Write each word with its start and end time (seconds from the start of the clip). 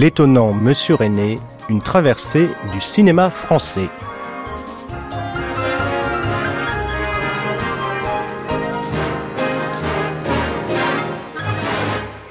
L'étonnant 0.00 0.54
Monsieur 0.54 0.94
René, 0.94 1.38
une 1.68 1.82
traversée 1.82 2.48
du 2.72 2.80
cinéma 2.80 3.28
français. 3.28 3.90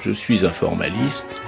Je 0.00 0.10
suis 0.10 0.44
un 0.44 0.50
formaliste. 0.50 1.40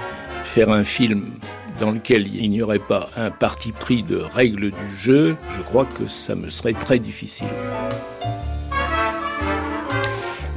Faire 0.45 0.69
un 0.69 0.85
film 0.85 1.39
dans 1.81 1.91
lequel 1.91 2.33
il 2.33 2.49
n'y 2.51 2.61
aurait 2.61 2.79
pas 2.79 3.09
un 3.17 3.29
parti 3.29 3.73
pris 3.73 4.01
de 4.01 4.15
règles 4.15 4.71
du 4.71 4.95
jeu, 4.95 5.35
je 5.49 5.61
crois 5.61 5.83
que 5.83 6.07
ça 6.07 6.35
me 6.35 6.49
serait 6.49 6.71
très 6.71 6.99
difficile. 6.99 7.47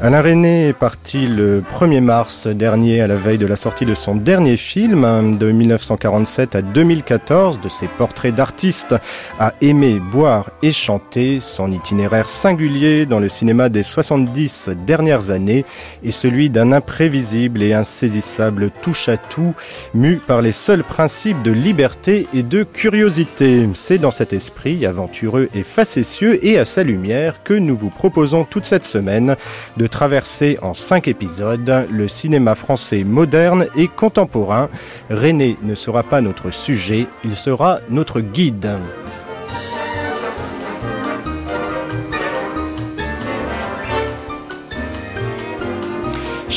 Alain 0.02 0.20
René 0.20 0.68
est 0.68 0.72
parti 0.74 1.26
le 1.26 1.62
1er 1.62 2.02
mars 2.02 2.46
dernier 2.46 3.00
à 3.00 3.06
la 3.06 3.16
veille 3.16 3.38
de 3.38 3.46
la 3.46 3.56
sortie 3.56 3.86
de 3.86 3.94
son 3.94 4.14
dernier 4.14 4.58
film 4.58 5.38
de 5.38 5.50
1947 5.50 6.54
à 6.54 6.60
2014 6.60 7.62
de 7.62 7.70
ses 7.70 7.88
portraits 7.88 8.34
d'artistes 8.34 8.94
à 9.40 9.54
aimer, 9.62 9.98
boire 9.98 10.50
et 10.62 10.70
chanter. 10.70 11.40
Son 11.40 11.72
itinéraire 11.72 12.28
singulier 12.28 13.06
dans 13.06 13.18
le 13.18 13.30
cinéma 13.30 13.70
des 13.70 13.82
70 13.82 14.68
dernières 14.86 15.30
années 15.30 15.64
est 16.04 16.10
celui 16.10 16.50
d'un 16.50 16.72
imprévisible 16.72 17.62
et 17.62 17.72
insaisissable 17.72 18.70
touche-à-tout 18.82 19.54
mu 19.94 20.16
par 20.16 20.42
les 20.42 20.52
seuls 20.52 20.84
principes 20.84 21.42
de 21.42 21.52
liberté 21.52 22.26
et 22.34 22.42
de 22.42 22.64
curiosité. 22.64 23.66
C'est 23.72 23.96
dans 23.96 24.10
cet 24.10 24.34
esprit 24.34 24.84
aventureux 24.84 25.48
et 25.54 25.62
facétieux 25.62 26.44
et 26.44 26.58
à 26.58 26.66
sa 26.66 26.82
lumière 26.82 27.42
que 27.44 27.54
nous 27.54 27.78
vous 27.78 27.88
proposons 27.88 28.44
toute 28.44 28.66
cette 28.66 28.84
semaine 28.84 29.36
de 29.78 29.85
traverser 29.86 30.58
en 30.62 30.74
cinq 30.74 31.08
épisodes 31.08 31.86
le 31.90 32.08
cinéma 32.08 32.54
français 32.54 33.04
moderne 33.04 33.66
et 33.76 33.88
contemporain. 33.88 34.68
René 35.10 35.56
ne 35.62 35.74
sera 35.74 36.02
pas 36.02 36.20
notre 36.20 36.50
sujet, 36.50 37.06
il 37.24 37.34
sera 37.34 37.80
notre 37.90 38.20
guide. 38.20 38.78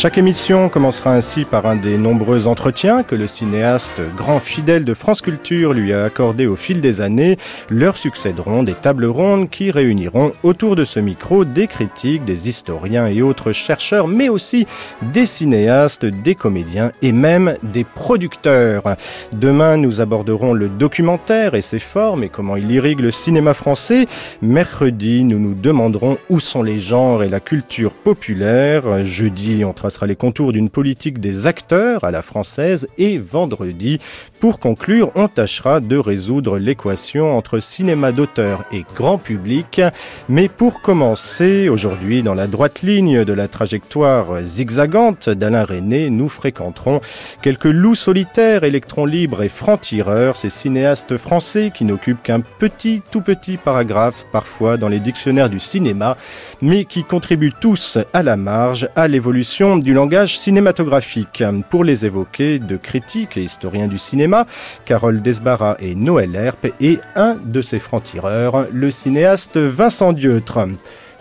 Chaque 0.02 0.18
émission 0.18 0.70
commencera 0.70 1.14
ainsi 1.14 1.44
par 1.44 1.66
un 1.66 1.76
des 1.76 1.98
nombreux 1.98 2.48
entretiens 2.48 3.04
que 3.04 3.16
le 3.16 3.28
cinéaste 3.28 4.00
grand 4.16 4.40
fidèle 4.40 4.86
de 4.86 4.94
France 4.94 5.20
Culture 5.20 5.74
lui 5.74 5.92
a 5.92 6.06
accordé 6.06 6.48
au 6.48 6.56
fil 6.56 6.80
des 6.80 7.02
années. 7.02 7.38
Leur 7.70 7.98
succéderont 7.98 8.64
des 8.64 8.76
tables 8.76 9.08
rondes 9.08 9.50
qui 9.50 9.72
réuniront 9.72 10.32
autour 10.42 10.78
de 10.78 10.86
ce 10.86 11.02
micro 11.02 11.44
des 11.44 11.68
critiques, 11.68 12.24
des 12.24 12.48
historiens 12.48 13.08
et 13.08 13.22
autres 13.22 13.52
chercheurs, 13.52 14.08
mais 14.08 14.30
aussi 14.30 14.68
des 15.02 15.26
cinéastes, 15.26 16.06
des 16.06 16.34
comédiens 16.34 16.94
et 17.02 17.12
même 17.12 17.56
des 17.62 17.84
producteurs. 17.84 18.96
Demain, 19.34 19.76
nous 19.76 20.00
aborderons 20.00 20.54
le 20.54 20.70
documentaire 20.70 21.56
et 21.56 21.62
ses 21.62 21.80
formes 21.80 22.24
et 22.24 22.30
comment 22.30 22.56
il 22.56 22.72
irrigue 22.72 23.02
le 23.02 23.12
cinéma 23.12 23.54
français. 23.54 24.08
Mercredi, 24.42 25.26
nous 25.26 25.40
nous 25.40 25.56
demanderons 25.56 26.20
où 26.30 26.40
sont 26.40 26.64
les 26.64 26.80
genres 26.80 27.22
et 27.22 27.28
la 27.28 27.42
culture 27.42 27.92
populaire. 27.92 29.04
Jeudi, 29.04 29.66
on 29.66 29.74
tracera 29.90 30.06
les 30.06 30.16
contours 30.16 30.52
d'une 30.52 30.70
politique 30.70 31.20
des 31.20 31.48
acteurs 31.48 32.04
à 32.04 32.12
la 32.12 32.22
française 32.22 32.88
et 33.00 33.18
vendredi, 33.18 34.00
pour 34.40 34.60
conclure, 34.60 35.12
on 35.16 35.28
tâchera 35.28 35.80
de 35.80 35.98
résoudre 35.98 36.60
l'équation 36.60 37.36
entre 37.36 37.60
cinéma 37.60 38.12
d'auteur 38.12 38.66
et 38.72 38.86
grand 38.96 39.18
public. 39.18 39.82
Mais 40.30 40.48
pour 40.48 40.82
commencer, 40.82 41.70
aujourd'hui, 41.70 42.22
dans 42.22 42.36
la 42.36 42.46
droite 42.46 42.84
ligne 42.84 43.26
de 43.26 43.34
la 43.34 43.48
trajectoire 43.48 44.44
zigzagante 44.44 45.28
d'Alain 45.28 45.66
René, 45.66 46.12
nous 46.12 46.30
fréquenterons 46.30 47.02
quelques 47.42 47.66
loups 47.66 47.96
solitaires, 47.96 48.64
électrons 48.64 49.08
libres 49.08 49.42
et 49.42 49.50
francs-tireurs, 49.50 50.36
ces 50.36 50.52
cinéastes 50.52 51.18
français 51.18 51.72
qui 51.74 51.84
n'occupent 51.84 52.22
qu'un 52.22 52.42
petit, 52.42 53.02
tout 53.10 53.22
petit 53.22 53.58
paragraphe 53.58 54.28
parfois 54.32 54.78
dans 54.78 54.88
les 54.88 55.00
dictionnaires 55.00 55.50
du 55.50 55.60
cinéma, 55.60 56.16
mais 56.62 56.86
qui 56.86 57.04
contribuent 57.04 57.56
tous 57.60 57.98
à 58.14 58.22
la 58.22 58.38
marge 58.38 58.88
à 58.96 59.08
l'évolution 59.08 59.79
du 59.84 59.94
langage 59.94 60.38
cinématographique. 60.38 61.44
Pour 61.70 61.84
les 61.84 62.06
évoquer, 62.06 62.60
de 62.60 62.78
critiques 62.78 63.38
et 63.38 63.44
historiens 63.44 63.88
du 63.88 63.98
cinéma, 63.98 64.46
Carole 64.86 65.22
Desbarra 65.22 65.78
et 65.80 65.96
Noël 65.96 66.36
Herp 66.36 66.68
et 66.80 67.00
un 67.16 67.36
de 67.36 67.62
ses 67.62 67.80
francs-tireurs, 67.80 68.68
le 68.72 68.92
cinéaste 68.92 69.58
Vincent 69.58 70.14
Dieutre. 70.14 70.60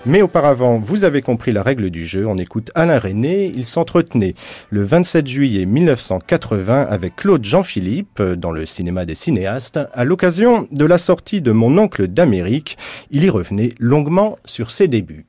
Mais 0.07 0.23
auparavant, 0.23 0.79
vous 0.79 1.05
avez 1.05 1.23
compris 1.23 1.53
la 1.53 1.63
règle 1.63 1.91
du 1.91 2.07
jeu, 2.07 2.27
on 2.27 2.39
écoute 2.39 2.71
Alain 2.75 2.99
René, 2.99 3.51
il 3.55 3.67
s'entretenait 3.67 4.35
le 4.71 4.85
27 4.85 5.27
juillet 5.27 5.67
1980 5.67 6.87
avec 6.89 7.17
Claude 7.17 7.45
Jean-Philippe 7.45 8.23
dans 8.23 8.53
le 8.53 8.65
cinéma 8.65 9.05
des 9.05 9.17
cinéastes 9.17 9.81
à 9.93 10.05
l'occasion 10.05 10.69
de 10.71 10.85
la 10.85 10.99
sortie 10.99 11.41
de 11.41 11.53
Mon 11.53 11.77
oncle 11.79 12.07
d'Amérique. 12.07 12.79
Il 13.11 13.25
y 13.25 13.31
revenait 13.31 13.71
longuement 13.81 14.39
sur 14.45 14.71
ses 14.71 14.87
débuts. 14.87 15.27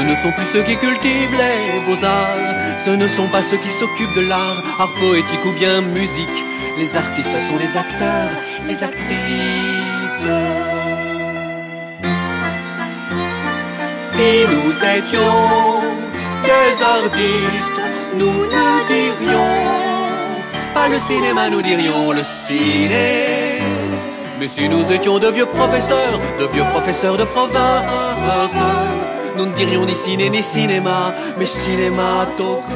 Ce 0.00 0.06
ne 0.06 0.16
sont 0.16 0.32
plus 0.32 0.46
ceux 0.46 0.62
qui 0.62 0.76
cultivent 0.78 1.36
les 1.36 1.80
beaux-arts, 1.84 2.78
ce 2.82 2.88
ne 2.88 3.06
sont 3.06 3.28
pas 3.28 3.42
ceux 3.42 3.58
qui 3.58 3.70
s'occupent 3.70 4.14
de 4.16 4.22
l'art, 4.22 4.62
art 4.78 4.94
poétique 4.94 5.44
ou 5.44 5.52
bien 5.52 5.82
musique. 5.82 6.42
Les 6.78 6.96
artistes 6.96 7.28
sont 7.28 7.58
les 7.58 7.76
acteurs, 7.76 8.30
les 8.66 8.82
actrices. 8.82 10.26
Si 14.10 14.30
nous 14.48 14.72
étions 14.96 15.82
des 16.44 16.82
artistes, 16.82 17.80
nous 18.16 18.46
ne 18.46 18.86
dirions 18.88 19.58
pas 20.72 20.88
le 20.88 20.98
cinéma, 20.98 21.50
nous 21.50 21.60
dirions 21.60 22.12
le 22.12 22.22
ciné. 22.22 23.58
Mais 24.38 24.48
si 24.48 24.66
nous 24.66 24.90
étions 24.90 25.18
de 25.18 25.28
vieux 25.28 25.44
professeurs, 25.44 26.18
de 26.38 26.46
vieux 26.46 26.64
professeurs 26.72 27.18
de 27.18 27.24
province, 27.24 28.56
nous 29.40 29.46
ne 29.46 29.54
dirions 29.54 29.86
ni 29.86 29.96
ciné 29.96 30.28
ni 30.28 30.42
cinéma, 30.42 31.14
mais 31.38 31.46
cinématographe. 31.46 32.68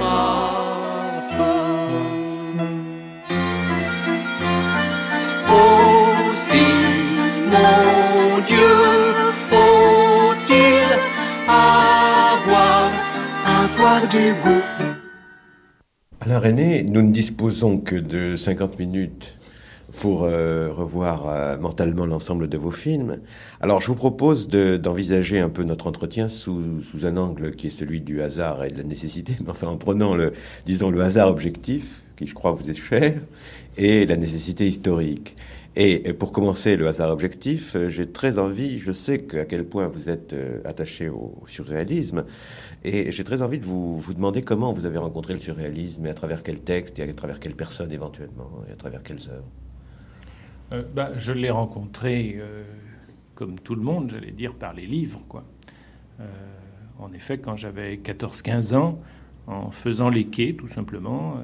Aussi, 5.46 6.66
mon 7.52 8.38
Dieu, 8.46 8.72
faut-il 9.50 10.88
avoir, 11.46 12.90
avoir 13.44 14.08
du 14.08 14.32
goût? 14.42 14.64
Alain 16.22 16.38
René, 16.38 16.82
nous 16.84 17.02
ne 17.02 17.12
disposons 17.12 17.76
que 17.78 17.96
de 17.96 18.36
50 18.36 18.78
minutes 18.78 19.36
pour 20.00 20.24
euh, 20.24 20.72
revoir 20.72 21.28
euh, 21.28 21.56
mentalement 21.58 22.06
l'ensemble 22.06 22.48
de 22.48 22.58
vos 22.58 22.70
films. 22.70 23.18
Alors, 23.60 23.80
je 23.80 23.86
vous 23.86 23.94
propose 23.94 24.48
d'envisager 24.48 25.38
un 25.38 25.48
peu 25.48 25.62
notre 25.64 25.86
entretien 25.86 26.28
sous, 26.28 26.80
un 27.04 27.16
angle 27.16 27.52
qui 27.52 27.68
est 27.68 27.70
celui 27.70 28.00
du 28.00 28.22
hasard 28.22 28.64
et 28.64 28.68
de 28.68 28.78
la 28.78 28.84
nécessité, 28.84 29.34
mais 29.44 29.50
enfin 29.50 29.68
en 29.68 29.76
prenant 29.76 30.14
le, 30.14 30.32
disons, 30.66 30.90
le 30.90 31.00
hasard 31.00 31.28
objectif, 31.28 32.02
qui 32.16 32.26
je 32.26 32.34
crois 32.34 32.52
vous 32.52 32.70
est 32.70 32.74
cher, 32.74 33.20
et 33.76 34.06
la 34.06 34.16
nécessité 34.16 34.66
historique. 34.66 35.36
Et, 35.76 36.12
pour 36.12 36.30
commencer 36.30 36.76
le 36.76 36.86
hasard 36.86 37.10
objectif, 37.10 37.74
euh, 37.74 37.88
j'ai 37.88 38.08
très 38.08 38.38
envie, 38.38 38.78
je 38.78 38.92
sais 38.92 39.24
à 39.36 39.44
quel 39.44 39.64
point 39.64 39.88
vous 39.88 40.08
êtes 40.08 40.34
attaché 40.64 41.08
au 41.08 41.34
surréalisme, 41.48 42.24
et 42.84 43.10
j'ai 43.10 43.24
très 43.24 43.42
envie 43.42 43.58
de 43.58 43.64
vous, 43.64 43.98
vous 43.98 44.14
demander 44.14 44.42
comment 44.42 44.72
vous 44.72 44.86
avez 44.86 44.98
rencontré 44.98 45.32
le 45.32 45.40
surréalisme, 45.40 46.06
et 46.06 46.10
à 46.10 46.14
travers 46.14 46.42
quel 46.42 46.60
texte, 46.60 46.98
et 46.98 47.02
à 47.02 47.12
travers 47.12 47.40
quelle 47.40 47.56
personne 47.56 47.90
éventuellement, 47.92 48.50
et 48.68 48.72
à 48.72 48.76
travers 48.76 49.02
quelles 49.02 49.28
œuvres. 49.30 49.63
Euh, 50.72 50.82
bah, 50.94 51.12
je 51.16 51.32
l'ai 51.32 51.50
rencontré, 51.50 52.36
euh, 52.38 52.64
comme 53.34 53.58
tout 53.58 53.74
le 53.74 53.82
monde, 53.82 54.10
j'allais 54.10 54.30
dire, 54.30 54.54
par 54.54 54.72
les 54.72 54.86
livres. 54.86 55.22
Quoi. 55.28 55.44
Euh, 56.20 56.24
en 56.98 57.12
effet, 57.12 57.38
quand 57.38 57.56
j'avais 57.56 57.96
14-15 57.96 58.74
ans, 58.74 59.00
en 59.46 59.70
faisant 59.70 60.08
les 60.08 60.26
quais, 60.26 60.54
tout 60.54 60.68
simplement, 60.68 61.36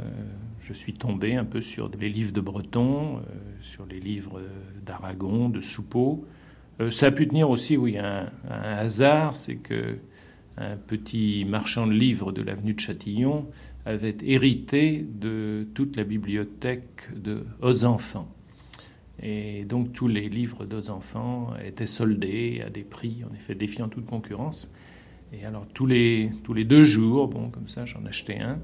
je 0.61 0.72
suis 0.72 0.94
tombé 0.94 1.34
un 1.34 1.44
peu 1.44 1.61
sur 1.61 1.90
les 2.00 2.08
livres 2.08 2.32
de 2.32 2.40
Breton, 2.40 3.20
sur 3.61 3.84
les 3.84 4.00
livres 4.00 4.40
d'Aragon, 4.87 5.50
de 5.50 5.61
Soupeau. 5.61 6.25
ça 6.90 7.06
a 7.06 7.11
pu 7.11 7.28
tenir 7.28 7.50
aussi, 7.50 7.76
oui, 7.76 7.99
un, 7.99 8.31
un 8.49 8.72
hasard, 8.72 9.37
c'est 9.37 9.56
que 9.56 9.99
un 10.56 10.76
petit 10.76 11.44
marchand 11.44 11.87
de 11.87 11.93
livres 11.93 12.32
de 12.32 12.40
l'avenue 12.40 12.72
de 12.72 12.81
Châtillon 12.81 13.46
avait 13.84 14.17
hérité 14.22 15.06
de 15.06 15.67
toute 15.75 15.96
la 15.96 16.05
bibliothèque 16.05 17.08
de 17.14 17.44
aux 17.61 17.84
enfants. 17.84 18.34
Et 19.22 19.64
donc 19.64 19.93
tous 19.93 20.08
les 20.08 20.28
livres 20.28 20.64
d'aux 20.64 20.90
enfants 20.90 21.55
étaient 21.62 21.87
soldés 21.87 22.62
à 22.67 22.70
des 22.70 22.84
prix, 22.84 23.22
en 23.31 23.34
effet, 23.34 23.55
défiant 23.55 23.88
toute 23.88 24.06
concurrence. 24.06 24.72
Et 25.32 25.44
alors 25.44 25.67
tous 25.69 25.87
les, 25.87 26.31
tous 26.43 26.55
les 26.55 26.64
deux 26.64 26.82
jours, 26.82 27.28
bon, 27.28 27.50
comme 27.50 27.69
ça, 27.69 27.84
j'en 27.84 28.05
achetais 28.06 28.38
un. 28.38 28.58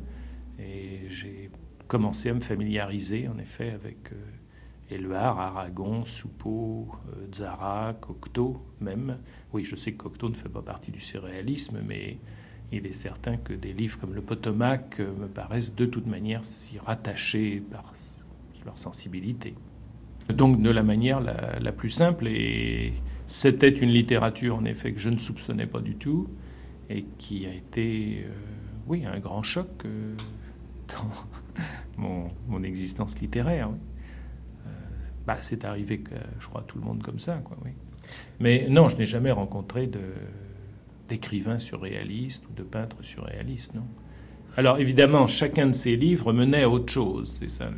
Et 0.59 1.01
j'ai 1.09 1.51
commencé 1.87 2.31
à 2.31 2.35
me 2.35 2.41
familiariser, 2.41 3.29
en 3.29 3.39
effet, 3.39 3.71
avec 3.71 4.13
euh, 4.13 4.17
Éluard, 4.91 5.39
Aragon, 5.39 6.05
Soupeau, 6.05 6.89
euh, 7.09 7.27
Zara, 7.35 7.95
Cocteau 8.01 8.63
même. 8.81 9.19
Oui, 9.53 9.65
je 9.65 9.77
sais 9.77 9.93
que 9.93 9.99
Cocteau 9.99 10.29
ne 10.29 10.35
fait 10.35 10.49
pas 10.49 10.63
partie 10.63 10.91
du 10.91 11.01
surréalisme, 11.01 11.81
mais 11.87 12.19
il 12.73 12.87
est 12.87 12.93
certain 12.93 13.37
que 13.37 13.53
des 13.53 13.73
livres 13.73 13.99
comme 13.99 14.15
le 14.15 14.23
Potomac 14.23 15.01
euh, 15.01 15.13
me 15.15 15.29
paraissent 15.29 15.75
de 15.75 15.87
toute 15.87 16.07
manière 16.07 16.43
s'y 16.45 16.79
rattacher 16.79 17.63
par 17.71 17.93
leur 18.65 18.79
sensibilité. 18.79 19.55
Donc 20.35 20.61
de 20.61 20.71
la 20.71 20.83
manière 20.83 21.21
la, 21.21 21.73
plus 21.73 21.91
simple, 21.91 22.27
et 22.27 22.95
c'était 23.27 23.71
une 23.71 23.91
littérature 23.91 24.57
en 24.57 24.65
effet 24.65 24.93
que 24.93 24.99
je 24.99 25.11
ne 25.11 25.19
soupçonnais 25.19 25.67
pas 25.67 25.81
du 25.81 25.95
tout, 25.95 26.29
et 26.91 27.05
qui 27.19 27.47
a 27.47 27.53
été, 27.53 28.25
euh, 28.27 28.33
oui, 28.87 29.05
un 29.07 29.19
grand 29.19 29.43
choc 29.43 29.69
euh, 29.85 30.15
dans 31.99 32.31
mon, 32.49 32.63
existence 32.63 33.21
littéraire. 33.21 33.71
bah, 35.27 35.37
c'est 35.41 35.65
arrivé 35.65 36.03
je 36.39 36.47
crois 36.47 36.65
tout 36.67 36.79
le 36.79 36.85
monde 36.85 37.03
comme 37.03 37.19
ça, 37.19 37.37
quoi, 37.45 37.57
oui. 37.65 37.71
Mais 38.41 38.67
non, 38.69 38.89
je 38.89 38.97
n'ai 38.97 39.07
jamais 39.07 39.33
rencontré 39.33 39.87
de, 39.87 40.01
d'écrivains 41.09 41.59
surréalistes 41.59 42.45
ou 42.51 42.53
de 42.53 42.63
peintres 42.63 43.03
surréalistes, 43.03 43.75
non. 43.75 43.87
Alors 44.57 44.79
évidemment, 44.79 45.27
chacun 45.27 45.67
de 45.67 45.73
ces 45.73 45.97
livres 45.97 46.33
menait 46.33 46.63
à 46.63 46.71
autre 46.71 46.91
chose, 46.91 47.37
c'est 47.39 47.51
ça. 47.51 47.71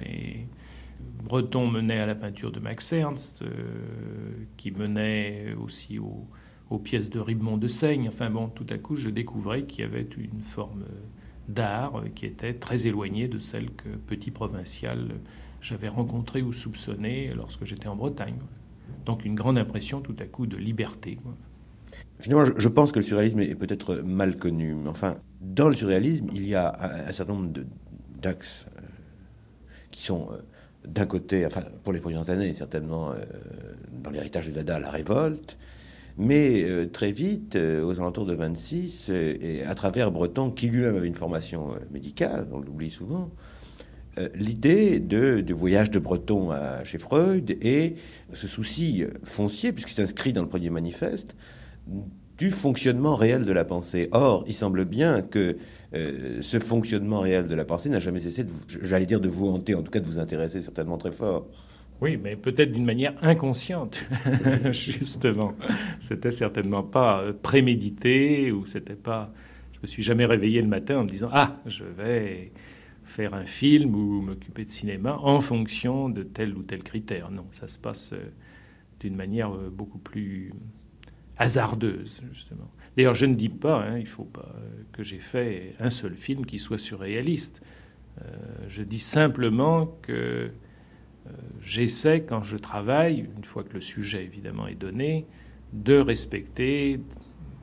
Breton 1.28 1.66
menait 1.66 1.98
à 1.98 2.06
la 2.06 2.14
peinture 2.14 2.50
de 2.50 2.58
Max 2.58 2.92
Ernst, 2.92 3.42
euh, 3.42 3.48
qui 4.56 4.70
menait 4.70 5.54
aussi 5.62 5.98
aux, 5.98 6.78
pièces 6.78 7.10
de 7.10 7.20
Ribemont 7.20 7.58
de 7.58 7.69
Seigne. 7.69 8.08
Enfin 8.08 8.30
bon, 8.30 8.48
tout 8.48 8.66
à 8.70 8.78
coup, 8.78 8.96
je 8.96 9.10
découvrais 9.10 9.64
qu'il 9.64 9.80
y 9.80 9.84
avait 9.84 10.08
une 10.16 10.40
forme 10.40 10.84
d'art 11.48 12.02
qui 12.14 12.26
était 12.26 12.54
très 12.54 12.86
éloignée 12.86 13.28
de 13.28 13.38
celle 13.38 13.70
que 13.70 13.88
petit 13.88 14.30
provincial 14.30 15.08
j'avais 15.60 15.88
rencontrée 15.88 16.42
ou 16.42 16.52
soupçonnée 16.52 17.32
lorsque 17.34 17.64
j'étais 17.64 17.88
en 17.88 17.96
Bretagne. 17.96 18.38
Donc 19.06 19.25
une 19.25 19.34
grande 19.34 19.58
impression 19.58 20.00
tout 20.00 20.16
à 20.19 20.25
coup 20.25 20.46
de 20.46 20.56
liberté. 20.56 21.19
Finalement, 22.20 22.50
je 22.56 22.69
pense 22.69 22.92
que 22.92 22.98
le 22.98 23.04
surréalisme 23.04 23.40
est 23.40 23.54
peut-être 23.54 23.96
mal 23.96 24.36
connu. 24.36 24.75
Mais 24.75 24.88
enfin, 24.88 25.16
dans 25.40 25.69
le 25.69 25.75
surréalisme, 25.75 26.28
il 26.32 26.46
y 26.46 26.54
a 26.54 27.06
un, 27.08 27.12
certain 27.12 27.34
nombre 27.34 27.52
d'axes 28.20 28.66
euh, 28.76 28.82
qui 29.90 30.02
sont, 30.02 30.28
euh, 30.32 30.38
d'un 30.88 31.06
côté, 31.06 31.46
pour 31.85 31.93
les 31.93 32.00
premières 32.00 32.31
années, 32.31 32.55
certainement, 32.55 33.11
euh, 33.11 33.17
dans 34.02 34.11
l'héritage 34.11 34.46
de 34.49 34.52
Dada, 34.52 34.79
la 34.79 34.90
révolte, 34.90 35.58
mais 36.17 36.67
très 36.93 37.12
vite, 37.12 37.55
aux 37.56 38.00
alentours 38.00 38.26
de 38.26 38.35
26, 38.35 39.08
et 39.08 39.62
à 39.64 39.76
travers 39.76 40.11
Breton, 40.11 40.50
qui 40.50 40.69
lui-même 40.69 40.96
avait 40.96 41.06
une 41.06 41.14
formation 41.14 41.76
médicale, 41.93 42.49
on 42.50 42.58
l'oublie 42.58 42.90
souvent, 42.90 43.31
l'idée 44.35 44.99
du 44.99 45.52
voyage 45.52 45.93
de 45.93 46.00
Breton 46.00 46.50
chez 46.82 46.99
Freud 46.99 47.56
et 47.62 47.94
ce 48.32 48.49
souci 48.49 49.05
foncier, 49.23 49.73
puisqu'il 49.73 49.94
s'inscrit 49.94 50.32
dans 50.32 50.43
le 50.43 50.49
premier 50.49 50.70
manifeste, 50.70 51.37
du 52.38 52.52
fonctionnement 52.52 53.17
réel 53.17 53.44
de 53.44 53.52
la 53.52 53.64
pensée. 53.64 54.08
Or, 54.12 54.44
il 54.46 54.55
semble 54.55 54.85
bien 54.85 55.23
que 55.23 55.56
euh, 55.94 56.40
ce 56.40 56.58
fonctionnement 56.61 57.20
réel 57.20 57.49
de 57.49 57.55
la 57.55 57.64
pensée 57.64 57.90
n'a 57.90 57.99
jamais 57.99 58.20
cessé, 58.20 58.46
j'allais 58.81 59.06
dire, 59.06 59.20
de 59.20 59.29
vous 59.29 59.49
hanter, 59.49 59.75
en 59.75 59.82
tout 59.82 59.90
cas 59.90 60.00
de 60.00 60.06
vous 60.06 60.20
intéresser 60.20 60.61
certainement 60.61 60.99
très 60.99 61.11
fort. 61.11 61.49
Oui, 62.00 62.17
mais 62.17 62.37
peut-être 62.37 62.70
d'une 62.70 62.85
manière 62.85 63.14
inconsciente, 63.23 64.06
justement. 64.70 65.55
C'était 65.99 66.31
certainement 66.31 66.85
pas 66.85 67.23
euh, 67.23 67.32
prémédité 67.32 68.52
ou 68.52 68.64
c'était 68.67 68.94
pas. 68.94 69.32
Je 69.73 69.81
me 69.82 69.87
suis 69.88 70.05
jamais 70.05 70.25
réveillé 70.25 70.62
le 70.62 70.69
matin 70.69 70.99
en 70.99 71.05
me 71.05 71.08
disant 71.08 71.31
ah 71.32 71.56
je 71.67 71.85
vais 71.85 72.52
faire 73.05 73.35
un 73.35 73.46
film 73.46 73.96
ou 73.96 74.20
m'occuper 74.20 74.64
de 74.64 74.70
cinéma 74.70 75.19
en 75.23 75.40
fonction 75.40 76.08
de 76.08 76.23
tel 76.23 76.56
ou 76.56 76.62
tel 76.62 76.85
critère. 76.85 77.32
Non, 77.32 77.46
ça 77.50 77.67
se 77.67 77.81
passe 77.81 78.12
euh, 78.12 78.31
d'une 79.00 79.17
manière 79.17 79.50
beaucoup 79.50 79.99
plus 79.99 80.52
hasardeuse, 81.38 82.23
justement. 82.32 82.70
D'ailleurs, 82.96 83.14
je 83.14 83.26
ne 83.26 83.35
dis 83.35 83.49
pas, 83.49 83.82
hein, 83.82 83.99
il 83.99 84.06
faut 84.06 84.25
pas 84.25 84.55
que 84.93 85.02
j'ai 85.02 85.20
fait 85.20 85.75
un 85.79 85.90
seul 85.90 86.17
film 86.17 86.44
qui 86.44 86.58
soit 86.58 86.79
surréaliste. 86.79 87.62
Euh, 88.20 88.25
je 88.67 88.82
dis 88.82 88.99
simplement 88.99 89.87
que 90.02 90.12
euh, 90.12 91.31
j'essaie, 91.61 92.23
quand 92.23 92.43
je 92.43 92.56
travaille, 92.56 93.29
une 93.37 93.44
fois 93.44 93.62
que 93.62 93.75
le 93.75 93.81
sujet 93.81 94.25
évidemment 94.25 94.67
est 94.67 94.75
donné, 94.75 95.26
de 95.73 95.99
respecter 95.99 97.00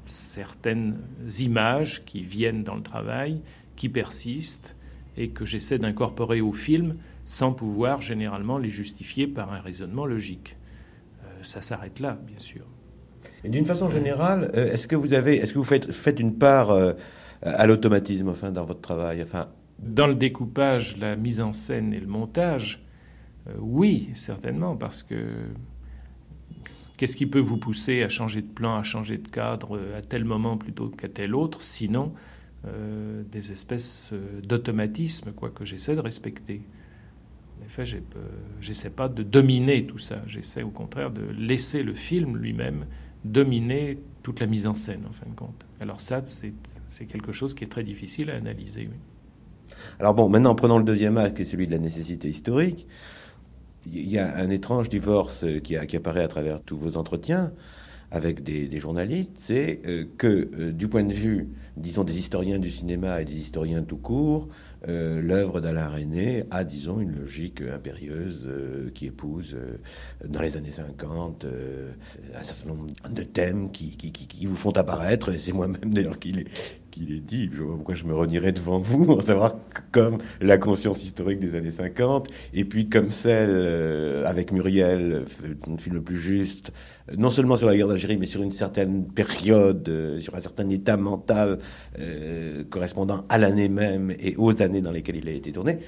certaines 0.05 0.97
images 1.39 2.05
qui 2.05 2.23
viennent 2.23 2.63
dans 2.63 2.75
le 2.75 2.83
travail, 2.83 3.41
qui 3.75 3.89
persistent, 3.89 4.75
et 5.17 5.29
que 5.29 5.45
j'essaie 5.45 5.79
d'incorporer 5.79 6.41
au 6.41 6.53
film 6.53 6.95
sans 7.25 7.53
pouvoir 7.53 8.01
généralement 8.01 8.57
les 8.57 8.69
justifier 8.69 9.27
par 9.27 9.51
un 9.51 9.59
raisonnement 9.59 10.05
logique. 10.05 10.57
Euh, 11.23 11.27
ça 11.41 11.61
s'arrête 11.61 11.99
là, 11.99 12.19
bien 12.25 12.39
sûr. 12.39 12.65
Et 13.45 13.49
d'une 13.49 13.65
façon 13.65 13.89
générale, 13.89 14.51
euh, 14.55 14.73
est-ce 14.73 14.87
que 14.87 14.95
vous 14.95 15.63
faites, 15.63 16.19
une 16.19 16.35
part 16.35 16.71
euh, 16.71 16.93
à 17.43 17.67
l'automatisme, 17.67 18.33
dans 18.51 18.65
votre 18.65 18.81
travail, 18.81 19.23
Dans 19.79 20.07
le 20.07 20.15
découpage, 20.15 20.97
la 20.97 21.15
mise 21.15 21.41
en 21.41 21.53
scène 21.53 21.93
et 21.93 21.99
le 21.99 22.07
montage, 22.07 22.83
euh, 23.47 23.51
oui, 23.59 24.09
certainement, 24.15 24.75
parce 24.75 25.03
que 25.03 25.27
qu'est-ce 26.97 27.15
qui 27.15 27.27
peut 27.27 27.39
vous 27.39 27.57
pousser 27.57 28.01
à 28.01 28.09
changer 28.09 28.41
de 28.41 28.47
plan, 28.47 28.77
à 28.77 28.83
changer 28.83 29.19
de 29.19 29.27
cadre 29.27 29.79
à 29.95 30.01
tel 30.01 30.25
moment 30.25 30.57
plutôt 30.57 30.89
qu'à 30.89 31.07
tel 31.07 31.35
autre, 31.35 31.61
sinon 31.61 32.13
des 33.31 33.51
espèces 33.51 34.11
d'automatisme, 34.41 35.33
quoi, 35.33 35.51
que 35.51 35.63
j'essaie 35.63 35.93
de 35.93 35.99
respecter. 35.99 36.63
En 37.61 37.65
effet, 37.67 37.83
j'essaie 38.59 38.89
pas 38.89 39.07
de 39.07 39.21
dominer 39.21 39.85
tout 39.85 39.99
ça. 39.99 40.23
J'essaie 40.25 40.63
au 40.63 40.71
contraire 40.71 41.11
de 41.11 41.21
laisser 41.37 41.83
le 41.83 41.93
film 41.93 42.37
lui-même 42.37 42.85
dominer 43.25 43.97
toute 44.23 44.39
la 44.39 44.45
mise 44.45 44.67
en 44.67 44.73
scène, 44.73 45.01
en 45.09 45.13
fin 45.13 45.25
de 45.29 45.35
compte. 45.35 45.65
Alors 45.81 45.99
ça, 45.99 46.23
c'est 46.29 47.05
quelque 47.05 47.31
chose 47.31 47.53
qui 47.53 47.63
est 47.63 47.67
très 47.67 47.83
difficile 47.83 48.29
à 48.29 48.35
analyser. 48.35 48.89
Alors 49.99 50.13
bon, 50.13 50.29
maintenant, 50.29 50.55
prenons 50.55 50.77
le 50.77 50.83
deuxième 50.83 51.17
acte, 51.17 51.35
qui 51.35 51.41
est 51.41 51.45
celui 51.45 51.67
de 51.67 51.71
la 51.71 51.79
nécessité 51.79 52.29
historique. 52.29 52.87
Il 53.91 54.09
y 54.09 54.17
a 54.17 54.37
un 54.37 54.49
étrange 54.49 54.89
divorce 54.89 55.45
qui, 55.63 55.75
apparaît 55.75 56.23
à 56.23 56.27
travers 56.27 56.61
tous 56.61 56.77
vos 56.77 56.97
entretiens 56.97 57.51
avec 58.11 58.43
des, 58.43 58.79
journalistes, 58.79 59.35
c'est 59.35 59.81
euh, 59.85 60.05
que 60.17 60.49
euh, 60.57 60.71
du 60.71 60.87
point 60.87 61.03
de 61.03 61.11
vue, 61.11 61.49
disons, 61.75 62.03
des 62.03 62.17
historiens 62.17 62.59
du 62.59 62.71
cinéma 62.71 63.21
et 63.21 63.25
des 63.25 63.37
historiens 63.37 63.83
tout 63.83 63.97
court, 63.97 64.47
euh, 64.87 65.21
l'œuvre 65.21 65.61
d'Alain 65.61 65.89
René 65.89 66.43
a, 66.51 66.63
disons, 66.63 66.99
une 66.99 67.15
logique 67.15 67.61
impérieuse 67.61 68.43
euh, 68.45 68.89
qui 68.93 69.07
épouse, 69.07 69.55
euh, 69.55 69.77
dans 70.27 70.41
les 70.41 70.57
années 70.57 70.71
50, 70.71 71.45
un 72.35 72.43
certain 72.43 72.69
nombre 72.69 72.87
de 73.09 73.23
thèmes 73.23 73.71
qui, 73.71 73.95
qui, 73.97 74.45
vous 74.45 74.55
font 74.55 74.71
apparaître, 74.71 75.33
et 75.33 75.37
c'est 75.37 75.53
moi-même 75.53 75.93
d'ailleurs 75.93 76.19
qui 76.19 76.45
qu'il 76.95 77.11
est 77.11 77.19
dit, 77.19 77.49
je 77.51 77.61
vois 77.61 77.75
pourquoi 77.75 77.95
je 77.95 78.05
me 78.05 78.15
renierais 78.15 78.53
devant 78.53 78.79
vous, 78.79 79.05
en 79.11 79.21
savoir 79.21 79.55
comme 79.91 80.19
la 80.39 80.57
conscience 80.57 81.03
historique 81.03 81.39
des 81.39 81.55
années 81.55 81.71
50, 81.71 82.29
et 82.53 82.63
puis 82.63 82.87
comme 82.87 83.11
celle 83.11 83.49
euh, 83.51 84.25
avec 84.25 84.51
Muriel, 84.51 85.25
un 85.67 85.77
film 85.77 86.01
plus 86.01 86.17
juste, 86.17 86.71
non 87.17 87.29
seulement 87.29 87.55
sur 87.55 87.67
la 87.67 87.75
guerre 87.75 87.87
d'Algérie, 87.87 88.17
mais 88.17 88.25
sur 88.25 88.41
une 88.41 88.51
certaine 88.51 89.05
période, 89.05 89.87
euh, 89.89 90.17
sur 90.19 90.35
un 90.35 90.39
certain 90.39 90.69
état 90.69 90.97
mental 90.97 91.59
euh, 91.99 92.63
correspondant 92.69 93.25
à 93.29 93.37
l'année 93.37 93.69
même 93.69 94.13
et 94.19 94.35
aux 94.37 94.61
années 94.61 94.81
dans 94.81 94.91
lesquelles 94.91 95.17
il 95.17 95.27
a 95.27 95.31
été 95.31 95.51
tourné. 95.51 95.79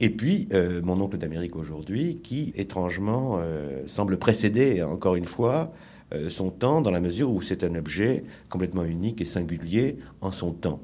Et 0.00 0.10
puis, 0.10 0.48
mon 0.82 1.00
oncle 1.00 1.16
d'Amérique 1.16 1.54
aujourd'hui, 1.54 2.18
qui 2.24 2.52
étrangement 2.56 3.38
semble 3.86 4.16
précéder, 4.16 4.82
encore 4.82 5.14
une 5.14 5.26
fois, 5.26 5.72
euh, 6.14 6.28
son 6.28 6.50
temps 6.50 6.82
dans 6.82 6.90
la 6.90 7.00
mesure 7.00 7.30
où 7.30 7.40
c'est 7.40 7.64
un 7.64 7.74
objet 7.74 8.24
complètement 8.50 8.84
unique 8.84 9.20
et 9.20 9.24
singulier 9.24 9.96
en 10.20 10.30
son 10.30 10.52
temps. 10.52 10.80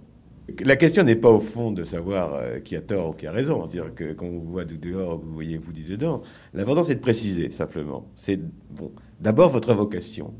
La 0.61 0.76
question 0.76 1.02
n'est 1.02 1.16
pas 1.16 1.28
au 1.28 1.40
fond 1.40 1.71
de 1.71 1.85
savoir 1.85 2.35
euh, 2.35 2.61
qui 2.61 2.76
a 2.76 2.80
tort 2.80 3.11
ou 3.11 3.12
qui 3.12 3.26
a 3.26 3.33
raison, 3.33 3.66
c'est-à-dire 3.66 3.95
que 3.95 4.14
quand 4.14 4.26
vous 4.26 4.40
voit 4.40 4.64
du 4.64 4.78
dehors, 4.78 5.18
vous 5.18 5.35
voyez 5.35 5.59
vous 5.59 5.73
dit 5.73 5.85
dedans. 5.85 6.23
L'important 6.54 6.85
c'est 6.85 6.95
de 6.95 7.00
préciser 7.00 7.50
simplement. 7.50 8.07
C'est 8.14 8.40
bon, 8.71 8.90
d'abord 9.21 9.51
votre 9.51 9.75
vocation. 9.75 10.35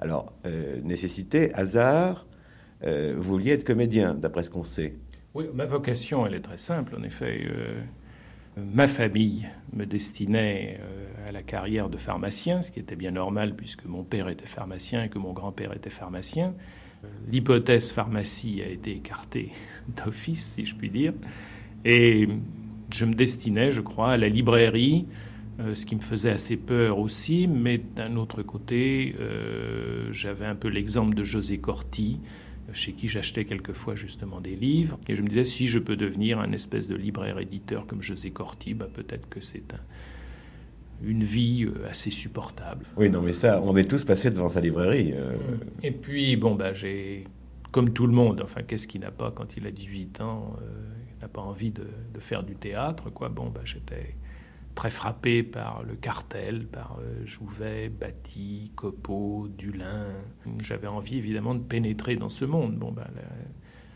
Alors 0.00 0.32
euh, 0.46 0.80
nécessité, 0.82 1.52
hasard, 1.54 2.26
vous 2.84 3.22
vouliez 3.22 3.52
être 3.52 3.62
comédien, 3.62 4.14
d'après 4.14 4.42
ce 4.42 4.50
qu'on 4.50 4.64
sait. 4.64 4.96
Oui, 5.34 5.44
ma 5.54 5.66
vocation, 5.66 6.26
elle 6.26 6.34
est 6.34 6.40
très 6.40 6.58
simple, 6.58 6.96
en 6.98 7.04
effet. 7.04 7.46
ma 8.56 8.88
famille 8.88 9.46
me 9.72 9.86
destinait 9.86 10.78
euh, 10.80 11.28
à 11.28 11.32
la 11.32 11.42
carrière 11.42 11.88
de 11.88 11.96
pharmacien, 11.96 12.62
ce 12.62 12.70
qui 12.70 12.80
était 12.80 12.96
bien 12.96 13.12
normal 13.12 13.54
puisque 13.56 13.84
mon 13.84 14.04
père 14.04 14.28
était 14.28 14.46
pharmacien 14.46 15.04
et 15.04 15.08
que 15.08 15.18
mon 15.18 15.32
grand-père 15.32 15.74
était 15.74 15.90
pharmacien. 15.90 16.54
L'hypothèse 17.32 17.90
pharmacie 17.90 18.62
a 18.62 18.68
été 18.68 18.92
écartée 18.92 19.50
d'office, 20.04 20.52
si 20.54 20.64
je 20.64 20.76
puis 20.76 20.90
dire. 20.90 21.14
Et 21.84 22.28
je 22.94 23.04
me 23.04 23.14
destinais, 23.14 23.72
je 23.72 23.80
crois, 23.80 24.12
à 24.12 24.16
la 24.16 24.28
librairie, 24.28 25.06
euh, 25.08 25.31
ce 25.74 25.86
qui 25.86 25.96
me 25.96 26.00
faisait 26.00 26.30
assez 26.30 26.56
peur 26.56 26.98
aussi, 26.98 27.46
mais 27.46 27.78
d'un 27.78 28.16
autre 28.16 28.42
côté, 28.42 29.14
euh, 29.20 30.08
j'avais 30.10 30.46
un 30.46 30.54
peu 30.54 30.68
l'exemple 30.68 31.14
de 31.14 31.24
José 31.24 31.58
Corti, 31.58 32.20
chez 32.72 32.92
qui 32.92 33.08
j'achetais 33.08 33.44
quelquefois 33.44 33.94
justement 33.94 34.40
des 34.40 34.56
livres, 34.56 34.98
et 35.08 35.14
je 35.14 35.22
me 35.22 35.28
disais, 35.28 35.44
si 35.44 35.66
je 35.66 35.78
peux 35.78 35.96
devenir 35.96 36.38
un 36.38 36.52
espèce 36.52 36.88
de 36.88 36.96
libraire-éditeur 36.96 37.86
comme 37.86 38.02
José 38.02 38.30
Corti, 38.30 38.74
bah, 38.74 38.88
peut-être 38.92 39.28
que 39.28 39.40
c'est 39.40 39.74
une 41.02 41.24
vie 41.24 41.64
euh, 41.64 41.88
assez 41.88 42.10
supportable. 42.10 42.86
Oui, 42.96 43.10
non, 43.10 43.20
mais 43.20 43.32
ça, 43.32 43.60
on 43.62 43.76
est 43.76 43.88
tous 43.88 44.04
passés 44.04 44.30
devant 44.30 44.48
sa 44.48 44.60
librairie. 44.60 45.14
Et 45.82 45.90
puis, 45.90 46.36
bon, 46.36 46.54
bah, 46.54 46.72
j'ai, 46.72 47.24
comme 47.72 47.92
tout 47.92 48.06
le 48.06 48.12
monde, 48.12 48.40
enfin, 48.42 48.62
qu'est-ce 48.62 48.86
qui 48.86 48.98
n'a 48.98 49.10
pas 49.10 49.30
quand 49.30 49.56
il 49.56 49.66
a 49.66 49.70
18 49.70 50.20
ans, 50.20 50.56
il 51.16 51.20
n'a 51.20 51.28
pas 51.28 51.42
envie 51.42 51.72
de, 51.72 51.86
de, 52.14 52.20
faire 52.20 52.42
du 52.42 52.54
théâtre, 52.54 53.10
quoi. 53.10 53.28
Bon, 53.28 53.50
bah, 53.50 53.62
j'étais 53.64 54.16
très 54.74 54.90
frappé 54.90 55.42
par 55.42 55.82
le 55.82 55.94
cartel, 55.94 56.66
par 56.66 56.98
euh, 57.00 57.24
Jouvet, 57.24 57.88
Batty, 57.88 58.72
Copeau, 58.74 59.48
Dulin. 59.56 60.06
J'avais 60.62 60.86
envie 60.86 61.18
évidemment 61.18 61.54
de 61.54 61.62
pénétrer 61.62 62.16
dans 62.16 62.28
ce 62.28 62.44
monde. 62.44 62.76
Bon, 62.76 62.92
ben, 62.92 63.06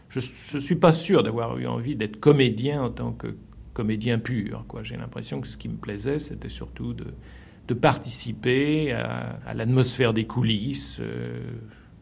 je 0.08 0.20
ne 0.54 0.60
suis 0.60 0.76
pas 0.76 0.92
sûr 0.92 1.22
d'avoir 1.22 1.56
eu 1.58 1.66
envie 1.66 1.96
d'être 1.96 2.20
comédien 2.20 2.82
en 2.82 2.90
tant 2.90 3.12
que 3.12 3.36
comédien 3.72 4.18
pur. 4.18 4.64
J'ai 4.82 4.96
l'impression 4.96 5.40
que 5.40 5.48
ce 5.48 5.56
qui 5.56 5.68
me 5.68 5.76
plaisait, 5.76 6.18
c'était 6.18 6.48
surtout 6.48 6.94
de, 6.94 7.74
participer 7.74 8.92
à, 8.92 9.38
à 9.46 9.54
l'atmosphère 9.54 10.12
des 10.12 10.26
coulisses, 10.26 10.98
euh, 11.00 11.40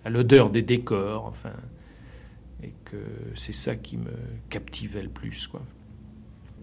à 0.04 0.10
l'odeur 0.10 0.50
des 0.50 0.62
décors, 0.62 1.24
enfin, 1.24 1.54
et 2.62 2.72
que 2.84 2.96
c'est 3.34 3.52
ça 3.52 3.74
qui 3.76 3.96
me 3.96 4.12
captivait 4.50 5.02
le 5.02 5.08
plus. 5.08 5.46
Quoi. 5.46 5.62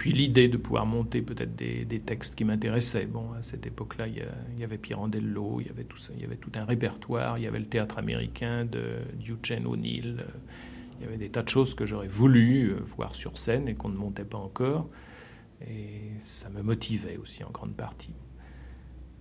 Puis 0.02 0.14
l'idée 0.14 0.48
de 0.48 0.58
pouvoir 0.58 0.88
monter 0.88 1.22
peut-être 1.22 1.56
des, 1.56 2.00
textes 2.00 2.34
qui 2.34 2.44
m'intéressaient. 2.44 3.06
Bon, 3.06 3.34
à 3.38 3.44
cette 3.44 3.68
époque-là, 3.68 4.08
il, 4.08 4.26
y 4.60 4.64
avait 4.64 4.80
Pirandello, 4.80 5.60
il 5.62 5.68
y 5.68 5.70
avait 5.70 5.84
tout 5.84 5.98
ça, 5.98 6.12
il 6.16 6.24
y 6.24 6.26
avait 6.26 6.38
tout 6.38 6.50
un 6.56 6.66
répertoire, 6.66 7.38
il 7.38 7.44
y 7.44 7.48
avait 7.48 7.60
le 7.60 7.68
théâtre 7.68 8.00
américain 8.00 8.66
de 8.66 8.96
Eugene 9.30 9.68
O'Neill, 9.68 10.16
euh, 10.22 10.32
il 10.98 11.06
y 11.06 11.08
avait 11.08 11.18
des 11.20 11.30
tas 11.30 11.44
de 11.44 11.50
choses 11.50 11.76
que 11.76 11.86
j'aurais 11.86 12.08
voulu 12.08 12.72
euh, 12.72 12.80
voir 12.98 13.14
sur 13.14 13.38
scène 13.38 13.68
et 13.68 13.76
qu'on 13.76 13.90
ne 13.90 13.96
montait 13.96 14.26
pas 14.26 14.40
encore. 14.40 14.90
Et 15.70 16.14
ça 16.18 16.50
me 16.50 16.64
motivait 16.64 17.18
aussi 17.18 17.44
en 17.44 17.52
grande 17.52 17.76
partie. 17.76 18.16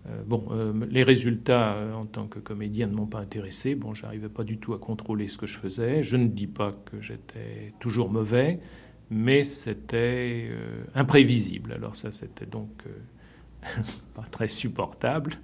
Euh, 0.06 0.22
bon, 0.26 0.48
les 0.88 1.02
résultats 1.02 1.76
en 1.94 2.06
tant 2.06 2.26
que 2.26 2.38
comédien 2.38 2.86
ne 2.86 2.94
m'ont 2.94 3.04
pas 3.04 3.20
intéressé. 3.20 3.74
Bon, 3.74 3.92
j'arrivais 3.92 4.30
pas 4.30 4.44
du 4.44 4.56
tout 4.56 4.72
à 4.72 4.78
contrôler 4.78 5.28
ce 5.28 5.36
que 5.36 5.46
je 5.46 5.58
faisais. 5.58 6.02
Je 6.02 6.16
ne 6.16 6.26
dis 6.26 6.46
pas 6.46 6.72
que 6.72 7.02
j'étais 7.02 7.74
toujours 7.80 8.08
mauvais 8.08 8.60
mais 9.10 9.42
c'était 9.44 10.48
euh, 10.50 10.84
imprévisible. 10.94 11.72
Alors 11.72 11.96
ça, 11.96 12.10
c'était 12.12 12.46
donc 12.46 12.70
euh, 12.86 13.82
pas 14.14 14.22
très 14.22 14.48
supportable. 14.48 15.34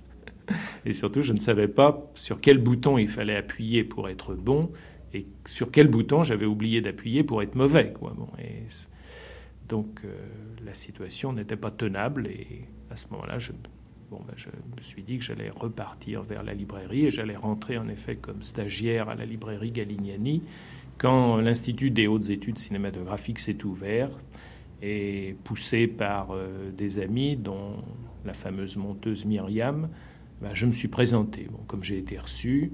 Et 0.85 0.93
surtout, 0.93 1.23
je 1.23 1.33
ne 1.33 1.41
savais 1.41 1.67
pas 1.67 2.09
sur 2.15 2.41
quel 2.41 2.59
bouton 2.59 2.99
il 2.99 3.09
fallait 3.09 3.37
appuyer 3.37 3.83
pour 3.83 4.09
être 4.09 4.35
bon 4.35 4.71
et 5.13 5.27
sur 5.47 5.73
quel 5.73 5.89
bouton 5.89 6.23
j'avais 6.23 6.47
oublié 6.47 6.81
d'appuyer 6.81 7.25
pour 7.25 7.43
être 7.43 7.57
mauvais. 7.57 7.93
Donc 9.69 10.03
euh, 10.05 10.15
la 10.65 10.73
situation 10.73 11.33
n'était 11.33 11.57
pas 11.57 11.73
tenable 11.73 12.29
et 12.29 12.69
à 12.91 12.97
ce 12.97 13.09
moment-là, 13.09 13.41
je, 13.41 13.51
ben, 14.13 14.19
je 14.37 14.49
me 14.49 14.81
suis 14.81 15.03
dit 15.03 15.19
que 15.19 15.25
j'allais 15.25 15.51
repartir 15.51 16.23
vers 16.23 16.45
la 16.45 16.55
librairie 16.55 17.07
et 17.07 17.11
j'allais 17.11 17.35
rentrer 17.35 17.77
en 17.77 17.89
effet 17.89 18.15
comme 18.15 18.45
stagiaire 18.45 19.09
à 19.09 19.17
la 19.17 19.25
librairie 19.25 19.73
Galignani 19.73 20.45
quand 20.99 21.37
l'Institut 21.39 21.91
des 21.91 22.07
hautes 22.07 22.31
études 22.31 22.59
cinématographiques 22.59 23.39
s'est 23.39 23.65
ouvert 23.65 24.11
et 24.83 25.37
poussé 25.45 25.87
par 25.87 26.31
euh, 26.33 26.71
des 26.71 26.99
amis, 26.99 27.37
dont 27.37 27.77
la 28.25 28.35
fameuse 28.35 28.77
monteuse 28.77 29.25
Myriam, 29.25 29.89
ben, 30.41 30.51
je 30.55 30.67
me 30.67 30.73
suis 30.73 30.89
présenté. 30.89 31.49
Comme 31.67 31.83
j'ai 31.83 31.99
été 31.99 32.19
reçu, 32.19 32.73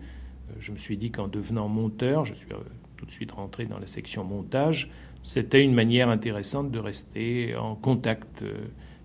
euh, 0.51 0.55
je 0.59 0.73
me 0.73 0.77
suis 0.77 0.97
dit 0.97 1.11
qu'en 1.11 1.29
devenant 1.29 1.69
monteur, 1.69 2.25
je 2.25 2.35
suis 2.35 2.53
euh, 2.53 2.57
tout 2.97 3.07
de 3.07 3.11
suite 3.11 3.33
rentré 3.33 3.67
dans 3.67 3.79
la 3.79 3.87
section 3.87 4.25
montage, 4.25 4.91
c'était 5.23 5.63
une 5.63 5.75
manière 5.75 6.09
intéressante 6.09 6.71
de 6.71 6.79
rester 6.79 7.55
en 7.57 7.77
contact 7.77 8.45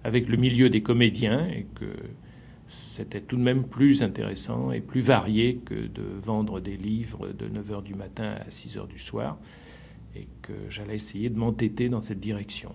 avec 0.03 0.29
le 0.29 0.37
milieu 0.37 0.69
des 0.69 0.81
comédiens 0.81 1.47
et 1.47 1.67
que 1.75 1.85
c'était 2.67 3.21
tout 3.21 3.37
de 3.37 3.41
même 3.41 3.63
plus 3.63 4.03
intéressant 4.03 4.71
et 4.71 4.81
plus 4.81 5.01
varié 5.01 5.57
que 5.57 5.73
de 5.73 6.03
vendre 6.21 6.59
des 6.59 6.77
livres 6.77 7.29
de 7.29 7.47
9h 7.47 7.83
du 7.83 7.95
matin 7.95 8.35
à 8.45 8.49
6h 8.49 8.87
du 8.87 8.99
soir, 8.99 9.37
et 10.15 10.27
que 10.41 10.53
j'allais 10.69 10.95
essayer 10.95 11.29
de 11.29 11.37
m'entêter 11.37 11.89
dans 11.89 12.01
cette 12.01 12.19
direction. 12.19 12.73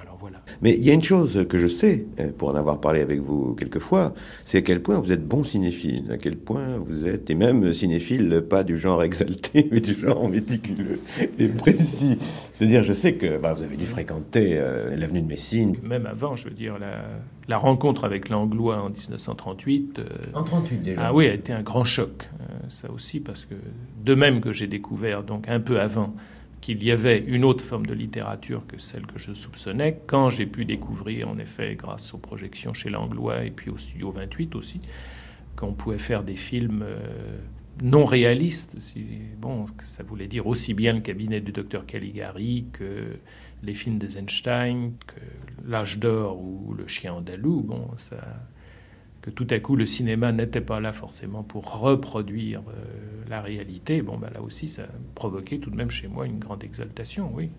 Alors 0.00 0.16
voilà. 0.18 0.38
Mais 0.62 0.74
il 0.76 0.82
y 0.82 0.90
a 0.90 0.94
une 0.94 1.02
chose 1.02 1.46
que 1.48 1.58
je 1.58 1.66
sais, 1.66 2.06
euh, 2.18 2.30
pour 2.36 2.48
en 2.48 2.54
avoir 2.54 2.80
parlé 2.80 3.00
avec 3.00 3.20
vous 3.20 3.54
quelquefois, 3.54 4.14
c'est 4.44 4.58
à 4.58 4.62
quel 4.62 4.82
point 4.82 4.98
vous 4.98 5.12
êtes 5.12 5.26
bon 5.26 5.44
cinéphile, 5.44 6.10
à 6.10 6.16
quel 6.16 6.36
point 6.36 6.78
vous 6.78 7.06
êtes, 7.06 7.28
et 7.28 7.34
même 7.34 7.72
cinéphile, 7.74 8.42
pas 8.48 8.64
du 8.64 8.78
genre 8.78 9.02
exalté, 9.02 9.68
mais 9.72 9.80
du 9.80 9.94
genre 9.94 10.28
méticuleux 10.28 11.00
et 11.38 11.48
précis. 11.48 12.16
C'est-à-dire, 12.54 12.82
je 12.82 12.92
sais 12.92 13.14
que 13.14 13.36
bah, 13.38 13.52
vous 13.52 13.62
avez 13.62 13.76
dû 13.76 13.86
fréquenter 13.86 14.54
euh, 14.54 14.96
l'avenue 14.96 15.20
de 15.20 15.26
Messine. 15.26 15.76
Même 15.82 16.06
avant, 16.06 16.34
je 16.34 16.48
veux 16.48 16.54
dire, 16.54 16.78
la, 16.78 17.02
la 17.48 17.58
rencontre 17.58 18.04
avec 18.04 18.30
l'Anglois 18.30 18.82
en 18.82 18.88
1938. 18.88 19.98
Euh, 19.98 20.04
en 20.34 20.44
38 20.44 20.76
déjà. 20.78 21.06
Ah 21.06 21.14
oui, 21.14 21.26
a 21.26 21.34
été 21.34 21.52
un 21.52 21.62
grand 21.62 21.84
choc. 21.84 22.28
ça 22.68 22.90
aussi, 22.90 23.20
parce 23.20 23.44
que 23.44 23.54
de 24.02 24.14
même 24.14 24.40
que 24.40 24.52
j'ai 24.52 24.66
découvert, 24.66 25.24
donc 25.24 25.46
un 25.48 25.60
peu 25.60 25.78
avant, 25.78 26.14
qu'il 26.60 26.82
y 26.84 26.90
avait 26.90 27.18
une 27.18 27.44
autre 27.44 27.64
forme 27.64 27.86
de 27.86 27.94
littérature 27.94 28.66
que 28.66 28.78
celle 28.78 29.06
que 29.06 29.18
je 29.18 29.32
soupçonnais, 29.32 30.00
quand 30.06 30.30
j'ai 30.30 30.46
pu 30.46 30.64
découvrir, 30.64 31.28
en 31.28 31.38
effet, 31.38 31.74
grâce 31.74 32.12
aux 32.12 32.18
projections 32.18 32.74
chez 32.74 32.90
Langlois 32.90 33.44
et 33.44 33.50
puis 33.50 33.70
au 33.70 33.78
Studio 33.78 34.10
28 34.10 34.54
aussi, 34.54 34.80
qu'on 35.56 35.72
pouvait 35.72 35.98
faire 35.98 36.22
des 36.22 36.36
films 36.36 36.82
euh, 36.82 37.38
non 37.82 38.04
réalistes. 38.04 38.76
bon, 39.38 39.66
ça 39.82 40.02
voulait 40.02 40.26
dire 40.26 40.46
aussi 40.46 40.74
bien 40.74 40.92
le 40.92 41.00
cabinet 41.00 41.40
du 41.40 41.52
docteur 41.52 41.86
Caligari 41.86 42.66
que 42.72 43.18
les 43.62 43.74
films 43.74 43.98
d'Eisenstein, 43.98 44.92
que 45.06 45.20
L'âge 45.66 45.98
d'or 45.98 46.40
ou 46.40 46.74
Le 46.74 46.86
chien 46.86 47.12
andalou. 47.12 47.60
Bon, 47.60 47.90
ça 47.98 48.16
que 49.22 49.30
tout 49.30 49.46
à 49.50 49.58
coup 49.58 49.76
le 49.76 49.86
cinéma 49.86 50.32
n'était 50.32 50.60
pas 50.60 50.80
là 50.80 50.92
forcément 50.92 51.42
pour 51.42 51.80
reproduire 51.80 52.62
euh, 52.68 53.20
la 53.28 53.40
réalité, 53.40 54.02
bon, 54.02 54.16
ben 54.18 54.30
là 54.32 54.42
aussi, 54.42 54.68
ça 54.68 54.82
provoquait 55.14 55.58
tout 55.58 55.70
de 55.70 55.76
même 55.76 55.90
chez 55.90 56.08
moi 56.08 56.26
une 56.26 56.38
grande 56.38 56.64
exaltation, 56.64 57.30
oui. 57.34 57.50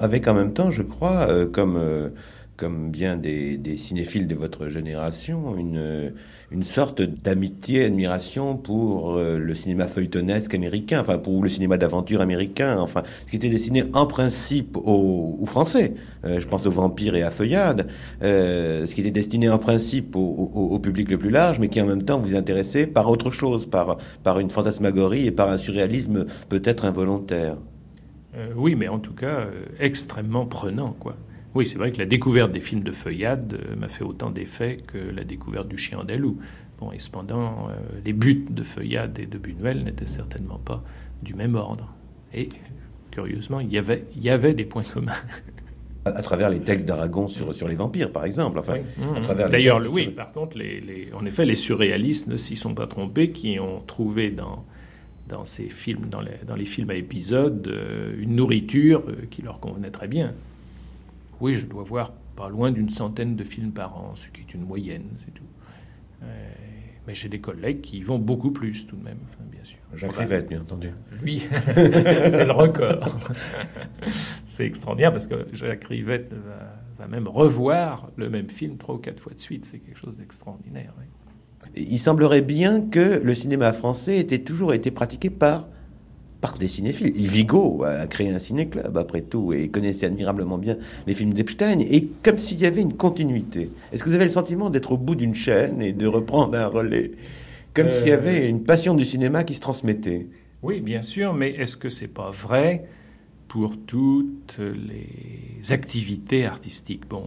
Avec 0.00 0.28
en 0.28 0.34
même 0.34 0.52
temps, 0.52 0.70
je 0.70 0.82
crois, 0.82 1.28
euh, 1.30 1.46
comme 1.46 1.76
euh, 1.76 2.10
comme 2.58 2.90
bien 2.90 3.16
des, 3.16 3.76
cinéphiles 3.76 4.26
de 4.26 4.34
votre 4.34 4.68
génération, 4.68 5.56
une, 5.56 6.12
une 6.50 6.64
sorte 6.64 7.00
d'amitié, 7.00 7.84
admiration 7.84 8.56
pour 8.56 9.16
euh, 9.16 9.38
le 9.38 9.54
cinéma 9.54 9.86
feuilletonesque 9.86 10.54
américain, 10.54 11.00
enfin 11.00 11.18
pour 11.18 11.40
le 11.42 11.48
cinéma 11.48 11.78
d'aventure 11.78 12.20
américain, 12.20 12.78
enfin 12.80 13.04
ce 13.24 13.30
qui 13.30 13.36
était 13.36 13.48
destiné 13.48 13.84
en 13.94 14.06
principe 14.06 14.76
aux, 14.76 15.38
Français. 15.46 15.94
Euh, 16.24 16.40
je 16.40 16.48
pense 16.48 16.66
aux 16.66 16.70
vampires 16.72 17.14
et 17.14 17.22
à 17.22 17.30
Feuillade, 17.30 17.86
euh, 18.22 18.86
ce 18.86 18.94
qui 18.94 19.02
était 19.02 19.12
destiné 19.12 19.48
en 19.48 19.58
principe 19.58 20.16
au, 20.16 20.78
public 20.82 21.10
le 21.10 21.18
plus 21.18 21.30
large, 21.30 21.60
mais 21.60 21.68
qui 21.68 21.80
en 21.80 21.86
même 21.86 22.02
temps 22.02 22.18
vous 22.18 22.34
intéressait 22.34 22.88
par 22.88 23.08
autre 23.08 23.30
chose, 23.30 23.66
par, 23.66 23.98
par 24.24 24.40
une 24.40 24.50
fantasmagorie 24.50 25.26
et 25.26 25.30
par 25.30 25.48
un 25.48 25.58
surréalisme 25.58 26.26
peut-être 26.48 26.84
involontaire. 26.84 27.56
oui, 28.56 28.74
mais 28.74 28.88
en 28.88 28.98
tout 28.98 29.14
cas 29.14 29.46
extrêmement 29.78 30.46
prenant, 30.46 30.96
quoi. 30.98 31.16
Oui, 31.54 31.66
c'est 31.66 31.78
vrai 31.78 31.90
que 31.92 31.98
la 31.98 32.06
découverte 32.06 32.52
des 32.52 32.60
films 32.60 32.82
de 32.82 32.92
feuillade 32.92 33.58
euh, 33.58 33.76
m'a 33.76 33.88
fait 33.88 34.04
autant 34.04 34.30
d'effet 34.30 34.78
que 34.86 34.98
la 34.98 35.24
découverte 35.24 35.68
du 35.68 35.78
chien 35.78 35.98
andalou. 35.98 36.38
Bon, 36.78 36.92
et 36.92 36.98
cependant, 36.98 37.68
euh, 37.70 37.74
les 38.04 38.12
buts 38.12 38.46
de 38.50 38.62
feuillade 38.62 39.18
et 39.18 39.26
de 39.26 39.38
Buñuel 39.38 39.82
n'étaient 39.82 40.06
certainement 40.06 40.58
pas 40.58 40.84
du 41.22 41.34
même 41.34 41.54
ordre. 41.54 41.92
Et 42.34 42.48
curieusement, 43.10 43.60
il 43.60 43.72
y 43.72 43.78
avait, 43.78 44.04
il 44.14 44.22
y 44.22 44.30
avait 44.30 44.54
des 44.54 44.64
points 44.64 44.82
communs. 44.82 45.12
À, 46.04 46.22
travers 46.22 46.48
les 46.48 46.60
textes 46.60 46.86
d'Aragon 46.86 47.28
sur, 47.28 47.54
sur 47.54 47.68
les 47.68 47.74
vampires, 47.74 48.12
par 48.12 48.24
exemple. 48.24 48.58
Enfin, 48.58 48.76
mmh. 48.78 49.50
D'ailleurs, 49.50 49.82
oui, 49.90 50.06
par 50.08 50.32
contre, 50.32 50.56
les, 50.56 51.08
en 51.12 51.26
effet, 51.26 51.44
les 51.44 51.56
surréalistes 51.56 52.28
ne 52.28 52.36
s'y 52.36 52.56
sont 52.56 52.74
pas 52.74 52.86
trompés, 52.86 53.30
qui 53.30 53.58
ont 53.58 53.80
trouvé 53.86 54.30
dans, 54.30 54.64
dans 55.28 55.44
ces 55.44 55.68
films, 55.68 56.06
dans 56.08 56.22
les, 56.22 56.38
dans 56.46 56.54
les 56.54 56.64
films 56.64 56.90
à 56.90 56.94
épisodes, 56.94 57.66
euh, 57.66 58.14
une 58.18 58.36
nourriture 58.36 59.02
qui 59.30 59.42
leur 59.42 59.60
convenait 59.60 59.90
très 59.90 60.08
bien. 60.08 60.34
Oui, 61.40 61.54
je 61.54 61.66
dois 61.66 61.82
voir 61.82 62.12
pas 62.36 62.48
loin 62.48 62.70
d'une 62.70 62.88
centaine 62.88 63.36
de 63.36 63.44
films 63.44 63.72
par 63.72 63.96
an, 63.96 64.12
ce 64.14 64.28
qui 64.28 64.40
est 64.40 64.54
une 64.54 64.64
moyenne, 64.64 65.08
c'est 65.24 65.32
tout. 65.34 65.44
Euh, 66.22 66.48
mais 67.06 67.14
j'ai 67.14 67.28
des 67.28 67.40
collègues 67.40 67.80
qui 67.80 67.98
y 67.98 68.02
vont 68.02 68.18
beaucoup 68.18 68.50
plus 68.50 68.86
tout 68.86 68.96
de 68.96 69.02
même, 69.02 69.18
bien 69.50 69.64
sûr. 69.64 69.78
Jacques 69.94 70.16
Rivette, 70.16 70.48
bien 70.48 70.60
entendu. 70.60 70.90
Lui, 71.22 71.46
c'est 71.74 72.44
le 72.44 72.52
record. 72.52 73.18
c'est 74.46 74.66
extraordinaire 74.66 75.12
parce 75.12 75.26
que 75.26 75.46
Jacques 75.52 75.84
Rivette 75.84 76.32
va 76.98 77.06
même 77.08 77.28
revoir 77.28 78.10
le 78.16 78.28
même 78.28 78.50
film 78.50 78.76
trois 78.76 78.96
ou 78.96 78.98
quatre 78.98 79.20
fois 79.20 79.32
de 79.32 79.40
suite. 79.40 79.64
C'est 79.64 79.78
quelque 79.78 79.98
chose 79.98 80.16
d'extraordinaire. 80.16 80.92
Il 81.76 81.98
semblerait 81.98 82.42
bien 82.42 82.82
que 82.82 83.20
le 83.22 83.34
cinéma 83.34 83.72
français 83.72 84.18
ait 84.18 84.44
toujours 84.44 84.74
été 84.74 84.90
pratiqué 84.90 85.30
par 85.30 85.68
par 86.40 86.58
des 86.58 86.68
cinéphiles. 86.68 87.12
Vigo 87.14 87.84
a 87.84 88.06
créé 88.06 88.30
un 88.30 88.38
ciné-club, 88.38 88.96
après 88.96 89.22
tout, 89.22 89.52
et 89.52 89.68
connaissait 89.68 90.06
admirablement 90.06 90.58
bien 90.58 90.76
les 91.06 91.14
films 91.14 91.34
d'Epstein, 91.34 91.80
et 91.80 92.08
comme 92.22 92.38
s'il 92.38 92.60
y 92.60 92.66
avait 92.66 92.82
une 92.82 92.94
continuité. 92.94 93.70
Est-ce 93.92 94.04
que 94.04 94.08
vous 94.08 94.14
avez 94.14 94.24
le 94.24 94.30
sentiment 94.30 94.70
d'être 94.70 94.92
au 94.92 94.98
bout 94.98 95.14
d'une 95.14 95.34
chaîne 95.34 95.82
et 95.82 95.92
de 95.92 96.06
reprendre 96.06 96.56
un 96.56 96.66
relais? 96.66 97.12
Comme 97.74 97.90
s'il 97.90 98.08
y 98.08 98.12
euh. 98.12 98.18
avait 98.18 98.48
une 98.48 98.62
passion 98.62 98.94
du 98.94 99.04
cinéma 99.04 99.44
qui 99.44 99.54
se 99.54 99.60
transmettait 99.60 100.26
Oui, 100.62 100.80
bien 100.80 101.02
sûr, 101.02 101.34
mais 101.34 101.50
est-ce 101.50 101.76
que 101.76 101.88
c'est 101.88 102.08
pas 102.08 102.30
vrai 102.30 102.86
pour 103.48 103.76
toutes 103.76 104.58
les 104.58 105.72
activités 105.72 106.46
artistiques? 106.46 107.08
Bon, 107.08 107.24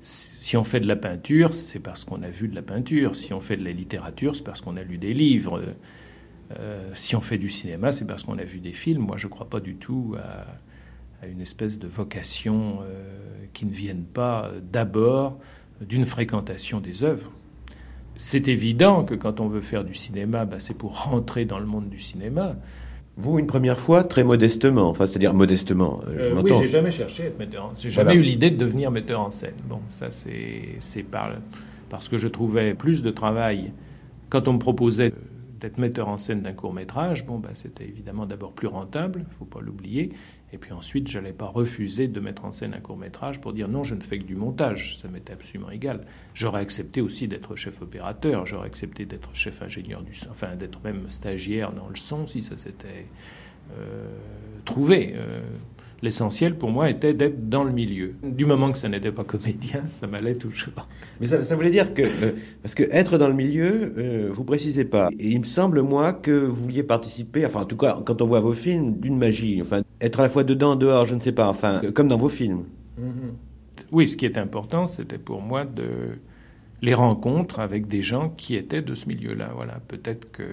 si 0.00 0.56
on 0.56 0.64
fait 0.64 0.80
de 0.80 0.86
la 0.86 0.96
peinture, 0.96 1.52
c'est 1.52 1.78
parce 1.78 2.04
qu'on 2.04 2.22
a 2.22 2.30
vu 2.30 2.48
de 2.48 2.54
la 2.54 2.62
peinture. 2.62 3.14
Si 3.14 3.32
on 3.32 3.40
fait 3.40 3.56
de 3.56 3.64
la 3.64 3.72
littérature, 3.72 4.34
c'est 4.34 4.44
parce 4.44 4.60
qu'on 4.60 4.76
a 4.76 4.82
lu 4.82 4.98
des 4.98 5.14
livres. 5.14 5.62
Euh, 6.58 6.90
si 6.94 7.14
on 7.14 7.20
fait 7.20 7.38
du 7.38 7.48
cinéma, 7.48 7.92
c'est 7.92 8.06
parce 8.06 8.24
qu'on 8.24 8.38
a 8.38 8.44
vu 8.44 8.58
des 8.58 8.72
films. 8.72 9.02
Moi, 9.02 9.16
je 9.16 9.26
ne 9.26 9.30
crois 9.30 9.48
pas 9.48 9.60
du 9.60 9.76
tout 9.76 10.16
à, 10.18 11.26
une 11.26 11.40
espèce 11.40 11.78
de 11.78 11.86
vocation 11.86 12.78
euh, 12.82 13.04
qui 13.52 13.66
ne 13.66 13.72
vienne 13.72 14.02
pas 14.02 14.50
d'abord 14.72 15.38
d'une 15.80 16.06
fréquentation 16.06 16.80
des 16.80 17.04
œuvres. 17.04 17.30
C'est 18.16 18.48
évident 18.48 19.04
que 19.04 19.14
quand 19.14 19.40
on 19.40 19.48
veut 19.48 19.60
faire 19.60 19.84
du 19.84 19.94
cinéma, 19.94 20.44
bah, 20.44 20.56
c'est 20.58 20.74
pour 20.74 21.04
rentrer 21.04 21.44
dans 21.44 21.58
le 21.58 21.66
monde 21.66 21.88
du 21.88 22.00
cinéma. 22.00 22.56
Vous, 23.16 23.38
une 23.38 23.46
première 23.46 23.78
fois, 23.78 24.02
très 24.02 24.24
modestement, 24.24 24.88
enfin, 24.88 25.06
c'est-à-dire 25.06 25.34
modestement. 25.34 26.00
Euh, 26.08 26.40
oui, 26.42 26.52
j'ai 26.58 26.68
jamais 26.68 26.90
cherché 26.90 27.24
à 27.24 27.26
être 27.26 27.38
metteur 27.38 27.66
en 27.66 27.74
scène. 27.74 27.82
J'ai 27.82 27.90
jamais 27.90 28.14
eu 28.14 28.22
l'idée 28.22 28.50
de 28.50 28.56
devenir 28.56 28.90
metteur 28.90 29.20
en 29.20 29.30
scène. 29.30 29.54
Bon, 29.68 29.80
ça, 29.90 30.08
c'est 30.10 31.02
par, 31.02 31.32
parce 31.90 32.08
que 32.08 32.18
je 32.18 32.28
trouvais 32.28 32.74
plus 32.74 33.02
de 33.02 33.10
travail 33.10 33.72
quand 34.30 34.48
on 34.48 34.54
me 34.54 34.58
proposait 34.58 35.12
d'être 35.60 35.78
metteur 35.78 36.08
en 36.08 36.18
scène 36.18 36.42
d'un 36.42 36.52
court 36.52 36.72
métrage, 36.72 37.26
bon, 37.26 37.38
bah, 37.38 37.50
c'était 37.54 37.84
évidemment 37.84 38.26
d'abord 38.26 38.52
plus 38.52 38.68
rentable, 38.68 39.24
il 39.28 39.36
faut 39.36 39.44
pas 39.44 39.60
l'oublier. 39.60 40.12
Et 40.52 40.58
puis 40.58 40.72
ensuite, 40.72 41.08
je 41.08 41.18
n'allais 41.18 41.32
pas 41.32 41.46
refuser 41.46 42.08
de 42.08 42.18
mettre 42.18 42.44
en 42.44 42.50
scène 42.50 42.74
un 42.74 42.80
court 42.80 42.96
métrage 42.96 43.40
pour 43.40 43.52
dire 43.52 43.68
non, 43.68 43.84
je 43.84 43.94
ne 43.94 44.00
fais 44.00 44.18
que 44.18 44.24
du 44.24 44.34
montage. 44.34 44.98
Ça 45.00 45.08
m'était 45.08 45.32
absolument 45.32 45.70
égal. 45.70 46.06
J'aurais 46.34 46.60
accepté 46.60 47.00
aussi 47.00 47.28
d'être 47.28 47.54
chef 47.54 47.82
opérateur, 47.82 48.46
j'aurais 48.46 48.66
accepté 48.66 49.04
d'être 49.04 49.34
chef 49.34 49.62
ingénieur 49.62 50.02
du 50.02 50.14
son, 50.14 50.30
enfin 50.30 50.56
d'être 50.56 50.80
même 50.82 51.08
stagiaire 51.10 51.72
dans 51.72 51.88
le 51.88 51.96
son 51.96 52.26
si 52.26 52.42
ça 52.42 52.56
s'était 52.56 53.06
euh, 53.78 54.08
trouvé. 54.64 55.12
Euh, 55.14 55.42
L'essentiel 56.02 56.56
pour 56.56 56.70
moi 56.70 56.88
était 56.88 57.12
d'être 57.12 57.48
dans 57.50 57.62
le 57.62 57.72
milieu. 57.72 58.14
Du 58.22 58.46
moment 58.46 58.72
que 58.72 58.78
ça 58.78 58.88
n'était 58.88 59.12
pas 59.12 59.24
comédien, 59.24 59.82
ça 59.86 60.06
m'allait 60.06 60.34
toujours. 60.34 60.86
Mais 61.20 61.26
ça, 61.26 61.54
voulait 61.54 61.70
dire 61.70 61.92
que, 61.92 62.02
euh, 62.02 62.32
parce 62.62 62.74
que 62.74 62.84
être 62.90 63.18
dans 63.18 63.28
le 63.28 63.34
milieu, 63.34 63.92
euh, 63.98 64.30
vous 64.32 64.44
précisez 64.44 64.86
pas. 64.86 65.10
Et 65.18 65.30
il 65.30 65.40
me 65.40 65.44
semble, 65.44 65.82
moi, 65.82 66.14
que 66.14 66.30
vous 66.30 66.62
vouliez 66.62 66.82
participer, 66.82 67.44
enfin, 67.44 67.60
en 67.60 67.64
tout 67.66 67.76
cas, 67.76 67.98
quand 68.04 68.22
on 68.22 68.26
voit 68.26 68.40
vos 68.40 68.54
films, 68.54 68.98
d'une 68.98 69.18
magie. 69.18 69.60
Enfin, 69.60 69.82
être 70.00 70.20
à 70.20 70.22
la 70.22 70.30
fois 70.30 70.42
dedans, 70.44 70.74
dehors, 70.74 71.04
je 71.04 71.14
ne 71.14 71.20
sais 71.20 71.32
pas, 71.32 71.48
enfin, 71.48 71.82
comme 71.94 72.08
dans 72.08 72.16
vos 72.16 72.30
films. 72.30 72.64
Mm-hmm. 72.98 73.84
Oui, 73.92 74.08
ce 74.08 74.16
qui 74.16 74.24
est 74.24 74.38
important, 74.38 74.86
c'était 74.86 75.18
pour 75.18 75.42
moi 75.42 75.64
de 75.64 76.18
les 76.82 76.94
rencontres 76.94 77.58
avec 77.58 77.86
des 77.86 78.02
gens 78.02 78.30
qui 78.30 78.54
étaient 78.54 78.82
de 78.82 78.94
ce 78.94 79.06
milieu-là. 79.06 79.50
Voilà, 79.54 79.80
peut-être 79.88 80.30
que 80.32 80.44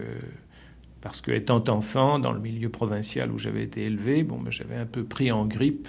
parce 1.08 1.22
que 1.22 1.32
étant 1.32 1.64
enfant, 1.70 2.20
dans 2.20 2.34
le 2.34 2.40
milieu 2.42 2.68
provincial 2.68 3.32
où 3.32 3.38
j'avais 3.38 3.64
été 3.64 3.86
élevé, 3.86 4.24
bon, 4.24 4.40
ben, 4.40 4.52
j'avais 4.52 4.76
un 4.76 4.86
peu 4.86 5.06
pris 5.06 5.32
en 5.32 5.46
grippe 5.46 5.88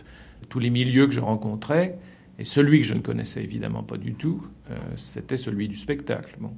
tous 0.49 0.61
les 0.61 0.71
milieux 0.71 1.09
que 1.09 1.13
je 1.13 1.19
rencontrais. 1.19 1.99
Et 2.39 2.45
celui 2.45 2.83
que 2.83 2.87
je 2.87 2.95
ne 2.95 3.01
connaissais 3.01 3.43
évidemment 3.43 3.83
pas 3.83 3.97
du 3.97 4.15
tout, 4.15 4.47
euh, 4.71 4.77
c'était 4.95 5.37
celui 5.37 5.67
du 5.67 5.75
spectacle. 5.75 6.37
Bon. 6.39 6.53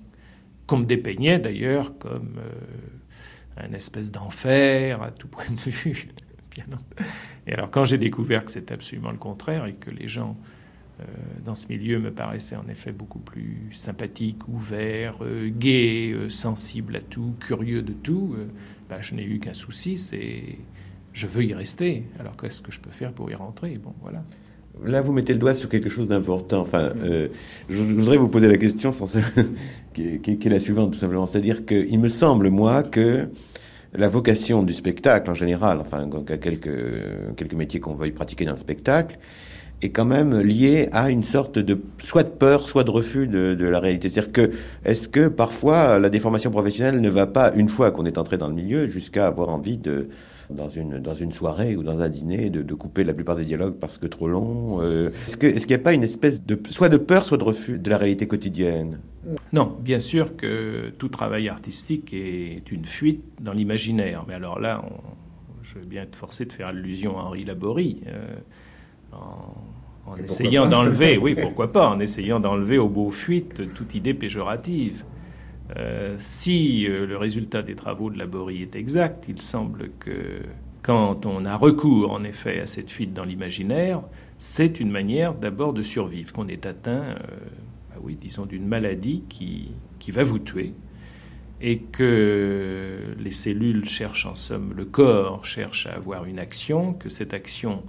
Qu'on 0.67 0.77
me 0.77 0.85
dépeignait 0.85 1.39
d'ailleurs 1.39 1.97
comme 1.97 2.37
euh, 2.37 3.67
un 3.67 3.73
espèce 3.73 4.13
d'enfer 4.13 5.03
à 5.03 5.11
tout 5.11 5.29
point 5.29 5.49
de 5.49 5.71
vue. 5.71 6.09
et 7.47 7.55
alors 7.55 7.71
quand 7.71 7.87
j'ai 7.87 7.97
découvert 7.97 8.45
que 8.45 8.53
c'était 8.53 8.75
absolument 8.75 9.11
le 9.11 9.17
contraire 9.17 9.65
et 9.65 9.73
que 9.73 9.89
les 9.89 10.07
gens 10.07 10.37
dans 11.45 11.55
ce 11.55 11.67
milieu 11.69 11.99
me 11.99 12.11
paraissait 12.11 12.57
en 12.57 12.69
effet 12.69 12.93
beaucoup 12.93 13.19
plus 13.19 13.69
sympathique, 13.73 14.47
ouvert, 14.49 15.17
euh, 15.23 15.51
gai, 15.51 16.13
euh, 16.13 16.29
sensible 16.29 16.97
à 16.97 17.01
tout, 17.01 17.35
curieux 17.41 17.83
de 17.83 17.93
tout. 17.93 18.35
Ben, 18.89 19.01
je 19.01 19.15
n'ai 19.15 19.25
eu 19.25 19.39
qu'un 19.39 19.55
souci, 19.55 19.99
c'est 19.99 20.59
je 21.13 21.27
veux 21.27 21.45
y 21.45 21.55
rester. 21.55 22.05
Alors 22.19 22.37
qu'est-ce 22.37 22.63
que 22.63 22.73
je 22.73 22.81
peux 22.81 22.91
faire 22.91 23.13
pour 23.13 23.31
y 23.31 23.35
rentrer? 23.35 23.75
Bon, 23.83 23.95
voilà. 24.03 24.23
Là, 24.85 25.01
vous 25.01 25.13
mettez 25.13 25.33
le 25.33 25.39
doigt 25.39 25.55
sur 25.55 25.69
quelque 25.69 25.89
chose 25.89 26.07
d'important. 26.07 26.61
Enfin, 26.61 26.93
je, 27.69 27.83
voudrais 27.83 28.17
vous 28.17 28.29
poser 28.29 28.49
la 28.49 28.57
question 28.57 28.93
sans 28.93 29.07
qui, 29.93 30.03
est, 30.03 30.45
la 30.49 30.61
suivante, 30.61 30.93
tout 30.93 30.99
simplement. 30.99 31.27
C'est-à-dire 31.27 31.67
qu'il 31.67 31.99
me 31.99 32.09
semble, 32.09 32.49
moi, 32.51 32.83
que 32.83 33.29
la 33.93 34.09
vocation 34.09 34.63
du 34.63 34.73
spectacle 34.73 35.29
en 35.29 35.35
général, 35.35 35.81
enfin, 35.81 36.09
quelques, 36.41 36.71
quelques 37.37 37.55
métiers 37.55 37.81
qu'on 37.81 37.95
veuille 37.95 38.13
pratiquer 38.13 38.45
dans 38.45 38.53
le 38.53 38.59
spectacle, 38.59 39.19
est 39.83 39.91
quand 39.91 40.05
même 40.05 40.41
lié 40.41 40.89
à 40.93 41.11
une 41.11 41.23
sorte 41.23 41.59
de 41.59 41.81
soit 42.03 42.23
de 42.23 42.29
peur, 42.29 42.69
soit 42.69 42.85
de 42.85 42.91
refus 42.91 43.29
de, 43.29 43.65
la 43.67 43.81
réalité. 43.81 44.09
C'est-à-dire 44.09 44.33
que 44.33 44.51
est-ce 44.85 45.09
que 45.09 45.29
parfois 45.29 45.99
la 45.99 46.11
déformation 46.11 46.51
professionnelle 46.51 47.01
ne 47.01 47.09
va 47.09 47.27
pas 47.27 47.53
une 47.55 47.69
fois 47.69 47.91
qu'on 47.91 48.05
est 48.05 48.19
entré 48.19 48.37
dans 48.39 48.49
le 48.49 48.55
milieu 48.55 48.89
jusqu'à 48.89 49.27
avoir 49.27 49.49
envie 49.49 49.79
de 49.79 50.09
dans 50.51 50.69
une 50.69 50.99
dans 50.99 51.15
une 51.15 51.31
soirée 51.31 51.77
ou 51.77 51.85
dans 51.85 52.01
un 52.01 52.09
dîner 52.09 52.51
de, 52.51 52.75
couper 52.75 53.05
la 53.05 53.15
plupart 53.15 53.37
des 53.37 53.45
dialogues 53.45 53.77
parce 53.81 53.99
que 53.99 54.07
trop 54.07 54.27
long. 54.27 54.81
Euh, 54.83 55.11
est-ce 55.29 55.37
qu'il 55.37 55.67
n'y 55.69 55.75
a 55.75 55.79
pas 55.79 55.95
une 55.95 56.03
espèce 56.03 56.45
de 56.45 56.61
soit 56.69 56.89
de 56.89 56.97
peur, 56.97 57.25
soit 57.25 57.39
de 57.39 57.45
refus 57.45 57.79
de 57.79 57.89
la 57.89 57.99
réalité 57.99 58.27
quotidienne? 58.27 58.99
Non, 59.53 59.77
bien 59.81 60.01
sûr 60.01 60.37
que 60.37 60.91
tout 60.99 61.09
travail 61.09 61.49
artistique 61.49 62.13
est 62.13 62.73
une 62.73 62.85
fuite 62.85 63.23
dans 63.41 63.53
l'imaginaire. 63.53 64.25
Mais 64.27 64.35
alors 64.35 64.59
là, 64.59 64.83
je 65.63 65.79
vais 65.79 65.87
bien 65.87 66.03
être 66.03 66.17
forcé 66.17 66.47
de 66.47 66.53
faire 66.53 66.69
allusion 66.69 67.19
à 67.19 67.23
Henri 67.23 67.45
Laborie. 67.45 68.01
Euh, 68.09 68.35
en, 69.13 70.17
essayant 70.17 70.67
d'enlever, 70.69 71.19
oui, 71.23 71.35
pourquoi 71.35 71.73
pas, 71.73 71.89
en 71.89 72.01
essayant 72.01 72.41
d'enlever 72.41 72.79
au 72.79 72.89
beau 72.89 73.11
fuite 73.11 73.75
toute 73.75 73.95
idée 73.95 74.15
péjorative. 74.15 75.05
Euh, 75.77 76.15
si 76.19 76.87
euh, 76.89 77.07
le 77.07 77.17
résultat 77.17 77.63
des 77.63 77.77
travaux 77.77 78.11
de 78.11 78.19
Laborie 78.19 78.63
est 78.63 78.75
exact, 78.75 79.27
il 79.29 79.41
semble 79.41 79.91
que 80.01 80.41
quand 80.83 81.27
on 81.27 81.45
a 81.45 81.57
recours 81.57 82.13
en 82.13 82.25
effet 82.25 82.61
à 82.61 82.67
cette 82.67 82.91
fuite 82.91 83.13
dans 83.13 83.25
l'imaginaire, 83.25 84.03
c'est 84.39 84.81
une 84.81 84.91
manière 84.91 85.35
d'abord 85.35 85.73
de 85.73 85.83
survivre, 85.83 86.33
qu'on 86.33 86.49
est 86.49 86.67
atteint, 86.67 87.03
euh, 87.03 87.17
bah 87.91 87.97
oui, 88.03 88.17
disons, 88.21 88.47
d'une 88.47 88.67
maladie 88.67 89.23
qui, 89.29 89.71
qui 90.01 90.11
va 90.11 90.25
vous 90.25 90.39
tuer, 90.39 90.73
et 91.61 91.79
que 91.79 93.15
les 93.19 93.31
cellules 93.31 93.85
cherchent 93.85 94.27
en 94.27 94.35
somme, 94.35 94.73
le 94.77 94.85
corps 94.85 95.45
cherche 95.45 95.87
à 95.87 95.93
avoir 95.93 96.25
une 96.25 96.39
action, 96.39 96.95
que 96.95 97.09
cette 97.09 97.35
action 97.35 97.83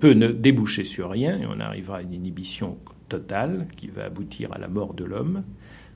peut 0.00 0.14
ne 0.14 0.28
déboucher 0.28 0.84
sur 0.84 1.10
rien, 1.10 1.38
et 1.38 1.46
on 1.46 1.60
arrivera 1.60 1.98
à 1.98 2.02
une 2.02 2.14
inhibition 2.14 2.78
totale 3.08 3.66
qui 3.76 3.88
va 3.88 4.04
aboutir 4.04 4.52
à 4.52 4.58
la 4.58 4.68
mort 4.68 4.94
de 4.94 5.04
l'homme, 5.04 5.44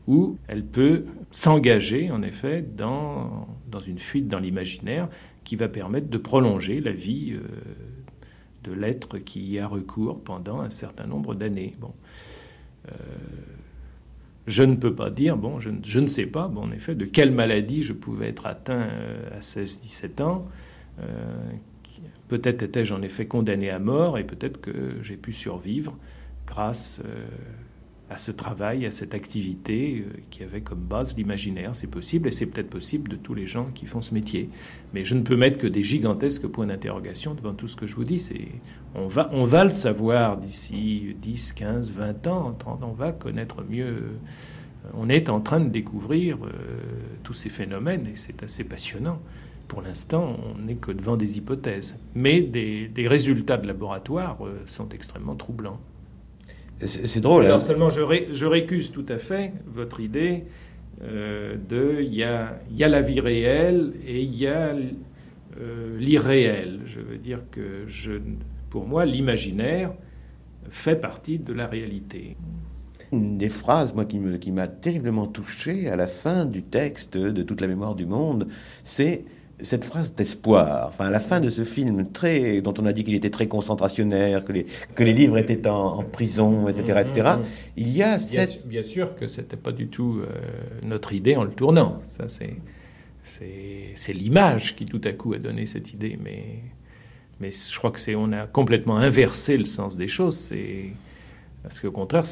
ou 0.06 0.36
elle 0.48 0.64
peut 0.64 1.04
s'engager 1.30 2.10
en 2.10 2.22
effet 2.22 2.62
dans, 2.62 3.48
dans 3.70 3.80
une 3.80 3.98
fuite 3.98 4.28
dans 4.28 4.40
l'imaginaire 4.40 5.08
qui 5.44 5.56
va 5.56 5.68
permettre 5.68 6.08
de 6.08 6.18
prolonger 6.18 6.80
la 6.80 6.92
vie 6.92 7.32
euh, 7.32 7.40
de 8.64 8.72
l'être 8.72 9.18
qui 9.18 9.42
y 9.42 9.58
a 9.58 9.66
recours 9.66 10.22
pendant 10.22 10.60
un 10.60 10.70
certain 10.70 11.06
nombre 11.06 11.34
d'années. 11.34 11.72
Bon. 11.80 11.92
Euh, 12.88 12.92
je 14.46 14.62
ne 14.64 14.74
peux 14.74 14.94
pas 14.94 15.10
dire, 15.10 15.36
bon, 15.36 15.60
je, 15.60 15.98
ne 16.00 16.06
sais 16.06 16.26
pas, 16.26 16.50
en 16.56 16.72
effet, 16.72 16.94
de 16.94 17.04
quelle 17.04 17.30
maladie 17.30 17.82
je 17.82 17.92
pouvais 17.92 18.28
être 18.28 18.46
atteint 18.46 18.88
euh, 18.90 19.36
à 19.36 19.38
16-17 19.38 20.22
ans. 20.22 20.48
Euh, 21.00 21.50
peut-être 22.28 22.62
étais-je 22.62 22.94
en 22.94 23.02
effet 23.02 23.26
condamné 23.26 23.70
à 23.70 23.78
mort 23.78 24.18
et 24.18 24.24
peut-être 24.24 24.60
que 24.60 24.96
j'ai 25.00 25.16
pu 25.16 25.32
survivre 25.32 25.96
grâce 26.46 27.00
euh, 27.04 27.26
à 28.12 28.18
ce 28.18 28.30
travail, 28.30 28.84
à 28.84 28.90
cette 28.90 29.14
activité 29.14 30.04
qui 30.30 30.42
avait 30.42 30.60
comme 30.60 30.80
base 30.80 31.16
l'imaginaire. 31.16 31.74
C'est 31.74 31.86
possible 31.86 32.28
et 32.28 32.30
c'est 32.30 32.46
peut-être 32.46 32.68
possible 32.68 33.10
de 33.10 33.16
tous 33.16 33.34
les 33.34 33.46
gens 33.46 33.66
qui 33.74 33.86
font 33.86 34.02
ce 34.02 34.12
métier. 34.12 34.50
Mais 34.92 35.04
je 35.04 35.14
ne 35.14 35.22
peux 35.22 35.36
mettre 35.36 35.58
que 35.58 35.66
des 35.66 35.82
gigantesques 35.82 36.46
points 36.46 36.66
d'interrogation 36.66 37.34
devant 37.34 37.54
tout 37.54 37.68
ce 37.68 37.76
que 37.76 37.86
je 37.86 37.94
vous 37.94 38.04
dis. 38.04 38.22
On, 38.94 39.06
va, 39.08 39.30
on 39.32 39.44
va 39.44 39.64
le 39.64 39.72
savoir 39.72 40.36
d'ici 40.36 41.16
10, 41.20 41.54
15, 41.54 41.92
20 41.92 42.26
ans. 42.26 42.56
On 42.82 42.92
va 42.92 43.12
connaître 43.12 43.64
mieux. 43.68 44.10
On 44.94 45.08
est 45.08 45.30
en 45.30 45.40
train 45.40 45.60
de 45.60 45.68
découvrir 45.68 46.36
euh, 46.44 46.50
tous 47.22 47.34
ces 47.34 47.48
phénomènes 47.48 48.06
et 48.08 48.16
c'est 48.16 48.42
assez 48.42 48.64
passionnant. 48.64 49.20
Pour 49.68 49.80
l'instant, 49.80 50.36
on 50.44 50.60
n'est 50.60 50.74
que 50.74 50.92
devant 50.92 51.16
des 51.16 51.38
hypothèses. 51.38 51.98
Mais 52.14 52.42
des, 52.42 53.08
résultats 53.08 53.56
de 53.56 53.66
laboratoire 53.66 54.44
euh, 54.44 54.60
sont 54.66 54.90
extrêmement 54.90 55.34
troublants. 55.34 55.80
C'est 56.84 57.20
drôle. 57.20 57.46
Alors 57.46 57.58
hein. 57.58 57.60
seulement, 57.60 57.90
je, 57.90 58.44
récuse 58.44 58.90
tout 58.90 59.06
à 59.08 59.18
fait 59.18 59.52
votre 59.66 60.00
idée 60.00 60.44
euh, 61.02 61.56
de 61.68 62.00
il 62.00 62.14
y 62.14 62.24
a, 62.24 62.60
y 62.70 62.84
a, 62.84 62.88
la 62.88 63.00
vie 63.00 63.20
réelle 63.20 63.94
et 64.06 64.22
il 64.22 64.34
y 64.34 64.46
a 64.46 64.74
euh, 65.60 65.98
l'irréel. 65.98 66.80
Je 66.86 67.00
veux 67.00 67.18
dire 67.18 67.40
que 67.50 67.84
je, 67.86 68.12
pour 68.70 68.86
moi, 68.86 69.04
l'imaginaire 69.04 69.92
fait 70.70 70.96
partie 70.96 71.38
de 71.38 71.52
la 71.52 71.66
réalité. 71.66 72.36
Une 73.12 73.36
des 73.36 73.50
phrases, 73.50 73.94
moi, 73.94 74.06
qui 74.06 74.18
m'a 74.18 74.38
qui 74.38 74.80
terriblement 74.80 75.26
touché 75.26 75.88
à 75.88 75.96
la 75.96 76.06
fin 76.06 76.46
du 76.46 76.62
texte 76.62 77.18
de 77.18 77.42
Toute 77.42 77.60
la 77.60 77.66
mémoire 77.66 77.94
du 77.94 78.06
monde, 78.06 78.48
c'est 78.84 79.24
cette 79.62 79.84
phrase 79.84 80.14
d'espoir, 80.14 80.86
enfin 80.88 81.06
à 81.06 81.10
la 81.10 81.20
fin 81.20 81.40
de 81.40 81.48
ce 81.48 81.64
film 81.64 82.10
très, 82.12 82.60
dont 82.60 82.74
on 82.78 82.86
a 82.86 82.92
dit 82.92 83.04
qu'il 83.04 83.14
était 83.14 83.30
très 83.30 83.48
concentrationnaire, 83.48 84.44
que 84.44 84.52
les, 84.52 84.66
que 84.94 85.02
les 85.02 85.12
livres 85.12 85.38
étaient 85.38 85.68
en, 85.68 86.02
prison, 86.02 86.68
etc., 86.68 87.00
etc., 87.06 87.30
mm, 87.36 87.40
mm, 87.40 87.42
mm. 87.42 87.46
il 87.76 87.96
y 87.96 88.02
a 88.02 88.18
cette... 88.18 88.66
Bien, 88.66 88.82
sûr 88.82 89.14
que 89.16 89.28
c'était 89.28 89.56
pas 89.56 89.72
du 89.72 89.88
tout 89.88 90.20
euh, 90.20 90.26
notre 90.82 91.12
idée 91.12 91.36
en 91.36 91.44
le 91.44 91.52
tournant. 91.52 92.02
Ça, 92.08 92.28
c'est, 92.28 92.56
c'est, 93.94 94.12
l'image 94.12 94.76
qui 94.76 94.84
tout 94.84 95.00
à 95.04 95.12
coup 95.12 95.34
a 95.34 95.38
donné 95.38 95.66
cette 95.66 95.92
idée, 95.92 96.18
mais, 96.22 96.44
mais 97.40 97.50
je 97.50 97.78
crois 97.78 97.90
que 97.90 98.00
c'est, 98.00 98.14
on 98.14 98.32
a 98.32 98.46
complètement 98.46 98.96
inversé 98.96 99.56
le 99.56 99.64
sens 99.64 99.96
des 99.96 100.08
choses. 100.08 100.36
C'est 100.36 100.90
parce 101.62 101.80
qu'au 101.80 101.92
contraire, 101.92 102.24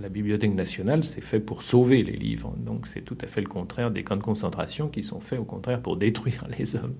la 0.00 0.08
Bibliothèque 0.08 0.54
nationale, 0.54 1.02
c'est 1.02 1.20
fait 1.20 1.40
pour 1.40 1.62
sauver 1.62 2.02
les 2.02 2.16
livres. 2.16 2.54
Donc 2.58 2.86
c'est 2.86 3.02
tout 3.02 3.18
à 3.20 3.26
fait 3.26 3.40
le 3.40 3.48
contraire 3.48 3.90
des 3.90 4.02
camps 4.02 4.16
de 4.16 4.22
concentration 4.22 4.88
qui 4.88 5.02
sont 5.02 5.20
faits 5.20 5.38
au 5.38 5.44
contraire 5.44 5.80
pour 5.80 5.96
détruire 5.96 6.46
les 6.58 6.76
hommes. 6.76 6.94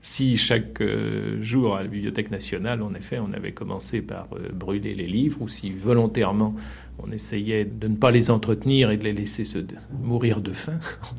Si 0.00 0.36
chaque 0.36 0.80
euh, 0.80 1.42
jour 1.42 1.76
à 1.76 1.82
la 1.82 1.88
Bibliothèque 1.88 2.30
nationale, 2.30 2.82
en 2.82 2.94
effet, 2.94 3.18
on 3.18 3.32
avait 3.32 3.52
commencé 3.52 4.00
par 4.00 4.28
euh, 4.34 4.50
brûler 4.52 4.94
les 4.94 5.06
livres, 5.06 5.42
ou 5.42 5.48
si 5.48 5.70
volontairement 5.70 6.54
on 7.00 7.10
essayait 7.10 7.64
de 7.64 7.88
ne 7.88 7.96
pas 7.96 8.10
les 8.10 8.30
entretenir 8.30 8.90
et 8.90 8.96
de 8.96 9.04
les 9.04 9.12
laisser 9.12 9.44
se 9.44 9.58
mourir 10.02 10.40
de 10.40 10.52
faim, 10.52 10.78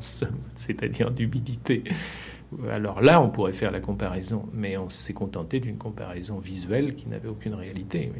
c'est-à-dire 0.54 1.10
d'humidité, 1.10 1.84
alors 2.70 3.00
là, 3.00 3.20
on 3.20 3.28
pourrait 3.28 3.52
faire 3.52 3.70
la 3.70 3.80
comparaison, 3.80 4.48
mais 4.52 4.76
on 4.76 4.90
s'est 4.90 5.12
contenté 5.12 5.60
d'une 5.60 5.78
comparaison 5.78 6.38
visuelle 6.38 6.94
qui 6.94 7.08
n'avait 7.08 7.28
aucune 7.28 7.54
réalité. 7.54 8.10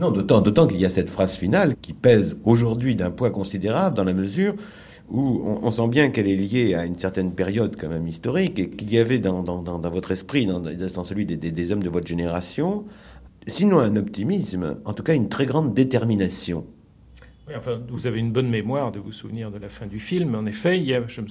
Non, 0.00 0.10
d'autant, 0.10 0.66
qu'il 0.66 0.80
y 0.80 0.86
a 0.86 0.90
cette 0.90 1.10
phrase 1.10 1.36
finale 1.36 1.76
qui 1.82 1.92
pèse 1.92 2.38
aujourd'hui 2.44 2.94
d'un 2.94 3.10
poids 3.10 3.30
considérable 3.30 3.94
dans 3.94 4.04
la 4.04 4.14
mesure 4.14 4.54
où 5.10 5.42
on, 5.62 5.70
sent 5.70 5.88
bien 5.88 6.10
qu'elle 6.10 6.26
est 6.26 6.36
liée 6.36 6.74
à 6.74 6.86
une 6.86 6.96
certaine 6.96 7.34
période 7.34 7.76
quand 7.78 7.88
même 7.88 8.06
historique 8.08 8.58
et 8.58 8.70
qu'il 8.70 8.90
y 8.90 8.96
avait 8.96 9.18
dans, 9.18 9.42
votre 9.42 10.10
esprit, 10.10 10.46
dans, 10.46 11.04
celui 11.04 11.26
des, 11.26 11.72
hommes 11.72 11.82
de 11.82 11.90
votre 11.90 12.06
génération, 12.06 12.86
sinon 13.46 13.80
un 13.80 13.94
optimisme, 13.96 14.78
en 14.86 14.94
tout 14.94 15.02
cas 15.02 15.14
une 15.14 15.28
très 15.28 15.44
grande 15.44 15.74
détermination. 15.74 16.64
Oui, 17.46 17.54
enfin, 17.58 17.78
vous 17.90 18.06
avez 18.06 18.20
une 18.20 18.32
bonne 18.32 18.48
mémoire 18.48 18.92
de 18.92 19.00
vous 19.00 19.12
souvenir 19.12 19.50
de 19.50 19.58
la 19.58 19.68
fin 19.68 19.86
du 19.86 20.00
film. 20.00 20.34
En 20.34 20.46
effet, 20.46 20.78
il 20.78 20.84
y 20.84 20.94
a, 20.94 21.06
je 21.06 21.20
me 21.20 21.28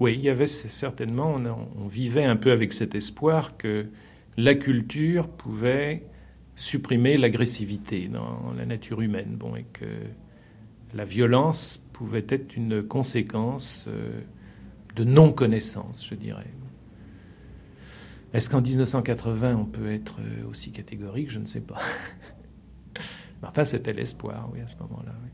oui, 0.00 0.14
il 0.18 0.20
y 0.20 0.28
avait 0.28 0.46
certainement, 0.46 1.36
on 1.80 1.86
vivait 1.86 2.24
un 2.24 2.36
peu 2.36 2.50
avec 2.50 2.74
cet 2.74 2.94
espoir 2.94 3.56
que 3.56 3.86
la 4.36 4.54
culture 4.54 5.28
pouvait 5.28 6.02
supprimer 6.56 7.18
l'agressivité 7.18 8.08
dans 8.08 8.52
la 8.56 8.64
nature 8.64 9.02
humaine, 9.02 9.36
bon, 9.36 9.54
et 9.56 9.66
que 9.72 9.84
la 10.94 11.04
violence 11.04 11.82
pouvait 11.92 12.26
être 12.28 12.56
une 12.56 12.82
conséquence 12.82 13.86
euh, 13.88 14.20
de 14.96 15.04
non-connaissance, 15.04 16.06
je 16.08 16.14
dirais. 16.14 16.50
Est-ce 18.32 18.50
qu'en 18.50 18.60
1980 18.60 19.56
on 19.56 19.64
peut 19.66 19.92
être 19.92 20.16
euh, 20.20 20.48
aussi 20.48 20.72
catégorique? 20.72 21.30
Je 21.30 21.38
ne 21.38 21.46
sais 21.46 21.60
pas. 21.60 21.78
enfin, 23.42 23.64
c'était 23.64 23.92
l'espoir, 23.92 24.48
oui, 24.52 24.60
à 24.60 24.66
ce 24.66 24.76
moment-là. 24.78 25.14
Oui. 25.22 25.30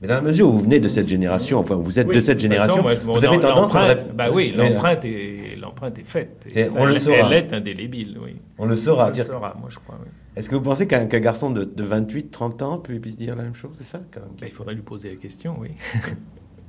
Mais 0.00 0.06
dans 0.06 0.14
la 0.14 0.20
mesure 0.20 0.48
où 0.48 0.52
vous 0.52 0.60
venez 0.60 0.78
de 0.78 0.88
cette 0.88 1.08
génération, 1.08 1.58
enfin 1.58 1.74
vous 1.74 1.98
êtes 1.98 2.06
de 2.06 2.20
cette 2.20 2.38
génération, 2.38 2.84
vous 3.04 3.24
avez 3.24 3.40
tendance 3.40 3.74
à... 3.74 3.96
Bah 3.96 4.30
oui, 4.32 4.52
l'empreinte 4.56 5.04
est, 5.04 5.56
l'empreinte 5.58 5.98
est 5.98 6.06
faite. 6.06 6.46
on 6.76 6.86
le 6.86 6.98
saura. 6.98 7.16
Elle 7.18 7.32
est 7.32 7.52
indélébile, 7.52 8.18
oui. 8.22 8.36
On 8.58 8.66
le 8.66 8.76
saura. 8.76 9.06
On 9.06 9.16
le 9.16 9.24
saura, 9.24 9.56
moi 9.58 9.68
je 9.70 9.78
crois, 9.78 9.98
oui. 10.00 10.08
Est-ce 10.36 10.48
que 10.48 10.54
vous 10.54 10.62
pensez 10.62 10.86
qu'un 10.86 11.06
garçon 11.06 11.50
de, 11.50 11.82
28, 11.82 12.30
30 12.30 12.62
ans 12.62 12.78
peut, 12.78 12.94
puisse 13.00 13.16
dire 13.16 13.34
la 13.34 13.42
même 13.42 13.54
chose 13.54 13.72
C'est 13.74 13.82
ça 13.82 14.00
quand 14.12 14.20
même? 14.20 14.30
Ben, 14.40 14.46
Il 14.46 14.52
faudrait 14.52 14.74
lui 14.74 14.82
poser 14.82 15.10
la 15.10 15.16
question, 15.16 15.56
oui. 15.58 15.70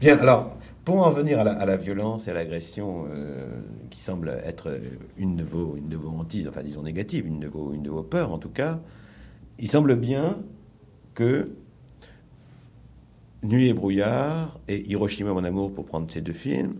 Bien, 0.00 0.16
alors, 0.16 0.56
pour 0.86 1.06
en 1.06 1.10
venir 1.10 1.38
à 1.38 1.66
la, 1.66 1.76
violence 1.76 2.26
et 2.26 2.30
à 2.30 2.34
l'agression, 2.34 3.04
euh, 3.12 3.46
qui 3.90 4.00
semble 4.00 4.40
être 4.42 4.80
une 5.18 5.36
de, 5.36 5.44
vos, 5.44 5.76
une 5.76 5.88
de 5.90 5.98
vos 5.98 6.08
hantises, 6.08 6.48
enfin 6.48 6.62
disons 6.62 6.82
négative, 6.82 7.26
une 7.26 7.40
de, 7.40 7.48
vos, 7.48 7.74
une 7.74 7.82
de 7.82 7.90
vos 7.90 8.02
peurs 8.02 8.32
en 8.32 8.38
tout 8.38 8.48
cas, 8.48 8.80
il 9.58 9.68
semble 9.68 9.96
bien 9.96 10.38
que 11.14 11.50
Nuit 13.44 13.68
et 13.68 13.72
brouillard 13.72 14.58
et 14.66 14.88
Hiroshima 14.90 15.32
mon 15.32 15.44
amour, 15.44 15.72
pour 15.72 15.84
prendre 15.84 16.10
ces 16.10 16.20
deux 16.20 16.32
films, 16.32 16.74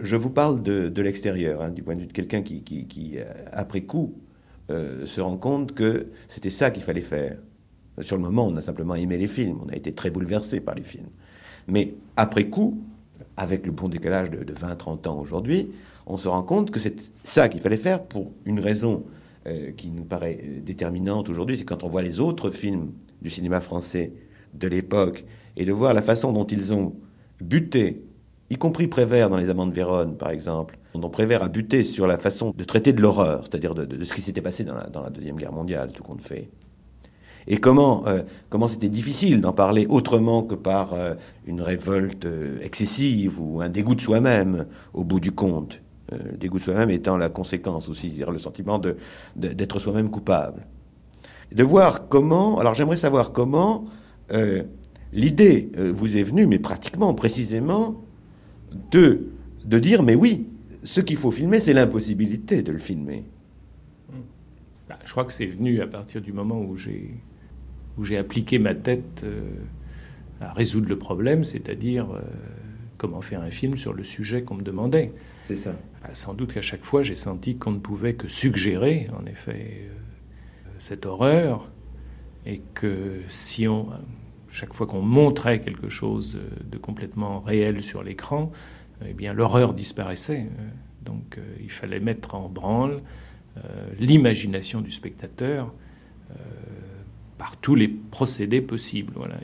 je 0.00 0.16
vous 0.16 0.30
parle 0.30 0.62
de, 0.62 1.02
l'extérieur, 1.02 1.60
hein, 1.60 1.68
du 1.68 1.82
point 1.82 1.94
de 1.94 2.00
vue 2.00 2.06
de 2.06 2.12
quelqu'un 2.12 2.40
qui, 2.42 2.64
euh, 3.16 3.24
après 3.52 3.82
coup, 3.82 4.14
euh, 4.70 5.04
se 5.04 5.20
rend 5.20 5.36
compte 5.36 5.72
que 5.72 6.06
c'était 6.28 6.48
ça 6.48 6.70
qu'il 6.70 6.82
fallait 6.82 7.02
faire. 7.02 7.36
Sur 8.00 8.16
le 8.16 8.22
moment, 8.22 8.46
on 8.46 8.56
a 8.56 8.62
simplement 8.62 8.94
aimé 8.94 9.18
les 9.18 9.26
films, 9.26 9.58
on 9.62 9.68
a 9.68 9.76
été 9.76 9.92
très 9.92 10.10
bouleversé 10.10 10.60
par 10.60 10.74
les 10.74 10.82
films. 10.82 11.10
Mais 11.68 11.94
après 12.16 12.44
coup, 12.44 12.82
avec 13.36 13.66
le 13.66 13.72
bon 13.72 13.90
décalage 13.90 14.30
de, 14.30 14.54
20-30 14.54 15.06
ans 15.06 15.20
aujourd'hui, 15.20 15.68
on 16.06 16.16
se 16.16 16.28
rend 16.28 16.42
compte 16.42 16.70
que 16.70 16.80
c'est 16.80 17.12
ça 17.24 17.50
qu'il 17.50 17.60
fallait 17.60 17.76
faire 17.76 18.02
pour 18.02 18.32
une 18.46 18.58
raison 18.58 19.04
euh, 19.46 19.70
qui 19.72 19.90
nous 19.90 20.04
paraît 20.04 20.62
déterminante 20.64 21.28
aujourd'hui, 21.28 21.58
c'est 21.58 21.64
quand 21.64 21.82
on 21.84 21.88
voit 21.88 22.02
les 22.02 22.20
autres 22.20 22.48
films 22.48 22.92
du 23.20 23.28
cinéma 23.28 23.60
français 23.60 24.14
de 24.54 24.66
l'époque 24.66 25.26
et 25.56 25.64
de 25.64 25.72
voir 25.72 25.94
la 25.94 26.02
façon 26.02 26.32
dont 26.32 26.46
ils 26.46 26.72
ont 26.72 26.94
buté 27.40 28.02
y 28.52 28.56
compris 28.56 28.86
Prévert 28.86 29.30
dans 29.30 29.38
les 29.38 29.48
Amants 29.48 29.66
de 29.66 29.72
Vérone, 29.72 30.16
par 30.16 30.28
exemple, 30.28 30.78
dont 30.94 31.08
Prévert 31.08 31.42
a 31.42 31.48
buté 31.48 31.84
sur 31.84 32.06
la 32.06 32.18
façon 32.18 32.52
de 32.54 32.64
traiter 32.64 32.92
de 32.92 33.00
l'horreur, 33.00 33.44
c'est-à-dire 33.44 33.74
de, 33.74 34.04
ce 34.04 34.12
qui 34.12 34.20
s'était 34.20 34.42
passé 34.42 34.62
dans 34.62 34.74
la, 34.74 35.10
Deuxième 35.10 35.36
Guerre 35.36 35.52
mondiale, 35.52 35.90
tout 35.92 36.02
compte 36.02 36.20
fait. 36.20 36.50
Et 37.46 37.56
comment 37.56 38.06
euh, 38.06 38.22
comment 38.50 38.68
c'était 38.68 38.90
difficile 38.90 39.40
d'en 39.40 39.52
parler 39.52 39.86
autrement 39.88 40.42
que 40.42 40.54
par 40.54 40.92
euh, 40.92 41.14
une 41.46 41.62
révolte 41.62 42.26
euh, 42.26 42.58
excessive 42.60 43.40
ou 43.40 43.62
un 43.62 43.70
dégoût 43.70 43.94
de 43.94 44.00
soi-même, 44.02 44.66
au 44.92 45.02
bout 45.02 45.18
du 45.18 45.32
compte. 45.32 45.80
le 46.12 46.36
dégoût 46.36 46.58
de 46.58 46.62
soi-même 46.62 46.90
étant 46.90 47.16
la 47.16 47.30
conséquence 47.30 47.88
aussi, 47.88 48.08
c'est-à-dire 48.08 48.30
le 48.30 48.38
sentiment 48.38 48.78
d'être 49.34 49.78
soi-même 49.78 50.10
coupable. 50.10 50.66
De 51.52 51.64
voir 51.64 52.08
comment, 52.08 52.58
alors 52.58 52.74
j'aimerais 52.74 52.98
savoir 52.98 53.32
comment 53.32 53.86
l'idée 55.12 55.70
vous 55.76 56.16
est 56.16 56.22
venue, 56.22 56.46
mais 56.46 56.58
pratiquement, 56.58 57.14
précisément, 57.14 58.02
de, 58.90 59.28
de 59.64 59.78
dire, 59.78 60.02
mais 60.02 60.14
oui, 60.14 60.46
ce 60.82 61.00
qu'il 61.00 61.16
faut 61.16 61.30
filmer, 61.30 61.60
c'est 61.60 61.72
l'impossibilité 61.72 62.62
de 62.62 62.72
le 62.72 62.78
filmer. 62.78 63.24
Bah, 64.88 64.98
je 65.04 65.10
crois 65.10 65.24
que 65.24 65.32
c'est 65.32 65.46
venu 65.46 65.80
à 65.80 65.86
partir 65.86 66.20
du 66.20 66.32
moment 66.32 66.60
où 66.60 66.76
j'ai 66.76 67.14
où 67.98 68.04
j'ai 68.04 68.16
appliqué 68.16 68.58
ma 68.58 68.74
tête 68.74 69.22
euh, 69.24 69.42
à 70.40 70.52
résoudre 70.52 70.88
le 70.88 70.98
problème, 70.98 71.44
c'est-à-dire 71.44 72.10
euh, 72.10 72.20
comment 72.98 73.20
faire 73.20 73.42
un 73.42 73.50
film 73.50 73.76
sur 73.76 73.92
le 73.92 74.02
sujet 74.02 74.42
qu'on 74.42 74.54
me 74.54 74.62
demandait. 74.62 75.12
C'est 75.44 75.56
ça. 75.56 75.74
Bah, 76.02 76.10
sans 76.14 76.34
doute 76.34 76.54
qu'à 76.54 76.62
chaque 76.62 76.84
fois, 76.84 77.02
j'ai 77.02 77.14
senti 77.14 77.56
qu'on 77.56 77.72
ne 77.72 77.78
pouvait 77.78 78.14
que 78.14 78.28
suggérer, 78.28 79.08
en 79.18 79.26
effet, 79.26 79.88
euh, 79.88 80.68
cette 80.78 81.06
horreur, 81.06 81.70
et 82.46 82.60
que 82.74 83.20
si 83.28 83.68
on, 83.68 83.88
chaque 84.52 84.74
fois 84.74 84.86
qu'on 84.86 85.02
montrait 85.02 85.60
quelque 85.60 85.88
chose 85.88 86.38
de 86.70 86.78
complètement 86.78 87.40
réel 87.40 87.82
sur 87.82 88.02
l'écran, 88.02 88.52
eh 89.04 89.14
bien 89.14 89.32
l'horreur 89.32 89.74
disparaissait. 89.74 90.46
Donc 91.04 91.38
euh, 91.38 91.56
il 91.60 91.70
fallait 91.70 92.00
mettre 92.00 92.34
en 92.34 92.48
branle 92.48 93.00
euh, 93.56 93.60
l'imagination 93.98 94.80
du 94.80 94.90
spectateur 94.90 95.72
euh, 96.30 96.34
par 97.38 97.56
tous 97.56 97.74
les 97.74 97.88
procédés 97.88 98.60
possibles. 98.60 99.12
Voilà. 99.16 99.38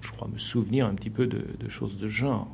je 0.00 0.10
crois 0.12 0.28
me 0.28 0.38
souvenir 0.38 0.86
un 0.86 0.94
petit 0.94 1.10
peu 1.10 1.26
de, 1.26 1.68
choses 1.68 1.98
de 1.98 2.06
genre. 2.06 2.48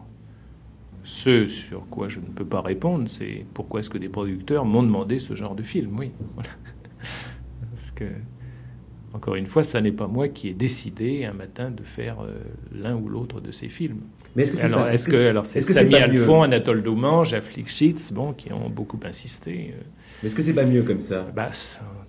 Ce 1.04 1.46
sur 1.46 1.86
quoi 1.88 2.08
je 2.08 2.18
ne 2.18 2.26
peux 2.26 2.44
pas 2.44 2.60
répondre, 2.60 3.08
c'est 3.08 3.46
pourquoi 3.54 3.80
est-ce 3.80 3.90
que 3.90 3.98
des 3.98 4.08
producteurs 4.08 4.64
m'ont 4.64 4.82
demandé 4.82 5.18
ce 5.18 5.34
genre 5.34 5.54
de 5.54 5.62
film, 5.62 5.96
oui. 5.98 6.10
Parce 7.70 7.92
que 7.92 8.06
encore 9.16 9.36
une 9.36 9.46
fois, 9.46 9.64
ça 9.64 9.80
n'est 9.80 9.92
pas 9.92 10.06
moi 10.06 10.28
qui 10.28 10.48
ai 10.48 10.52
décidé 10.52 11.24
un 11.24 11.32
matin 11.32 11.70
de 11.70 11.82
faire 11.82 12.20
euh, 12.20 12.34
l'un 12.70 12.94
ou 12.94 13.08
l'autre 13.08 13.40
de 13.40 13.50
ces 13.50 13.68
films. 13.68 14.00
Mais 14.34 14.42
est-ce 14.42 14.52
que 14.52 14.60
alors, 14.60 14.88
est-ce 14.88 15.08
que, 15.08 15.28
alors 15.28 15.46
c'est 15.46 15.62
Samy 15.62 15.94
Alphon, 15.94 16.42
Anatole 16.42 16.82
Douman, 16.82 17.24
Jeff 17.24 17.56
Lipschitz, 17.56 18.12
bon, 18.12 18.34
qui 18.34 18.52
ont 18.52 18.68
beaucoup 18.68 19.00
insisté. 19.04 19.72
Euh. 19.74 19.82
Mais 20.22 20.28
est-ce 20.28 20.36
que 20.36 20.42
c'est 20.42 20.52
pas 20.52 20.66
mieux 20.66 20.82
comme 20.82 21.00
ça? 21.00 21.26
Bah, 21.34 21.50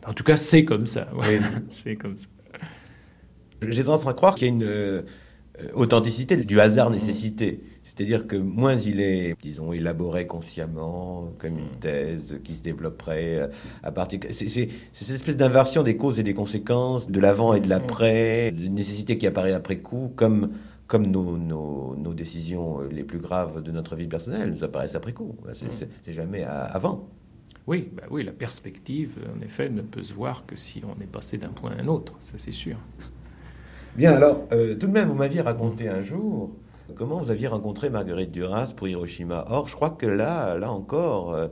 En 0.06 0.12
tout 0.12 0.26
cas, 0.26 0.36
c'est 0.36 0.66
comme 0.66 0.86
ça. 0.86 1.08
c'est 1.70 1.96
comme 1.96 2.18
ça. 2.18 2.28
J'ai 3.70 3.86
tendance 3.86 4.06
à 4.06 4.14
croire 4.14 4.36
qu'il 4.36 4.48
y 4.50 4.52
a 4.52 4.54
une 4.54 4.64
euh, 4.64 5.02
authenticité 5.74 6.38
du 6.38 6.60
hasard 6.60 6.90
nécessité. 6.90 7.62
C'est-à-dire 7.84 8.28
que 8.28 8.36
moins 8.36 8.76
il 8.76 9.00
est, 9.00 9.36
disons, 9.42 9.72
élaboré 9.72 10.28
consciemment, 10.28 11.32
comme 11.40 11.58
une 11.58 11.80
thèse 11.80 12.40
qui 12.44 12.54
se 12.56 12.62
développerait 12.62 13.40
euh, 13.40 13.48
à 13.82 13.92
partir. 13.92 14.20
C'est 14.30 14.48
cette 14.50 15.16
espèce 15.16 15.38
d'inversion 15.38 15.84
des 15.84 15.96
causes 15.96 16.20
et 16.20 16.24
des 16.24 16.34
conséquences, 16.34 17.10
de 17.10 17.20
l'avant 17.20 17.54
et 17.54 17.62
de 17.62 17.70
l'après, 17.70 18.52
de 18.52 18.68
nécessité 18.68 19.18
qui 19.18 19.26
apparaît 19.26 19.54
après 19.54 19.78
coup, 19.78 20.12
comme, 20.16 20.52
comme 20.88 21.08
nos, 21.08 21.38
nos, 21.38 22.14
décisions 22.14 22.82
les 22.82 23.04
plus 23.04 23.20
graves 23.20 23.62
de 23.64 23.72
notre 23.72 23.96
vie 23.96 24.08
personnelle 24.08 24.50
nous 24.50 24.64
apparaissent 24.64 24.96
après 24.96 25.14
coup. 25.14 25.36
C'est 26.02 26.14
jamais 26.14 26.44
avant. 26.44 27.08
oui, 27.68 27.90
bah 27.94 28.04
oui, 28.10 28.24
la 28.24 28.32
perspective, 28.32 29.20
en 29.36 29.40
effet, 29.42 29.70
ne 29.70 29.82
peut 29.82 30.04
se 30.04 30.14
voir 30.14 30.46
que 30.46 30.56
si 30.56 30.82
on 30.84 31.02
est 31.02 31.08
passé 31.08 31.38
d'un 31.38 31.50
point 31.50 31.72
à 31.72 31.82
un 31.82 31.88
autre, 31.88 32.16
ça 32.20 32.34
c'est 32.38 32.52
sûr. 32.52 32.78
Bien, 33.98 34.14
alors, 34.14 34.48
euh, 34.52 34.76
tout 34.76 34.86
de 34.86 34.92
même, 34.92 35.10
vous 35.10 35.16
m'aviez 35.16 35.42
raconté 35.42 35.90
un 35.90 36.04
jour 36.04 36.52
comment 36.94 37.18
vous 37.18 37.32
aviez 37.32 37.48
rencontré 37.48 37.90
Marguerite 37.90 38.32
Duras 38.32 38.74
pour 38.78 38.88
Hiroshima. 38.88 39.44
Or, 39.50 39.68
je 39.68 39.76
crois 39.76 39.90
que 39.90 40.06
là, 40.06 40.56
là 40.60 40.72
encore, 40.72 41.34
euh, 41.34 41.48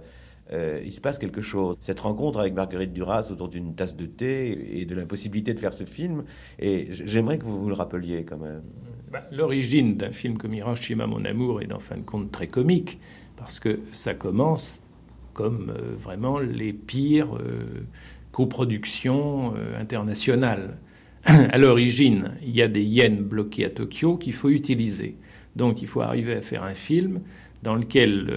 euh, 0.53 0.79
il 0.85 0.91
se 0.91 1.01
passe 1.01 1.17
quelque 1.17 1.41
chose. 1.41 1.75
Cette 1.81 1.99
rencontre 2.01 2.39
avec 2.39 2.53
Marguerite 2.53 2.93
Duras 2.93 3.29
autour 3.31 3.49
d'une 3.49 3.73
tasse 3.73 3.95
de 3.95 4.05
thé 4.05 4.79
et 4.79 4.85
de 4.85 4.93
l'impossibilité 4.93 5.55
de 5.55 5.59
faire 5.59 5.73
ce 5.73 5.85
film, 5.85 6.23
et 6.59 6.85
j'aimerais 6.91 7.39
que 7.39 7.45
vous 7.45 7.63
vous 7.63 7.67
le 7.67 7.73
rappeliez 7.73 8.23
quand 8.25 8.37
même. 8.37 8.61
Bah, 9.11 9.23
l'origine 9.31 9.97
d'un 9.97 10.11
film 10.11 10.37
comme 10.37 10.53
Hiroshima, 10.53 11.07
mon 11.07 11.25
amour, 11.25 11.63
est 11.63 11.73
en 11.73 11.79
fin 11.79 11.97
de 11.97 12.03
compte 12.03 12.31
très 12.31 12.47
comique, 12.47 12.99
parce 13.37 13.59
que 13.59 13.79
ça 13.91 14.13
commence 14.13 14.79
comme 15.33 15.73
vraiment 15.97 16.37
les 16.37 16.73
pires 16.73 17.39
coproductions 18.31 19.53
internationales. 19.77 20.77
à 21.51 21.57
l'origine, 21.57 22.31
il 22.43 22.55
y 22.55 22.61
a 22.61 22.67
des 22.67 22.83
yens 22.83 23.21
bloqués 23.21 23.65
à 23.65 23.69
Tokyo 23.69 24.17
qu'il 24.17 24.33
faut 24.33 24.49
utiliser. 24.49 25.15
Donc 25.55 25.81
il 25.81 25.87
faut 25.87 26.01
arriver 26.01 26.33
à 26.33 26.41
faire 26.41 26.63
un 26.63 26.73
film 26.73 27.21
dans 27.63 27.75
lequel 27.75 28.31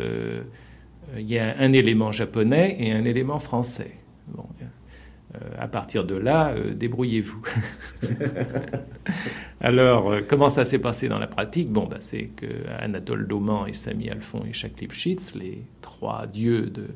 il 1.16 1.30
y 1.30 1.38
a 1.38 1.56
un 1.58 1.72
élément 1.72 2.12
japonais 2.12 2.76
et 2.78 2.92
un 2.92 3.04
élément 3.04 3.40
français. 3.40 3.92
Bon, 4.28 4.44
à 5.58 5.68
partir 5.68 6.04
de 6.04 6.14
là, 6.14 6.54
débrouillez-vous. 6.74 7.42
Alors, 9.60 10.14
comment 10.26 10.48
ça 10.48 10.64
s'est 10.64 10.78
passé 10.78 11.08
dans 11.08 11.18
la 11.18 11.26
pratique? 11.26 11.70
Bon, 11.70 11.86
bah, 11.86 11.98
c'est 12.00 12.30
que 12.36 12.46
Anatole 12.78 13.26
Dauman 13.26 13.66
et 13.66 13.72
Samy 13.72 14.08
Alphon 14.08 14.44
et 14.48 14.52
Jacques 14.52 14.80
Lipschitz, 14.80 15.34
les 15.34 15.62
trois 15.82 16.26
dieux 16.26 16.66
de 16.66 16.86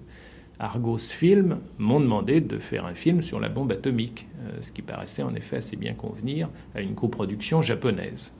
Argos 0.58 0.98
Film, 0.98 1.58
m'ont 1.78 2.00
demandé 2.00 2.40
de 2.40 2.58
faire 2.58 2.86
un 2.86 2.94
film 2.94 3.22
sur 3.22 3.40
la 3.40 3.48
bombe 3.48 3.72
atomique, 3.72 4.28
euh, 4.40 4.58
ce 4.60 4.72
qui 4.72 4.82
paraissait 4.82 5.22
en 5.22 5.34
effet 5.34 5.56
assez 5.56 5.76
bien 5.76 5.94
convenir 5.94 6.48
à 6.74 6.80
une 6.80 6.94
coproduction 6.94 7.62
japonaise. 7.62 8.32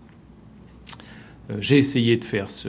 Euh, 1.51 1.57
j'ai 1.61 1.79
essayé 1.79 2.17
de 2.17 2.25
faire 2.25 2.51
ce, 2.51 2.69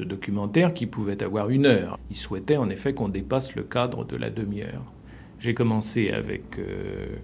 documentaire 0.00 0.74
qui 0.74 0.86
pouvait 0.86 1.22
avoir 1.22 1.50
une 1.50 1.66
heure. 1.66 1.98
Ils 2.10 2.16
souhaitaient 2.16 2.56
en 2.56 2.70
effet 2.70 2.94
qu'on 2.94 3.08
dépasse 3.08 3.54
le 3.54 3.62
cadre 3.62 4.04
de 4.04 4.16
la 4.16 4.30
demi-heure. 4.30 4.92
J'ai 5.38 5.54
commencé 5.54 6.10
avec 6.10 6.58
euh, 6.58 7.16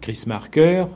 Chris 0.00 0.24
Marker, 0.26 0.86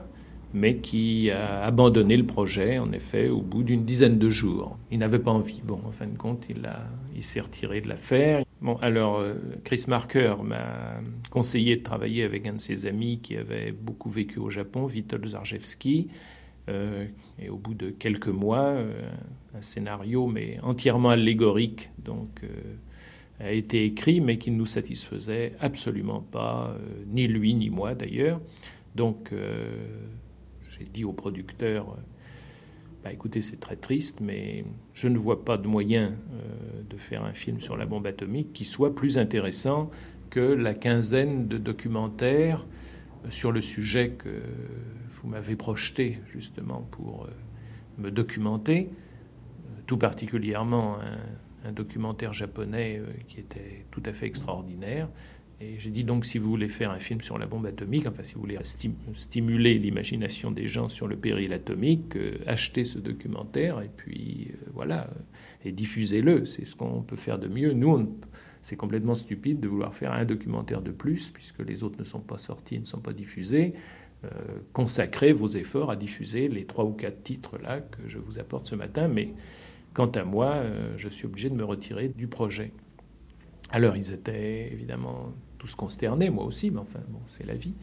mais 0.55 0.77
qui 0.77 1.33
a 1.33 1.65
abandonné 1.65 2.17
le 2.17 2.25
projet, 2.25 2.79
en 2.79 2.93
effet, 2.93 3.29
au 3.29 3.43
bout 3.43 3.65
d'une 3.65 3.85
dizaine 3.85 4.19
de 4.19 4.31
jours. 4.31 4.79
Il 4.93 5.01
n'avait 5.01 5.19
pas 5.19 5.33
envie. 5.33 5.61
Bon, 5.65 5.81
en 5.85 5.91
fin 5.91 6.07
de 6.07 6.17
compte, 6.17 6.47
il, 6.49 6.71
il 7.17 7.25
s'est 7.25 7.41
retiré 7.41 7.81
de 7.81 7.89
l'affaire. 7.89 8.45
Bon, 8.63 8.77
alors, 8.77 9.19
euh, 9.19 9.35
Chris 9.65 9.85
Marker 9.89 10.37
m'a 10.45 11.01
conseillé 11.31 11.77
de 11.77 11.83
travailler 11.83 12.23
avec 12.23 12.47
un 12.47 12.53
de 12.53 12.61
ses 12.61 12.87
amis 12.87 13.19
qui 13.21 13.37
avait 13.37 13.73
beaucoup 13.73 14.09
vécu 14.09 14.39
au 14.39 14.49
Japon, 14.49 14.85
Witold 14.85 15.27
Zarzewski. 15.27 16.07
Euh, 16.71 17.05
et 17.43 17.49
au 17.49 17.57
bout 17.57 17.75
de 17.75 17.91
quelques 17.91 18.29
mois, 18.29 18.69
euh, 18.69 19.11
un 19.57 19.61
scénario, 19.61 20.29
mais 20.29 20.61
entièrement 20.63 21.11
allégorique, 21.11 21.91
donc, 21.99 22.43
a 23.41 23.51
été 23.51 23.85
écrit, 23.85 24.21
mais 24.21 24.39
qui 24.39 24.53
ne 24.53 24.57
nous 24.57 24.67
satisfaisait 24.67 25.55
absolument 25.59 26.21
pas, 26.21 26.77
ni 27.09 27.27
lui, 27.27 27.55
ni 27.55 27.71
moi 27.71 27.95
d'ailleurs. 27.95 28.41
Donc, 28.95 29.33
j'ai 30.79 30.85
dit 30.85 31.05
au 31.05 31.13
producteur, 31.13 31.97
bah, 33.05 33.13
écoutez, 33.13 33.43
c'est 33.43 33.61
très 33.61 33.77
triste, 33.77 34.21
mais 34.23 34.65
je 34.95 35.09
ne 35.09 35.19
vois 35.19 35.45
pas 35.45 35.59
de 35.59 35.69
moyen 35.69 36.15
euh, 36.33 36.83
de 36.89 36.97
faire 36.97 37.23
un 37.23 37.35
film 37.35 37.61
sur 37.61 37.77
la 37.77 37.85
bombe 37.85 38.07
atomique 38.07 38.55
qui 38.55 38.65
soit 38.65 38.95
plus 38.95 39.19
intéressant 39.19 39.91
que 40.31 40.41
la 40.41 40.73
quinzaine 40.73 41.47
de 41.47 41.59
documentaires 41.59 42.65
euh, 43.27 43.31
sur 43.31 43.53
le 43.53 43.61
sujet 43.61 44.13
que 44.13 44.41
vous 45.13 45.29
m'avez 45.29 45.55
projeté 45.55 46.19
justement 46.33 46.89
pour 46.93 47.27
euh, 47.27 48.03
me 48.03 48.11
documenter, 48.11 48.89
tout 49.87 49.99
particulièrement 49.99 50.97
un 51.65 51.73
documentaire 51.73 52.33
japonais 52.33 53.03
qui 53.29 53.39
était 53.39 53.85
tout 53.91 54.03
à 54.07 54.15
fait 54.15 54.27
extraordinaire 54.27 55.09
et 55.65 55.79
j'ai 55.79 55.91
dit 55.91 56.05
donc, 56.05 56.25
si 56.27 56.39
vous 56.39 56.49
voulez 56.49 56.69
faire 56.69 56.91
un 56.91 56.99
film 56.99 57.21
sur 57.21 57.39
la 57.39 57.47
bombe 57.47 57.67
atomique, 57.67 58.07
enfin, 58.07 58.23
si 58.23 58.35
vous 58.35 58.41
voulez 58.41 58.59
stimuler 58.63 59.79
l'imagination 59.79 60.51
des 60.51 60.69
gens 60.69 60.89
sur 60.89 61.07
le 61.07 61.17
péril 61.17 61.53
atomique, 61.53 62.17
euh, 62.17 62.37
achetez 62.47 62.85
ce 62.85 62.99
documentaire 62.99 63.81
et 63.81 63.89
puis 63.95 64.49
euh, 64.51 64.71
voilà, 64.75 65.09
et 65.65 65.73
diffusez-le. 65.73 66.45
C'est 66.45 66.65
ce 66.65 66.77
qu'on 66.77 67.03
peut 67.03 67.17
faire 67.17 67.39
de 67.39 67.49
mieux. 67.49 67.73
Nous, 67.73 68.15
c'est 68.63 68.77
complètement 68.77 69.15
stupide 69.15 69.61
de 69.61 69.69
vouloir 69.69 69.95
faire 69.95 70.13
un 70.13 70.25
documentaire 70.25 70.83
de 70.83 70.91
plus, 70.91 71.31
puisque 71.31 71.61
les 71.61 71.83
autres 71.83 71.99
ne 71.99 72.05
sont 72.05 72.21
pas 72.21 72.39
sortis, 72.39 72.79
ne 72.79 72.85
sont 72.85 73.01
pas 73.01 73.13
diffusés. 73.13 73.75
Euh, 74.25 74.29
consacrez 74.73 75.33
vos 75.33 75.49
efforts 75.49 75.91
à 75.91 75.97
diffuser 75.97 76.49
les 76.49 76.67
trois 76.67 76.85
ou 76.85 76.93
quatre 76.93 77.23
titres 77.23 77.59
là 77.59 77.81
que 77.81 78.07
je 78.07 78.19
vous 78.19 78.39
apporte 78.39 78.67
ce 78.67 78.75
matin. 78.75 79.09
Mais 79.09 79.33
quant 79.95 80.11
à 80.11 80.25
moi, 80.25 80.63
je 80.97 81.09
suis 81.09 81.27
obligé 81.27 81.49
de 81.49 81.55
me 81.55 81.65
retirer 81.65 82.09
du 82.09 82.27
projet. 82.27 82.73
Alors, 83.71 83.97
ils 83.97 84.13
étaient 84.13 84.73
évidemment 84.73 85.33
tous 85.65 85.75
consternés, 85.75 86.29
moi 86.29 86.45
aussi, 86.45 86.71
mais 86.71 86.81
enfin, 86.81 87.01
bon, 87.09 87.21
c'est 87.27 87.47
la 87.47 87.55
vie. 87.55 87.75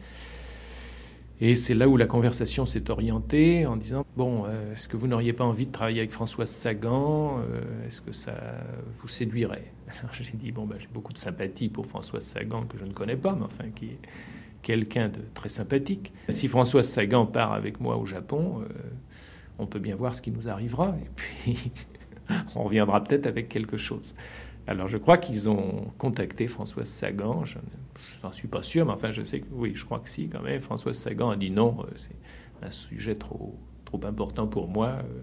Et 1.40 1.56
c'est 1.56 1.74
là 1.74 1.88
où 1.88 1.96
la 1.96 2.06
conversation 2.06 2.64
s'est 2.64 2.88
orientée 2.90 3.66
en 3.66 3.76
disant 3.76 4.06
Bon, 4.16 4.44
euh, 4.46 4.72
est-ce 4.72 4.88
que 4.88 4.96
vous 4.96 5.08
n'auriez 5.08 5.32
pas 5.32 5.42
envie 5.42 5.66
de 5.66 5.72
travailler 5.72 5.98
avec 5.98 6.12
Françoise 6.12 6.48
Sagan 6.48 7.40
euh, 7.40 7.84
Est-ce 7.84 8.00
que 8.00 8.12
ça 8.12 8.34
vous 8.98 9.08
séduirait? 9.08 9.72
Alors 10.00 10.14
j'ai 10.14 10.36
dit 10.36 10.52
Bon, 10.52 10.66
ben, 10.66 10.76
j'ai 10.78 10.86
beaucoup 10.94 11.12
de 11.12 11.18
sympathie 11.18 11.68
pour 11.68 11.86
Françoise 11.86 12.24
Sagan, 12.24 12.62
que 12.66 12.78
je 12.78 12.84
ne 12.84 12.92
connais 12.92 13.16
pas, 13.16 13.34
mais 13.34 13.44
enfin, 13.44 13.64
qui 13.74 13.86
est 13.86 13.98
quelqu'un 14.62 15.08
de 15.08 15.18
très 15.34 15.48
sympathique. 15.48 16.12
Si 16.28 16.46
Françoise 16.46 16.88
Sagan 16.88 17.26
part 17.26 17.52
avec 17.52 17.80
moi 17.80 17.96
au 17.96 18.06
Japon, 18.06 18.62
euh, 18.62 18.68
on 19.58 19.66
peut 19.66 19.80
bien 19.80 19.96
voir 19.96 20.14
ce 20.14 20.22
qui 20.22 20.30
nous 20.30 20.48
arrivera. 20.48 20.94
Et 21.04 21.10
puis, 21.16 21.72
on 22.54 22.62
reviendra 22.62 23.02
peut-être 23.02 23.26
avec 23.26 23.48
quelque 23.48 23.78
chose. 23.78 24.14
Alors 24.66 24.86
je 24.86 24.96
crois 24.96 25.18
qu'ils 25.18 25.48
ont 25.50 25.92
contacté 25.98 26.46
Françoise 26.46 26.88
Sagan, 26.88 27.44
je 27.44 27.58
n'en 28.22 28.32
suis 28.32 28.48
pas 28.48 28.62
sûr, 28.62 28.86
mais 28.86 28.92
enfin 28.92 29.10
je 29.10 29.22
sais 29.22 29.40
que 29.40 29.46
oui, 29.50 29.72
je 29.74 29.84
crois 29.84 29.98
que 29.98 30.08
si 30.08 30.28
quand 30.28 30.42
même. 30.42 30.60
Françoise 30.60 30.96
Sagan 30.96 31.30
a 31.30 31.36
dit 31.36 31.50
non, 31.50 31.78
euh, 31.80 31.90
c'est 31.96 32.16
un 32.62 32.70
sujet 32.70 33.16
trop, 33.16 33.58
trop 33.84 34.00
important 34.04 34.46
pour 34.46 34.68
moi, 34.68 34.88
euh, 34.88 35.22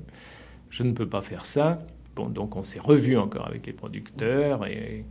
je 0.69 0.83
ne 0.83 0.91
peux 0.91 1.07
pas 1.07 1.21
faire 1.21 1.45
ça. 1.45 1.79
Bon, 2.15 2.27
donc 2.27 2.55
on 2.57 2.63
s'est 2.63 2.79
revu 2.79 3.17
encore 3.17 3.47
avec 3.47 3.65
les 3.65 3.73
producteurs 3.73 4.65
et 4.65 5.05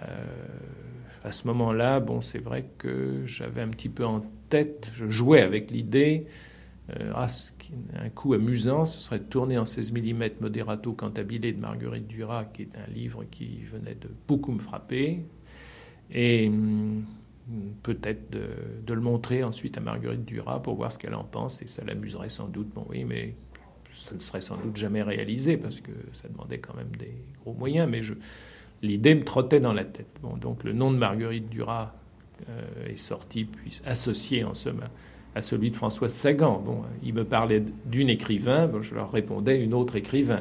euh, 0.00 0.04
à 1.22 1.30
ce 1.30 1.46
moment-là, 1.46 2.00
bon, 2.00 2.20
c'est 2.20 2.38
vrai 2.38 2.66
que 2.78 3.22
j'avais 3.24 3.60
un 3.60 3.68
petit 3.68 3.88
peu 3.88 4.04
en 4.04 4.22
tête, 4.48 4.90
je 4.94 5.08
jouais 5.08 5.42
avec 5.42 5.70
l'idée 5.70 6.26
euh, 6.96 7.12
ah, 7.14 7.26
un 8.02 8.08
coup 8.08 8.32
amusant, 8.32 8.86
ce 8.86 8.98
serait 8.98 9.18
de 9.18 9.24
tourner 9.24 9.58
en 9.58 9.66
16 9.66 9.92
mm 9.92 10.30
Moderato 10.40 10.92
Cantabile 10.92 11.40
de 11.40 11.60
Marguerite 11.60 12.06
Duras, 12.06 12.46
qui 12.46 12.62
est 12.62 12.78
un 12.78 12.90
livre 12.90 13.24
qui 13.30 13.58
venait 13.64 13.94
de 13.94 14.08
beaucoup 14.26 14.52
me 14.52 14.60
frapper, 14.60 15.22
et 16.10 16.48
hum, 16.48 17.04
peut-être 17.82 18.30
de, 18.30 18.94
le 18.94 19.00
montrer 19.00 19.44
ensuite 19.44 19.76
à 19.76 19.80
Marguerite 19.80 20.24
Duras 20.24 20.60
pour 20.60 20.76
voir 20.76 20.90
ce 20.90 20.98
qu'elle 20.98 21.14
en 21.14 21.24
pense, 21.24 21.60
et 21.60 21.66
ça 21.66 21.84
l'amuserait 21.84 22.30
sans 22.30 22.48
doute. 22.48 22.68
Bon, 22.74 22.86
oui, 22.88 23.04
mais 23.04 23.34
ça 23.92 24.14
ne 24.14 24.20
serait 24.20 24.40
sans 24.40 24.56
doute 24.56 24.76
jamais 24.76 25.02
réalisé 25.02 25.56
parce 25.56 25.80
que 25.80 25.92
ça 26.12 26.28
demandait 26.28 26.58
quand 26.58 26.74
même 26.74 26.94
des 26.98 27.12
gros 27.42 27.52
moyens, 27.54 27.88
mais 27.90 28.00
l'idée 28.82 29.14
me 29.14 29.22
trottait 29.22 29.60
dans 29.60 29.72
la 29.74 29.84
tête. 29.84 30.20
Bon, 30.22 30.36
donc 30.38 30.64
le 30.64 30.72
nom 30.72 30.90
de 30.90 30.96
Marguerite 30.96 31.50
Duras 31.50 31.94
euh, 32.48 32.86
est 32.86 32.96
sorti, 32.96 33.44
puis 33.44 33.80
associé 33.84 34.44
en 34.44 34.54
somme 34.54 34.84
à 35.38 35.42
celui 35.42 35.70
de 35.70 35.76
François 35.76 36.08
Sagan. 36.08 36.60
Bon, 36.64 36.82
il 37.04 37.14
me 37.14 37.24
parlait 37.24 37.62
d'une 37.86 38.10
écrivain, 38.10 38.68
je 38.80 38.94
leur 38.94 39.12
répondais 39.12 39.62
une 39.62 39.72
autre 39.72 39.94
écrivain. 39.94 40.40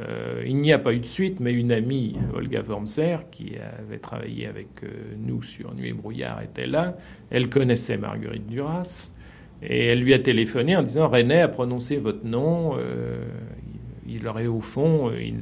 Euh, 0.00 0.44
il 0.46 0.56
n'y 0.58 0.74
a 0.74 0.78
pas 0.78 0.92
eu 0.92 1.00
de 1.00 1.06
suite, 1.06 1.40
mais 1.40 1.52
une 1.52 1.72
amie, 1.72 2.16
Olga 2.34 2.60
Wormser, 2.60 3.16
qui 3.30 3.54
avait 3.56 3.98
travaillé 3.98 4.46
avec 4.46 4.68
euh, 4.84 4.88
nous 5.18 5.42
sur 5.42 5.74
Nuit 5.74 5.88
et 5.88 5.92
Brouillard, 5.94 6.42
était 6.42 6.66
là. 6.66 6.98
Elle 7.30 7.48
connaissait 7.48 7.96
Marguerite 7.96 8.46
Duras. 8.46 9.10
Et 9.62 9.86
elle 9.86 10.00
lui 10.00 10.12
a 10.12 10.18
téléphoné 10.18 10.76
en 10.76 10.82
disant 10.82 11.08
René 11.08 11.40
a 11.40 11.48
prononcé 11.48 11.96
votre 11.96 12.24
nom. 12.24 12.74
Euh, 12.76 13.24
il 14.06 14.28
aurait 14.28 14.46
au 14.46 14.60
fond, 14.60 15.10
il, 15.10 15.34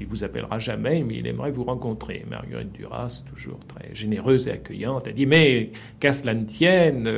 il 0.00 0.06
vous 0.06 0.24
appellera 0.24 0.58
jamais, 0.58 1.04
mais 1.04 1.16
il 1.18 1.26
aimerait 1.26 1.52
vous 1.52 1.64
rencontrer. 1.64 2.24
Marguerite 2.28 2.72
Duras, 2.72 3.22
toujours 3.28 3.60
très 3.68 3.94
généreuse 3.94 4.48
et 4.48 4.52
accueillante, 4.52 5.06
a 5.06 5.12
dit 5.12 5.26
Mais 5.26 5.70
qu'à 6.00 6.14
cela 6.14 6.32
ne 6.32 6.44
tienne, 6.44 7.08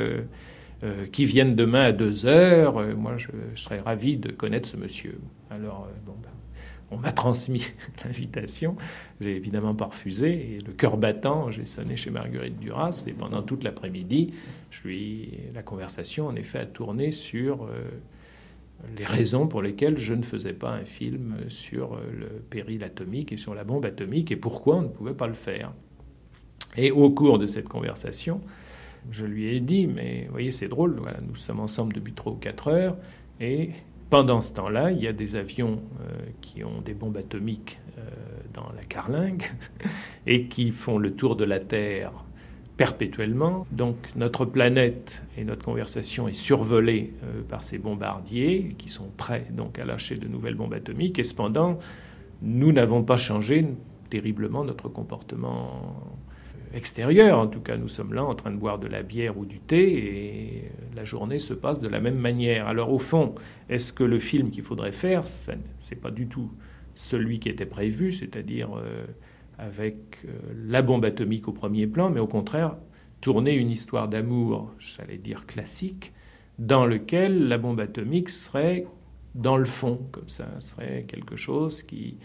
qui 1.11 1.25
vienne 1.25 1.55
demain 1.55 1.85
à 1.85 1.91
deux 1.91 2.25
heures, 2.25 2.77
euh, 2.77 2.93
moi 2.95 3.17
je, 3.17 3.29
serais 3.55 3.79
ravi 3.79 4.17
de 4.17 4.31
connaître 4.31 4.69
ce 4.69 4.77
monsieur. 4.77 5.19
Alors, 5.49 5.87
bon, 6.05 6.13
ben, 6.21 6.29
on 6.91 6.97
m'a 6.97 7.11
transmis 7.13 7.67
l'invitation, 8.03 8.75
j'ai 9.19 9.35
évidemment 9.35 9.73
pas 9.73 9.85
refusé, 9.85 10.55
et 10.55 10.59
le 10.59 10.73
cœur 10.73 10.97
battant, 10.97 11.49
j'ai 11.51 11.65
sonné 11.65 11.97
chez 11.97 12.11
Marguerite 12.11 12.59
Duras, 12.59 13.05
et 13.07 13.13
pendant 13.13 13.41
toute 13.41 13.63
l'après-midi, 13.63 14.33
la 15.53 15.63
conversation 15.63 16.27
en 16.27 16.35
effet 16.35 16.59
a 16.59 16.65
tourné 16.65 17.11
sur 17.11 17.67
les 18.95 19.03
raisons 19.03 19.47
pour 19.47 19.61
lesquelles 19.61 19.97
je 19.97 20.13
ne 20.13 20.21
faisais 20.21 20.53
pas 20.53 20.71
un 20.71 20.85
film 20.85 21.35
sur 21.49 21.99
le 22.13 22.27
péril 22.49 22.83
atomique 22.83 23.33
et 23.33 23.37
sur 23.37 23.53
la 23.53 23.63
bombe 23.63 23.85
atomique 23.85 24.31
et 24.31 24.37
pourquoi 24.37 24.77
on 24.77 24.81
ne 24.83 24.87
pouvait 24.87 25.13
pas 25.13 25.27
le 25.27 25.33
faire. 25.33 25.73
Et 26.77 26.91
au 26.91 27.09
cours 27.09 27.39
de 27.39 27.47
cette 27.47 27.67
conversation, 27.67 28.39
je 29.11 29.25
lui 29.25 29.47
ai 29.47 29.59
dit, 29.59 29.87
mais 29.87 30.25
vous 30.25 30.31
voyez, 30.31 30.51
c'est 30.51 30.67
drôle, 30.67 31.01
nous 31.27 31.35
sommes 31.35 31.59
ensemble 31.59 31.93
depuis 31.93 32.13
trois 32.13 32.33
ou 32.33 32.35
quatre 32.35 32.67
heures, 32.67 32.97
et 33.39 33.71
pendant 34.09 34.39
ce 34.39 34.53
temps-là, 34.53 34.91
il 34.91 35.01
y 35.01 35.07
a 35.07 35.13
des 35.13 35.35
avions 35.35 35.81
euh, 36.01 36.17
qui 36.41 36.63
ont 36.63 36.81
des 36.81 36.93
bombes 36.93 37.17
atomiques 37.17 37.79
euh, 37.97 38.01
dans 38.53 38.71
la 38.75 38.83
carlingue 38.83 39.43
et 40.27 40.45
qui 40.45 40.71
font 40.71 40.97
le 40.97 41.13
tour 41.13 41.35
de 41.35 41.43
la 41.43 41.59
Terre 41.59 42.11
perpétuellement. 42.77 43.67
Donc 43.71 43.97
notre 44.15 44.45
planète 44.45 45.23
et 45.37 45.43
notre 45.43 45.65
conversation 45.65 46.27
est 46.27 46.33
survolée 46.33 47.13
euh, 47.23 47.41
par 47.41 47.63
ces 47.63 47.79
bombardiers 47.79 48.75
qui 48.77 48.87
sont 48.87 49.09
prêts 49.17 49.47
donc 49.51 49.77
à 49.77 49.83
lâcher 49.83 50.15
de 50.15 50.27
nouvelles 50.27 50.55
bombes 50.55 50.73
atomiques. 50.73 51.19
Et 51.19 51.23
cependant, 51.23 51.77
nous 52.41 52.71
n'avons 52.71 53.03
pas 53.03 53.17
changé 53.17 53.65
terriblement 54.09 54.63
notre 54.63 54.87
comportement 54.87 56.01
extérieur. 56.73 57.39
En 57.39 57.47
tout 57.47 57.61
cas, 57.61 57.77
nous 57.77 57.87
sommes 57.87 58.13
là 58.13 58.23
en 58.23 58.33
train 58.33 58.51
de 58.51 58.57
boire 58.57 58.79
de 58.79 58.87
la 58.87 59.03
bière 59.03 59.37
ou 59.37 59.45
du 59.45 59.59
thé 59.59 59.97
et 59.97 60.71
la 60.95 61.05
journée 61.05 61.39
se 61.39 61.53
passe 61.53 61.81
de 61.81 61.87
la 61.87 61.99
même 61.99 62.17
manière. 62.17 62.67
Alors 62.67 62.91
au 62.91 62.99
fond, 62.99 63.35
est-ce 63.69 63.93
que 63.93 64.03
le 64.03 64.19
film 64.19 64.51
qu'il 64.51 64.63
faudrait 64.63 64.91
faire, 64.91 65.25
ce 65.27 65.51
n'est 65.51 65.97
pas 66.01 66.11
du 66.11 66.27
tout 66.27 66.51
celui 66.93 67.39
qui 67.39 67.49
était 67.49 67.67
prévu, 67.67 68.11
c'est-à-dire 68.11 68.69
euh, 68.75 69.05
avec 69.59 69.97
euh, 70.25 70.31
la 70.65 70.81
bombe 70.81 71.05
atomique 71.05 71.47
au 71.47 71.51
premier 71.51 71.85
plan, 71.85 72.09
mais 72.09 72.19
au 72.19 72.27
contraire, 72.27 72.75
tourner 73.21 73.53
une 73.53 73.69
histoire 73.69 74.07
d'amour, 74.07 74.71
j'allais 74.79 75.17
dire 75.17 75.45
classique, 75.45 76.13
dans 76.57 76.85
lequel 76.85 77.47
la 77.47 77.59
bombe 77.59 77.79
atomique 77.79 78.29
serait 78.29 78.87
dans 79.35 79.57
le 79.57 79.65
fond, 79.65 80.07
comme 80.11 80.29
ça, 80.29 80.47
serait 80.59 81.05
quelque 81.07 81.35
chose 81.35 81.83
qui, 81.83 82.17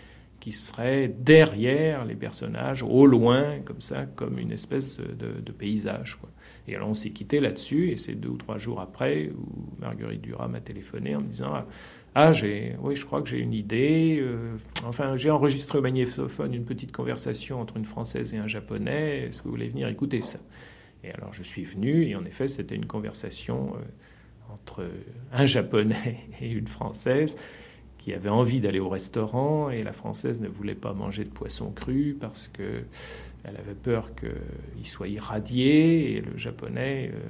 qui 0.43 0.51
serait 0.51 1.07
derrière 1.07 2.05
les 2.05 2.17
personnages, 2.17 2.83
au 2.83 3.07
loin, 3.07 3.61
comme 3.65 3.81
ça, 3.81 4.07
comme 4.07 4.41
une 4.41 4.51
espèce 4.51 4.99
de, 4.99 5.53
paysage. 5.53 6.19
Et 6.67 6.75
alors 6.75 6.89
on 6.89 6.95
s'est 6.95 7.11
quitté 7.11 7.39
là-dessus, 7.39 7.91
et 7.91 7.97
c'est 7.97 8.17
deux 8.17 8.31
ou 8.31 8.39
trois 8.39 8.59
jours 8.59 8.81
après 8.81 9.31
où 9.31 9.79
Marguerite 9.81 10.21
Duras 10.21 10.49
m'a 10.49 10.61
téléphoné 10.61 11.15
en 11.17 11.21
me 11.21 11.29
disant 11.29 11.65
ah, 12.17 12.33
j'ai, 12.33 12.75
oui, 12.81 12.97
je 12.97 13.07
crois 13.07 13.23
que 13.23 13.29
j'ai 13.29 13.39
une 13.39 13.53
idée. 13.53 14.19
Euh, 14.21 14.57
enfin, 14.85 15.15
j'ai 15.15 15.31
enregistré 15.31 15.79
au 15.79 15.83
magnétophone 15.83 16.53
une 16.55 16.65
petite 16.65 16.91
conversation 16.91 17.61
entre 17.61 17.77
une 17.77 17.85
Française 17.85 18.35
et 18.35 18.39
un 18.39 18.49
Japonais. 18.49 19.29
Est-ce 19.29 19.43
que 19.43 19.45
vous 19.45 19.55
voulez 19.55 19.69
venir 19.69 19.87
écouter 19.87 20.23
ça? 20.23 20.41
Et 21.05 21.13
alors, 21.13 21.33
je 21.33 21.45
suis 21.45 21.63
venu, 21.63 22.09
et 22.09 22.17
en 22.17 22.25
effet, 22.25 22.49
c'était 22.49 22.75
une 22.75 22.87
conversation 22.87 23.77
euh, 23.77 24.53
entre 24.53 24.91
un 25.31 25.47
Japonais 25.47 26.19
et 26.41 26.51
une 26.51 26.67
Française 26.67 27.37
qui 28.03 28.13
avait 28.13 28.31
envie 28.31 28.61
d'aller 28.61 28.81
au 28.81 28.89
restaurant, 28.89 29.71
et 29.71 29.85
la 29.85 29.93
Française 29.93 30.41
ne 30.41 30.49
voulait 30.49 30.75
pas 30.75 30.93
manger 30.93 31.23
de 31.23 31.31
poisson 31.31 31.71
cru 31.71 32.17
parce 32.21 32.49
que 32.49 32.83
elle 33.45 33.57
avait 33.57 33.77
peur 33.77 34.11
qu'il 34.17 34.87
soit 34.89 35.07
irradié, 35.07 36.17
et 36.17 36.21
le 36.21 36.37
Japonais 36.37 37.13
euh, 37.15 37.21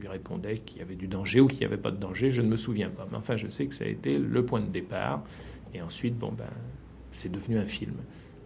lui 0.00 0.08
répondait 0.08 0.58
qu'il 0.60 0.78
y 0.78 0.80
avait 0.80 0.94
du 0.94 1.06
danger 1.06 1.40
ou 1.40 1.48
qu'il 1.48 1.58
n'y 1.58 1.66
avait 1.66 1.76
pas 1.76 1.90
de 1.90 1.98
danger, 1.98 2.30
je 2.30 2.40
ne 2.40 2.48
me 2.48 2.56
souviens 2.56 2.88
pas. 2.88 3.06
Mais 3.10 3.18
enfin, 3.18 3.36
je 3.36 3.48
sais 3.48 3.66
que 3.66 3.74
ça 3.74 3.84
a 3.84 3.88
été 3.88 4.16
le 4.16 4.42
point 4.42 4.60
de 4.60 4.70
départ. 4.70 5.22
Et 5.74 5.82
ensuite, 5.82 6.16
bon, 6.16 6.32
ben, 6.32 6.48
c'est 7.12 7.30
devenu 7.30 7.58
un 7.58 7.66
film. 7.66 7.96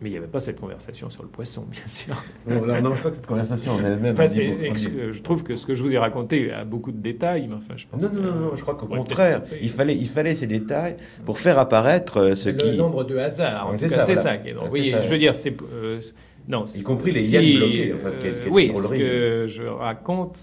Mais 0.01 0.09
il 0.09 0.13
n'y 0.13 0.19
avait 0.19 0.27
pas 0.27 0.41
cette 0.41 0.59
conversation 0.59 1.11
sur 1.11 1.23
le 1.23 1.29
poisson, 1.29 1.67
bien 1.71 1.87
sûr. 1.87 2.15
Non, 2.47 2.81
non, 2.81 2.95
je 2.95 3.01
crois 3.01 3.11
que 3.11 3.17
cette 3.17 3.27
conversation 3.27 3.73
en 3.73 3.85
elle-même. 3.85 4.17
je 4.17 5.23
trouve 5.23 5.43
que 5.43 5.57
ce 5.57 5.67
que 5.67 5.75
je 5.75 5.83
vous 5.83 5.93
ai 5.93 5.99
raconté 5.99 6.53
a 6.53 6.65
beaucoup 6.65 6.91
de 6.91 7.01
détails, 7.01 7.47
mais 7.49 7.57
enfin, 7.57 7.75
je 7.77 7.87
pense. 7.87 8.01
Non, 8.01 8.11
non, 8.13 8.23
non, 8.23 8.41
non, 8.41 8.57
je 8.57 8.63
crois 8.63 8.75
qu'au 8.75 8.87
contraire, 8.87 9.43
il 9.61 9.69
fallait, 9.69 9.95
il 9.95 10.09
fallait 10.09 10.35
ces 10.35 10.47
détails 10.47 10.97
pour 11.27 11.39
faire 11.39 11.59
apparaître 11.59 12.17
euh, 12.19 12.35
ce 12.35 12.49
qui. 12.49 12.71
Le 12.71 12.77
nombre 12.77 13.05
de 13.05 13.19
hasards, 13.19 13.69
en 13.69 13.77
tout 13.77 13.87
cas, 13.87 14.03
c'est 14.03 14.17
ça 14.17 14.39
qui 14.39 14.49
est 14.49 14.55
drôle. 14.55 14.71
Oui, 14.71 14.95
je 15.03 15.09
veux 15.09 15.19
dire, 15.19 15.35
c'est. 15.35 15.55
Euh, 15.75 16.01
non, 16.49 16.65
y 16.65 16.83
compris 16.83 17.13
les 17.13 17.21
si, 17.21 17.57
bloqués. 17.57 17.95
Enfin, 17.95 18.11
ce 18.11 18.19
qui 18.19 18.27
est, 18.27 18.33
ce 18.33 18.41
qui 18.41 18.49
est 18.49 18.51
oui, 18.51 18.73
ce 18.75 18.89
que 18.89 19.45
je 19.47 19.63
raconte, 19.65 20.41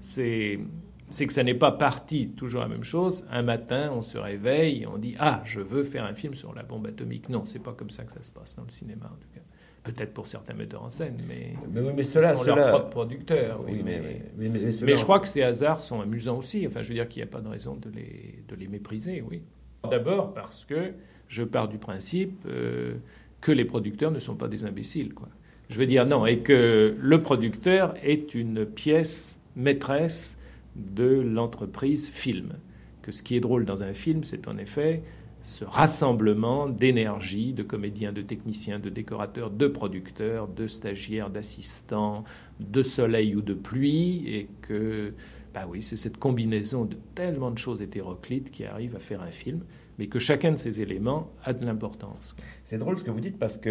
c'est 0.00 0.58
que 1.08 1.32
ça 1.32 1.42
n'est 1.42 1.54
pas 1.54 1.72
parti 1.72 2.28
toujours 2.30 2.60
la 2.60 2.68
même 2.68 2.84
chose. 2.84 3.24
Un 3.30 3.42
matin, 3.42 3.92
on 3.94 4.02
se 4.02 4.18
réveille 4.18 4.82
et 4.82 4.86
on 4.86 4.98
dit 4.98 5.14
Ah, 5.18 5.42
je 5.44 5.60
veux 5.60 5.84
faire 5.84 6.04
un 6.04 6.14
film 6.14 6.34
sur 6.34 6.54
la 6.54 6.62
bombe 6.62 6.86
atomique. 6.86 7.28
Non, 7.28 7.44
c'est 7.46 7.62
pas 7.62 7.72
comme 7.72 7.90
ça 7.90 8.04
que 8.04 8.12
ça 8.12 8.22
se 8.22 8.30
passe 8.30 8.56
dans 8.56 8.64
le 8.64 8.70
cinéma, 8.70 9.06
en 9.06 9.16
tout 9.16 9.28
cas. 9.34 9.40
Peut-être 9.84 10.12
pour 10.12 10.26
certains 10.26 10.54
metteurs 10.54 10.82
en 10.82 10.90
scène, 10.90 11.22
mais, 11.28 11.54
mais, 11.70 11.80
mais 11.94 12.02
cela, 12.02 12.34
sont 12.34 12.56
leurs 12.56 12.70
propres 12.70 12.90
producteurs. 12.90 13.60
Oui, 13.64 13.82
mais, 13.84 14.20
mais, 14.36 14.96
je 14.96 15.02
crois 15.04 15.20
que 15.20 15.28
ces 15.28 15.42
hasards 15.42 15.80
sont 15.80 16.00
amusants 16.00 16.38
aussi. 16.38 16.66
Enfin, 16.66 16.82
je 16.82 16.88
veux 16.88 16.94
dire 16.94 17.08
qu'il 17.08 17.22
n'y 17.22 17.28
a 17.28 17.30
pas 17.30 17.40
de 17.40 17.46
raison 17.46 17.76
de 17.76 17.88
les, 17.90 18.42
de 18.48 18.56
les 18.56 18.66
mépriser, 18.66 19.22
oui. 19.22 19.42
D'abord 19.88 20.34
parce 20.34 20.64
que 20.64 20.92
je 21.28 21.44
pars 21.44 21.68
du 21.68 21.78
principe 21.78 22.44
euh, 22.48 22.94
que 23.40 23.52
les 23.52 23.64
producteurs 23.64 24.10
ne 24.10 24.18
sont 24.18 24.34
pas 24.34 24.48
des 24.48 24.64
imbéciles, 24.64 25.14
quoi. 25.14 25.28
Je 25.68 25.78
veux 25.78 25.86
dire 25.86 26.06
non, 26.06 26.26
et 26.26 26.40
que 26.40 26.96
le 26.98 27.22
producteur 27.22 27.94
est 28.02 28.34
une 28.34 28.66
pièce 28.66 29.40
maîtresse 29.56 30.38
de 30.76 31.20
l'entreprise 31.20 32.08
film. 32.08 32.54
Que 33.02 33.12
ce 33.12 33.22
qui 33.22 33.36
est 33.36 33.40
drôle 33.40 33.64
dans 33.64 33.82
un 33.82 33.94
film, 33.94 34.24
c'est 34.24 34.48
en 34.48 34.58
effet 34.58 35.02
ce 35.42 35.64
rassemblement 35.64 36.68
d'énergie, 36.68 37.52
de 37.52 37.62
comédiens, 37.62 38.12
de 38.12 38.22
techniciens, 38.22 38.80
de 38.80 38.90
décorateurs, 38.90 39.50
de 39.50 39.68
producteurs, 39.68 40.48
de 40.48 40.66
stagiaires, 40.66 41.30
d'assistants, 41.30 42.24
de 42.58 42.82
soleil 42.82 43.36
ou 43.36 43.42
de 43.42 43.54
pluie, 43.54 44.24
et 44.26 44.48
que, 44.62 45.12
bah 45.54 45.66
oui, 45.68 45.82
c'est 45.82 45.94
cette 45.94 46.16
combinaison 46.16 46.84
de 46.84 46.96
tellement 47.14 47.52
de 47.52 47.58
choses 47.58 47.80
hétéroclites 47.80 48.50
qui 48.50 48.64
arrive 48.64 48.96
à 48.96 48.98
faire 48.98 49.22
un 49.22 49.30
film 49.30 49.60
mais 49.98 50.08
que 50.08 50.18
chacun 50.18 50.52
de 50.52 50.56
ces 50.56 50.80
éléments 50.80 51.32
a 51.44 51.52
de 51.52 51.64
l'importance. 51.64 52.36
C'est 52.66 52.78
drôle 52.78 52.96
ce 52.96 53.04
que 53.04 53.12
vous 53.12 53.20
dites 53.20 53.38
parce 53.38 53.58
que 53.58 53.70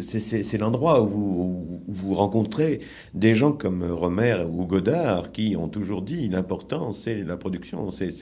c'est 0.00 0.56
l'endroit 0.56 1.02
où 1.02 1.06
vous, 1.06 1.82
vous, 1.86 2.14
rencontrez 2.14 2.80
des 3.12 3.34
gens 3.34 3.52
comme 3.52 3.84
Romer 3.84 4.46
ou 4.50 4.64
Godard 4.64 5.30
qui 5.30 5.56
ont 5.58 5.68
toujours 5.68 6.00
dit 6.00 6.26
l'important 6.30 6.92
c'est 6.92 7.22
la 7.22 7.36
production. 7.36 7.92
C'est, 7.92 8.14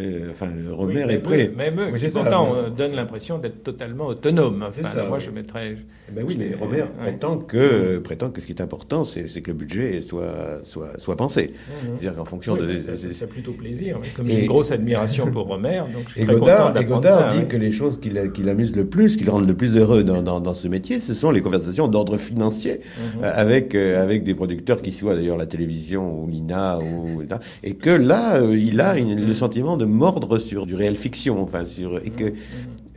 euh, 0.00 0.30
enfin, 0.30 0.48
Romer 0.72 1.06
est 1.10 1.20
prêt. 1.20 1.52
Même 1.56 1.78
eux, 1.78 1.90
oui, 1.92 2.10
pourtant 2.12 2.48
on 2.50 2.70
donne 2.70 2.96
l'impression 2.96 3.38
d'être 3.38 3.62
totalement 3.62 4.06
autonome. 4.06 4.64
Enfin, 4.66 5.06
moi 5.06 5.20
je 5.20 5.30
mettrais. 5.30 5.76
Eh 6.08 6.12
ben 6.12 6.24
oui, 6.26 6.36
mais 6.36 6.56
Romer 6.56 6.84
prétend 6.98 7.38
que 7.38 7.98
prétend 7.98 8.30
que 8.30 8.40
ce 8.40 8.46
qui 8.46 8.52
est 8.52 8.60
important 8.60 9.04
c'est, 9.04 9.26
que 9.42 9.52
le 9.52 9.56
budget 9.56 10.00
soit 10.00 10.64
soit 10.64 10.98
soit 10.98 11.16
pensé. 11.16 11.52
Mhm. 11.52 11.90
C'est-à-dire 11.94 12.16
qu'en 12.16 12.24
fonction 12.24 12.56
de. 12.56 12.80
Ça, 12.80 12.96
ça, 12.96 13.26
plutôt 13.28 13.52
plaisir. 13.52 14.00
Comme 14.16 14.26
j'ai 14.26 14.40
une 14.40 14.48
grosse 14.48 14.72
admiration 14.72 15.30
pour 15.30 15.46
Romer, 15.46 15.82
donc 15.92 16.08
je 16.08 16.14
suis 16.14 16.22
et 16.22 16.26
très 16.26 16.34
Godard, 16.34 16.76
et 16.76 16.84
Godard 16.84 17.32
dit 17.32 17.46
que 17.46 17.56
les 17.56 17.70
choses 17.70 18.00
qui, 18.00 18.10
l'amusent 18.10 18.74
le 18.74 18.86
plus, 18.86 19.16
qui 19.16 19.22
le 19.38 19.54
plus 19.54 19.76
heureux 19.76 20.04
dans, 20.04 20.54
ce 20.54 20.68
métier, 20.68 21.00
ce 21.00 21.14
sont 21.14 21.30
les 21.30 21.40
conversations 21.40 21.88
d'ordre 21.88 22.16
financier 22.16 22.80
mhm. 22.80 23.24
euh, 23.24 23.32
avec, 23.34 23.74
euh, 23.74 24.02
avec 24.02 24.22
des 24.22 24.34
producteurs 24.34 24.82
qui 24.82 24.92
soient 24.92 25.14
d'ailleurs 25.14 25.36
la 25.36 25.46
télévision 25.46 26.22
ou 26.22 26.26
l'INA. 26.26 26.78
Ou, 26.78 27.22
et 27.62 27.74
que 27.74 27.90
là, 27.90 28.36
euh, 28.36 28.56
il 28.56 28.80
a 28.80 28.98
le 28.98 29.34
sentiment 29.34 29.76
de 29.76 29.84
mordre 29.84 30.38
sur 30.38 30.66
du 30.66 30.74
réel 30.74 30.96
fiction. 30.96 31.42
Enfin, 31.42 31.64
sur, 31.64 31.98
et 31.98 32.10
que, 32.10 32.24
mhm. 32.24 32.34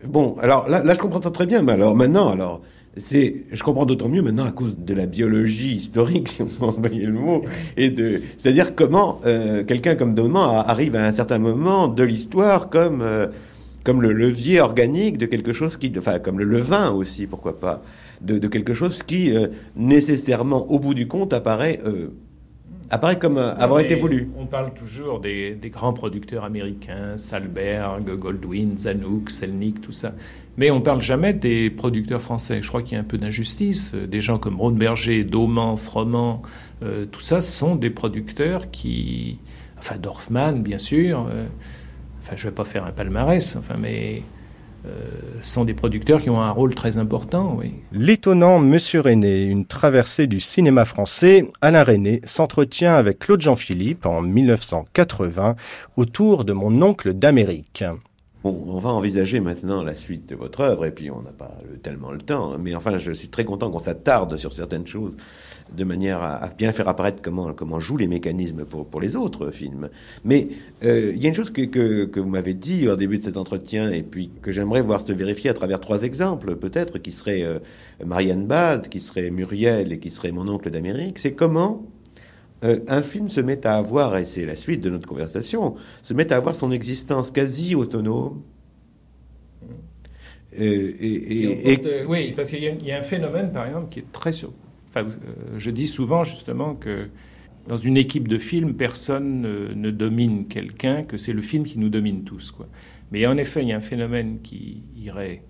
bon, 0.07 0.35
alors 0.39 0.69
là, 0.69 0.83
là, 0.83 0.93
je 0.93 0.99
comprends 0.99 1.19
très 1.19 1.45
bien, 1.45 1.61
mais 1.61 1.73
alors 1.73 1.95
maintenant, 1.95 2.29
alors 2.29 2.61
c'est, 2.95 3.45
je 3.51 3.63
comprends 3.63 3.85
d'autant 3.85 4.09
mieux 4.09 4.21
maintenant 4.21 4.45
à 4.45 4.51
cause 4.51 4.77
de 4.77 4.93
la 4.93 5.05
biologie 5.05 5.75
historique, 5.75 6.27
si 6.29 6.41
on 6.41 6.47
peut 6.47 6.65
envoyer 6.65 7.05
le 7.05 7.13
mot, 7.13 7.43
et 7.77 7.89
de, 7.89 8.21
c'est-à-dire 8.37 8.75
comment 8.75 9.19
quelqu'un 9.67 9.95
comme 9.95 10.15
Doman 10.15 10.63
arrive 10.65 10.95
à 10.95 11.05
un 11.05 11.11
certain 11.11 11.37
moment 11.37 11.87
de 11.87 12.03
l'histoire 12.03 12.69
comme 12.69 13.03
comme 13.83 14.01
le 14.01 14.11
levier 14.13 14.59
organique 14.59 15.17
de 15.17 15.25
quelque 15.25 15.53
chose 15.53 15.77
qui, 15.77 15.91
enfin, 15.97 16.19
comme 16.19 16.39
le 16.39 16.45
levain 16.45 16.91
aussi, 16.91 17.27
pourquoi 17.27 17.59
pas, 17.59 17.81
de, 18.21 18.47
quelque 18.47 18.73
chose 18.73 19.03
qui 19.03 19.35
euh, 19.35 19.47
nécessairement, 19.75 20.69
au 20.69 20.79
bout 20.79 20.93
du 20.93 21.07
compte, 21.07 21.33
apparaît. 21.33 21.79
Euh, 21.85 22.09
apparaît 22.89 23.19
comme 23.19 23.37
euh, 23.37 23.55
avoir 23.55 23.79
été 23.79 23.95
voulu. 23.95 24.29
On 24.37 24.45
parle 24.45 24.73
toujours 24.73 25.19
des, 25.19 25.57
grands 25.65 25.93
producteurs 25.93 26.43
américains, 26.43 27.17
Salberg, 27.17 28.09
Goldwyn, 28.15 28.75
Zanuck, 28.77 29.29
Selnick, 29.29 29.81
tout 29.81 29.91
ça. 29.91 30.13
Mais 30.57 30.71
on 30.71 30.81
parle 30.81 31.01
jamais 31.01 31.33
des 31.33 31.69
producteurs 31.69 32.21
français. 32.21 32.61
Je 32.61 32.67
crois 32.67 32.81
qu'il 32.81 32.95
y 32.95 32.97
a 32.97 32.99
un 32.99 33.05
peu 33.05 33.17
d'injustice. 33.17 33.93
Des 33.93 34.19
gens 34.19 34.39
comme 34.39 34.57
Berger, 34.75 35.23
Dauman, 35.23 35.77
Froment, 35.77 36.41
tout 36.81 37.21
ça 37.21 37.39
sont 37.39 37.75
des 37.77 37.89
producteurs 37.89 38.69
qui... 38.69 39.39
Enfin, 39.77 39.95
Dorfman, 39.97 40.61
bien 40.61 40.79
sûr 40.79 41.27
je 42.35 42.45
ne 42.45 42.49
vais 42.51 42.55
pas 42.55 42.65
faire 42.65 42.85
un 42.85 42.91
palmarès, 42.91 43.55
enfin, 43.55 43.75
mais 43.79 44.23
euh, 44.85 44.89
sont 45.41 45.65
des 45.65 45.73
producteurs 45.73 46.21
qui 46.21 46.29
ont 46.29 46.39
un 46.39 46.51
rôle 46.51 46.73
très 46.73 46.97
important. 46.97 47.55
Oui. 47.57 47.73
L'étonnant 47.91 48.59
Monsieur 48.59 49.01
René, 49.01 49.43
une 49.43 49.65
traversée 49.65 50.25
du 50.25 50.39
cinéma 50.39 50.85
français, 50.85 51.51
Alain 51.61 51.83
René 51.83 52.21
s'entretient 52.23 52.93
avec 52.93 53.19
Claude 53.19 53.41
Jean-Philippe 53.41 54.05
en 54.05 54.21
1980 54.21 55.55
autour 55.97 56.45
de 56.45 56.53
Mon 56.53 56.81
oncle 56.81 57.13
d'Amérique. 57.13 57.83
Bon, 58.41 58.63
on 58.67 58.79
va 58.79 58.91
envisager 58.91 59.41
maintenant 59.41 59.83
la 59.83 59.95
suite 59.95 60.29
de 60.29 60.35
votre 60.35 60.61
œuvre, 60.61 60.85
et 60.85 60.91
puis 60.91 61.11
on 61.11 61.21
n'a 61.21 61.31
pas 61.31 61.57
tellement 61.83 62.13
le 62.13 62.19
temps, 62.19 62.53
hein. 62.53 62.57
mais 62.57 62.73
enfin, 62.73 62.97
je 62.97 63.11
suis 63.11 63.27
très 63.27 63.43
content 63.43 63.69
qu'on 63.69 63.79
s'attarde 63.79 64.37
sur 64.37 64.53
certaines 64.53 64.87
choses, 64.87 65.17
de 65.75 65.83
manière 65.83 66.21
à, 66.21 66.49
bien 66.57 66.71
faire 66.71 66.87
apparaître 66.87 67.21
comment, 67.21 67.53
comment 67.53 67.79
jouent 67.79 67.97
les 67.97 68.07
mécanismes 68.07 68.65
pour, 68.65 68.85
pour 68.85 69.01
les 69.01 69.15
autres 69.15 69.51
films. 69.51 69.89
Mais 70.25 70.49
euh, 70.83 71.11
il 71.15 71.21
y 71.21 71.25
a 71.25 71.29
une 71.29 71.35
chose 71.35 71.51
que, 71.51 71.61
que, 71.61 72.05
que 72.05 72.19
vous 72.19 72.29
m'avez 72.29 72.53
dit 72.53 72.87
au 72.87 72.95
début 72.95 73.17
de 73.17 73.23
cet 73.23 73.37
entretien, 73.37 73.91
et 73.91 74.03
puis 74.03 74.31
que 74.41 74.51
j'aimerais 74.51 74.81
voir 74.81 75.05
se 75.05 75.13
vérifier 75.13 75.49
à 75.49 75.53
travers 75.53 75.79
trois 75.79 76.03
exemples, 76.03 76.55
peut-être, 76.55 76.97
qui 76.99 77.11
seraient 77.11 77.43
euh, 77.43 77.59
Marianne 78.05 78.45
Bad, 78.45 78.89
qui 78.89 78.99
serait 78.99 79.29
Muriel, 79.29 79.91
et 79.91 79.99
qui 79.99 80.09
serait 80.09 80.31
Mon 80.31 80.47
oncle 80.47 80.69
d'Amérique, 80.69 81.19
c'est 81.19 81.33
comment 81.33 81.85
euh, 82.63 82.79
un 82.87 83.01
film 83.01 83.29
se 83.29 83.39
met 83.39 83.65
à 83.65 83.77
avoir, 83.77 84.17
et 84.17 84.25
c'est 84.25 84.45
la 84.45 84.55
suite 84.55 84.81
de 84.81 84.89
notre 84.89 85.07
conversation, 85.07 85.75
se 86.01 86.13
met 86.13 86.31
à 86.33 86.37
avoir 86.37 86.55
son 86.55 86.71
existence 86.71 87.31
quasi 87.31 87.75
autonome. 87.75 88.41
Euh, 90.59 90.93
et, 90.99 91.79
oui, 92.07 92.33
parce 92.35 92.49
qu'il 92.49 92.63
y, 92.63 92.91
a 92.91 92.97
un 92.97 93.03
phénomène, 93.03 93.51
par 93.51 93.67
exemple, 93.67 93.91
qui 93.91 93.99
est 93.99 94.11
très... 94.11 94.31
Enfin, 94.89 95.05
euh, 95.05 95.57
je 95.57 95.71
dis 95.71 95.87
souvent, 95.87 96.23
justement, 96.23 96.75
que 96.75 97.09
dans 97.67 97.77
une 97.77 97.97
équipe 97.97 98.27
de 98.27 98.37
films, 98.37 98.73
personne 98.73 99.41
ne, 99.41 99.91
domine 99.91 100.47
quelqu'un, 100.47 101.03
que 101.03 101.17
c'est 101.17 101.33
le 101.33 101.41
film 101.41 101.63
qui 101.63 101.77
nous 101.77 101.89
domine 101.89 102.23
tous. 102.23 102.55
Mais 103.11 103.25
en 103.27 103.37
effet, 103.37 103.61
il 103.61 103.69
y 103.69 103.73
a 103.73 103.77
un 103.77 103.81
phénomène 103.81 104.39
qui 104.41 104.83
irait 104.95 105.43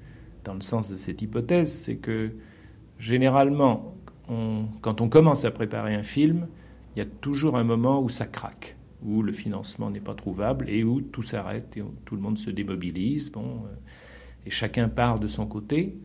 dans 0.44 0.54
le 0.54 0.62
sens 0.62 0.90
de 0.92 0.98
cette 0.98 1.22
hypothèse, 1.22 1.72
c'est 1.72 1.96
que 1.96 2.32
généralement, 2.98 3.96
quand 4.82 5.02
on 5.02 5.10
commence 5.10 5.46
à 5.46 5.52
préparer 5.52 5.96
un 5.96 6.04
film, 6.04 6.48
il 6.96 7.00
y 7.00 7.02
a 7.02 7.06
toujours 7.06 7.58
un 7.58 7.64
moment 7.64 8.02
où 8.02 8.10
ça 8.10 8.26
craque, 8.26 8.76
où 9.04 9.22
le 9.22 9.32
financement 9.32 9.90
n'est 9.90 10.00
pas 10.00 10.14
trouvable 10.14 10.70
et 10.70 10.84
où 10.84 11.02
tout 11.02 11.24
s'arrête 11.24 11.78
et 11.78 11.82
où 11.82 11.94
tout 12.06 12.16
le 12.16 12.22
monde 12.22 12.38
se 12.38 12.50
démobilise. 12.50 13.32
Bon, 13.32 13.64
euh, 13.66 13.76
et 14.46 14.50
chacun 14.50 14.90
part 14.90 15.20
de 15.20 15.28
son 15.28 15.46
côté. 15.46 15.98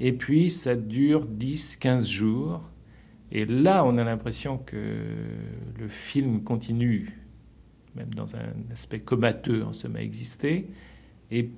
Et 0.00 0.12
puis 0.12 0.50
ça 0.50 0.74
dure 0.74 1.26
10, 1.26 1.76
15 1.76 2.06
jours. 2.06 2.62
Et 3.32 3.44
là, 3.44 3.84
on 3.84 3.96
a 3.98 4.04
l'impression 4.04 4.58
que 4.58 4.76
le 5.78 5.88
film 5.88 6.42
continue, 6.42 7.20
même 7.94 8.12
dans 8.14 8.36
un 8.36 8.52
aspect 8.72 9.00
comateux 9.00 9.64
en 9.64 9.72
somme 9.72 9.96
à 9.96 10.02
exister. 10.02 10.68
Et 11.30 11.50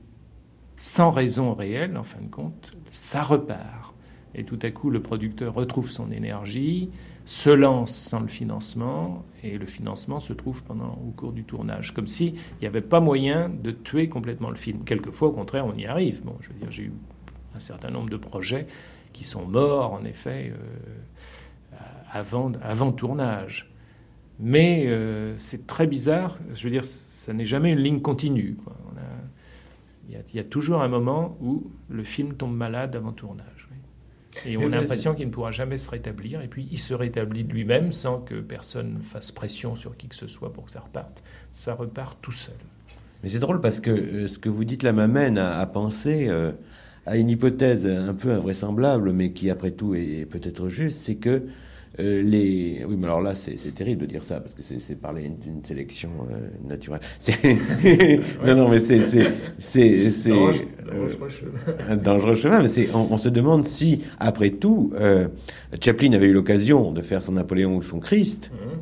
sans 0.76 1.10
raison 1.10 1.54
réelle, 1.54 1.96
en 1.96 2.04
fin 2.04 2.20
de 2.20 2.28
compte, 2.28 2.76
ça 2.90 3.22
repart. 3.22 3.94
Et 4.34 4.44
tout 4.44 4.58
à 4.62 4.70
coup, 4.70 4.90
le 4.90 5.02
producteur 5.02 5.54
retrouve 5.54 5.90
son 5.90 6.10
énergie, 6.10 6.90
se 7.24 7.50
lance 7.50 7.94
sans 7.96 8.20
le 8.20 8.28
financement, 8.28 9.24
et 9.42 9.58
le 9.58 9.66
financement 9.66 10.20
se 10.20 10.32
trouve 10.32 10.62
pendant 10.62 10.98
au 11.06 11.10
cours 11.10 11.32
du 11.32 11.44
tournage, 11.44 11.92
comme 11.92 12.06
s'il 12.06 12.34
n'y 12.60 12.66
avait 12.66 12.80
pas 12.80 13.00
moyen 13.00 13.48
de 13.48 13.70
tuer 13.70 14.08
complètement 14.08 14.50
le 14.50 14.56
film. 14.56 14.84
Quelquefois, 14.84 15.28
au 15.28 15.32
contraire, 15.32 15.66
on 15.66 15.74
y 15.74 15.86
arrive. 15.86 16.22
Bon, 16.24 16.36
je 16.40 16.50
veux 16.50 16.54
dire, 16.54 16.70
j'ai 16.70 16.84
eu 16.84 16.92
un 17.58 17.60
certain 17.60 17.90
nombre 17.90 18.08
de 18.08 18.16
projets 18.16 18.66
qui 19.12 19.24
sont 19.24 19.44
morts, 19.44 19.92
en 19.92 20.04
effet, 20.04 20.52
euh, 20.52 21.76
avant, 22.12 22.52
avant 22.62 22.92
tournage. 22.92 23.72
Mais 24.38 24.84
euh, 24.86 25.36
c'est 25.36 25.66
très 25.66 25.88
bizarre. 25.88 26.38
Je 26.54 26.62
veux 26.62 26.70
dire, 26.70 26.84
ça 26.84 27.32
n'est 27.32 27.44
jamais 27.44 27.72
une 27.72 27.80
ligne 27.80 28.00
continue. 28.00 28.56
il, 30.08 30.36
y 30.36 30.38
a, 30.38 30.44
toujours 30.44 30.82
un 30.82 30.88
moment 30.88 31.36
où 31.40 31.68
le 31.88 32.04
film 32.04 32.34
tombe 32.34 32.56
malade 32.56 32.94
avant 32.94 33.12
tournage. 33.12 33.68
Et 34.46 34.56
on 34.56 34.72
a 34.72 34.76
l'impression 34.76 35.16
qu'il 35.16 35.26
ne 35.26 35.32
pourra 35.32 35.50
jamais 35.50 35.78
se 35.78 35.90
rétablir. 35.90 36.40
Et 36.42 36.46
puis 36.46 36.68
il 36.70 36.78
se 36.78 36.94
rétablit 36.94 37.42
de 37.42 37.52
lui-même 37.52 37.90
sans 37.90 38.20
que 38.20 38.36
personne 38.36 39.00
fasse 39.02 39.32
pression 39.32 39.74
sur 39.74 39.96
qui 39.96 40.06
que 40.06 40.14
ce 40.14 40.28
soit 40.28 40.52
pour 40.52 40.66
que 40.66 40.70
ça 40.70 40.80
reparte. 40.80 41.24
Ça 41.52 41.74
repart 41.74 42.16
tout 42.22 42.30
seul. 42.30 42.54
Mais 43.22 43.28
c'est 43.30 43.40
drôle 43.40 43.60
parce 43.60 43.80
que 43.80 43.90
euh, 43.90 44.28
ce 44.28 44.38
que 44.38 44.48
vous 44.48 44.64
dites 44.64 44.82
là 44.82 44.92
m'amène 44.92 45.38
à, 45.38 45.66
penser 45.66 46.28
euh, 46.28 46.52
à 47.08 47.16
une 47.16 47.30
hypothèse 47.30 47.86
un 47.86 48.14
peu 48.14 48.30
invraisemblable, 48.32 49.12
mais 49.12 49.32
qui 49.32 49.50
après 49.50 49.70
tout 49.70 49.94
est 49.94 50.26
peut-être 50.28 50.68
juste, 50.68 50.98
c'est 50.98 51.16
que 51.16 51.42
euh, 52.00 52.22
les... 52.22 52.84
Oui, 52.86 52.96
mais 52.96 53.06
alors 53.06 53.22
là, 53.22 53.34
c'est 53.34 53.56
terrible 53.74 54.02
de 54.02 54.06
dire 54.06 54.22
ça, 54.22 54.40
parce 54.40 54.54
que 54.54 54.62
c'est 54.62 54.94
parler 54.94 55.28
d'une 55.28 55.64
sélection 55.64 56.10
euh, 56.30 56.48
naturelle. 56.68 57.00
non, 58.46 58.54
non, 58.54 58.68
mais 58.68 58.78
c'est... 58.78 59.00
C'est 59.58 60.04
dangereux, 60.28 60.54
euh, 60.92 61.96
dangereux 61.96 62.34
chemin. 62.34 62.62
Mais 62.62 62.88
on, 62.94 63.08
on, 63.10 63.18
se 63.18 63.28
demande 63.28 63.64
si, 63.64 64.04
après 64.20 64.50
tout, 64.50 64.92
Chaplin 65.80 66.12
avait 66.12 66.28
eu 66.28 66.32
l'occasion 66.32 66.92
de 66.92 67.02
faire 67.02 67.22
son 67.22 67.32
Napoléon 67.32 67.76
ou 67.76 67.82
son 67.82 67.98
Christ. 67.98 68.52
Mmh 68.52 68.78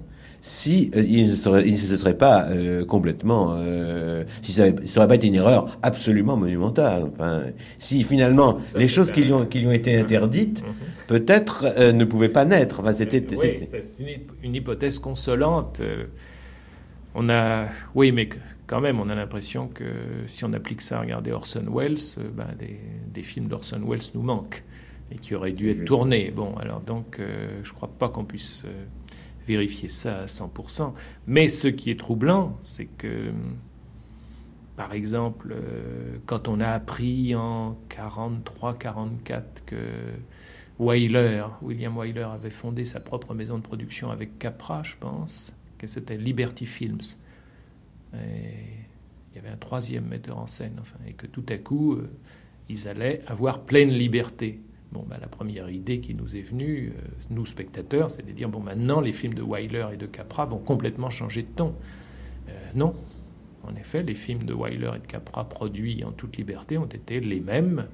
si 0.47 0.93
euh, 0.95 1.03
il, 1.03 1.27
ne 1.27 1.35
se 1.35 1.97
serait 1.97 2.17
pas 2.17 2.45
euh, 2.45 2.85
complètement, 2.85 3.57
euh, 3.57 4.23
si 4.43 4.53
ça 4.53 4.71
ne 4.71 4.87
serait 4.87 5.09
pas 5.09 5.17
été 5.17 5.27
une 5.27 5.35
erreur 5.35 5.77
absolument 5.83 6.37
monumentale. 6.37 7.03
Enfin, 7.13 7.47
si 7.79 8.05
finalement 8.05 8.57
les 8.77 8.87
choses 8.87 9.11
qui 9.11 9.25
lui, 9.25 9.33
ont, 9.33 9.45
qui 9.45 9.59
lui 9.59 9.67
ont 9.67 9.73
été 9.73 9.99
interdites, 9.99 10.63
mhm. 10.63 10.75
peut-être 11.09 11.93
ne 11.93 12.05
pouvaient 12.05 12.29
pas 12.29 12.45
naître. 12.45 12.79
Enfin, 12.79 12.93
c'était, 12.93 13.27
oui, 13.99 14.21
une, 14.45 14.55
hypothèse 14.55 15.01
consolante. 15.01 15.83
On 17.17 17.29
a, 17.29 17.67
oui, 17.97 18.13
mais 18.13 18.29
quand 18.69 18.81
même, 18.81 19.01
on 19.01 19.09
a 19.09 19.17
l'impression 19.17 19.67
que 19.67 19.85
si 20.29 20.45
on 20.45 20.53
applique 20.53 20.81
ça 20.81 20.99
à 20.99 21.01
regarder 21.01 21.33
Orson 21.33 21.65
Welles, 21.75 21.97
ben, 22.37 22.47
des, 22.57 22.79
des, 23.13 23.23
films 23.25 23.49
d'Orson 23.49 23.81
Welles 23.85 23.99
nous 24.15 24.23
manquent 24.23 24.63
et 25.11 25.17
qui 25.17 25.35
auraient 25.35 25.53
dû 25.53 25.73
être 25.73 25.85
tournés. 25.85 26.31
Bon, 26.31 26.55
alors 26.57 26.83
donc, 26.83 27.19
je 27.19 27.69
ne 27.69 27.75
crois 27.75 27.91
pas 27.99 28.09
qu'on 28.11 28.25
puisse 28.25 28.63
vérifier 29.47 29.89
ça 29.89 30.21
à 30.21 30.25
100%. 30.27 30.93
Mais 31.27 31.49
ce 31.49 31.69
qui 31.69 31.91
est 31.91 31.99
troublant, 31.99 32.59
c'est 32.63 32.87
que, 32.87 33.33
par 34.77 34.93
exemple, 34.93 35.55
euh, 35.57 36.19
quand 36.27 36.49
on 36.49 36.61
a 36.61 36.69
appris 36.69 37.35
en 37.35 37.79
43-44 37.89 39.43
que 39.65 39.77
Wyler, 40.79 41.45
William 41.63 41.97
Wyler 41.97 42.29
avait 42.33 42.51
fondé 42.51 42.85
sa 42.85 43.01
propre 43.01 43.35
maison 43.35 43.57
de 43.57 43.63
production 43.63 44.11
avec 44.11 44.39
Capra, 44.39 44.83
je 44.83 44.97
pense, 44.99 45.55
que 45.79 45.87
c'était 45.87 46.17
Liberty 46.17 46.67
Films. 46.67 47.01
Il 48.13 49.37
y 49.37 49.45
avait 49.45 49.51
un 49.53 49.59
troisième 49.59 50.07
metteur 50.07 50.39
en 50.39 50.47
scène, 50.47 50.79
enfin, 50.81 50.97
et 51.07 51.13
que 51.13 51.27
tout 51.27 51.45
à 51.51 51.59
coup, 51.59 51.93
euh, 51.93 52.09
ils 52.71 52.89
allaient 52.89 53.23
avoir 53.27 53.61
pleine 53.61 53.91
liberté. 53.91 54.61
Bon, 54.93 55.05
bah, 55.09 55.17
la 55.21 55.27
première 55.27 55.69
idée 55.69 56.01
qui 56.01 56.15
nous 56.15 56.37
est 56.37 56.43
venue, 56.43 56.93
euh, 56.97 57.09
nous 57.31 57.45
spectateurs, 57.45 58.11
c'est 58.11 58.25
de 58.25 58.33
dire 58.33 58.49
bon, 58.49 58.61
maintenant 58.61 59.01
les 59.01 59.13
films 59.13 59.35
de 59.35 59.43
Wyler 59.43 59.87
et 59.93 59.97
de 59.97 60.07
Capra 60.07 60.47
vont 60.47 60.59
complètement 60.59 61.11
changer 61.11 61.43
de 61.43 61.49
ton. 61.49 61.75
Euh, 62.49 62.53
non. 62.75 62.95
En 63.65 63.75
effet, 63.75 64.03
les 64.03 64.15
films 64.15 64.45
de 64.45 64.55
Wyler 64.55 64.93
et 64.95 64.99
de 65.01 65.07
Capra 65.07 65.49
produits 65.49 66.05
en 66.05 66.13
toute 66.13 66.37
liberté 66.37 66.79
ont 66.79 66.87
été 66.87 67.19
les 67.19 67.41
mêmes 67.41 67.87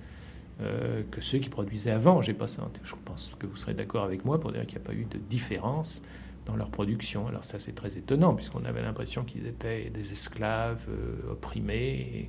euh, 0.61 1.03
que 1.11 1.23
ceux 1.23 1.39
qui 1.39 1.49
produisaient 1.49 1.93
avant. 1.93 2.21
J'ai 2.21 2.35
pas. 2.35 2.47
Je 2.47 2.95
pense 3.07 3.35
que 3.39 3.47
vous 3.47 3.57
serez 3.57 3.73
d'accord 3.73 4.05
avec 4.05 4.27
moi 4.27 4.39
pour 4.39 4.53
dire 4.53 4.67
qu'il 4.67 4.79
n'y 4.79 4.85
a 4.85 4.87
pas 4.87 4.95
eu 4.95 5.07
de 5.07 5.17
différence 5.17 6.03
dans 6.45 6.57
leur 6.57 6.69
production. 6.69 7.27
Alors 7.27 7.45
ça, 7.45 7.59
c'est 7.59 7.75
très 7.75 7.97
étonnant 7.97 8.35
puisqu'on 8.35 8.67
avait 8.67 8.83
l'impression 8.83 9.25
qu'ils 9.25 9.47
étaient 9.47 9.89
des 9.89 10.13
esclaves 10.13 10.87
opprimés. 11.31 12.29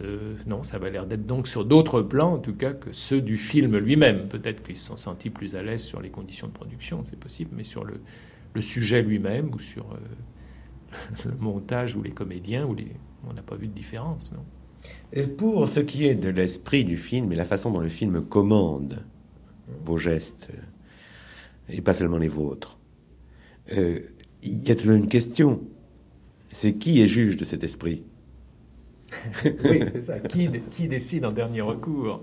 Euh, 0.00 0.34
non, 0.46 0.62
ça 0.62 0.78
va 0.78 0.90
l'air 0.90 1.06
d'être 1.06 1.26
donc 1.26 1.46
sur 1.46 1.64
d'autres 1.64 2.02
plans, 2.02 2.34
en 2.34 2.38
tout 2.38 2.54
cas, 2.54 2.72
que 2.72 2.92
ceux 2.92 3.20
du 3.20 3.36
film 3.36 3.76
lui-même. 3.76 4.28
Peut-être 4.28 4.62
qu'ils 4.62 4.76
se 4.76 4.86
sont 4.86 4.96
sentis 4.96 5.30
plus 5.30 5.54
à 5.54 5.62
l'aise 5.62 5.82
sur 5.82 6.00
les 6.00 6.10
conditions 6.10 6.48
de 6.48 6.52
production, 6.52 7.04
c'est 7.04 7.18
possible, 7.18 7.50
mais 7.54 7.64
sur 7.64 7.84
le, 7.84 8.00
sujet 8.60 9.02
lui-même 9.02 9.52
ou 9.54 9.58
sur 9.58 9.86
euh, 9.92 11.24
le 11.26 11.36
montage 11.38 11.94
ou 11.94 12.02
les 12.02 12.10
comédiens, 12.10 12.66
ou 12.66 12.74
les... 12.74 12.88
on 13.28 13.32
n'a 13.34 13.42
pas 13.42 13.56
vu 13.56 13.68
de 13.68 13.72
différence, 13.72 14.32
non? 14.32 14.44
Et 15.12 15.26
Pour 15.28 15.68
ce 15.68 15.78
qui 15.78 16.06
est 16.06 16.16
de 16.16 16.28
l'esprit 16.28 16.84
du 16.84 16.96
film 16.96 17.30
et 17.30 17.36
la 17.36 17.44
façon 17.44 17.70
dont 17.70 17.80
le 17.80 17.88
film 17.88 18.22
commande 18.22 19.04
vos 19.84 19.96
gestes, 19.96 20.50
et 21.68 21.80
pas 21.80 21.94
seulement 21.94 22.18
les 22.18 22.28
vôtres, 22.28 22.80
euh, 23.76 24.00
il 24.42 24.66
y 24.66 24.72
a 24.72 24.74
toujours 24.74 24.96
une 24.96 25.08
question. 25.08 25.62
C'est 26.50 26.74
qui 26.74 27.00
est 27.00 27.06
juge 27.06 27.36
de 27.36 27.44
cet 27.44 27.62
esprit? 27.62 28.04
oui, 29.44 29.80
c'est 29.92 30.02
ça. 30.02 30.20
Qui, 30.20 30.48
décide 30.88 31.24
en 31.24 31.32
dernier 31.32 31.60
recours? 31.60 32.22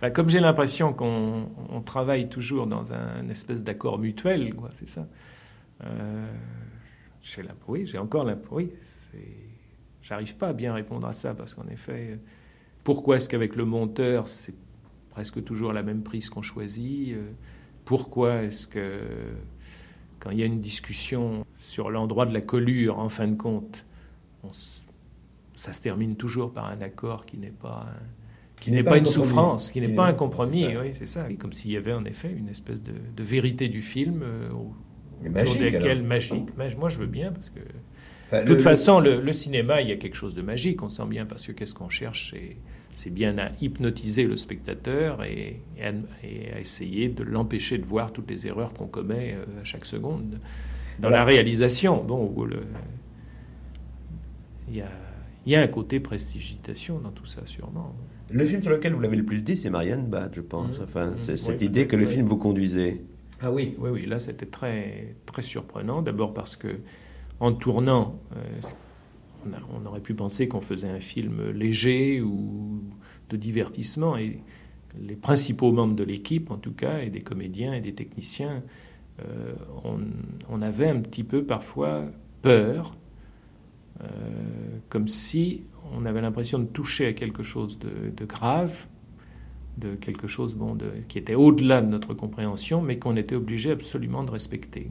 Bah, 0.00 0.10
Comme 0.10 0.28
j'ai 0.28 0.40
l'impression 0.40 0.92
qu'on 0.92 1.82
travaille 1.84 2.28
toujours 2.28 2.66
dans 2.66 2.92
un 2.92 3.28
espèce 3.28 3.62
d'accord 3.62 3.98
mutuel, 3.98 4.54
c'est 4.72 4.88
ça. 4.88 5.06
Euh, 5.84 6.26
j'ai 7.22 7.42
oui, 7.68 7.86
j'ai 7.86 7.98
encore 7.98 8.24
l'impression. 8.24 8.56
Oui, 8.56 8.72
j'arrive 10.02 10.36
pas 10.36 10.48
à 10.48 10.52
bien 10.52 10.74
répondre 10.74 11.06
à 11.06 11.12
ça 11.12 11.34
parce 11.34 11.54
qu'en 11.54 11.66
effet, 11.68 12.18
pourquoi 12.84 13.16
est-ce 13.16 13.28
qu'avec 13.28 13.56
le 13.56 13.64
monteur, 13.64 14.26
c'est 14.26 14.54
presque 15.10 15.42
toujours 15.44 15.72
la 15.72 15.82
même 15.82 16.02
prise 16.02 16.30
qu'on 16.30 16.42
choisit 16.42 17.14
euh, 17.14 17.30
Pourquoi 17.84 18.42
est-ce 18.42 18.66
que 18.66 19.00
quand 20.18 20.30
il 20.30 20.38
y 20.38 20.42
a 20.42 20.46
une 20.46 20.60
discussion 20.60 21.44
sur 21.56 21.90
l'endroit 21.90 22.26
de 22.26 22.34
la 22.34 22.42
collure, 22.42 22.98
en 22.98 23.08
fin 23.08 23.26
de 23.26 23.36
compte, 23.36 23.84
on 24.42 24.52
se 24.52 24.79
ça 25.60 25.74
se 25.74 25.82
termine 25.82 26.16
toujours 26.16 26.54
par 26.54 26.64
un 26.70 26.80
accord 26.80 27.26
qui 27.26 27.36
n'est 27.36 27.48
pas 27.50 27.86
qui 28.60 28.70
n'est 28.70 28.82
pas, 28.82 28.96
une 28.96 29.04
souffrance, 29.04 29.70
qui 29.70 29.80
n'est 29.80 29.94
pas 29.94 30.06
un 30.06 30.14
compromis. 30.14 30.66
Oui, 30.68 30.88
c'est 30.92 31.06
ça. 31.06 31.26
Comme 31.38 31.52
s'il 31.52 31.70
y 31.70 31.76
avait 31.76 31.92
en 31.92 32.04
effet 32.06 32.30
une 32.34 32.48
espèce 32.48 32.82
de, 32.82 32.92
vérité 33.22 33.68
du 33.68 33.82
film 33.82 34.22
euh, 34.22 34.48
magique, 35.30 36.02
magique. 36.02 36.56
Moi, 36.78 36.88
je 36.88 36.98
veux 36.98 37.06
bien 37.06 37.30
parce 37.32 37.50
que 37.50 37.60
de 38.32 38.46
toute 38.46 38.62
façon, 38.62 39.00
le, 39.00 39.32
cinéma, 39.32 39.82
il 39.82 39.88
y 39.88 39.92
a 39.92 39.96
quelque 39.96 40.14
chose 40.14 40.34
de 40.34 40.42
magique, 40.42 40.82
on 40.82 40.88
sent 40.88 41.06
bien, 41.06 41.26
parce 41.26 41.46
que 41.46 41.52
qu'est-ce 41.52 41.74
qu'on 41.74 41.90
cherche 41.90 42.34
C'est 42.92 43.10
bien 43.10 43.36
à 43.38 43.50
hypnotiser 43.60 44.24
le 44.24 44.36
spectateur 44.36 45.24
et, 45.24 45.60
à, 45.82 46.58
essayer 46.58 47.08
de 47.08 47.22
l'empêcher 47.22 47.76
de 47.76 47.84
voir 47.84 48.12
toutes 48.12 48.30
les 48.30 48.46
erreurs 48.46 48.72
qu'on 48.72 48.86
commet 48.86 49.34
euh, 49.34 49.60
à 49.60 49.64
chaque 49.64 49.84
seconde. 49.84 50.38
Dans 51.00 51.10
la 51.10 51.24
réalisation, 51.24 52.02
bon, 52.04 52.34
il 54.68 54.76
y 54.76 54.80
a, 54.82 54.88
il 55.46 55.52
y 55.52 55.56
a 55.56 55.60
un 55.60 55.68
côté 55.68 56.00
prestigitation 56.00 56.98
dans 56.98 57.10
tout 57.10 57.26
ça, 57.26 57.42
sûrement. 57.44 57.94
Le 58.30 58.44
film 58.44 58.62
sur 58.62 58.70
lequel 58.70 58.94
vous 58.94 59.00
l'avez 59.00 59.16
le 59.16 59.24
plus 59.24 59.42
dit, 59.42 59.56
c'est 59.56 59.70
Marianne 59.70 60.06
Bad, 60.06 60.32
je 60.34 60.40
pense. 60.40 60.78
Mmh. 60.78 60.82
Enfin, 60.84 61.12
c'est 61.16 61.34
mmh. 61.34 61.36
cette 61.36 61.62
idée 61.62 61.86
que 61.86 61.96
le 61.96 62.06
film 62.06 62.26
vous 62.26 62.36
conduisait. 62.36 63.02
Ah 63.40 63.50
oui, 63.50 63.74
oui, 63.78 63.90
oui. 63.90 64.06
Là, 64.06 64.20
c'était 64.20 64.46
très, 64.46 65.16
très 65.26 65.42
surprenant. 65.42 66.02
D'abord 66.02 66.34
parce 66.34 66.56
que 66.56 66.80
en 67.40 67.52
tournant, 67.52 68.20
euh, 68.36 69.56
on, 69.74 69.86
aurait 69.86 70.00
pu 70.00 70.14
penser 70.14 70.46
qu'on 70.46 70.60
faisait 70.60 70.90
un 70.90 71.00
film 71.00 71.50
léger 71.50 72.20
ou 72.22 72.82
de 73.30 73.36
divertissement. 73.36 74.16
Et 74.18 74.40
les 75.00 75.16
principaux 75.16 75.72
membres 75.72 75.96
de 75.96 76.04
l'équipe, 76.04 76.50
en 76.50 76.58
tout 76.58 76.72
cas, 76.72 76.98
et 76.98 77.10
des 77.10 77.22
comédiens 77.22 77.72
et 77.72 77.80
des 77.80 77.94
techniciens, 77.94 78.62
euh, 79.20 79.54
on, 80.48 80.62
avait 80.62 80.88
un 80.88 81.00
petit 81.00 81.24
peu 81.24 81.44
parfois 81.44 82.04
peur, 82.42 82.94
euh, 84.02 84.06
comme 84.88 85.08
si 85.08 85.64
on 85.92 86.06
avait 86.06 86.20
l'impression 86.20 86.58
de 86.58 86.66
toucher 86.66 87.06
à 87.06 87.12
quelque 87.12 87.42
chose 87.42 87.78
de, 87.78 88.24
grave, 88.24 88.86
de 89.78 89.94
quelque 89.94 90.26
chose 90.26 90.54
bon, 90.54 90.74
de, 90.74 90.90
qui 91.08 91.18
était 91.18 91.34
au-delà 91.34 91.82
de 91.82 91.86
notre 91.86 92.14
compréhension, 92.14 92.82
mais 92.82 92.98
qu'on 92.98 93.16
était 93.16 93.34
obligé 93.34 93.70
absolument 93.70 94.22
de 94.22 94.30
respecter. 94.30 94.90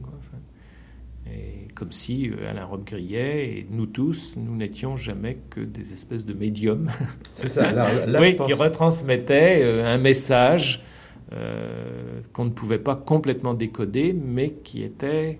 Et 1.26 1.68
comme 1.74 1.92
si 1.92 2.28
euh, 2.28 2.50
Alain 2.50 2.64
Robe 2.64 2.84
grillait 2.84 3.46
et 3.46 3.66
nous 3.70 3.86
tous, 3.86 4.34
nous 4.36 4.56
n'étions 4.56 4.96
jamais 4.96 5.38
que 5.50 5.60
des 5.60 5.92
espèces 5.92 6.26
de 6.26 6.34
médiums 6.34 6.90
qui 7.36 8.52
retransmettaient 8.52 9.62
euh, 9.62 9.86
un 9.86 9.98
message 9.98 10.82
euh, 11.32 12.20
qu'on 12.32 12.46
ne 12.46 12.50
pouvait 12.50 12.78
pas 12.78 12.96
complètement 12.96 13.54
décoder, 13.54 14.12
mais 14.12 14.54
qui 14.64 14.82
était 14.82 15.38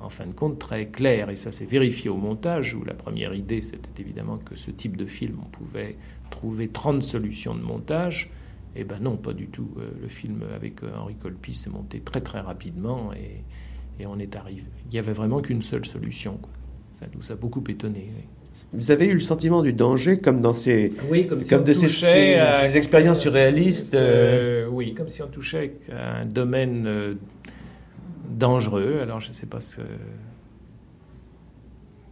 en 0.00 0.08
fin 0.08 0.26
de 0.26 0.32
compte 0.32 0.58
très 0.58 0.86
clair. 0.86 1.30
Et 1.30 1.36
ça 1.36 1.52
s'est 1.52 1.64
vérifié 1.64 2.10
au 2.10 2.16
montage, 2.16 2.74
où 2.74 2.84
la 2.84 2.94
première 2.94 3.34
idée, 3.34 3.60
c'était 3.60 4.02
évidemment 4.02 4.38
que 4.38 4.56
ce 4.56 4.70
type 4.70 4.96
de 4.96 5.06
film, 5.06 5.38
on 5.44 5.48
pouvait 5.48 5.96
trouver 6.30 6.68
30 6.68 7.02
solutions 7.02 7.54
de 7.54 7.62
montage. 7.62 8.30
Eh 8.74 8.84
ben 8.84 8.98
non, 9.00 9.16
pas 9.16 9.32
du 9.32 9.46
tout. 9.46 9.70
le 10.00 10.08
film 10.08 10.42
avec 10.54 10.82
Henri 10.82 11.14
Colpi 11.14 11.54
s'est 11.54 11.70
monté 11.70 12.00
très 12.00 12.20
très 12.20 12.40
rapidement 12.40 13.10
et 13.14 13.42
et 13.98 14.06
on 14.06 14.18
est 14.18 14.36
arrivé. 14.36 14.64
Il 14.86 14.92
n'y 14.92 14.98
avait 14.98 15.12
vraiment 15.12 15.40
qu'une 15.40 15.62
seule 15.62 15.84
solution. 15.84 16.38
Ça 16.92 17.06
nous 17.14 17.32
a 17.32 17.34
beaucoup 17.34 17.62
étonné. 17.68 18.10
Vous 18.72 18.90
avez 18.90 19.06
eu 19.06 19.14
le 19.14 19.20
sentiment 19.20 19.62
du 19.62 19.74
danger 19.74 20.18
comme 20.18 20.40
dans 20.40 20.54
ces, 20.54 20.90
comme, 21.28 21.62
de 21.62 21.72
ces, 21.74 22.76
expériences 22.76 23.20
surréalistes. 23.20 23.94
Euh, 23.94 24.64
euh, 24.64 24.68
oui, 24.70 24.94
comme 24.94 25.10
si 25.10 25.22
on 25.22 25.26
touchait 25.26 25.74
à 25.92 26.20
un 26.20 26.24
domaine 26.24 26.86
euh, 26.86 27.14
dangereux. 28.36 29.00
Alors 29.02 29.20
je 29.20 29.30
ne 29.30 29.34
sais 29.34 29.46
pas 29.46 29.60
ce. 29.60 29.80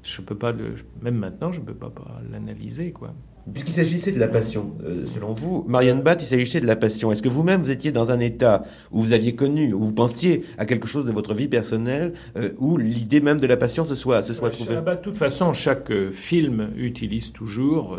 Je 0.03 0.21
peux 0.21 0.37
pas 0.37 0.53
le, 0.53 0.75
même 1.01 1.17
maintenant, 1.17 1.51
je 1.51 1.61
ne 1.61 1.65
peux 1.65 1.75
pas, 1.75 1.89
pas 1.89 2.21
l'analyser, 2.31 2.93
quoi. 2.93 3.15
Puisqu'il 3.53 3.75
s'agissait 3.75 4.13
de 4.13 4.19
la 4.19 4.29
passion, 4.29 4.73
euh, 4.85 5.05
selon 5.13 5.33
vous, 5.33 5.65
Marianne 5.69 6.03
Batt, 6.03 6.23
il 6.23 6.27
s'agissait 6.27 6.61
de 6.61 6.67
la 6.67 6.77
passion. 6.77 7.13
Est-ce 7.13 7.23
que 7.23 7.29
vous-même, 7.29 7.61
vous 7.61 7.71
étiez 7.71 7.93
dans 7.93 8.11
un 8.11 8.21
état 8.21 8.65
où 8.91 9.01
vous 9.03 9.13
aviez 9.13 9.35
connu, 9.35 9.75
où 9.75 9.85
vous 9.85 9.93
pensiez 9.93 10.45
à 10.57 10.65
quelque 10.65 10.87
chose 10.87 11.05
de 11.05 11.13
votre 11.13 11.35
vie 11.35 11.49
personnelle, 11.49 12.15
euh, 12.37 12.51
où 12.59 12.79
l'idée 12.79 13.21
même 13.21 13.41
de 13.41 13.47
la 13.47 13.59
passion 13.59 13.85
se 13.85 13.95
soit, 13.95 14.23
se 14.23 14.33
soit 14.33 14.49
trouvée? 14.49 14.77
De 14.77 14.95
toute 14.97 15.19
façon, 15.19 15.53
chaque 15.53 15.91
euh, 15.91 16.11
film 16.11 16.71
utilise 16.77 17.33
toujours, 17.33 17.99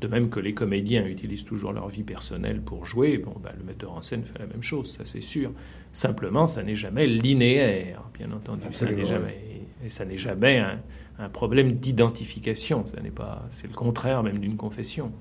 de 0.00 0.08
même 0.08 0.30
que 0.30 0.40
les 0.40 0.54
comédiens 0.54 1.04
utilisent 1.06 1.44
toujours 1.44 1.72
leur 1.72 1.88
vie 1.88 2.02
personnelle 2.02 2.60
pour 2.60 2.86
jouer, 2.86 3.18
bon, 3.18 3.34
bah, 3.42 3.52
le 3.58 3.64
metteur 3.64 3.92
en 3.92 4.02
scène 4.02 4.24
fait 4.24 4.38
la 4.38 4.46
même 4.46 4.62
chose, 4.62 4.90
ça 4.90 5.04
c'est 5.04 5.20
sûr. 5.20 5.52
Simplement, 5.92 6.46
ça 6.46 6.62
n'est 6.62 6.74
jamais 6.74 7.06
linéaire, 7.06 8.02
bien 8.14 8.30
entendu. 8.32 8.62
ça 8.72 8.90
n'est 8.90 9.04
jamais, 9.04 9.36
et 9.84 9.88
ça 9.88 10.04
n'est 10.04 10.18
jamais 10.18 10.58
un 10.58 10.80
un 11.20 11.28
problème 11.28 11.72
d'identification. 11.72 12.84
Ça 12.86 13.00
n'est 13.00 13.10
pas, 13.10 13.46
c'est 13.50 13.68
le 13.68 13.74
contraire 13.74 14.22
même 14.22 14.38
d'une 14.38 14.56
confession, 14.56 15.12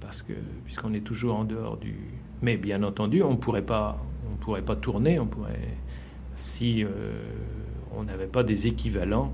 parce 0.00 0.22
que 0.22 0.32
puisqu'on 0.64 0.94
est 0.94 1.00
toujours 1.00 1.36
en 1.36 1.44
dehors 1.44 1.76
du. 1.76 1.94
Mais 2.42 2.56
bien 2.56 2.82
entendu, 2.82 3.22
on 3.22 3.36
pourrait 3.36 3.62
pas, 3.62 3.98
on 4.32 4.36
pourrait 4.36 4.62
pas 4.62 4.76
tourner, 4.76 5.18
on 5.18 5.26
pourrait 5.26 5.58
si 6.36 6.84
euh, 6.84 6.88
on 7.96 8.04
n'avait 8.04 8.26
pas 8.26 8.42
des 8.42 8.66
équivalents 8.66 9.32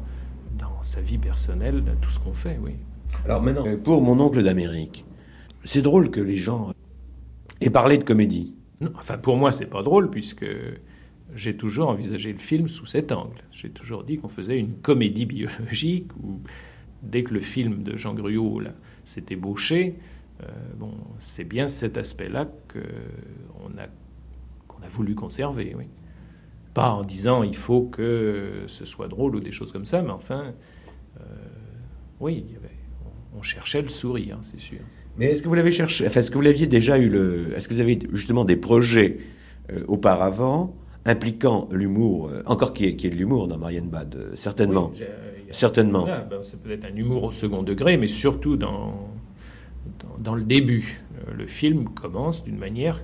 dans 0.56 0.82
sa 0.82 1.00
vie 1.00 1.18
personnelle 1.18 1.84
de 1.84 1.92
tout 2.00 2.10
ce 2.10 2.20
qu'on 2.20 2.34
fait, 2.34 2.58
oui. 2.62 2.76
Alors 3.24 3.42
maintenant, 3.42 3.64
pour 3.82 4.02
mon 4.02 4.18
oncle 4.20 4.42
d'Amérique, 4.42 5.04
c'est 5.64 5.82
drôle 5.82 6.10
que 6.10 6.20
les 6.20 6.36
gens 6.36 6.72
aient 7.60 7.70
parlé 7.70 7.98
de 7.98 8.04
comédie. 8.04 8.56
Non, 8.80 8.90
enfin 8.96 9.16
pour 9.16 9.36
moi 9.36 9.52
c'est 9.52 9.66
pas 9.66 9.82
drôle 9.82 10.10
puisque 10.10 10.46
j'ai 11.34 11.56
toujours 11.56 11.88
envisagé 11.88 12.32
le 12.32 12.38
film 12.38 12.68
sous 12.68 12.86
cet 12.86 13.12
angle. 13.12 13.42
J'ai 13.50 13.70
toujours 13.70 14.04
dit 14.04 14.18
qu'on 14.18 14.28
faisait 14.28 14.58
une 14.58 14.74
comédie 14.74 15.26
biologique 15.26 16.10
où, 16.22 16.40
dès 17.02 17.22
que 17.22 17.32
le 17.32 17.40
film 17.40 17.82
de 17.82 17.96
Jean 17.96 18.14
Gruau 18.14 18.62
s'est 19.04 19.24
ébauché, 19.30 19.96
euh, 20.42 20.46
bon, 20.76 20.92
c'est 21.18 21.44
bien 21.44 21.68
cet 21.68 21.96
aspect-là 21.96 22.48
qu'on 22.72 23.78
a, 23.78 23.86
qu'on 24.68 24.82
a 24.82 24.88
voulu 24.88 25.14
conserver. 25.14 25.74
Oui. 25.76 25.84
Pas 26.74 26.90
en 26.90 27.02
disant 27.02 27.42
il 27.42 27.56
faut 27.56 27.82
que 27.82 28.64
ce 28.66 28.84
soit 28.84 29.08
drôle 29.08 29.36
ou 29.36 29.40
des 29.40 29.52
choses 29.52 29.72
comme 29.72 29.84
ça, 29.84 30.02
mais 30.02 30.10
enfin, 30.10 30.52
euh, 31.20 31.24
oui, 32.20 32.46
on, 33.36 33.42
cherchait 33.42 33.82
le 33.82 33.88
sourire, 33.88 34.38
c'est 34.42 34.60
sûr. 34.60 34.78
Mais 35.16 35.26
est-ce 35.26 35.42
que 35.42 35.48
vous 35.48 35.54
l'avez 35.54 35.72
cherché 35.72 36.04
Est-ce 36.04 36.30
que 36.30 36.36
vous 36.36 36.42
l'aviez 36.42 36.66
déjà 36.66 36.98
eu 36.98 37.08
le 37.08 37.54
Est-ce 37.56 37.68
que 37.68 37.74
vous 37.74 37.80
avez 37.80 37.98
justement 38.12 38.44
des 38.44 38.56
projets 38.56 39.18
euh, 39.70 39.84
auparavant 39.88 40.74
impliquant 41.04 41.68
l'humour, 41.72 42.28
euh, 42.28 42.42
encore 42.46 42.72
qui 42.72 42.84
est, 42.86 42.96
qui 42.96 43.08
est 43.08 43.10
de 43.10 43.16
l'humour 43.16 43.48
dans 43.48 43.58
Marianne 43.58 43.88
Bad, 43.88 44.14
euh, 44.14 44.36
certainement? 44.36 44.92
certainement. 45.50 46.06
Ben, 46.06 46.38
c'est 46.42 46.60
peut-être 46.62 46.86
un 46.86 46.96
humour 46.96 47.24
au 47.24 47.32
second 47.32 47.62
degré, 47.62 47.98
mais 47.98 48.06
surtout 48.06 48.56
dans, 48.56 49.10
dans, 50.18 50.34
le 50.34 50.44
début. 50.44 51.02
Le 51.36 51.46
film 51.46 51.90
commence 51.90 52.42
d'une 52.42 52.56
manière 52.56 53.02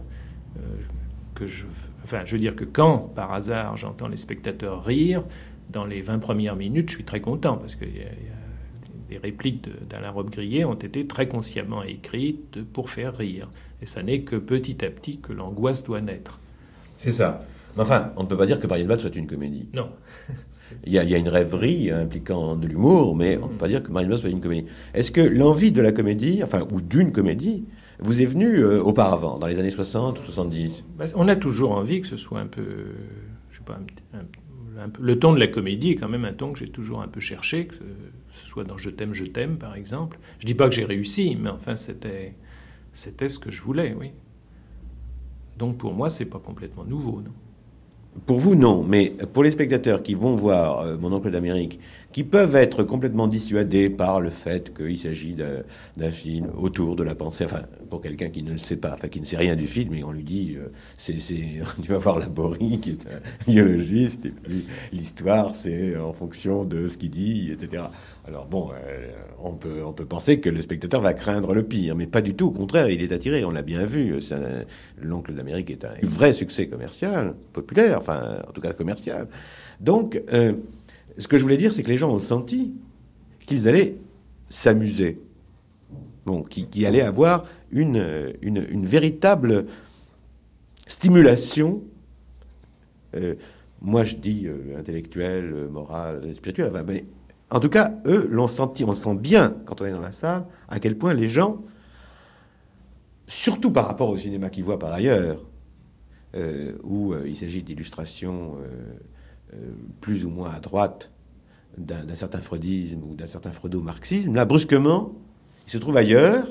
que 1.35 1.47
je. 1.47 1.67
Enfin, 2.05 2.23
je 2.25 2.33
veux 2.33 2.41
dire 2.41 2.57
que 2.57 2.65
quand, 2.65 2.99
par 3.15 3.35
hasard, 3.35 3.77
j'entends 3.77 4.09
les 4.09 4.17
spectateurs 4.17 4.83
rire, 4.83 5.25
dans 5.71 5.85
les 5.85 6.01
20 6.01 6.19
premières 6.19 6.57
minutes, 6.57 6.91
je 6.91 6.97
suis 6.97 7.05
très 7.05 7.21
content 7.21 7.57
parce 7.57 7.77
que 7.77 7.85
les 9.11 9.19
répliques 9.19 9.69
d'Alain 9.89 10.11
Robbe-Grillet 10.11 10.65
ont 10.65 10.75
été 10.75 11.07
très 11.07 11.29
consciemment 11.29 11.83
écrites 11.83 12.63
pour 12.73 12.91
faire 12.91 13.17
rire. 13.17 13.49
Et 13.83 13.87
ça 13.87 14.03
n'est 14.03 14.23
que 14.23 14.37
petit 14.37 14.85
à 14.85 14.91
petit 14.91 15.19
que 15.19 15.33
l'angoisse 15.33 15.85
doit 15.85 16.01
naître. 16.01 16.39
C'est 16.97 17.13
ça 17.13 17.45
enfin, 17.83 18.13
on 18.17 18.23
ne 18.23 18.29
peut 18.29 18.37
pas 18.37 18.47
dire 18.47 18.61
que 18.61 18.67
Marianne 18.67 18.89
Bad 18.89 19.01
soit 19.01 19.15
une 19.17 19.27
comédie. 19.27 19.69
Non. 19.75 19.89
Il 20.85 20.93
y, 20.93 20.99
a, 20.99 21.17
une 21.17 21.31
rêverie 21.31 21.91
impliquant 21.91 22.55
de 22.55 22.67
l'humour, 22.67 23.17
mais 23.17 23.39
on 23.39 23.47
ne 23.47 23.53
peut 23.53 23.57
pas 23.57 23.69
dire 23.69 23.83
que 23.83 23.91
Marianne 23.91 24.11
Bad 24.11 24.21
soit 24.21 24.29
une 24.29 24.43
comédie. 24.43 24.67
Est-ce 24.93 25.11
que 25.11 25.23
l'envie 25.23 25.73
de 25.73 25.81
la 25.81 25.93
comédie, 25.93 26.43
enfin, 26.45 26.67
ou 26.71 26.83
d'une 26.83 27.11
comédie, 27.11 27.65
vous 28.01 28.21
est 28.21 28.27
venue 28.27 28.59
euh, 28.59 28.83
auparavant, 28.83 29.39
dans 29.39 29.47
les 29.47 29.59
années 29.59 29.71
60 29.71 30.21
ou 30.21 30.23
70 30.23 30.85
bah, 30.99 31.07
On 31.15 31.27
a 31.27 31.37
toujours 31.37 31.73
envie 31.73 32.03
que 32.03 32.07
ce 32.07 32.19
soit 32.19 32.41
un 32.41 32.47
peu, 32.47 32.67
je 33.51 33.59
sais 33.59 33.65
pas, 33.65 33.81
le 35.01 35.19
ton 35.19 35.33
de 35.33 35.41
la 35.41 35.47
comédie 35.47 35.93
est 35.93 35.97
quand 35.97 36.09
même 36.09 36.27
un 36.27 36.35
ton 36.35 36.53
que 36.53 36.59
j'ai 36.59 36.69
toujours 36.69 37.01
un 37.01 37.09
peu 37.09 37.19
cherché, 37.19 37.67
que 37.67 37.75
ce 38.29 38.45
soit 38.45 38.65
dans 38.65 38.79
Je 38.79 38.91
t'aime, 38.91 39.15
je 39.15 39.25
t'aime, 39.25 39.59
par 39.59 39.75
exemple. 39.75 40.19
Je 40.39 40.47
dis 40.47 40.55
pas 40.55 40.69
que 40.69 40.75
j'ai 40.75 40.85
réussi, 40.85 41.37
mais 41.41 41.51
enfin, 41.51 41.77
c'était, 41.77 42.35
c'était 42.93 43.29
ce 43.29 43.39
que 43.39 43.51
je 43.51 43.63
voulais, 43.63 43.95
oui. 43.99 44.13
Donc 45.57 45.77
pour 45.77 45.93
moi, 45.93 46.11
c'est 46.11 46.25
pas 46.25 46.39
complètement 46.39 46.85
nouveau, 46.85 47.21
non? 47.21 47.33
Pour 48.27 48.39
vous, 48.39 48.55
non, 48.55 48.83
mais 48.83 49.11
pour 49.33 49.45
les 49.45 49.51
spectateurs 49.51 50.03
qui 50.03 50.15
vont 50.15 50.35
voir 50.35 50.81
euh, 50.81 50.97
Mon 50.99 51.13
oncle 51.13 51.31
d'Amérique, 51.31 51.79
qui 52.13 52.25
peuvent 52.25 52.57
être 52.57 52.85
complètement 52.85 53.29
dissuadés 53.29 53.91
par 53.91 54.21
le 54.21 54.31
fait 54.31 54.75
qu'il 54.75 54.99
s'agit 54.99 55.35
d'un 55.35 56.11
film 56.11 56.49
autour 56.57 56.97
de 56.97 57.03
la 57.03 57.15
pensée, 57.15 57.45
enfin, 57.45 57.63
pour 57.91 58.01
quelqu'un 58.01 58.31
qui 58.31 58.43
ne 58.43 58.53
le 58.53 58.59
sait 58.59 58.79
pas, 58.79 58.95
enfin, 58.95 59.09
qui 59.09 59.21
ne 59.21 59.27
sait 59.27 59.37
rien 59.37 59.57
du 59.57 59.67
film, 59.67 59.93
et 59.95 60.03
on 60.03 60.13
lui 60.13 60.25
dit, 60.25 60.57
euh, 60.59 60.69
c'est, 60.97 61.17
tu 61.83 61.89
vas 61.89 61.99
voir 61.99 62.19
Laborie, 62.19 62.81
qui 62.81 62.91
est 62.91 63.07
un 63.07 63.51
biologiste, 63.51 64.25
et 64.25 64.31
puis 64.31 64.67
l'histoire, 64.93 65.55
c'est 65.55 65.97
en 65.99 66.15
fonction 66.15 66.65
de 66.65 66.89
ce 66.89 66.97
qu'il 66.97 67.11
dit, 67.11 67.51
etc. 67.53 67.85
Alors 68.27 68.47
bon, 68.47 68.71
euh, 68.73 69.11
on, 69.39 69.53
peut, 69.53 69.83
on 69.85 69.93
peut 69.93 70.07
penser 70.07 70.41
que 70.41 70.49
le 70.49 70.63
spectateur 70.63 71.03
va 71.03 71.13
craindre 71.13 71.55
le 71.55 71.63
pire, 71.63 71.95
mais 71.95 72.07
pas 72.07 72.23
du 72.23 72.35
tout. 72.35 72.47
Au 72.47 72.53
contraire, 72.53 72.89
il 72.89 73.03
est 73.03 73.13
attiré, 73.13 73.45
on 73.45 73.51
l'a 73.51 73.63
bien 73.63 73.85
vu. 73.87 74.19
L'oncle 75.01 75.35
d'Amérique 75.35 75.71
est 75.71 75.85
un 75.85 75.95
vrai 76.03 76.33
succès 76.33 76.69
commercial, 76.69 77.35
populaire, 77.53 77.99
enfin, 77.99 78.43
en 78.49 78.53
tout 78.53 78.61
cas 78.61 78.73
commercial. 78.73 79.29
Donc, 79.81 80.21
euh, 80.33 80.53
ce 81.19 81.29
que 81.29 81.37
je 81.39 81.43
voulais 81.43 81.57
dire, 81.57 81.73
c'est 81.73 81.83
que 81.83 81.89
les 81.89 81.97
gens 81.97 82.11
ont 82.11 82.19
senti 82.19 82.75
qu'ils 83.47 83.69
allaient 83.69 83.97
s'amuser. 84.49 85.21
Bon, 86.25 86.43
qui, 86.43 86.85
allaient 86.85 87.03
avoir 87.03 87.47
une, 87.71 88.35
une, 88.43 88.85
véritable 88.85 89.65
stimulation. 90.87 91.83
Euh, 93.17 93.35
moi, 93.81 94.05
je 94.05 94.17
dis 94.17 94.47
intellectuelle, 94.77 95.69
morale, 95.71 96.35
spirituelle, 96.35 96.71
mais 96.87 97.07
En 97.51 97.61
tout 97.61 97.71
cas, 97.71 97.95
eux 98.05 98.29
l'ont 98.31 98.47
senti, 98.47 98.85
on 98.85 98.95
sent 98.95 99.17
bien 99.17 99.57
quand 99.65 99.81
on 99.81 99.87
est 99.87 99.93
dans 99.93 100.01
la 100.01 100.13
salle, 100.13 100.45
à 100.69 100.79
quel 100.81 100.99
point 100.99 101.15
les 101.15 101.31
gens, 101.31 101.63
surtout 103.27 103.71
par 103.71 103.87
rapport 103.87 104.09
au 104.09 104.17
cinéma 104.17 104.51
qu'ils 104.51 104.65
voient 104.65 104.79
par 104.79 104.93
ailleurs, 104.93 105.41
euh, 106.35 106.73
où 106.83 107.15
euh, 107.15 107.25
il 107.27 107.37
s'agit 107.37 107.63
d'illustrations 107.63 108.57
euh, 108.61 108.69
plus 110.01 110.25
ou 110.25 110.31
moins 110.31 110.51
à 110.51 110.61
droite 110.61 111.11
d'un 111.77 112.15
certain 112.15 112.41
freudisme 112.41 113.03
ou 113.05 113.15
d'un 113.15 113.27
certain 113.27 113.53
freudo-marxisme, 113.53 114.35
là, 114.35 114.45
brusquement, 114.45 115.13
ils 115.67 115.71
se 115.71 115.79
trouvent 115.79 115.97
ailleurs, 115.97 116.47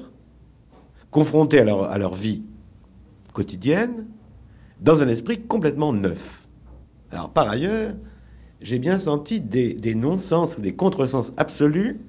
confrontés 1.11 1.59
à 1.59 1.97
leur, 1.97 2.13
vie 2.13 2.43
quotidienne, 3.33 4.07
dans 4.79 5.01
un 5.01 5.07
esprit 5.07 5.41
complètement 5.41 5.91
neuf. 5.93 6.47
Alors, 7.11 7.31
par 7.31 7.49
ailleurs, 7.49 7.95
j'ai 8.61 8.79
bien 8.79 8.99
senti 8.99 9.41
des, 9.41 9.73
des 9.73 9.95
non-sens 9.95 10.57
ou 10.57 10.61
des 10.61 10.75
contresens 10.75 11.33
absolus 11.37 11.99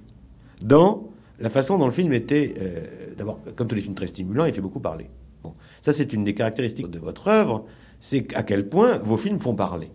dans 0.62 1.08
la 1.40 1.50
façon 1.50 1.78
dont 1.78 1.86
le 1.86 1.92
film 1.92 2.12
était. 2.12 2.54
Euh, 2.60 3.14
d'abord, 3.16 3.40
comme 3.56 3.68
tous 3.68 3.74
les 3.74 3.80
films 3.80 3.94
très 3.94 4.06
stimulants, 4.06 4.44
il 4.44 4.52
fait 4.52 4.60
beaucoup 4.60 4.80
parler. 4.80 5.08
Bon. 5.42 5.54
Ça, 5.80 5.92
c'est 5.92 6.12
une 6.12 6.24
des 6.24 6.34
caractéristiques 6.34 6.90
de 6.90 6.98
votre 6.98 7.28
œuvre, 7.28 7.64
c'est 8.00 8.34
à 8.34 8.42
quel 8.42 8.68
point 8.68 8.98
vos 8.98 9.16
films 9.16 9.38
font 9.38 9.54
parler. 9.54 9.90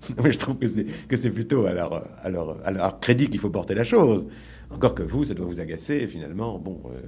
je 0.30 0.38
trouve 0.38 0.56
que 0.56 1.16
c'est 1.16 1.30
plutôt 1.30 1.66
à 1.66 1.72
leur 1.72 3.00
crédit 3.00 3.28
qu'il 3.28 3.40
faut 3.40 3.50
porter 3.50 3.74
la 3.74 3.84
chose. 3.84 4.26
Encore 4.70 4.94
que 4.94 5.02
vous, 5.02 5.24
ça 5.24 5.34
doit 5.34 5.46
vous 5.46 5.60
agacer, 5.60 6.06
finalement. 6.06 6.58
Bon, 6.58 6.80
euh, 6.86 7.00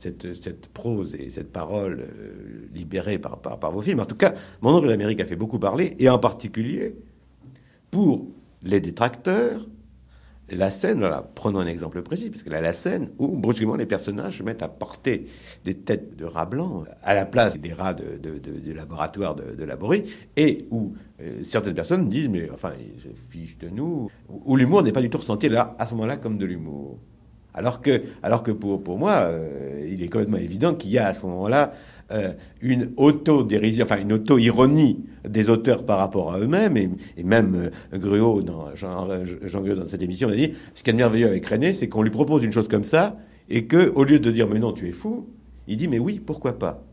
cette, 0.00 0.42
cette, 0.42 0.68
prose 0.68 1.14
et 1.14 1.30
cette 1.30 1.52
parole 1.52 2.00
euh, 2.00 2.68
libérée 2.74 3.18
par, 3.18 3.40
par, 3.40 3.58
par, 3.58 3.72
vos 3.72 3.82
films. 3.82 4.00
En 4.00 4.06
tout 4.06 4.16
cas, 4.16 4.34
Mon 4.62 4.74
oncle 4.74 4.88
d'Amérique 4.88 5.20
a 5.20 5.26
fait 5.26 5.36
beaucoup 5.36 5.58
parler, 5.58 5.94
et 5.98 6.08
en 6.08 6.18
particulier 6.18 6.96
pour 7.90 8.26
les 8.62 8.80
détracteurs, 8.80 9.66
la 10.48 10.70
scène, 10.70 11.04
prenons 11.34 11.58
un 11.58 11.66
exemple 11.66 12.02
précis, 12.02 12.30
parce 12.30 12.44
là, 12.46 12.60
la 12.60 12.72
scène 12.72 13.10
où 13.18 13.28
brusquement 13.28 13.74
les 13.74 13.86
personnages 13.86 14.38
se 14.38 14.42
mettent 14.44 14.62
à 14.62 14.68
porter 14.68 15.26
des 15.64 15.74
têtes 15.74 16.16
de 16.16 16.24
rats 16.24 16.46
blancs 16.46 16.86
à 17.02 17.14
la 17.14 17.24
place 17.24 17.58
des 17.58 17.72
rats 17.72 17.94
de, 17.94 18.16
du 18.38 18.72
laboratoire 18.72 19.34
de, 19.34 19.56
de 19.56 19.64
Laborie, 19.64 20.04
et 20.36 20.66
où 20.70 20.94
euh, 21.20 21.42
certaines 21.42 21.74
personnes 21.74 22.08
disent, 22.08 22.28
mais 22.28 22.48
enfin, 22.52 22.72
ils 22.78 23.00
se 23.00 23.08
fichent 23.08 23.58
de 23.58 23.68
nous, 23.68 24.08
où 24.28 24.56
l'humour 24.56 24.82
n'est 24.82 24.92
pas 24.92 25.02
du 25.02 25.10
tout 25.10 25.18
ressenti 25.18 25.48
là, 25.48 25.74
à 25.78 25.86
ce 25.86 25.94
moment-là 25.94 26.16
comme 26.16 26.38
de 26.38 26.46
l'humour. 26.46 26.98
Alors 27.52 27.80
que, 27.80 28.02
alors 28.22 28.42
que 28.42 28.50
pour, 28.52 28.84
pour 28.84 28.98
moi, 28.98 29.12
euh, 29.22 29.88
il 29.90 30.02
est 30.02 30.08
complètement 30.08 30.36
évident 30.36 30.74
qu'il 30.74 30.90
y 30.90 30.98
a 30.98 31.06
à 31.06 31.14
ce 31.14 31.24
moment-là 31.26 31.72
euh, 32.12 32.32
une 32.60 32.92
auto-dérision, 32.96 33.84
enfin 33.84 34.00
une 34.00 34.12
auto-ironie 34.12 35.04
des 35.28 35.50
auteurs 35.50 35.84
par 35.84 35.98
rapport 35.98 36.32
à 36.32 36.38
eux-mêmes, 36.38 36.76
et, 36.76 37.24
même 37.24 37.70
euh, 37.92 38.42
dans, 38.42 38.76
Jean, 38.76 39.08
Jean 39.42 39.60
Gruot, 39.60 39.74
dans 39.74 39.88
cette 39.88 40.02
émission, 40.02 40.28
a 40.28 40.36
dit 40.36 40.52
ce 40.74 40.84
qui 40.84 40.90
est 40.90 40.92
merveilleux 40.92 41.26
avec 41.26 41.44
René, 41.46 41.74
c'est 41.74 41.88
qu'on 41.88 42.02
lui 42.02 42.10
propose 42.10 42.44
une 42.44 42.52
chose 42.52 42.68
comme 42.68 42.84
ça, 42.84 43.18
et 43.48 43.64
que 43.64 43.90
au 43.90 44.04
lieu 44.04 44.20
de 44.20 44.30
dire 44.30 44.46
mais 44.48 44.60
non, 44.60 44.72
tu 44.72 44.86
es 44.86 44.92
fou, 44.92 45.26
il 45.66 45.76
dit 45.78 45.88
mais 45.88 45.98
oui, 45.98 46.20
pourquoi 46.24 46.56
pas? 46.60 46.84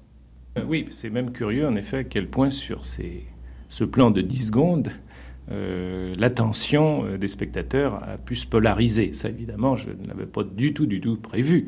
Euh, 0.57 0.63
Oui, 0.67 0.87
c'est 0.89 1.11
même 1.11 1.31
curieux 1.31 1.67
en 1.67 1.75
effet 1.75 1.97
à 1.97 2.03
quel 2.03 2.27
point 2.27 2.49
sur 2.49 2.83
ce 2.83 3.83
plan 3.83 4.09
de 4.09 4.21
10 4.21 4.47
secondes, 4.47 4.89
l'attention 6.17 7.17
des 7.17 7.27
spectateurs 7.27 8.01
a 8.03 8.17
pu 8.17 8.35
se 8.35 8.47
polariser. 8.47 9.13
Ça, 9.13 9.29
évidemment, 9.29 9.75
je 9.75 9.89
ne 9.89 10.07
l'avais 10.07 10.25
pas 10.25 10.43
du 10.43 10.73
tout, 10.73 10.87
du 10.87 11.01
tout 11.01 11.17
prévu 11.17 11.67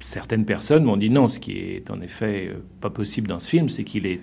certaines 0.00 0.44
personnes 0.44 0.84
m'ont 0.84 0.96
dit 0.96 1.10
non, 1.10 1.28
ce 1.28 1.38
qui 1.38 1.52
est 1.52 1.90
en 1.90 2.00
effet 2.00 2.48
euh, 2.48 2.62
pas 2.80 2.90
possible 2.90 3.28
dans 3.28 3.38
ce 3.38 3.48
film, 3.48 3.68
c'est 3.68 3.84
qu'il 3.84 4.06
est 4.06 4.20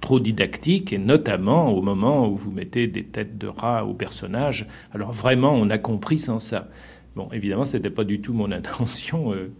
trop 0.00 0.20
didactique, 0.20 0.92
et 0.92 0.98
notamment 0.98 1.70
au 1.70 1.80
moment 1.80 2.28
où 2.28 2.36
vous 2.36 2.50
mettez 2.50 2.88
des 2.88 3.04
têtes 3.04 3.38
de 3.38 3.46
rats 3.46 3.86
aux 3.86 3.94
personnages. 3.94 4.66
Alors 4.92 5.12
vraiment, 5.12 5.52
on 5.52 5.70
a 5.70 5.78
compris 5.78 6.18
sans 6.18 6.40
ça. 6.40 6.68
Bon, 7.14 7.28
évidemment, 7.32 7.64
ce 7.64 7.76
n'était 7.76 7.90
pas 7.90 8.04
du 8.04 8.20
tout 8.20 8.32
mon 8.32 8.50
intention. 8.52 9.32
Euh, 9.32 9.52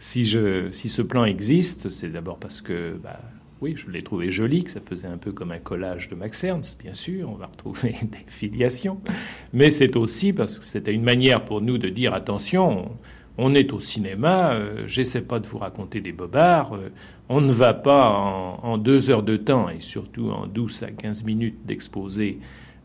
si, 0.00 0.24
je, 0.24 0.70
si 0.70 0.88
ce 0.88 1.00
plan 1.00 1.24
existe, 1.24 1.90
c'est 1.90 2.08
d'abord 2.08 2.38
parce 2.38 2.60
que, 2.60 2.98
bah, 3.02 3.20
oui, 3.60 3.74
je 3.76 3.88
l'ai 3.88 4.02
trouvé 4.02 4.30
joli, 4.30 4.64
que 4.64 4.70
ça 4.70 4.80
faisait 4.80 5.06
un 5.06 5.16
peu 5.16 5.30
comme 5.30 5.52
un 5.52 5.58
collage 5.58 6.08
de 6.08 6.16
Max 6.16 6.42
Ernst, 6.42 6.80
bien 6.82 6.92
sûr, 6.92 7.30
on 7.30 7.36
va 7.36 7.46
retrouver 7.46 7.94
des 8.02 8.24
filiations. 8.26 9.00
Mais 9.52 9.70
c'est 9.70 9.96
aussi 9.96 10.32
parce 10.32 10.58
que 10.58 10.64
c'était 10.64 10.92
une 10.92 11.04
manière 11.04 11.44
pour 11.44 11.60
nous 11.60 11.78
de 11.78 11.88
dire, 11.88 12.14
attention, 12.14 12.90
on 12.90 12.98
est 13.54 13.72
au 13.72 13.80
cinéma, 13.80 14.54
euh, 14.54 14.86
j'essaie 14.86 15.22
pas 15.22 15.40
de 15.40 15.46
vous 15.46 15.58
raconter 15.58 16.00
des 16.00 16.12
bobards, 16.12 16.74
euh, 16.74 16.90
on 17.28 17.40
ne 17.40 17.52
va 17.52 17.74
pas 17.74 18.10
en, 18.10 18.78
deux 18.78 19.10
heures 19.10 19.22
de 19.22 19.36
temps, 19.36 19.68
et 19.68 19.80
surtout 19.80 20.30
en 20.30 20.46
12 20.46 20.82
à 20.84 20.90
15 20.90 21.24
minutes 21.24 21.58
d'exposé 21.64 22.38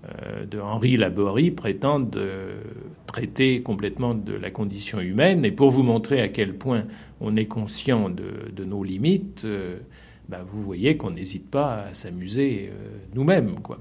euh, 0.06 0.46
de 0.46 0.60
Henri 0.60 0.98
Laborie, 0.98 1.52
prétendre 1.52 2.18
traiter 3.06 3.62
complètement 3.62 4.14
de 4.16 4.34
la 4.34 4.50
condition 4.50 5.00
humaine. 5.02 5.44
Et 5.46 5.52
pour 5.52 5.72
vous 5.72 5.84
montrer 5.84 6.22
à 6.22 6.30
quel 6.30 6.56
point 6.56 6.86
on 7.20 7.36
est 7.36 7.48
conscient 7.48 8.10
de, 8.10 8.64
nos 8.64 8.84
limites, 8.84 9.46
bah, 10.30 10.46
vous 10.50 10.64
voyez 10.64 10.96
qu'on 10.96 11.12
n'hésite 11.12 11.50
pas 11.50 11.86
à 11.90 11.94
s'amuser 11.94 12.72
nous-mêmes. 13.14 13.60
Quoi. 13.62 13.80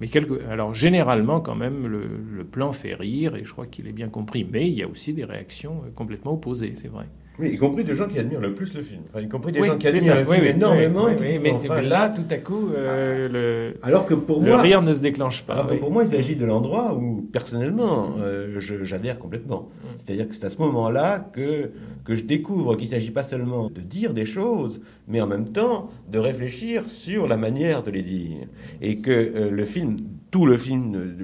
Mais 0.00 0.08
alors 0.48 0.74
généralement 0.74 1.40
quand 1.40 1.56
même 1.56 1.86
le, 1.86 2.44
plan 2.44 2.72
fait 2.72 2.94
rire 2.94 3.36
et 3.36 3.44
je 3.44 3.52
crois 3.52 3.66
qu'il 3.66 3.88
est 3.88 3.92
bien 3.92 4.08
compris. 4.08 4.46
Mais 4.50 4.68
il 4.68 4.74
y 4.74 4.82
a 4.82 4.88
aussi 4.88 5.12
des 5.12 5.24
réactions 5.24 5.82
euh, 5.84 5.90
complètement 5.94 6.32
opposées, 6.34 6.72
c'est 6.74 6.88
vrai. 6.88 7.06
Oui, 7.38 7.50
y 7.50 7.56
compris 7.56 7.84
des 7.84 7.94
gens 7.94 8.08
qui 8.08 8.18
admirent 8.18 8.40
le 8.40 8.52
plus 8.52 8.74
le 8.74 8.82
film. 8.82 9.02
Enfin, 9.08 9.20
y 9.20 9.28
compris 9.28 9.52
des 9.52 9.64
gens 9.64 9.78
qui 9.78 9.86
admirent 9.86 10.16
le 10.16 10.24
film 10.24 10.44
énormément. 10.44 11.06
mais 11.18 11.82
là, 11.82 12.08
tout 12.08 12.22
à 12.30 12.36
coup, 12.38 12.70
euh, 12.74 13.28
le, 13.28 13.74
alors 13.82 14.06
que 14.06 14.14
pour 14.14 14.42
moi, 14.42 14.60
rire 14.60 14.82
ne 14.82 14.92
se 14.92 15.00
déclenche 15.00 15.44
pas. 15.44 15.54
Alors 15.54 15.68
que 15.68 15.76
pour 15.76 15.92
moi, 15.92 16.04
il 16.04 16.10
s'agit 16.10 16.34
de 16.34 16.44
l'endroit 16.44 16.94
où, 16.94 17.28
personnellement, 17.32 18.16
euh, 18.20 18.58
j'adhère 18.58 19.18
complètement. 19.18 19.68
Mm. 19.68 19.86
C'est-à-dire 19.96 20.28
que 20.28 20.34
c'est 20.34 20.44
à 20.44 20.50
ce 20.50 20.58
moment-là 20.58 21.30
que, 21.32 21.70
que 22.04 22.16
je 22.16 22.24
découvre 22.24 22.74
qu'il 22.76 22.86
ne 22.86 22.92
s'agit 22.92 23.10
pas 23.10 23.24
seulement 23.24 23.70
de 23.70 23.80
dire 23.80 24.14
des 24.14 24.26
choses, 24.26 24.80
mais 25.06 25.20
en 25.20 25.26
même 25.26 25.48
temps 25.48 25.90
de 26.10 26.18
réfléchir 26.18 26.88
sur 26.88 27.28
la 27.28 27.36
manière 27.36 27.82
de 27.82 27.90
les 27.90 28.02
dire. 28.02 28.46
Et 28.80 28.98
que 28.98 29.10
euh, 29.10 29.50
le 29.50 29.64
film 29.64 29.96
tout 30.30 30.46
le 30.46 30.56
film, 30.56 31.16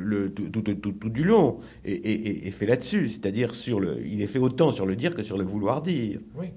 tout, 0.52 1.10
du 1.10 1.24
long, 1.24 1.60
est, 1.84 2.50
fait 2.50 2.66
là-dessus. 2.66 3.08
C'est-à-dire, 3.08 3.54
sur 3.54 3.80
le, 3.80 3.98
il 4.06 4.22
est 4.22 4.26
fait 4.26 4.38
autant 4.38 4.72
sur 4.72 4.86
le 4.86 4.96
dire 4.96 5.14
que 5.14 5.22
sur 5.22 5.36
le 5.36 5.44
vouloir 5.44 5.82
dire. 5.82 6.20
Oui, 6.36 6.48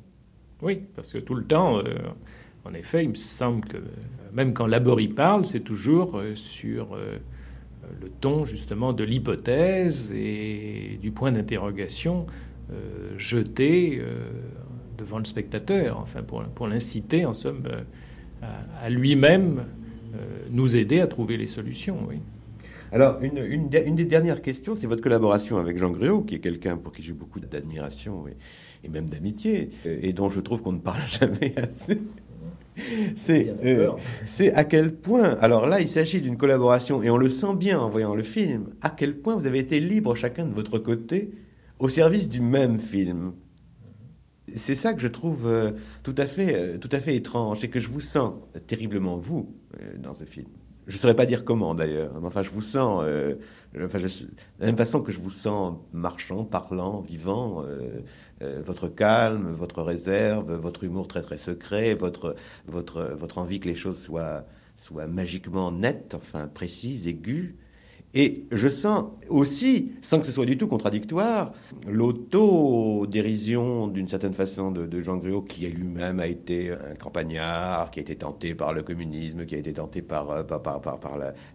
oui 0.61 0.81
parce 0.95 1.11
que 1.11 1.17
tout 1.17 1.35
le 1.35 1.43
temps, 1.43 1.79
euh, 1.79 1.83
en 2.65 2.73
effet, 2.73 3.03
il 3.03 3.09
me 3.09 3.15
semble 3.15 3.65
que 3.65 3.77
même 4.33 4.53
quand 4.53 4.67
Laborie 4.67 5.09
parle, 5.09 5.45
c'est 5.45 5.59
toujours 5.59 6.17
euh, 6.17 6.35
sur 6.35 6.95
euh, 6.95 7.17
le 8.01 8.09
ton 8.09 8.45
justement 8.45 8.93
de 8.93 9.03
l'hypothèse 9.03 10.11
et 10.15 10.99
du 11.01 11.11
point 11.11 11.31
d'interrogation 11.31 12.25
jeté 13.15 14.01
devant 14.97 15.19
le 15.19 15.23
spectateur, 15.23 15.97
enfin 16.01 16.21
pour, 16.21 16.43
pour 16.43 16.67
l'inciter 16.67 17.25
en 17.25 17.31
somme 17.31 17.63
à, 18.41 18.83
à 18.83 18.89
lui-même 18.89 19.63
nous 20.51 20.75
aider 20.75 20.99
à 20.99 21.07
trouver 21.07 21.37
les 21.37 21.47
solutions. 21.47 21.97
Oui. 22.09 22.17
Alors, 22.91 23.19
une, 23.21 23.67
des 23.69 24.05
dernières 24.05 24.41
questions, 24.41 24.75
c'est 24.75 24.87
votre 24.87 25.01
collaboration 25.01 25.57
avec 25.57 25.77
Jean 25.77 25.91
Gréau, 25.91 26.21
qui 26.21 26.35
est 26.35 26.39
quelqu'un 26.39 26.77
pour 26.77 26.93
qui 26.93 27.01
j'ai 27.01 27.13
beaucoup 27.13 27.39
d'admiration 27.39 28.25
et, 28.27 28.89
même 28.89 29.09
d'amitié, 29.09 29.71
et 29.85 30.13
dont 30.13 30.29
je 30.29 30.39
trouve 30.39 30.61
qu'on 30.61 30.71
ne 30.71 30.79
parle 30.79 31.01
jamais 31.19 31.53
assez. 31.57 31.99
Euh, 33.29 33.91
c'est 34.25 34.53
à 34.53 34.63
quel 34.63 34.95
point, 34.95 35.35
alors 35.39 35.67
là, 35.67 35.81
il 35.81 35.89
s'agit 35.89 36.21
d'une 36.21 36.37
collaboration, 36.37 37.03
et 37.03 37.09
on 37.09 37.17
le 37.17 37.29
sent 37.29 37.55
bien 37.55 37.79
en 37.79 37.89
voyant 37.89 38.15
le 38.15 38.23
film, 38.23 38.69
à 38.81 38.89
quel 38.89 39.17
point 39.17 39.35
vous 39.35 39.47
avez 39.47 39.59
été 39.59 39.79
libre 39.79 40.15
chacun 40.15 40.45
de 40.45 40.53
votre 40.53 40.79
côté 40.79 41.31
au 41.79 41.89
service 41.89 42.29
du 42.29 42.41
même 42.41 42.79
film. 42.79 43.33
C'est 44.55 44.75
ça 44.75 44.93
que 44.93 45.01
je 45.01 45.07
trouve 45.07 45.47
euh, 45.47 45.71
tout, 46.03 46.15
à 46.17 46.25
fait, 46.25 46.55
euh, 46.55 46.77
tout 46.77 46.89
à 46.91 46.99
fait 46.99 47.15
étrange, 47.15 47.63
et 47.63 47.69
que 47.69 47.79
je 47.79 47.89
vous 47.89 47.99
sens 47.99 48.33
terriblement 48.67 49.17
vous 49.17 49.53
dans 49.99 50.13
ce 50.13 50.23
film. 50.23 50.47
Je 50.87 50.93
ne 50.93 50.99
saurais 50.99 51.15
pas 51.15 51.25
dire 51.25 51.43
comment 51.43 51.75
d'ailleurs. 51.75 52.13
Enfin, 52.23 52.43
je 52.43 52.49
vous 52.49 52.61
sens, 52.61 53.03
euh, 53.05 53.35
enfin, 53.83 53.99
de 53.99 54.07
la 54.59 54.65
même 54.67 54.77
façon 54.77 55.01
que 55.01 55.11
je 55.11 55.19
vous 55.19 55.29
sens 55.29 55.77
marchant, 55.91 56.45
parlant, 56.45 57.01
vivant, 57.01 57.63
euh, 57.65 57.99
euh, 58.41 58.61
votre 58.65 58.87
calme, 58.87 59.51
votre 59.51 59.81
réserve, 59.83 60.53
votre 60.53 60.85
humour 60.85 61.07
très 61.09 61.21
très 61.21 61.37
secret, 61.37 61.93
votre, 61.93 62.35
votre, 62.67 63.01
votre 63.17 63.37
envie 63.37 63.59
que 63.59 63.67
les 63.67 63.75
choses 63.75 64.01
soient, 64.01 64.45
soient 64.81 65.07
magiquement 65.07 65.73
nettes, 65.73 66.15
enfin 66.15 66.47
précises, 66.47 67.05
aiguës. 67.05 67.53
Et 68.13 68.45
je 68.51 68.69
sens 68.69 69.05
aussi, 69.29 69.91
sans 70.01 70.19
que 70.19 70.25
ce 70.25 70.31
soit 70.31 70.45
du 70.45 70.57
tout 70.57 70.67
contradictoire, 70.67 71.51
l'auto-dérision 71.87 73.89
d'une 73.89 74.07
certaine 74.07 74.33
façon 74.33 74.71
de, 74.71 75.01
Jean 75.01 75.17
Gruot, 75.17 75.41
qui 75.41 75.67
lui-même 75.67 76.19
a 76.19 76.27
été 76.27 76.71
un 76.71 76.95
campagnard, 76.95 77.91
qui 77.91 77.99
a 77.99 78.01
été 78.01 78.15
tenté 78.15 78.55
par 78.55 78.73
le 78.73 78.81
communisme, 78.81 79.45
qui 79.45 79.55
a 79.55 79.57
été 79.57 79.73
tenté 79.73 80.01
par, 80.01 80.31
euh, 80.31 80.43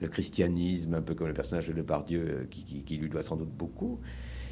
le 0.00 0.08
christianisme, 0.08 0.94
un 0.94 1.02
peu 1.02 1.14
comme 1.14 1.28
le 1.28 1.34
personnage 1.34 1.68
de 1.68 1.72
Depardieu, 1.72 2.26
euh, 2.28 2.44
qui, 2.50 2.82
qui, 2.84 2.96
lui 2.96 3.08
doit 3.08 3.22
sans 3.22 3.36
doute 3.36 3.50
beaucoup. 3.50 3.98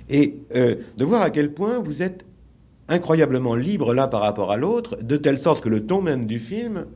Et 0.09 0.41
euh, 0.57 0.77
de 0.97 1.05
voir 1.05 1.23
à 1.23 1.31
quel 1.31 1.53
point 1.53 1.81
vous 1.81 2.03
êtes 2.03 2.25
incroyablement 2.89 3.55
libre 3.55 3.95
l'un 3.95 4.09
par 4.09 4.23
rapport 4.23 4.51
à 4.51 4.57
l'autre, 4.57 4.97
de 5.03 5.17
telle 5.17 5.39
sorte 5.39 5.63
que 5.63 5.69
le 5.69 5.87
ton 5.87 6.03
même 6.03 6.27
du 6.27 6.39
film 6.39 6.87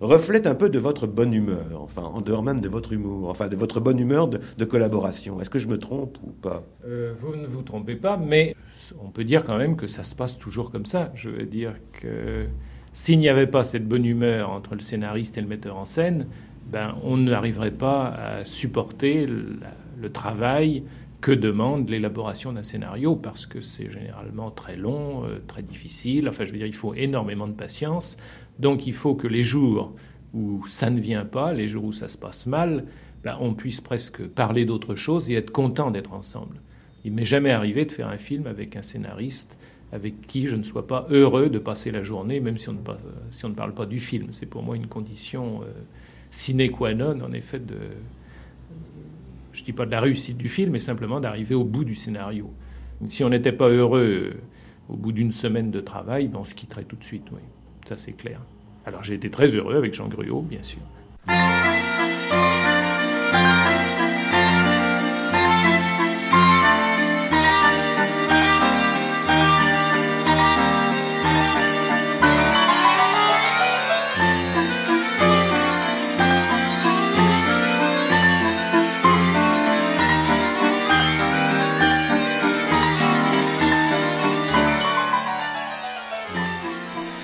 reflète 0.00 0.46
un 0.46 0.54
peu 0.54 0.68
de 0.68 0.78
votre 0.78 1.06
bonne 1.06 1.32
humeur, 1.32 1.80
enfin, 1.80 2.02
en 2.02 2.20
dehors 2.20 2.42
même 2.42 2.60
de 2.60 2.68
votre 2.68 2.92
humour, 2.92 3.28
enfin, 3.28 3.48
de 3.48 3.56
votre 3.56 3.80
bonne 3.80 3.98
humeur 3.98 4.28
de, 4.28 4.64
collaboration. 4.64 5.40
Est-ce 5.40 5.50
que 5.50 5.58
je 5.58 5.68
me 5.68 5.78
trompe 5.78 6.18
ou 6.22 6.30
pas? 6.30 6.64
Euh, 6.86 7.14
Vous 7.18 7.36
ne 7.36 7.46
vous 7.46 7.62
trompez 7.62 7.96
pas, 7.96 8.16
mais 8.16 8.56
on 9.00 9.10
peut 9.10 9.24
dire 9.24 9.44
quand 9.44 9.58
même 9.58 9.76
que 9.76 9.86
ça 9.86 10.02
se 10.02 10.14
passe 10.14 10.38
toujours 10.38 10.70
comme 10.70 10.86
ça. 10.86 11.10
Je 11.14 11.30
veux 11.30 11.44
dire 11.44 11.74
que 11.92 12.46
s'il 12.92 13.18
n'y 13.18 13.28
avait 13.28 13.46
pas 13.46 13.64
cette 13.64 13.86
bonne 13.86 14.04
humeur 14.04 14.50
entre 14.50 14.74
le 14.74 14.80
scénariste 14.80 15.38
et 15.38 15.40
le 15.40 15.48
metteur 15.48 15.76
en 15.76 15.84
scène, 15.84 16.26
ben, 16.70 16.96
on 17.02 17.18
n'arriverait 17.18 17.70
pas 17.70 18.06
à 18.06 18.44
supporter 18.44 19.26
le 19.26 20.12
travail 20.12 20.82
que 21.24 21.32
demande 21.32 21.88
l'élaboration 21.88 22.52
d'un 22.52 22.62
scénario, 22.62 23.16
parce 23.16 23.46
que 23.46 23.62
c'est 23.62 23.88
généralement 23.88 24.50
très 24.50 24.76
long, 24.76 25.24
euh, 25.24 25.38
très 25.46 25.62
difficile. 25.62 26.28
Enfin, 26.28 26.44
je 26.44 26.52
veux 26.52 26.58
dire, 26.58 26.66
il 26.66 26.74
faut 26.74 26.92
énormément 26.92 27.46
de 27.46 27.54
patience. 27.54 28.18
Donc, 28.58 28.86
il 28.86 28.92
faut 28.92 29.14
que 29.14 29.26
les 29.26 29.42
jours 29.42 29.94
où 30.32 30.66
ça 30.66 30.90
ne 30.90 31.00
vient 31.00 31.24
pas, 31.24 31.52
les 31.52 31.68
jours 31.68 31.84
où 31.84 31.92
ça 31.92 32.08
se 32.08 32.18
passe 32.18 32.46
mal, 32.46 32.84
ben, 33.22 33.36
on 33.40 33.54
puisse 33.54 33.80
presque 33.80 34.26
parler 34.26 34.64
d'autre 34.64 34.94
chose 34.94 35.30
et 35.30 35.34
être 35.34 35.50
content 35.50 35.90
d'être 35.90 36.12
ensemble. 36.12 36.60
Il 37.04 37.12
m'est 37.12 37.24
jamais 37.24 37.50
arrivé 37.50 37.84
de 37.84 37.92
faire 37.92 38.08
un 38.08 38.16
film 38.16 38.46
avec 38.46 38.76
un 38.76 38.82
scénariste 38.82 39.58
avec 39.92 40.26
qui 40.26 40.46
je 40.46 40.56
ne 40.56 40.64
sois 40.64 40.88
pas 40.88 41.06
heureux 41.10 41.48
de 41.48 41.58
passer 41.60 41.92
la 41.92 42.02
journée, 42.02 42.40
même 42.40 42.58
si 42.58 42.68
on 42.68 42.72
ne, 42.72 43.54
parle 43.54 43.74
pas 43.74 43.86
du 43.86 44.00
film. 44.00 44.28
C'est 44.32 44.46
pour 44.46 44.64
moi 44.64 44.74
une 44.74 44.88
condition 44.88 45.62
euh, 45.62 45.66
sine 46.30 46.68
qua 46.70 46.94
non, 46.94 47.20
en 47.22 47.32
effet, 47.32 47.60
de, 47.60 47.76
je 49.52 49.60
ne 49.60 49.64
dis 49.64 49.72
pas 49.72 49.86
de 49.86 49.92
la 49.92 50.00
réussite 50.00 50.36
du 50.36 50.48
film, 50.48 50.72
mais 50.72 50.80
simplement 50.80 51.20
d'arriver 51.20 51.54
au 51.54 51.62
bout 51.62 51.84
du 51.84 51.94
scénario. 51.94 52.50
Si 53.06 53.22
on 53.22 53.28
n'était 53.28 53.52
pas 53.52 53.68
heureux 53.68 54.34
au 54.88 54.96
bout 54.96 55.12
d'une 55.12 55.30
semaine 55.30 55.70
de 55.70 55.80
travail, 55.80 56.26
ben, 56.26 56.40
on 56.40 56.44
se 56.44 56.56
quitterait 56.56 56.84
tout 56.84 56.96
de 56.96 57.04
suite, 57.04 57.26
oui. 57.30 57.40
Ça, 57.84 57.96
c'est 57.96 58.12
clair. 58.12 58.40
Alors 58.86 59.02
j'ai 59.02 59.14
été 59.14 59.30
très 59.30 59.46
heureux 59.46 59.76
avec 59.76 59.94
Jean 59.94 60.08
Gruot, 60.08 60.42
bien 60.42 60.62
sûr. 60.62 60.80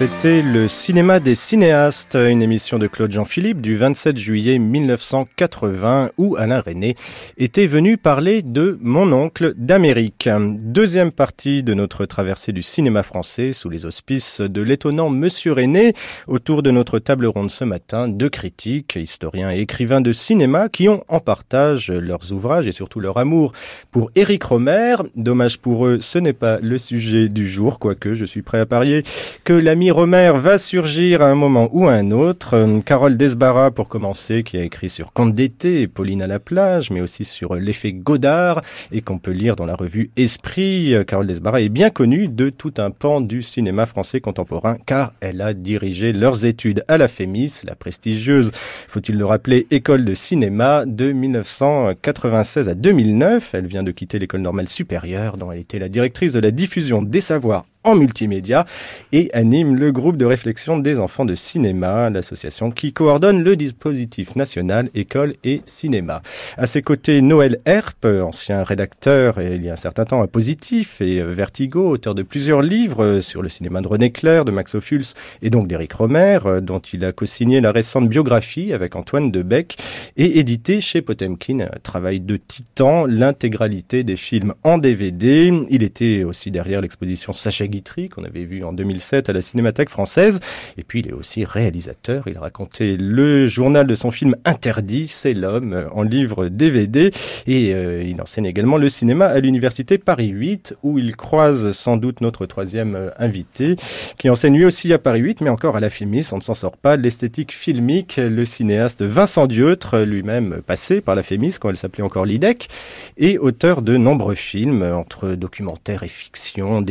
C'était 0.01 0.41
le 0.41 0.67
cinéma 0.67 1.21
des 1.21 1.35
cinéastes, 1.35 2.15
une 2.15 2.41
émission 2.41 2.79
de 2.79 2.87
Claude 2.87 3.13
Jean-Philippe 3.13 3.61
du 3.61 3.77
27 3.77 4.17
juillet 4.17 4.59
1980 4.59 6.13
où 6.17 6.37
Alain 6.39 6.63
René 6.63 6.95
était 7.37 7.67
venu 7.67 7.99
parler 7.99 8.41
de 8.41 8.79
Mon 8.81 9.13
oncle 9.13 9.53
d'Amérique. 9.59 10.27
Deuxième 10.57 11.13
partie 11.13 11.63
de 11.63 11.75
notre 11.75 12.07
traversée 12.07 12.53
du 12.53 12.63
cinéma 12.63 13.03
français 13.03 13.53
sous 13.53 13.69
les 13.69 13.85
auspices 13.85 14.41
de 14.41 14.63
l'étonnant 14.63 15.11
Monsieur 15.11 15.53
René 15.53 15.93
autour 16.27 16.63
de 16.63 16.71
notre 16.71 16.99
table 16.99 17.27
ronde 17.27 17.51
ce 17.51 17.65
matin, 17.65 18.09
deux 18.09 18.31
critiques, 18.31 18.97
historiens 18.97 19.53
et 19.53 19.61
écrivains 19.61 20.01
de 20.01 20.15
cinéma 20.15 20.71
qui 20.71 20.89
ont 20.89 21.05
en 21.09 21.21
partage 21.21 21.91
leurs 21.91 22.33
ouvrages 22.33 22.67
et 22.67 22.73
surtout 22.73 23.01
leur 23.01 23.19
amour 23.19 23.53
pour 23.91 24.11
Éric 24.15 24.45
Romer. 24.45 24.97
Dommage 25.15 25.59
pour 25.59 25.87
eux, 25.87 25.99
ce 26.01 26.19
n'est 26.19 26.33
pas 26.33 26.59
le 26.63 26.79
sujet 26.79 27.29
du 27.29 27.47
jour, 27.47 27.79
quoique 27.79 28.15
je 28.15 28.25
suis 28.25 28.41
prêt 28.41 28.61
à 28.61 28.65
parier 28.65 29.05
que 29.45 29.53
l'ami 29.53 29.90
Romer 29.91 30.33
va 30.35 30.59
surgir 30.59 31.23
à 31.23 31.27
un 31.27 31.35
moment 31.35 31.69
ou 31.73 31.87
à 31.87 31.93
un 31.93 32.11
autre. 32.11 32.55
Euh, 32.55 32.81
Carole 32.81 33.17
Desbarra, 33.17 33.71
pour 33.71 33.89
commencer, 33.89 34.43
qui 34.43 34.57
a 34.57 34.63
écrit 34.63 34.89
sur 34.89 35.13
Conte 35.13 35.33
d'été 35.33 35.89
Pauline 35.89 36.23
à 36.23 36.27
la 36.27 36.39
plage, 36.39 36.91
mais 36.91 37.01
aussi 37.01 37.25
sur 37.25 37.55
l'effet 37.55 37.93
Godard 37.93 38.63
et 38.93 39.01
qu'on 39.01 39.19
peut 39.19 39.31
lire 39.31 39.57
dans 39.57 39.67
la 39.67 39.75
revue 39.75 40.11
Esprit. 40.17 40.95
Euh, 40.95 41.05
Carole 41.05 41.27
Desbarra 41.27 41.61
est 41.61 41.69
bien 41.69 41.91
connue 41.91 42.29
de 42.29 42.51
tout 42.51 42.75
un 42.79 42.91
pan 42.91 43.21
du 43.21 43.43
cinéma 43.43 43.87
français 43.87 44.21
contemporain 44.21 44.77
car 44.87 45.13
elle 45.21 45.41
a 45.41 45.55
dirigé 45.55 46.13
leurs 46.13 46.45
études 46.45 46.85
à 46.89 46.99
la 46.99 47.09
FEMIS, 47.09 47.63
la 47.65 47.75
prestigieuse, 47.75 48.53
faut-il 48.89 49.17
le 49.17 49.25
rappeler, 49.25 49.67
école 49.71 50.05
de 50.05 50.15
cinéma 50.15 50.85
de 50.87 51.13
1996 51.13 52.69
à 52.69 52.75
2009. 52.75 53.55
Elle 53.55 53.67
vient 53.67 53.83
de 53.83 53.91
quitter 53.91 54.19
l'école 54.19 54.41
normale 54.41 54.69
supérieure 54.69 55.37
dont 55.37 55.51
elle 55.51 55.61
était 55.61 55.79
la 55.79 55.89
directrice 55.89 56.33
de 56.33 56.41
la 56.41 56.51
diffusion 56.51 57.03
des 57.03 57.21
savoirs 57.21 57.67
en 57.85 57.95
multimédia 57.95 58.67
et 59.13 59.31
anime 59.33 59.77
le 59.77 59.91
groupe 59.93 60.17
de 60.17 60.25
réflexion 60.27 60.79
des 60.79 60.99
enfants 60.99 61.25
de 61.25 61.35
cinéma, 61.35 62.11
l'association 62.11 62.71
qui 62.71 62.93
coordonne 62.93 63.43
le 63.43 63.57
dispositif 63.57 64.37
national 64.37 64.91
école 64.95 65.35
et 65.45 65.63
cinéma. 65.65 66.21
À 66.57 66.67
ses 66.67 66.83
côtés, 66.83 67.23
Noël 67.23 67.61
Herp, 67.65 68.05
ancien 68.05 68.63
rédacteur 68.63 69.41
et 69.41 69.55
il 69.55 69.65
y 69.65 69.71
a 69.71 69.75
un 69.75 69.77
certain 69.77 70.05
temps 70.05 70.23
à 70.23 70.27
Positif 70.27 71.01
et 71.01 71.23
Vertigo, 71.23 71.89
auteur 71.89 72.15
de 72.15 72.23
plusieurs 72.23 72.61
livres 72.61 73.21
sur 73.21 73.41
le 73.41 73.49
cinéma 73.49 73.81
de 73.81 73.89
René 73.89 74.11
Clair, 74.13 74.45
de 74.45 74.51
Max 74.51 74.75
Ophuls 74.75 75.07
et 75.41 75.51
donc 75.51 75.67
d'Éric 75.67 75.93
Romer, 75.95 76.39
dont 76.63 76.81
il 76.81 77.05
a 77.05 77.13
co-signé 77.13 77.61
la 77.61 77.73
récente 77.73 78.09
biographie 78.09 78.73
avec 78.73 78.95
Antoine 78.95 79.31
Debec 79.31 79.79
et 80.17 80.39
édité 80.39 80.81
chez 80.81 81.01
Potemkin, 81.01 81.67
travail 81.83 82.21
de 82.21 82.37
titan, 82.37 83.07
l'intégralité 83.07 84.05
des 84.05 84.17
films 84.17 84.55
en 84.65 84.77
DVD. 84.77 85.51
Il 85.71 85.83
était 85.83 86.25
aussi 86.25 86.51
derrière 86.51 86.81
l'exposition 86.81 87.33
Sachet 87.33 87.70
Guitry 87.71 88.09
qu'on 88.09 88.25
avait 88.25 88.45
vu 88.45 88.65
en 88.65 88.73
2007 88.73 89.29
à 89.29 89.33
la 89.33 89.41
Cinémathèque 89.41 89.89
française. 89.89 90.41
Et 90.77 90.83
puis 90.83 91.01
il 91.01 91.09
est 91.09 91.13
aussi 91.13 91.45
réalisateur. 91.45 92.25
Il 92.27 92.37
a 92.37 92.41
raconté 92.41 92.97
le 92.97 93.47
journal 93.47 93.87
de 93.87 93.95
son 93.95 94.11
film 94.11 94.37
Interdit, 94.45 95.09
c'est 95.09 95.35
l'homme, 95.35 95.73
euh, 95.73 95.89
en 95.93 96.03
livre 96.03 96.49
DVD. 96.49 97.11
Et 97.47 97.75
euh, 97.75 98.03
il 98.03 98.21
enseigne 98.21 98.47
également 98.47 98.77
le 98.77 98.89
cinéma 98.89 99.27
à 99.27 99.39
l'université 99.41 99.99
Paris 99.99 100.29
8, 100.29 100.77
où 100.83 100.99
il 100.99 101.17
croise 101.17 101.73
sans 101.73 101.97
doute 101.97 102.21
notre 102.21 102.47
troisième 102.47 102.95
euh, 102.95 103.11
invité, 103.19 103.77
qui 104.19 104.29
enseigne 104.29 104.57
lui 104.57 104.65
aussi 104.65 104.93
à 104.93 104.99
Paris 104.99 105.21
8, 105.21 105.41
mais 105.41 105.51
encore 105.51 105.77
à 105.77 105.81
la 105.81 105.91
FIMIS, 105.91 106.29
on 106.33 106.37
ne 106.37 106.43
s'en 106.43 106.55
sort 106.55 106.77
pas. 106.77 106.97
L'esthétique 106.97 107.53
filmique, 107.53 108.17
le 108.17 108.45
cinéaste 108.45 109.03
Vincent 109.03 109.47
Dieutre, 109.47 109.99
lui-même 109.99 110.61
passé 110.67 111.01
par 111.01 111.15
la 111.15 111.23
FEMIS 111.23 111.59
quand 111.61 111.71
elle 111.71 111.77
s'appelait 111.77 112.03
encore 112.03 112.25
l'IDEC, 112.25 112.69
et 113.17 113.39
auteur 113.39 113.83
de 113.83 113.97
nombreux 113.97 114.35
films, 114.35 114.83
entre 114.83 115.31
documentaires 115.31 116.03
et 116.03 116.09
fiction, 116.09 116.83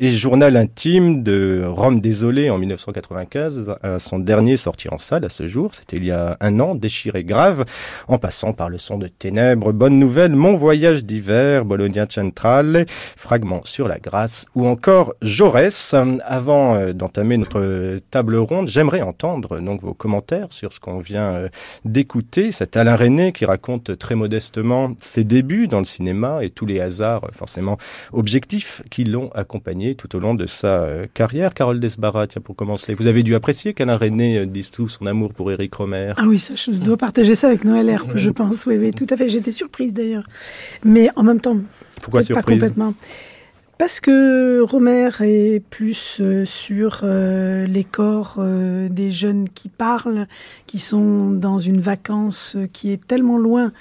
et 0.00 0.10
Journal 0.10 0.56
intime 0.56 1.22
de 1.22 1.62
Rome 1.66 2.00
désolé 2.00 2.50
en 2.50 2.58
1995, 2.58 3.76
à 3.82 3.98
son 3.98 4.18
dernier 4.18 4.56
sorti 4.56 4.88
en 4.88 4.98
salle 4.98 5.24
à 5.24 5.28
ce 5.28 5.46
jour, 5.46 5.74
c'était 5.74 5.96
il 5.96 6.04
y 6.04 6.10
a 6.10 6.36
un 6.40 6.60
an, 6.60 6.74
déchiré 6.74 7.24
grave, 7.24 7.64
en 8.08 8.18
passant 8.18 8.52
par 8.52 8.68
le 8.68 8.78
son 8.78 8.98
de 8.98 9.08
ténèbres, 9.08 9.72
bonne 9.72 9.98
nouvelle, 9.98 10.34
mon 10.34 10.54
voyage 10.54 11.04
d'hiver, 11.04 11.64
Bologna 11.64 12.06
Centrale, 12.08 12.86
fragment 13.16 13.62
sur 13.64 13.88
la 13.88 13.98
grâce, 13.98 14.46
ou 14.54 14.66
encore 14.66 15.14
Jaurès. 15.22 15.94
Avant 16.24 16.74
euh, 16.74 16.92
d'entamer 16.92 17.36
notre 17.36 18.00
table 18.10 18.36
ronde, 18.36 18.68
j'aimerais 18.68 19.02
entendre 19.02 19.58
donc 19.60 19.80
vos 19.82 19.94
commentaires 19.94 20.48
sur 20.50 20.72
ce 20.72 20.80
qu'on 20.80 20.98
vient 21.00 21.32
euh, 21.32 21.48
d'écouter, 21.84 22.52
cet 22.52 22.76
Alain 22.76 22.96
René 22.96 23.32
qui 23.32 23.44
raconte 23.44 23.98
très 23.98 24.14
modestement 24.14 24.92
ses 25.00 25.24
débuts 25.24 25.66
dans 25.66 25.80
le 25.80 25.84
cinéma 25.84 26.38
et 26.42 26.50
tous 26.50 26.66
les 26.66 26.80
hasards 26.80 27.28
forcément 27.32 27.78
objectifs 28.12 28.82
qui 28.90 29.04
l'ont 29.04 29.30
accompagné 29.34 29.81
tout 29.96 30.14
au 30.16 30.20
long 30.20 30.34
de 30.34 30.46
sa 30.46 30.82
euh, 30.82 31.06
carrière. 31.12 31.54
Carole 31.54 31.80
Desbarra, 31.80 32.26
tiens, 32.26 32.42
pour 32.42 32.56
commencer, 32.56 32.94
vous 32.94 33.06
avez 33.06 33.22
dû 33.22 33.34
apprécier 33.34 33.74
qu'Alain 33.74 33.96
René 33.96 34.38
euh, 34.38 34.46
dise 34.46 34.70
tout 34.70 34.88
son 34.88 35.06
amour 35.06 35.34
pour 35.34 35.50
Éric 35.50 35.74
Romer. 35.74 36.12
Ah 36.16 36.24
oui, 36.26 36.38
ça, 36.38 36.54
je 36.54 36.70
dois 36.70 36.96
partager 36.96 37.34
ça 37.34 37.48
avec 37.48 37.64
Noël 37.64 37.88
Herp, 37.88 38.16
je 38.16 38.30
pense. 38.30 38.66
Oui, 38.66 38.76
oui, 38.78 38.92
tout 38.92 39.06
à 39.10 39.16
fait. 39.16 39.28
J'étais 39.28 39.50
surprise 39.50 39.92
d'ailleurs. 39.92 40.24
Mais 40.84 41.08
en 41.16 41.22
même 41.22 41.40
temps, 41.40 41.58
pourquoi 42.00 42.22
surprise 42.22 42.44
pas 42.44 42.52
complètement. 42.52 42.94
Parce 43.78 43.98
que 43.98 44.60
Romer 44.60 45.10
est 45.20 45.64
plus 45.68 46.18
euh, 46.20 46.44
sur 46.44 47.04
les 47.04 47.84
corps 47.84 48.40
des 48.40 49.10
jeunes 49.10 49.48
qui 49.48 49.68
parlent, 49.68 50.28
qui 50.66 50.78
sont 50.78 51.30
dans 51.30 51.58
une 51.58 51.80
vacance 51.80 52.56
qui 52.72 52.92
est 52.92 53.04
tellement 53.04 53.38
loin 53.38 53.72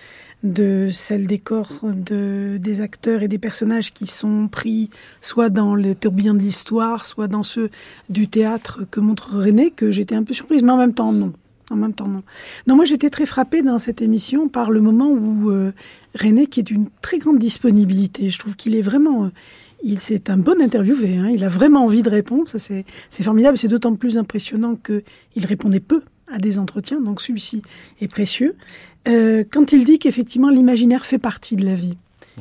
de 0.44 0.90
celle 0.92 1.28
des 1.28 1.40
corps 1.40 1.82
de, 1.84 2.58
des 2.60 2.82
acteurs 2.82 3.22
et 3.22 3.28
des 3.28 3.38
personnages 3.38 3.94
qui 3.94 4.08
sont 4.08 4.48
pris 4.48 4.90
soit 5.22 5.50
dans 5.50 5.76
le 5.76 5.94
tourbillon 5.94 6.34
de 6.34 6.40
l'histoire, 6.40 7.06
soit 7.06 7.28
dans 7.28 7.44
ceux 7.44 7.70
du 8.10 8.28
théâtre 8.28 8.82
que 8.90 9.00
montre 9.00 9.36
René, 9.38 9.72
que 9.72 9.92
j'étais 9.92 10.16
un 10.16 10.24
peu 10.24 10.34
surprise, 10.34 10.64
mais 10.64 10.72
en 10.72 10.78
même 10.78 10.94
temps 10.94 11.12
non. 11.12 11.34
En 11.70 11.76
même 11.76 11.94
temps 11.94 12.08
non. 12.08 12.24
Non, 12.68 12.76
moi 12.76 12.86
j'étais 12.86 13.10
très 13.10 13.26
frappée 13.26 13.62
dans 13.62 13.80
cette 13.80 14.02
émission 14.02 14.50
par 14.50 14.72
le 14.72 14.82
moment 14.82 15.10
où 15.10 15.52
euh, 15.52 15.74
René, 16.16 16.48
qui 16.48 16.62
est 16.62 16.64
d'une 16.64 16.90
très 17.02 17.20
grande 17.20 17.38
disponibilité, 17.38 18.30
je 18.30 18.40
trouve 18.40 18.56
qu'il 18.56 18.76
est 18.76 18.82
vraiment... 18.82 19.26
Euh, 19.26 19.30
il 19.84 20.00
c'est 20.00 20.30
un 20.30 20.38
bon 20.38 20.62
interviewé, 20.62 21.18
hein, 21.18 21.30
il 21.32 21.44
a 21.44 21.50
vraiment 21.50 21.84
envie 21.84 22.04
de 22.04 22.10
répondre, 22.10 22.48
ça 22.48 22.60
c'est 22.60 22.86
formidable, 23.24 23.58
c'est 23.58 23.68
d'autant 23.68 23.96
plus 23.96 24.20
impressionnant 24.20 24.76
qu'il 24.76 25.46
répondait 25.46 25.80
peu 25.80 26.04
à 26.32 26.38
des 26.38 26.60
entretiens, 26.60 27.02
donc 27.02 27.22
celui-ci 27.22 27.62
est 28.00 28.08
précieux. 28.08 28.56
Euh, 29.08 29.44
quand 29.50 29.72
il 29.72 29.84
dit 29.84 30.00
qu'effectivement 30.00 30.50
l'imaginaire 30.50 31.06
fait 31.06 31.18
partie 31.18 31.56
de 31.56 31.66
la 31.66 31.76
vie, 31.76 31.98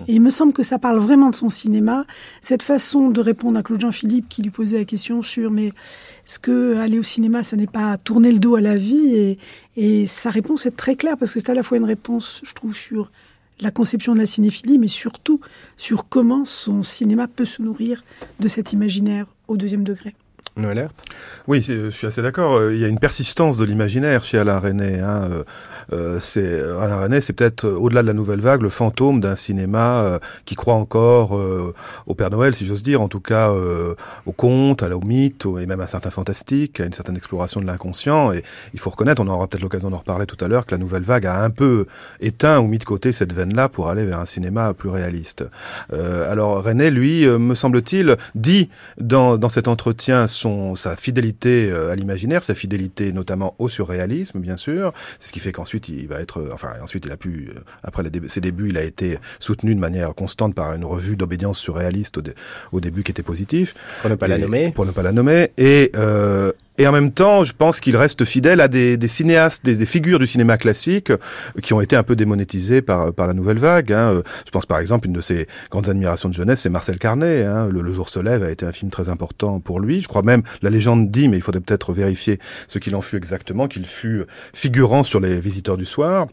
Et 0.07 0.15
il 0.15 0.21
me 0.21 0.31
semble 0.31 0.53
que 0.53 0.63
ça 0.63 0.79
parle 0.79 0.99
vraiment 0.99 1.31
de 1.31 1.35
son 1.35 1.51
cinéma. 1.51 2.07
Cette 2.43 2.63
façon 2.63 3.11
de 3.11 3.21
répondre 3.21 3.59
à 3.59 3.63
Claude 3.63 3.81
Jean-Philippe 3.81 4.29
qui 4.29 4.43
lui 4.43 4.51
posait 4.51 4.79
la 4.79 4.85
question 4.85 5.23
sur 5.23 5.51
mais 5.51 5.67
est-ce 5.69 6.39
que 6.39 6.77
aller 6.77 6.99
au 6.99 7.03
cinéma, 7.03 7.43
ça 7.43 7.57
n'est 7.57 7.67
pas 7.67 7.99
tourner 7.99 8.31
le 8.31 8.39
dos 8.39 8.55
à 8.55 8.61
la 8.61 8.77
vie? 8.77 9.15
Et, 9.15 9.39
et 9.77 10.07
sa 10.07 10.31
réponse 10.31 10.67
est 10.67 10.77
très 10.77 10.97
claire 10.97 11.17
parce 11.17 11.33
que 11.33 11.41
c'est 11.41 11.51
à 11.51 11.55
la 11.55 11.63
fois 11.63 11.79
une 11.79 11.85
réponse, 11.85 12.41
je 12.45 12.55
trouve, 12.55 12.75
sur 12.75 13.11
la 13.61 13.71
conception 13.71 14.15
de 14.15 14.21
la 14.21 14.27
cinéphilie, 14.27 14.79
mais 14.79 14.89
surtout 14.89 15.41
sur 15.77 16.09
comment 16.09 16.45
son 16.45 16.83
cinéma 16.83 17.29
peut 17.29 17.45
se 17.45 17.61
nourrir 17.61 18.05
de 18.39 18.49
cet 18.49 18.73
imaginaire 18.73 19.27
au 19.49 19.57
deuxième 19.57 19.85
degré. 19.85 20.15
Oui, 21.47 21.63
je 21.67 21.91
suis 21.91 22.07
assez 22.07 22.23
d'accord. 22.23 22.57
Euh, 22.57 22.75
il 22.75 22.81
y 22.81 22.85
a 22.85 22.89
une 22.89 22.99
persistance 22.99 23.57
de 23.57 23.65
l'imaginaire 23.65 24.25
chez 24.25 24.39
Alain 24.39 24.59
René. 24.59 25.01
Hein. 25.01 25.29
Euh, 25.31 25.43
euh, 25.93 26.19
c'est 26.21 26.61
Alain 26.81 27.01
René, 27.01 27.21
c'est 27.21 27.33
peut-être 27.33 27.67
au-delà 27.67 28.03
de 28.03 28.07
la 28.07 28.13
nouvelle 28.13 28.41
vague 28.41 28.63
le 28.63 28.69
fantôme 28.69 29.21
d'un 29.21 29.37
cinéma 29.37 30.21
qui 30.45 30.55
croit 30.55 30.75
encore 30.75 31.33
au 32.07 32.15
Père 32.15 32.31
Noël, 32.31 32.55
si 32.55 32.67
j'ose 32.67 32.83
dire, 32.83 33.01
en 33.01 33.09
tout 33.09 33.21
cas 33.21 33.53
au 34.27 34.33
conte, 34.33 34.83
à 34.83 34.89
la, 34.89 34.97
mythe, 34.97 35.47
et 35.61 35.67
même 35.67 35.81
à 35.81 35.87
certains 35.87 36.11
fantastiques, 36.11 36.81
à 36.81 36.85
une 36.85 36.93
certaine 36.93 37.17
exploration 37.17 37.61
de 37.61 37.67
l'inconscient. 37.67 38.33
Et 38.33 38.43
il 38.75 38.81
faut 38.81 38.91
reconnaître, 38.91 39.23
on 39.23 39.27
aura 39.29 39.47
peut-être 39.47 39.63
l'occasion 39.63 39.91
d'en 39.91 39.99
reparler 39.99 40.27
tout 40.27 40.43
à 40.45 40.49
l'heure, 40.49 40.67
que 40.67 40.73
la 40.73 40.79
nouvelle 40.79 41.03
vague 41.03 41.27
a 41.27 41.43
un 41.43 41.51
peu 41.51 41.87
éteint 42.21 42.61
ou 42.61 42.67
mis 42.67 42.79
de 42.79 42.85
côté 42.85 43.13
cette 43.13 43.33
veine-là 43.33 43.69
pour 43.69 43.89
aller 43.89 44.05
vers 44.05 44.21
un 44.21 44.27
cinéma 44.27 44.75
plus 44.75 44.91
réaliste. 44.91 45.45
alors 45.93 46.63
René, 46.63 46.91
lui, 46.91 47.27
me 47.27 47.55
semble-t-il, 47.55 48.17
dit 48.35 48.69
dans, 48.99 49.39
dans 49.39 49.49
cet 49.49 49.67
entretien 49.69 50.27
son, 50.27 50.50
sa 50.77 50.97
fidélité 50.97 51.73
à 51.73 51.95
l'imaginaire, 51.95 52.45
sa 52.45 52.55
fidélité 52.55 53.13
notamment 53.13 53.55
au 53.59 53.69
surréalisme, 53.69 54.41
bien 54.41 54.57
sûr. 54.57 54.93
C'est 55.19 55.29
ce 55.29 55.33
qui 55.33 55.41
fait 55.41 55.53
qu'ensuite 55.53 55.89
il 55.89 56.07
va 56.09 56.21
être, 56.21 56.51
enfin 56.53 56.73
ensuite 56.83 57.05
il 57.07 57.13
a 57.13 57.17
pu, 57.17 57.51
après 57.83 58.03
ses 58.29 58.41
débuts, 58.41 58.71
il 58.71 58.79
a 58.79 58.83
été 58.83 59.19
soutenu 59.39 59.75
de 59.75 59.81
manière 59.81 60.15
constante 60.15 60.55
par 60.55 60.75
une 60.75 60.85
revue 60.85 61.17
d'obédience 61.17 61.59
surréaliste 61.59 62.19
au, 62.19 62.23
au, 62.73 62.81
début 62.81 63.03
qui 63.03 63.11
était 63.11 63.23
positif. 63.23 63.75
Pour 64.01 64.11
ne 64.11 64.15
pas 64.15 64.29
la 64.29 64.39
nommer. 64.39 64.71
Pour 64.73 64.87
ne 64.87 64.93
pas 64.93 65.03
la 65.03 65.13
nommer. 65.13 65.51
Et 65.59 65.93
euh, 65.97 66.53
et 66.81 66.87
en 66.87 66.93
même 66.93 67.13
temps, 67.13 67.45
je 67.45 67.53
pense 67.53 67.79
qu'il 67.79 67.95
reste 67.95 68.25
fidèle 68.25 68.59
à 68.59 68.67
des, 68.67 68.97
des 68.97 69.07
cinéastes, 69.07 69.63
des, 69.63 69.85
figures 69.85 70.19
du 70.19 70.27
cinéma 70.27 70.57
classique 70.57 71.11
euh, 71.11 71.19
qui 71.63 71.75
ont 71.75 71.83
été 71.83 71.95
un 71.95 72.03
peu 72.03 72.17
démonétisées 72.17 72.81
par, 72.81 73.13
par 73.13 73.27
la 73.27 73.35
nouvelle 73.35 73.59
vague. 73.59 73.93
Hein. 73.93 74.13
Euh, 74.15 74.23
je 74.47 74.51
pense 74.51 74.65
par 74.65 74.79
exemple, 74.79 75.07
une 75.07 75.13
de 75.13 75.21
ses 75.21 75.47
grandes 75.71 75.91
admirations 75.91 76.31
de 76.31 76.35
jeunesse, 76.35 76.61
c'est 76.61 76.71
Marcel 76.71 76.99
Carnet. 76.99 77.45
Hein. 77.45 77.69
Le, 77.71 77.83
le, 77.83 77.93
jour 77.93 78.09
se 78.09 78.19
lève 78.19 78.43
a 78.43 78.51
été 78.51 78.65
un 78.65 78.73
film 78.73 78.91
très 78.91 79.11
important 79.11 79.61
pour 79.61 79.79
lui. 79.79 80.01
Je 80.01 80.09
crois 80.09 80.23
même, 80.23 80.43
la 80.63 80.71
légende 80.71 81.11
dit, 81.11 81.29
mais 81.29 81.37
il 81.37 81.43
faudrait 81.43 81.61
peut-être 81.61 81.93
vérifier 81.93 82.39
ce 82.67 82.79
qu'il 82.79 82.97
en 82.97 83.03
fut 83.03 83.19
exactement, 83.19 83.69
qu'il 83.69 83.85
fut 83.85 84.25
figurant 84.55 85.03
sur 85.03 85.21
les 85.21 85.39
visiteurs 85.39 85.77
du 85.77 85.85
soir. 85.85 86.29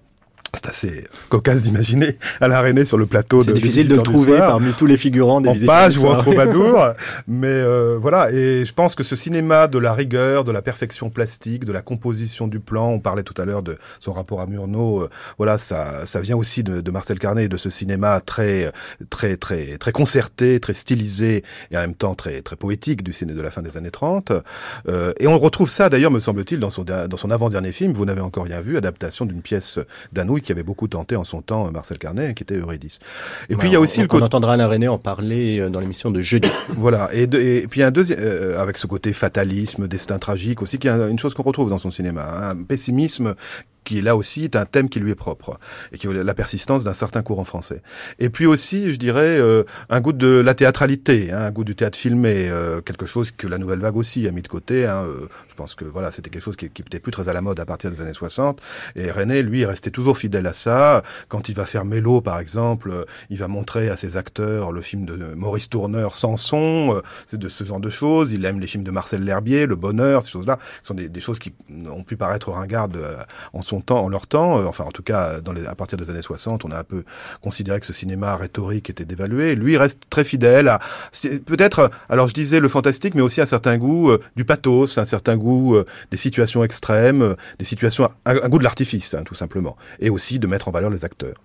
C'est 0.57 0.69
assez 0.69 1.07
cocasse 1.29 1.63
d'imaginer 1.63 2.17
à 2.41 2.47
l'arénée 2.47 2.85
sur 2.85 2.97
le 2.97 3.05
plateau. 3.05 3.41
C'est 3.41 3.53
difficile 3.53 3.87
de 3.87 3.95
le 3.95 4.01
trouver 4.01 4.37
parmi 4.37 4.73
tous 4.73 4.87
les 4.87 4.97
figurants 4.97 5.39
des 5.39 5.49
en 5.49 5.65
page 5.65 5.97
ou 5.99 6.07
en 6.07 6.17
troubadour. 6.17 6.79
mais 7.27 7.47
euh, 7.47 7.97
voilà, 7.99 8.31
et 8.31 8.65
je 8.65 8.73
pense 8.73 8.95
que 8.95 9.03
ce 9.03 9.15
cinéma 9.15 9.67
de 9.67 9.77
la 9.77 9.93
rigueur, 9.93 10.43
de 10.43 10.51
la 10.51 10.61
perfection 10.61 11.09
plastique, 11.09 11.65
de 11.65 11.71
la 11.71 11.81
composition 11.81 12.47
du 12.47 12.59
plan, 12.59 12.89
on 12.89 12.99
parlait 12.99 13.23
tout 13.23 13.39
à 13.39 13.45
l'heure 13.45 13.61
de 13.61 13.77
son 13.99 14.13
rapport 14.13 14.41
à 14.41 14.47
Murnau, 14.47 15.03
euh, 15.03 15.09
voilà, 15.37 15.57
ça, 15.57 16.05
ça 16.05 16.21
vient 16.21 16.35
aussi 16.35 16.63
de, 16.63 16.81
de, 16.81 16.91
Marcel 16.91 17.19
Carnet 17.19 17.45
et 17.45 17.49
de 17.49 17.57
ce 17.57 17.69
cinéma 17.69 18.19
très, 18.21 18.71
très, 19.09 19.37
très, 19.37 19.77
très 19.77 19.91
concerté, 19.91 20.59
très 20.59 20.73
stylisé 20.73 21.43
et 21.71 21.77
en 21.77 21.81
même 21.81 21.93
temps 21.93 22.15
très, 22.15 22.41
très 22.41 22.55
poétique 22.55 23.03
du 23.03 23.13
cinéma 23.13 23.37
de 23.37 23.43
la 23.43 23.51
fin 23.51 23.61
des 23.61 23.77
années 23.77 23.91
30. 23.91 24.31
Euh, 24.87 25.13
et 25.19 25.27
on 25.27 25.37
retrouve 25.37 25.69
ça 25.69 25.89
d'ailleurs, 25.89 26.11
me 26.11 26.19
semble-t-il, 26.19 26.59
dans 26.59 26.69
son, 26.69 26.83
dans 26.83 27.17
son 27.17 27.31
avant-dernier 27.31 27.71
film, 27.71 27.93
vous 27.93 28.05
n'avez 28.05 28.21
encore 28.21 28.45
rien 28.45 28.61
vu, 28.61 28.77
adaptation 28.77 29.25
d'une 29.25 29.41
pièce 29.41 29.79
d'Anouilh 30.13 30.41
qui 30.47 30.53
avait 30.53 30.63
beaucoup 30.63 30.87
tenté 30.87 31.17
en 31.17 31.25
son 31.25 31.41
temps 31.41 31.69
Marcel 31.71 31.97
Carnet, 31.99 32.33
qui 32.33 32.43
était 32.43 32.55
Eurydice. 32.55 32.99
Et 33.49 33.57
puis 33.57 33.67
il 33.67 33.73
y 33.73 33.75
a 33.75 33.81
aussi 33.81 33.99
on, 33.99 34.03
le 34.03 34.09
on 34.13 34.21
entendra 34.21 34.53
Alain 34.53 34.67
René 34.67 34.87
en 34.87 34.97
parler 34.97 35.59
euh, 35.59 35.69
dans 35.69 35.81
l'émission 35.81 36.09
de 36.09 36.21
jeudi. 36.21 36.49
voilà. 36.69 37.09
Et, 37.13 37.27
de, 37.27 37.37
et 37.37 37.67
puis 37.67 37.83
un 37.83 37.91
deuxième, 37.91 38.19
euh, 38.21 38.57
avec 38.59 38.77
ce 38.77 38.87
côté 38.87 39.11
fatalisme, 39.11 39.89
destin 39.89 40.19
tragique 40.19 40.61
aussi, 40.61 40.79
qui 40.79 40.87
est 40.87 40.91
une 40.91 41.19
chose 41.19 41.33
qu'on 41.33 41.43
retrouve 41.43 41.69
dans 41.69 41.77
son 41.77 41.91
cinéma, 41.91 42.23
hein. 42.23 42.49
un 42.51 42.63
pessimisme 42.63 43.35
qui 43.87 44.01
là 44.01 44.17
aussi 44.17 44.43
est 44.43 44.55
un 44.57 44.65
thème 44.65 44.89
qui 44.89 44.99
lui 44.99 45.11
est 45.11 45.15
propre 45.15 45.59
et 45.93 45.97
qui 45.97 46.07
est 46.07 46.13
la 46.13 46.33
persistance 46.33 46.83
d'un 46.83 46.93
certain 46.93 47.23
courant 47.23 47.45
français. 47.45 47.81
Et 48.19 48.29
puis 48.29 48.45
aussi, 48.45 48.91
je 48.91 48.97
dirais, 48.97 49.39
euh, 49.39 49.63
un 49.89 50.01
goût 50.01 50.11
de 50.11 50.27
la 50.27 50.53
théâtralité, 50.53 51.31
hein, 51.31 51.39
un 51.39 51.51
goût 51.51 51.63
du 51.63 51.73
théâtre 51.73 51.97
filmé, 51.97 52.49
euh, 52.49 52.81
quelque 52.81 53.05
chose 53.05 53.31
que 53.31 53.47
la 53.47 53.57
nouvelle 53.57 53.79
vague 53.79 53.95
aussi 53.95 54.27
a 54.27 54.31
mis 54.31 54.41
de 54.41 54.47
côté. 54.49 54.85
Hein, 54.85 55.05
euh, 55.07 55.27
je 55.49 55.55
pense 55.55 55.73
que 55.73 55.85
voilà, 55.85 56.11
c'était 56.11 56.29
quelque 56.29 56.43
chose 56.43 56.55
qui, 56.55 56.69
qui 56.69 56.81
était 56.81 56.99
plus 56.99 57.11
très 57.11 57.29
à 57.29 57.33
la 57.33 57.41
mode 57.41 57.59
à 57.59 57.65
partir 57.65 57.89
des 57.89 58.01
années 58.01 58.13
60. 58.13 58.61
Et 58.95 59.09
René, 59.09 59.41
lui, 59.41 59.65
restait 59.65 59.89
toujours 59.89 60.17
fidèle 60.17 60.45
à 60.45 60.53
ça. 60.53 61.01
Quand 61.29 61.49
il 61.49 61.55
va 61.55 61.65
faire 61.65 61.85
Mélo, 61.85 62.21
par 62.21 62.39
exemple, 62.39 62.91
euh, 62.91 63.05
il 63.29 63.37
va 63.37 63.47
montrer 63.47 63.89
à 63.89 63.97
ses 63.97 64.17
acteurs 64.17 64.71
le 64.71 64.81
film 64.81 65.05
de 65.05 65.15
Maurice 65.33 65.69
Tourneur, 65.69 66.13
Samson, 66.13 66.95
euh, 66.95 67.01
c'est 67.25 67.39
de 67.39 67.49
ce 67.49 67.63
genre 67.63 67.79
de 67.79 67.89
choses. 67.89 68.33
Il 68.33 68.45
aime 68.45 68.59
les 68.59 68.67
films 68.67 68.83
de 68.83 68.91
Marcel 68.91 69.23
L'Herbier, 69.23 69.65
Le 69.65 69.75
Bonheur, 69.75 70.23
ces 70.23 70.29
choses-là, 70.29 70.59
sont 70.83 70.93
des, 70.93 71.09
des, 71.09 71.21
choses 71.21 71.39
qui 71.39 71.53
ont 71.89 72.03
pu 72.03 72.17
paraître 72.17 72.51
ringardes 72.51 72.99
en 73.53 73.61
son 73.61 73.76
temps, 73.81 74.03
en 74.03 74.09
leur 74.09 74.27
temps. 74.27 74.65
Enfin, 74.67 74.83
en 74.83 74.91
tout 74.91 75.03
cas, 75.03 75.41
dans 75.41 75.53
les, 75.53 75.65
à 75.65 75.75
partir 75.75 75.97
des 75.97 76.09
années 76.09 76.21
60, 76.21 76.65
on 76.65 76.71
a 76.71 76.79
un 76.79 76.83
peu 76.83 77.03
considéré 77.41 77.79
que 77.79 77.85
ce 77.85 77.93
cinéma 77.93 78.35
rhétorique 78.35 78.89
était 78.89 79.05
dévalué. 79.05 79.55
Lui, 79.55 79.77
reste 79.77 80.03
très 80.09 80.23
fidèle 80.23 80.67
à 80.67 80.79
peut-être, 81.45 81.89
alors 82.09 82.27
je 82.27 82.33
disais 82.33 82.59
le 82.59 82.67
fantastique, 82.67 83.15
mais 83.15 83.21
aussi 83.21 83.41
un 83.41 83.45
certain 83.45 83.77
goût 83.77 84.11
euh, 84.11 84.19
du 84.35 84.45
pathos, 84.45 84.97
un 84.97 85.05
certain 85.05 85.37
goût 85.37 85.75
euh, 85.75 85.85
des 86.11 86.17
situations 86.17 86.63
extrêmes, 86.63 87.21
euh, 87.21 87.35
des 87.59 87.65
situations, 87.65 88.09
un, 88.25 88.35
un 88.43 88.49
goût 88.49 88.59
de 88.59 88.63
l'artifice, 88.63 89.13
hein, 89.13 89.23
tout 89.25 89.35
simplement, 89.35 89.77
et 89.99 90.09
aussi 90.09 90.39
de 90.39 90.47
mettre 90.47 90.67
en 90.67 90.71
valeur 90.71 90.89
les 90.89 91.05
acteurs. 91.05 91.35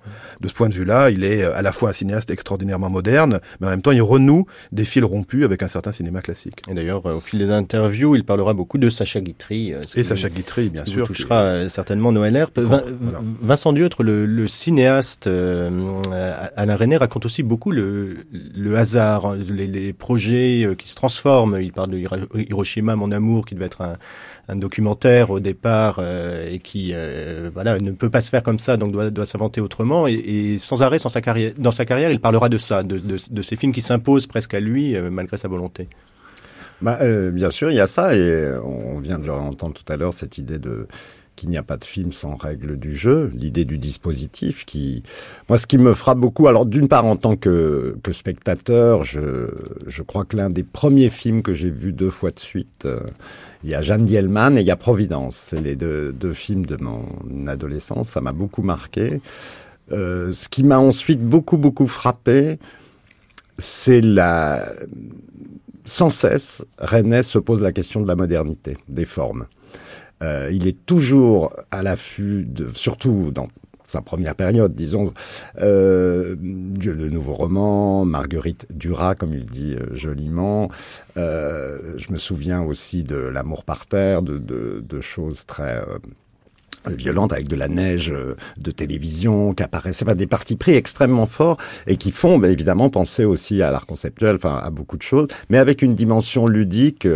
De 0.41 0.49
ce 0.49 0.55
point 0.55 0.69
de 0.69 0.75
vue-là, 0.75 1.11
il 1.11 1.25
est 1.25 1.45
à 1.45 1.63
la 1.63 1.73
fois 1.73 1.91
un 1.91 1.93
cinéaste 1.93 2.31
extraordinairement 2.31 2.91
moderne, 2.91 3.41
mais 3.61 3.67
en 3.67 3.71
même 3.71 3.83
temps, 3.83 3.93
il 3.93 4.03
renoue 4.03 4.47
des 4.73 4.85
fils 4.85 5.05
rompus 5.05 5.45
avec 5.45 5.63
un 5.63 5.69
certain 5.69 5.93
cinéma 5.93 6.21
classique. 6.21 6.63
Et 6.69 6.75
d'ailleurs, 6.75 7.05
au 7.07 7.21
fil 7.21 7.39
des 7.39 7.51
interviews, 7.51 8.15
il 8.17 8.25
parlera 8.25 8.55
beaucoup 8.55 8.79
de 8.79 8.91
Sacha 8.91 9.21
Guitry. 9.21 9.75
et 9.95 10.03
Sacha 10.03 10.29
Guitry, 10.29 10.69
bien 10.69 10.85
sûr. 10.85 11.07
touchera 11.07 11.69
certainement 11.69 12.12
Voilà. 12.57 12.85
Vincent 13.41 13.73
Dutre, 13.73 14.03
le, 14.03 14.27
le 14.27 14.49
cinéaste 14.49 15.27
euh, 15.27 15.71
Alain 16.57 16.77
René, 16.77 16.97
raconte 16.97 17.27
aussi 17.27 17.43
beaucoup 17.43 17.71
le, 17.71 18.19
le 18.33 18.77
hasard, 18.77 19.35
les, 19.35 19.67
les, 19.67 19.93
projets 19.93 20.69
qui 20.79 20.89
se 20.89 20.95
transforment. 20.95 21.59
Il 21.61 21.73
parle 21.73 21.91
de 21.91 21.99
Hiroshima, 21.99 22.97
mon 22.97 23.11
amour, 23.13 23.47
qui 23.47 23.55
devait 23.55 23.67
être 23.67 23.83
un, 23.83 23.95
un 24.49 24.57
documentaire 24.57 25.31
au 25.31 25.41
départ 25.41 25.97
euh, 25.99 26.51
et 26.53 26.59
qui 26.59 26.91
euh, 26.93 27.51
voilà 27.53 27.79
ne 27.79 27.93
peut 27.93 28.11
pas 28.11 28.21
se 28.21 28.31
faire 28.31 28.43
comme 28.43 28.59
ça, 28.59 28.77
donc 28.77 28.93
doit, 28.93 29.11
doit 29.11 29.27
s'inventer 29.27 29.61
autrement. 29.61 30.07
Et, 30.07 30.15
et, 30.15 30.59
sans 30.59 30.83
arrêt, 30.83 30.99
sans 30.99 31.09
sa 31.09 31.21
carrière, 31.21 31.53
dans 31.59 31.71
sa 31.71 31.85
carrière, 31.85 32.11
il 32.11 32.21
parlera 32.21 32.49
de 32.49 32.59
ça, 32.59 32.83
de, 32.83 32.99
de, 32.99 33.17
de 33.31 33.43
ces 33.43 33.57
films 33.57 33.73
qui 33.73 33.83
s'imposent 33.83 34.27
presque 34.27 34.55
à 34.55 34.61
lui 34.61 34.97
malgré 35.11 35.37
sa 35.37 35.49
volonté. 35.49 35.89
Bah, 36.83 36.99
euh, 37.01 37.31
bien 37.31 37.51
sûr, 37.51 37.71
il 37.71 37.77
y 37.77 37.81
a 37.81 37.87
ça, 37.87 38.15
et 38.17 38.53
on 38.65 38.99
vient 38.99 39.21
de 39.21 39.27
l'entendre 39.27 39.73
tout 39.73 39.91
à 39.91 39.97
l'heure, 39.97 40.13
cette 40.13 40.37
idée 40.37 40.59
de 40.59 40.89
qu'il 41.37 41.49
n'y 41.49 41.57
a 41.57 41.63
pas 41.63 41.77
de 41.77 41.85
film 41.85 42.13
sans 42.13 42.37
règle 42.37 42.77
du 42.79 42.95
jeu, 42.95 43.31
l'idée 43.35 43.65
du 43.65 43.79
dispositif 43.79 44.65
qui, 44.65 45.03
moi, 45.49 45.59
ce 45.59 45.67
qui 45.67 45.79
me 45.79 45.95
frappe 45.95 46.19
beaucoup, 46.19 46.49
alors 46.49 46.67
d'une 46.67 46.89
part 46.89 47.05
en 47.05 47.17
tant 47.17 47.37
que, 47.37 47.97
spectateur, 48.13 49.05
je, 49.05 50.03
crois 50.07 50.25
que 50.25 50.37
l'un 50.37 50.51
des 50.51 50.63
premiers 50.63 51.11
films 51.11 51.43
que 51.43 51.55
j'ai 51.55 51.71
vu 51.71 51.93
deux 51.93 52.11
fois 52.11 52.31
de 52.31 52.39
suite, 52.39 52.85
euh, 52.85 53.01
il 53.65 53.71
y 53.71 53.75
a 53.75 53.83
Jeanne 53.83 54.05
Dielman 54.05 54.57
et 54.57 54.61
il 54.61 54.67
y 54.67 54.71
a 54.71 54.77
Providence, 54.77 55.37
c'est 55.37 55.61
les 55.61 55.77
deux, 55.77 56.13
deux 56.13 56.33
films 56.33 56.67
de 56.67 56.77
mon 56.77 57.47
adolescence, 57.47 58.11
ça 58.11 58.21
m'a 58.21 58.33
beaucoup 58.33 58.63
marqué. 58.63 59.21
Euh, 59.91 60.33
ce 60.33 60.49
qui 60.49 60.63
m'a 60.63 60.79
ensuite 60.79 61.21
beaucoup 61.21 61.57
beaucoup 61.57 61.87
frappé, 61.87 62.59
c'est 63.59 64.01
la 64.01 64.73
sans 65.85 66.11
cesse, 66.11 66.65
René 66.79 67.23
se 67.23 67.39
pose 67.39 67.61
la 67.61 67.73
question 67.73 68.01
de 68.01 68.07
la 68.07 68.15
modernité, 68.15 68.77
des 68.89 69.05
formes. 69.05 69.47
Euh, 70.23 70.51
il 70.53 70.67
est 70.67 70.87
toujours 70.87 71.53
à 71.71 71.83
l'affût, 71.83 72.49
surtout 72.75 73.31
dans 73.33 73.49
sa 73.85 74.01
première 74.01 74.35
période, 74.35 74.75
disons, 74.75 75.13
euh, 75.61 76.35
le 76.41 77.09
nouveau 77.11 77.35
roman, 77.35 78.05
Marguerite 78.05 78.67
Duras, 78.71 79.15
comme 79.15 79.35
il 79.35 79.45
dit 79.45 79.75
euh, 79.75 79.95
joliment. 79.95 80.71
Euh, 81.17 81.95
je 81.97 82.13
me 82.13 82.19
souviens 82.19 82.63
aussi 82.63 83.05
de 83.05 83.17
L'amour 83.17 83.65
par 83.65 83.87
terre, 83.87 84.23
de, 84.23 85.01
choses 85.01 85.47
très 85.47 85.83
violente 86.91 87.33
avec 87.33 87.49
de 87.49 87.57
la 87.57 87.69
neige 87.69 88.11
euh, 88.11 88.37
de 88.59 88.71
télévision 88.71 89.55
qui 89.55 89.63
apparaissait, 89.63 90.05
enfin, 90.05 90.15
des 90.15 90.27
partis 90.27 90.57
pris 90.57 90.73
extrêmement 90.73 91.27
forts 91.27 91.57
et 91.87 91.97
qui 91.97 92.11
font 92.11 92.39
bah, 92.39 92.49
évidemment 92.49 92.91
penser 92.91 93.25
aussi 93.25 93.63
à 93.63 93.71
l'art 93.71 93.87
conceptuel, 93.87 94.37
enfin 94.37 94.61
à 94.63 94.71
beaucoup 94.71 94.97
de 94.97 95.03
choses, 95.03 95.29
mais 95.49 95.59
avec 95.59 95.83
une 95.83 95.95
dimension 95.95 96.47
ludique 96.47 97.07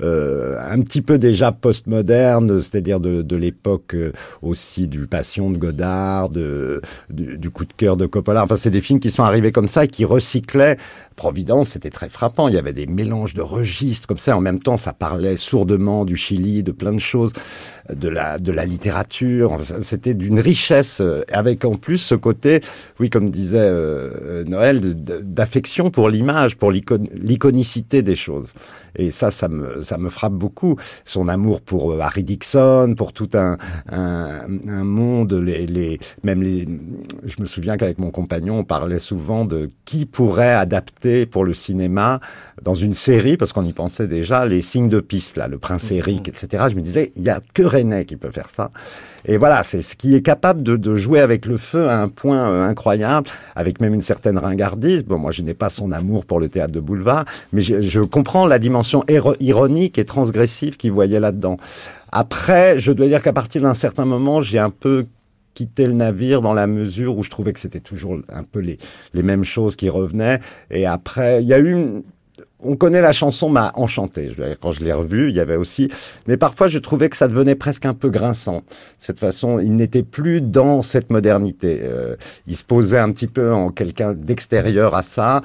euh, 0.00 0.56
un 0.58 0.80
petit 0.80 1.02
peu 1.02 1.18
déjà 1.18 1.52
postmoderne, 1.52 2.60
c'est-à-dire 2.60 3.00
de, 3.00 3.22
de 3.22 3.36
l'époque 3.36 3.94
euh, 3.94 4.12
aussi 4.42 4.88
du 4.88 5.06
Passion 5.06 5.50
de 5.50 5.58
Godard, 5.58 6.28
de, 6.28 6.80
du, 7.10 7.38
du, 7.38 7.50
coup 7.50 7.64
de 7.64 7.72
cœur 7.72 7.96
de 7.96 8.06
Coppola. 8.06 8.44
Enfin, 8.44 8.56
c'est 8.56 8.70
des 8.70 8.80
films 8.80 9.00
qui 9.00 9.10
sont 9.10 9.22
arrivés 9.22 9.52
comme 9.52 9.68
ça 9.68 9.84
et 9.84 9.88
qui 9.88 10.04
recyclaient. 10.04 10.76
Providence, 11.14 11.70
c'était 11.70 11.90
très 11.90 12.08
frappant. 12.08 12.48
Il 12.48 12.54
y 12.54 12.58
avait 12.58 12.72
des 12.72 12.86
mélanges 12.86 13.34
de 13.34 13.42
registres 13.42 14.06
comme 14.06 14.18
ça. 14.18 14.36
En 14.36 14.40
même 14.40 14.58
temps, 14.58 14.76
ça 14.76 14.92
parlait 14.92 15.36
sourdement 15.36 16.04
du 16.04 16.16
Chili, 16.16 16.62
de 16.62 16.72
plein 16.72 16.92
de 16.92 16.98
choses, 16.98 17.32
de 17.92 18.08
la, 18.08 18.38
de 18.38 18.52
la 18.52 18.64
littérature. 18.64 19.56
C'était 19.80 20.14
d'une 20.14 20.40
richesse, 20.40 21.00
euh, 21.00 21.22
avec 21.32 21.64
en 21.64 21.74
plus 21.74 21.98
ce 21.98 22.14
côté, 22.14 22.60
oui, 23.00 23.10
comme 23.10 23.30
disait 23.30 23.58
euh, 23.60 24.44
Noël, 24.44 24.80
d'affection 24.94 25.90
pour 25.90 26.08
l'image, 26.08 26.56
pour 26.56 26.72
l'iconicité 26.72 28.02
des 28.02 28.16
choses. 28.16 28.52
Et 28.96 29.10
ça, 29.10 29.30
ça 29.30 29.48
me, 29.48 29.82
ça 29.82 29.98
me 29.98 30.10
frappe 30.10 30.34
beaucoup. 30.34 30.76
Son 31.04 31.28
amour 31.28 31.60
pour 31.60 31.92
euh, 31.92 32.00
Harry 32.00 32.24
Dixon, 32.24 32.94
pour 32.96 33.12
tout 33.12 33.30
un, 33.34 33.56
un, 33.90 34.84
monde, 34.84 35.32
les, 35.32 35.98
même 36.22 36.42
les. 36.42 36.68
Je 37.24 37.40
me 37.40 37.46
souviens 37.46 37.76
qu'avec 37.76 37.98
mon 37.98 38.10
compagnon, 38.10 38.58
on 38.58 38.64
parlait 38.64 38.98
souvent 38.98 39.44
de 39.44 39.70
qui 39.84 40.06
pourrait 40.06 40.54
adapter 40.54 41.01
pour 41.30 41.44
le 41.44 41.54
cinéma 41.54 42.20
dans 42.62 42.74
une 42.74 42.94
série, 42.94 43.36
parce 43.36 43.52
qu'on 43.52 43.64
y 43.64 43.72
pensait 43.72 44.06
déjà, 44.06 44.46
les 44.46 44.62
signes 44.62 44.88
de 44.88 45.00
piste, 45.00 45.36
là, 45.36 45.48
le 45.48 45.58
prince 45.58 45.90
mm-hmm. 45.90 45.96
Eric, 45.96 46.28
etc. 46.28 46.64
Je 46.70 46.76
me 46.76 46.80
disais, 46.80 47.12
il 47.16 47.22
y 47.22 47.30
a 47.30 47.40
que 47.54 47.62
René 47.62 48.04
qui 48.04 48.16
peut 48.16 48.30
faire 48.30 48.48
ça. 48.48 48.70
Et 49.24 49.36
voilà, 49.36 49.62
c'est 49.62 49.82
ce 49.82 49.94
qui 49.94 50.14
est 50.14 50.22
capable 50.22 50.62
de, 50.62 50.76
de, 50.76 50.96
jouer 50.96 51.20
avec 51.20 51.46
le 51.46 51.56
feu 51.56 51.88
à 51.88 52.00
un 52.00 52.08
point 52.08 52.50
euh, 52.50 52.64
incroyable, 52.64 53.28
avec 53.54 53.80
même 53.80 53.94
une 53.94 54.02
certaine 54.02 54.38
ringardise. 54.38 55.04
Bon, 55.04 55.18
moi, 55.18 55.30
je 55.30 55.42
n'ai 55.42 55.54
pas 55.54 55.70
son 55.70 55.92
amour 55.92 56.24
pour 56.24 56.40
le 56.40 56.48
théâtre 56.48 56.72
de 56.72 56.80
boulevard, 56.80 57.24
mais 57.52 57.60
je, 57.60 57.80
je 57.80 58.00
comprends 58.00 58.46
la 58.46 58.58
dimension 58.58 59.04
ironique 59.40 59.98
et 59.98 60.04
transgressive 60.04 60.76
qu'il 60.76 60.92
voyait 60.92 61.20
là-dedans. 61.20 61.56
Après, 62.10 62.78
je 62.78 62.92
dois 62.92 63.06
dire 63.06 63.22
qu'à 63.22 63.32
partir 63.32 63.62
d'un 63.62 63.74
certain 63.74 64.04
moment, 64.04 64.40
j'ai 64.40 64.58
un 64.58 64.70
peu 64.70 65.06
quitté 65.54 65.86
le 65.86 65.92
navire 65.92 66.42
dans 66.42 66.54
la 66.54 66.66
mesure 66.66 67.16
où 67.16 67.22
je 67.22 67.30
trouvais 67.30 67.52
que 67.52 67.60
c'était 67.60 67.80
toujours 67.80 68.18
un 68.28 68.42
peu 68.42 68.60
les, 68.60 68.78
les 69.14 69.22
mêmes 69.22 69.44
choses 69.44 69.76
qui 69.76 69.88
revenaient. 69.88 70.40
Et 70.70 70.86
après, 70.86 71.42
il 71.42 71.48
y 71.48 71.54
a 71.54 71.60
eu 71.60 72.02
on 72.62 72.76
connaît 72.76 73.00
la 73.00 73.12
chanson 73.12 73.48
m'a 73.48 73.72
enchanté. 73.74 74.30
Quand 74.60 74.70
je 74.70 74.84
l'ai 74.84 74.92
revue, 74.92 75.28
il 75.28 75.34
y 75.34 75.40
avait 75.40 75.56
aussi, 75.56 75.88
mais 76.26 76.36
parfois 76.36 76.68
je 76.68 76.78
trouvais 76.78 77.08
que 77.08 77.16
ça 77.16 77.28
devenait 77.28 77.54
presque 77.54 77.86
un 77.86 77.94
peu 77.94 78.08
grinçant. 78.08 78.62
Cette 78.98 79.18
façon, 79.18 79.58
il 79.58 79.74
n'était 79.74 80.02
plus 80.02 80.40
dans 80.40 80.82
cette 80.82 81.10
modernité. 81.10 81.80
Euh, 81.82 82.16
il 82.46 82.56
se 82.56 82.64
posait 82.64 82.98
un 82.98 83.10
petit 83.10 83.26
peu 83.26 83.52
en 83.52 83.70
quelqu'un 83.70 84.14
d'extérieur 84.14 84.94
à 84.94 85.02
ça 85.02 85.42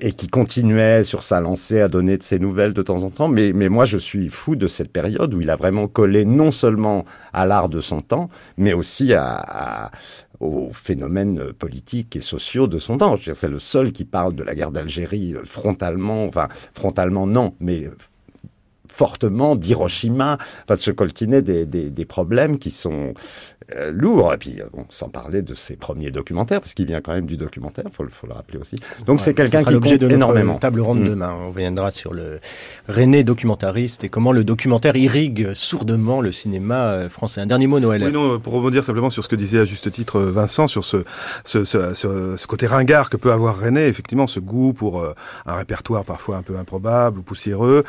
et 0.00 0.12
qui 0.12 0.28
continuait 0.28 1.02
sur 1.02 1.22
sa 1.22 1.40
lancée 1.40 1.80
à 1.80 1.88
donner 1.88 2.18
de 2.18 2.22
ses 2.22 2.38
nouvelles 2.38 2.72
de 2.72 2.82
temps 2.82 3.02
en 3.02 3.10
temps. 3.10 3.28
Mais, 3.28 3.52
mais 3.52 3.68
moi, 3.68 3.84
je 3.84 3.98
suis 3.98 4.28
fou 4.28 4.56
de 4.56 4.66
cette 4.66 4.92
période 4.92 5.34
où 5.34 5.40
il 5.40 5.50
a 5.50 5.56
vraiment 5.56 5.88
collé 5.88 6.24
non 6.24 6.50
seulement 6.50 7.04
à 7.32 7.46
l'art 7.46 7.68
de 7.68 7.80
son 7.80 8.00
temps, 8.00 8.28
mais 8.56 8.72
aussi 8.72 9.12
à, 9.14 9.90
aux 10.40 10.70
phénomènes 10.72 11.52
politiques 11.52 12.16
et 12.16 12.20
sociaux 12.20 12.66
de 12.66 12.78
son 12.78 12.98
temps. 12.98 13.16
C'est 13.16 13.48
le 13.48 13.58
seul 13.58 13.92
qui 13.92 14.04
parle 14.04 14.34
de 14.34 14.42
la 14.42 14.54
guerre 14.54 14.70
d'Algérie 14.70 15.34
euh, 15.34 15.44
frontalement, 15.44 16.24
enfin 16.26 16.48
frontalement 16.74 17.26
non, 17.26 17.54
mais 17.60 17.90
fortement 18.98 19.54
d'Hiroshima, 19.54 20.38
enfin 20.64 20.74
de 20.74 20.80
se 20.80 20.90
coltiner 20.90 21.40
des, 21.40 21.66
des, 21.66 21.88
des, 21.88 22.04
problèmes 22.04 22.58
qui 22.58 22.72
sont 22.72 23.14
euh, 23.76 23.92
lourd. 23.92 24.34
Et 24.34 24.38
puis, 24.38 24.60
euh, 24.60 24.64
bon, 24.72 24.86
sans 24.88 25.08
parler 25.08 25.40
de 25.40 25.54
ses 25.54 25.76
premiers 25.76 26.10
documentaires, 26.10 26.60
parce 26.60 26.74
qu'il 26.74 26.86
vient 26.86 27.00
quand 27.00 27.12
même 27.12 27.26
du 27.26 27.36
documentaire, 27.36 27.84
faut, 27.92 28.04
faut 28.10 28.26
le 28.26 28.32
rappeler 28.32 28.58
aussi. 28.58 28.74
Donc 29.06 29.20
c'est 29.20 29.34
quelqu'un 29.34 29.62
qui 29.62 29.74
compte 29.74 29.94
de 29.94 30.10
énormément. 30.10 30.56
Table 30.56 30.80
ronde 30.80 31.02
mm. 31.02 31.08
demain, 31.10 31.36
on 31.46 31.50
viendra 31.52 31.92
sur 31.92 32.12
le 32.12 32.40
René 32.88 33.22
documentariste 33.22 34.02
et 34.02 34.08
comment 34.08 34.32
le 34.32 34.42
documentaire 34.42 34.96
irrigue 34.96 35.54
sourdement 35.54 36.20
le 36.20 36.32
cinéma 36.32 36.88
euh, 36.88 37.08
français. 37.08 37.40
Un 37.40 37.46
dernier 37.46 37.68
mot, 37.68 37.78
Noël. 37.78 38.02
Oui, 38.02 38.12
non, 38.12 38.40
pour 38.40 38.52
rebondir 38.54 38.82
simplement 38.82 39.10
sur 39.10 39.22
ce 39.22 39.28
que 39.28 39.36
disait 39.36 39.60
à 39.60 39.64
juste 39.64 39.88
titre 39.92 40.20
Vincent, 40.20 40.66
sur 40.66 40.82
ce, 40.82 41.04
ce, 41.44 41.64
ce, 41.64 41.94
ce, 41.94 42.46
côté 42.48 42.66
ringard 42.66 43.10
que 43.10 43.16
peut 43.16 43.30
avoir 43.30 43.60
René, 43.60 43.86
effectivement, 43.86 44.26
ce 44.26 44.40
goût 44.40 44.72
pour 44.72 45.04
un 45.46 45.54
répertoire 45.54 46.04
parfois 46.04 46.38
un 46.38 46.42
peu 46.42 46.56
improbable 46.56 47.20
ou 47.20 47.22
poussiéreux. 47.22 47.84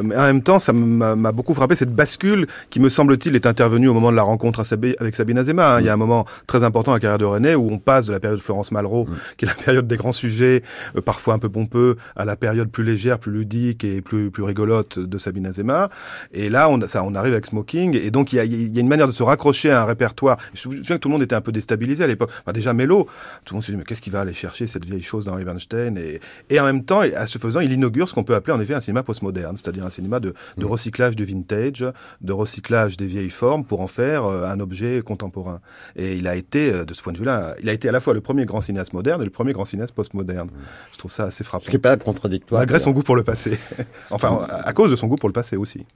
Mais 0.00 0.14
en 0.16 0.22
même 0.22 0.42
temps, 0.42 0.51
ça 0.58 0.72
m'a 0.72 1.32
beaucoup 1.32 1.54
frappé 1.54 1.76
cette 1.76 1.94
bascule 1.94 2.46
qui, 2.70 2.80
me 2.80 2.88
semble-t-il, 2.88 3.34
est 3.34 3.46
intervenue 3.46 3.88
au 3.88 3.94
moment 3.94 4.10
de 4.10 4.16
la 4.16 4.22
rencontre 4.22 4.62
avec 5.00 5.16
Sabine 5.16 5.38
Azema. 5.38 5.76
Hein. 5.76 5.80
Il 5.80 5.86
y 5.86 5.88
a 5.88 5.92
un 5.92 5.96
moment 5.96 6.26
très 6.46 6.64
important 6.64 6.92
dans 6.92 6.96
la 6.96 7.00
carrière 7.00 7.18
de 7.18 7.24
René 7.24 7.54
où 7.54 7.70
on 7.70 7.78
passe 7.78 8.06
de 8.06 8.12
la 8.12 8.20
période 8.20 8.38
de 8.38 8.44
Florence 8.44 8.72
Malraux, 8.72 9.04
mm. 9.04 9.14
qui 9.36 9.44
est 9.44 9.48
la 9.48 9.54
période 9.54 9.86
des 9.86 9.96
grands 9.96 10.12
sujets, 10.12 10.62
euh, 10.96 11.00
parfois 11.00 11.34
un 11.34 11.38
peu 11.38 11.48
pompeux, 11.48 11.96
à 12.16 12.24
la 12.24 12.36
période 12.36 12.70
plus 12.70 12.84
légère, 12.84 13.18
plus 13.18 13.32
ludique 13.32 13.84
et 13.84 14.00
plus 14.00 14.30
plus 14.30 14.42
rigolote 14.42 14.98
de 14.98 15.18
Sabine 15.18 15.46
Azema. 15.46 15.90
Et 16.32 16.50
là, 16.50 16.68
on, 16.68 16.80
ça, 16.86 17.02
on 17.04 17.14
arrive 17.14 17.32
avec 17.32 17.46
Smoking. 17.46 17.96
Et 17.96 18.10
donc, 18.10 18.32
il 18.32 18.36
y 18.36 18.38
a, 18.40 18.44
il 18.44 18.72
y 18.72 18.78
a 18.78 18.80
une 18.80 18.88
manière 18.88 19.06
de 19.06 19.12
se 19.12 19.22
raccrocher 19.22 19.70
à 19.70 19.82
un 19.82 19.84
répertoire. 19.84 20.38
Je 20.54 20.68
me 20.68 20.76
souviens 20.76 20.96
que 20.96 21.00
tout 21.00 21.08
le 21.08 21.12
monde 21.12 21.22
était 21.22 21.34
un 21.34 21.40
peu 21.40 21.52
déstabilisé 21.52 22.04
à 22.04 22.06
l'époque. 22.06 22.30
déjà, 22.52 22.72
Mélo, 22.72 23.06
tout 23.44 23.54
le 23.54 23.56
monde 23.56 23.64
se 23.64 23.70
dit, 23.70 23.76
mais 23.76 23.84
qu'est-ce 23.84 24.02
qu'il 24.02 24.12
va 24.12 24.20
aller 24.20 24.34
chercher 24.34 24.66
cette 24.66 24.84
vieille 24.84 25.02
chose 25.02 25.24
dans 25.24 25.34
Weinstein? 25.34 25.96
Et, 25.98 26.20
et 26.50 26.60
en 26.60 26.64
même 26.64 26.84
temps, 26.84 27.00
à 27.00 27.26
ce 27.26 27.38
faisant, 27.38 27.60
il 27.60 27.72
inaugure 27.72 28.08
ce 28.08 28.14
qu'on 28.14 28.24
peut 28.24 28.34
appeler 28.34 28.54
en 28.54 28.60
effet 28.60 28.74
un 28.74 28.80
cinéma 28.80 29.02
postmoderne, 29.02 29.56
c'est-à-dire 29.56 29.86
un 29.86 29.90
cinéma 29.90 30.20
de, 30.20 30.34
de 30.56 30.64
mm. 30.64 30.68
recyclage 30.68 31.16
du 31.16 31.24
vintage, 31.24 31.84
de 32.20 32.32
recyclage 32.32 32.96
des 32.96 33.06
vieilles 33.06 33.30
formes 33.30 33.64
pour 33.64 33.80
en 33.80 33.86
faire 33.86 34.24
euh, 34.24 34.44
un 34.44 34.60
objet 34.60 35.02
contemporain. 35.02 35.60
Et 35.96 36.16
il 36.16 36.26
a 36.26 36.36
été, 36.36 36.72
euh, 36.72 36.84
de 36.84 36.94
ce 36.94 37.02
point 37.02 37.12
de 37.12 37.18
vue-là, 37.18 37.54
il 37.62 37.68
a 37.68 37.72
été 37.72 37.88
à 37.88 37.92
la 37.92 38.00
fois 38.00 38.14
le 38.14 38.20
premier 38.20 38.44
grand 38.44 38.60
cinéaste 38.60 38.92
moderne 38.92 39.20
et 39.22 39.24
le 39.24 39.30
premier 39.30 39.52
grand 39.52 39.64
cinéaste 39.64 39.92
postmoderne. 39.92 40.50
Je 40.92 40.98
trouve 40.98 41.12
ça 41.12 41.24
assez 41.24 41.44
frappant. 41.44 41.64
Ce 41.64 41.70
qui 41.70 41.76
n'est 41.76 41.80
pas 41.80 41.96
contradictoire. 41.96 42.60
Malgré 42.60 42.78
son 42.78 42.92
goût 42.92 43.02
pour 43.02 43.16
le 43.16 43.24
passé. 43.24 43.58
enfin, 44.10 44.46
à 44.48 44.72
cause 44.72 44.90
de 44.90 44.96
son 44.96 45.06
goût 45.06 45.16
pour 45.16 45.28
le 45.28 45.34
passé 45.34 45.56
aussi. 45.56 45.86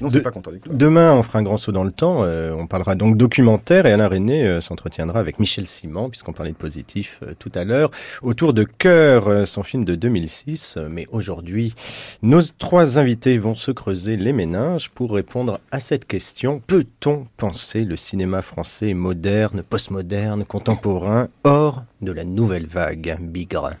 Non, 0.00 0.10
c'est 0.10 0.20
pas 0.20 0.30
contradictoire. 0.30 0.76
Demain, 0.76 1.14
on 1.14 1.22
fera 1.22 1.38
un 1.38 1.42
grand 1.42 1.56
saut 1.56 1.72
dans 1.72 1.84
le 1.84 1.92
temps. 1.92 2.22
Euh, 2.22 2.52
on 2.52 2.66
parlera 2.66 2.94
donc 2.94 3.16
documentaire 3.16 3.86
et 3.86 3.92
Alain 3.92 4.08
René 4.08 4.46
euh, 4.46 4.60
s'entretiendra 4.60 5.18
avec 5.18 5.38
Michel 5.38 5.66
Simon, 5.66 6.08
puisqu'on 6.08 6.32
parlait 6.32 6.52
de 6.52 6.56
positif 6.56 7.20
tout 7.38 7.52
à 7.54 7.64
l'heure, 7.64 7.90
autour 8.22 8.52
de 8.52 8.64
Cœur, 8.64 9.46
son 9.46 9.62
film 9.62 9.84
de 9.84 9.94
2006. 9.94 10.78
Mais 10.90 11.06
aujourd'hui, 11.10 11.74
nos 12.22 12.42
trois 12.42 12.98
invités 12.98 13.38
vont 13.38 13.54
se 13.54 13.70
creuser 13.70 14.16
les 14.16 14.32
méninges 14.32 14.90
pour 14.90 15.12
répondre 15.12 15.60
à 15.70 15.80
cette 15.80 16.06
question. 16.06 16.60
Peut-on 16.66 17.26
penser 17.36 17.84
le 17.84 17.96
cinéma 17.96 18.42
français 18.42 18.94
moderne, 18.94 19.62
postmoderne, 19.62 20.44
contemporain, 20.44 21.28
hors 21.44 21.82
de 22.00 22.12
la 22.12 22.24
nouvelle 22.24 22.66
vague 22.66 23.18
bigre? 23.20 23.72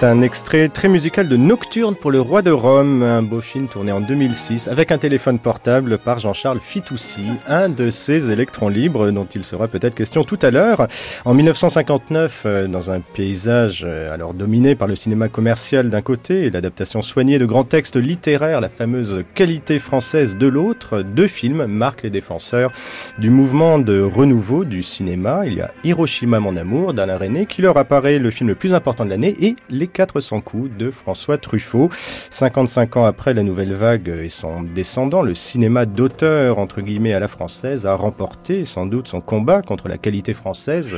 C'est 0.00 0.06
un 0.06 0.22
extrait 0.22 0.68
très 0.68 0.88
musical 0.88 1.28
de 1.28 1.36
Nocturne 1.36 1.94
pour 1.94 2.10
le 2.10 2.22
Roi 2.22 2.40
de 2.40 2.50
Rome, 2.50 3.02
un 3.02 3.20
beau 3.20 3.42
film 3.42 3.68
tourné 3.68 3.92
en 3.92 4.00
2006 4.00 4.68
avec 4.68 4.92
un 4.92 4.96
téléphone 4.96 5.38
portable 5.38 5.98
par 5.98 6.18
Jean-Charles 6.18 6.58
Fitoussi, 6.58 7.26
un 7.46 7.68
de 7.68 7.90
ces 7.90 8.30
électrons 8.30 8.70
libres 8.70 9.10
dont 9.10 9.26
il 9.26 9.44
sera 9.44 9.68
peut-être 9.68 9.94
question 9.94 10.24
tout 10.24 10.38
à 10.40 10.50
l'heure. 10.50 10.86
En 11.26 11.34
1959, 11.34 12.42
euh, 12.46 12.66
dans 12.66 12.90
un 12.90 13.00
paysage 13.00 13.84
euh, 13.86 14.10
alors 14.10 14.32
dominé 14.32 14.74
par 14.74 14.88
le 14.88 14.96
cinéma 14.96 15.28
commercial 15.28 15.90
d'un 15.90 16.00
côté 16.00 16.44
et 16.44 16.50
l'adaptation 16.50 17.02
soignée 17.02 17.38
de 17.38 17.44
grands 17.44 17.64
textes 17.64 17.96
littéraires, 17.96 18.62
la 18.62 18.70
fameuse 18.70 19.22
qualité 19.34 19.78
française 19.78 20.34
de 20.34 20.46
l'autre, 20.46 21.02
deux 21.02 21.28
films 21.28 21.66
marquent 21.66 22.04
les 22.04 22.10
défenseurs 22.10 22.72
du 23.18 23.28
mouvement 23.28 23.78
de 23.78 24.00
renouveau 24.00 24.64
du 24.64 24.82
cinéma. 24.82 25.42
Il 25.44 25.58
y 25.58 25.60
a 25.60 25.72
Hiroshima 25.84 26.40
mon 26.40 26.56
amour 26.56 26.94
d'Alain 26.94 27.18
René 27.18 27.44
qui 27.44 27.60
leur 27.60 27.76
apparaît 27.76 28.18
le 28.18 28.30
film 28.30 28.48
le 28.48 28.54
plus 28.54 28.72
important 28.72 29.04
de 29.04 29.10
l'année 29.10 29.36
et 29.42 29.56
les 29.68 29.89
400 29.92 30.40
coups 30.40 30.70
de 30.76 30.90
François 30.90 31.38
Truffaut. 31.38 31.90
55 32.30 32.96
ans 32.96 33.04
après 33.04 33.34
la 33.34 33.42
nouvelle 33.42 33.74
vague 33.74 34.08
et 34.08 34.28
son 34.28 34.62
descendant, 34.62 35.22
le 35.22 35.34
cinéma 35.34 35.86
d'auteur, 35.86 36.58
entre 36.58 36.80
guillemets, 36.80 37.12
à 37.12 37.20
la 37.20 37.28
française, 37.28 37.86
a 37.86 37.94
remporté 37.94 38.64
sans 38.64 38.86
doute 38.86 39.08
son 39.08 39.20
combat 39.20 39.62
contre 39.62 39.88
la 39.88 39.98
qualité 39.98 40.34
française, 40.34 40.96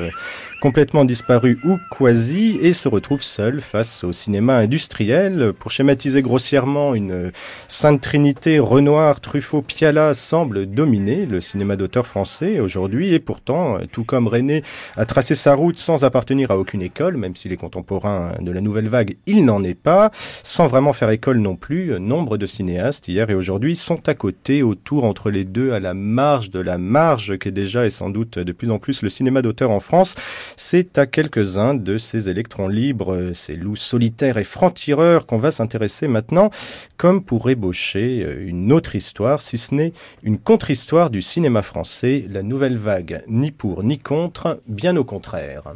complètement 0.62 1.04
disparue 1.04 1.58
ou 1.64 1.76
quasi, 1.90 2.56
et 2.62 2.72
se 2.72 2.86
retrouve 2.86 3.20
seul 3.20 3.60
face 3.60 4.04
au 4.04 4.12
cinéma 4.12 4.58
industriel. 4.58 5.52
Pour 5.58 5.72
schématiser 5.72 6.22
grossièrement, 6.22 6.94
une 6.94 7.32
sainte 7.66 8.00
trinité 8.00 8.60
Renoir, 8.60 9.20
Truffaut, 9.20 9.62
Piala 9.62 10.14
semble 10.14 10.66
dominer 10.66 11.26
le 11.26 11.40
cinéma 11.40 11.74
d'auteur 11.74 12.06
français 12.06 12.60
aujourd'hui, 12.60 13.12
et 13.12 13.18
pourtant, 13.18 13.78
tout 13.90 14.04
comme 14.04 14.28
René 14.28 14.62
a 14.94 15.04
tracé 15.04 15.34
sa 15.34 15.56
route 15.56 15.80
sans 15.80 16.04
appartenir 16.04 16.52
à 16.52 16.58
aucune 16.58 16.82
école, 16.82 17.16
même 17.16 17.34
s'il 17.34 17.50
est 17.50 17.56
contemporain 17.56 18.34
de 18.38 18.52
la 18.52 18.60
nouvelle 18.60 18.86
vague, 18.86 19.16
il 19.26 19.44
n'en 19.44 19.64
est 19.64 19.74
pas. 19.74 20.12
Sans 20.44 20.68
vraiment 20.68 20.92
faire 20.92 21.10
école 21.10 21.38
non 21.38 21.56
plus, 21.56 21.98
nombre 21.98 22.36
de 22.36 22.46
cinéastes 22.46 23.08
hier 23.08 23.28
et 23.30 23.34
aujourd'hui 23.34 23.74
sont 23.74 24.08
à 24.08 24.14
côté, 24.14 24.62
autour 24.62 25.02
entre 25.02 25.32
les 25.32 25.44
deux, 25.44 25.72
à 25.72 25.80
la 25.80 25.94
marge 25.94 26.50
de 26.50 26.60
la 26.60 26.78
marge 26.78 27.36
qu'est 27.36 27.50
déjà 27.50 27.84
et 27.84 27.90
sans 27.90 28.10
doute 28.10 28.38
de 28.38 28.52
plus 28.52 28.70
en 28.70 28.78
plus 28.78 29.02
le 29.02 29.08
cinéma 29.08 29.42
d'auteur 29.42 29.72
en 29.72 29.80
France. 29.80 30.14
C'est 30.56 30.98
à 30.98 31.06
quelques-uns 31.06 31.74
de 31.74 31.98
ces 31.98 32.28
électrons 32.28 32.68
libres, 32.68 33.32
ces 33.34 33.54
loups 33.54 33.76
solitaires 33.76 34.38
et 34.38 34.44
francs-tireurs 34.44 35.26
qu'on 35.26 35.38
va 35.38 35.50
s'intéresser 35.50 36.08
maintenant, 36.08 36.50
comme 36.96 37.22
pour 37.22 37.50
ébaucher 37.50 38.26
une 38.40 38.72
autre 38.72 38.94
histoire, 38.94 39.42
si 39.42 39.58
ce 39.58 39.74
n'est 39.74 39.92
une 40.22 40.38
contre-histoire 40.38 41.10
du 41.10 41.22
cinéma 41.22 41.62
français, 41.62 42.26
la 42.30 42.42
nouvelle 42.42 42.76
vague, 42.76 43.22
ni 43.28 43.50
pour 43.50 43.82
ni 43.82 43.98
contre, 43.98 44.60
bien 44.66 44.96
au 44.96 45.04
contraire. 45.04 45.72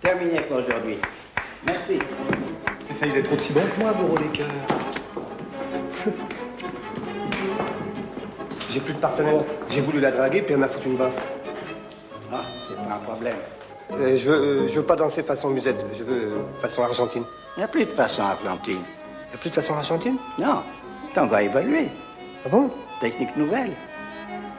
Terminé 0.00 0.40
pour 0.48 0.58
aujourd'hui. 0.58 0.96
Merci. 1.66 1.98
D'être 3.02 3.32
aussi 3.32 3.52
bon 3.52 3.62
que 3.74 3.80
moi, 3.80 3.92
Bourreau 3.94 4.16
des 4.16 4.28
cœurs. 4.28 4.46
J'ai 8.72 8.80
plus 8.80 8.94
de 8.94 8.98
partenaire. 8.98 9.42
J'ai 9.68 9.82
voulu 9.82 10.00
la 10.00 10.10
draguer, 10.10 10.40
puis 10.40 10.54
elle 10.54 10.60
m'a 10.60 10.68
foutu 10.68 10.88
une 10.88 10.96
baffe. 10.96 11.12
Ah, 12.32 12.40
c'est 12.66 12.74
pas 12.76 12.94
un 12.94 12.98
problème. 12.98 13.36
Euh, 13.92 14.16
je, 14.16 14.30
veux, 14.30 14.34
euh, 14.34 14.68
je 14.68 14.74
veux 14.76 14.86
pas 14.86 14.96
danser 14.96 15.22
façon 15.22 15.50
musette, 15.50 15.84
je 15.98 16.02
veux 16.02 16.32
euh, 16.32 16.42
façon 16.62 16.82
argentine. 16.82 17.24
Il 17.56 17.60
n'y 17.60 17.64
a 17.64 17.68
plus 17.68 17.84
de 17.84 17.90
façon 17.90 18.22
argentine. 18.22 18.80
Y 19.30 19.34
a 19.34 19.38
plus 19.38 19.50
de 19.50 19.54
façon 19.54 19.74
argentine? 19.74 20.16
Non, 20.38 20.62
t'en 21.14 21.26
vas 21.26 21.42
évoluer. 21.42 21.88
Ah 22.46 22.48
bon? 22.48 22.70
Technique 23.02 23.36
nouvelle. 23.36 23.72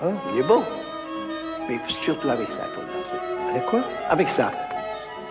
Hein 0.04 0.12
Il 0.34 0.42
est 0.42 0.44
beau. 0.44 0.62
Mais 1.68 1.80
surtout 2.06 2.30
avec 2.30 2.48
ça, 2.50 2.68
il 2.68 2.76
faut 2.76 2.82
danser. 2.82 3.50
Avec 3.50 3.66
quoi? 3.66 3.84
Avec 4.12 4.30
ça. 4.30 4.52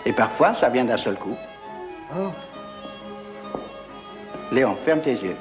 Et 0.04 0.12
parfois, 0.12 0.54
ça 0.54 0.68
vient 0.70 0.84
d'un 0.84 0.96
seul 0.96 1.14
coup. 1.14 1.36
Ah. 2.12 2.32
Léon, 4.50 4.76
ferme 4.84 5.02
tes 5.02 5.12
yeux. 5.12 5.36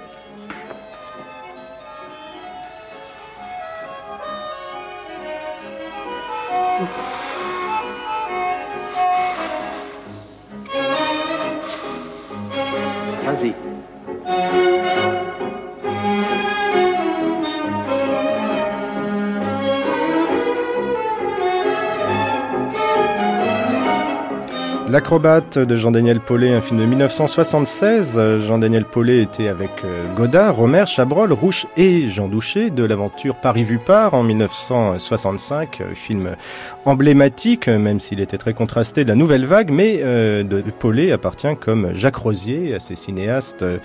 L'acrobate 24.92 25.58
de 25.58 25.78
Jean-Daniel 25.78 26.20
Paulet, 26.20 26.54
un 26.54 26.60
film 26.60 26.82
de 26.82 26.86
1976. 26.86 28.16
Euh, 28.18 28.42
Jean-Daniel 28.42 28.84
Paulet 28.84 29.22
était 29.22 29.48
avec 29.48 29.70
euh, 29.86 30.04
Godard, 30.18 30.58
Romer, 30.58 30.86
Chabrol, 30.86 31.32
Rouche 31.32 31.66
et 31.78 32.10
Jean 32.10 32.28
Douché 32.28 32.72
de 32.72 32.84
l'aventure 32.84 33.36
Paris 33.36 33.64
vu 33.64 33.78
par 33.78 34.16
en 34.16 34.24
1965, 34.24 35.80
euh, 35.80 35.96
film 35.96 36.36
emblématique, 36.84 37.70
même 37.70 38.02
s'il 38.02 38.20
était 38.20 38.38
très 38.38 38.54
contrasté 38.54 39.06
de 39.06 39.10
la 39.10 39.16
nouvelle 39.16 39.46
vague, 39.46 39.72
mais 39.72 40.02
euh, 40.04 40.44
de 40.44 40.62
Paulet 40.78 41.14
appartient 41.14 41.56
comme 41.62 41.94
Jacques 41.94 42.18
Rosier 42.18 42.76
à 42.76 42.80
ces 42.80 42.98
cinéastes 42.98 43.62
euh, 43.62 43.78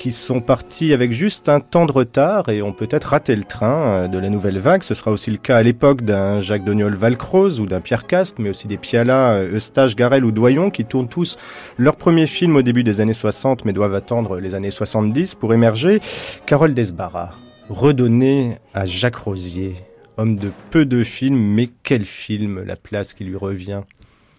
qui 0.00 0.12
sont 0.12 0.40
partis 0.40 0.94
avec 0.94 1.12
juste 1.12 1.50
un 1.50 1.60
temps 1.60 1.84
de 1.84 1.92
retard 1.92 2.48
et 2.48 2.62
ont 2.62 2.72
peut-être 2.72 3.04
raté 3.04 3.36
le 3.36 3.44
train 3.44 3.82
euh, 3.82 4.08
de 4.08 4.18
la 4.18 4.30
nouvelle 4.30 4.58
vague. 4.58 4.82
Ce 4.82 4.94
sera 4.94 5.10
aussi 5.10 5.30
le 5.30 5.36
cas 5.36 5.58
à 5.58 5.62
l'époque 5.62 6.00
d'un 6.00 6.40
Jacques 6.40 6.64
Doniol 6.64 6.94
Valcroze 6.94 7.60
ou 7.60 7.66
d'un 7.66 7.82
Pierre 7.82 8.06
Cast, 8.06 8.38
mais 8.38 8.48
aussi 8.48 8.66
des 8.66 8.78
Piala, 8.78 9.32
euh, 9.32 9.56
Eustache, 9.56 9.94
Garel 9.96 10.24
ou 10.24 10.32
Qui 10.72 10.84
tournent 10.84 11.08
tous 11.08 11.38
leur 11.78 11.96
premier 11.96 12.26
film 12.26 12.56
au 12.56 12.62
début 12.62 12.82
des 12.84 13.00
années 13.00 13.12
60 13.14 13.64
mais 13.64 13.72
doivent 13.72 13.94
attendre 13.94 14.38
les 14.40 14.54
années 14.54 14.70
70 14.70 15.34
pour 15.36 15.54
émerger. 15.54 16.00
Carole 16.46 16.74
Desbarras, 16.74 17.32
redonner 17.68 18.58
à 18.74 18.84
Jacques 18.84 19.16
Rosier, 19.16 19.74
homme 20.16 20.36
de 20.36 20.50
peu 20.70 20.84
de 20.84 21.04
films, 21.04 21.38
mais 21.54 21.70
quel 21.82 22.04
film, 22.04 22.62
la 22.66 22.76
place 22.76 23.14
qui 23.14 23.24
lui 23.24 23.36
revient? 23.36 23.82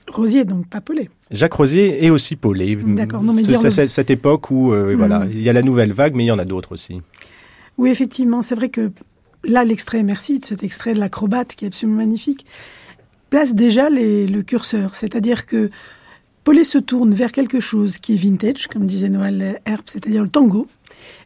Rosier, 0.07 0.43
donc 0.45 0.67
pas 0.67 0.81
Paulet. 0.81 1.09
Jacques 1.29 1.53
Rosier 1.53 2.03
et 2.03 2.09
aussi 2.09 2.35
Paulet. 2.35 2.75
D'accord, 2.75 3.23
non, 3.23 3.33
mais 3.33 3.43
C'est 3.43 3.81
le- 3.81 3.87
cette 3.87 4.09
époque 4.09 4.51
où 4.51 4.73
euh, 4.73 4.95
voilà, 4.97 5.25
il 5.31 5.41
y 5.41 5.47
a 5.49 5.53
la 5.53 5.61
nouvelle 5.61 5.93
vague, 5.93 6.15
mais 6.15 6.23
il 6.23 6.27
y 6.27 6.31
en 6.31 6.39
a 6.39 6.45
d'autres 6.45 6.73
aussi. 6.73 6.99
Oui, 7.77 7.89
effectivement, 7.89 8.41
c'est 8.41 8.55
vrai 8.55 8.69
que 8.69 8.91
là, 9.45 9.63
l'extrait, 9.63 10.03
merci 10.03 10.39
de 10.39 10.45
cet 10.45 10.63
extrait 10.63 10.93
de 10.93 10.99
l'acrobate 10.99 11.55
qui 11.55 11.65
est 11.65 11.69
absolument 11.69 11.99
magnifique, 11.99 12.45
place 13.29 13.55
déjà 13.55 13.89
les- 13.89 14.27
le 14.27 14.41
curseur. 14.43 14.95
C'est-à-dire 14.95 15.45
que 15.45 15.69
Paulet 16.43 16.63
se 16.63 16.79
tourne 16.79 17.13
vers 17.13 17.31
quelque 17.31 17.59
chose 17.59 17.99
qui 17.99 18.13
est 18.13 18.17
vintage, 18.17 18.67
comme 18.67 18.87
disait 18.87 19.09
Noël 19.09 19.61
Herb, 19.65 19.83
c'est-à-dire 19.85 20.23
le 20.23 20.29
tango, 20.29 20.67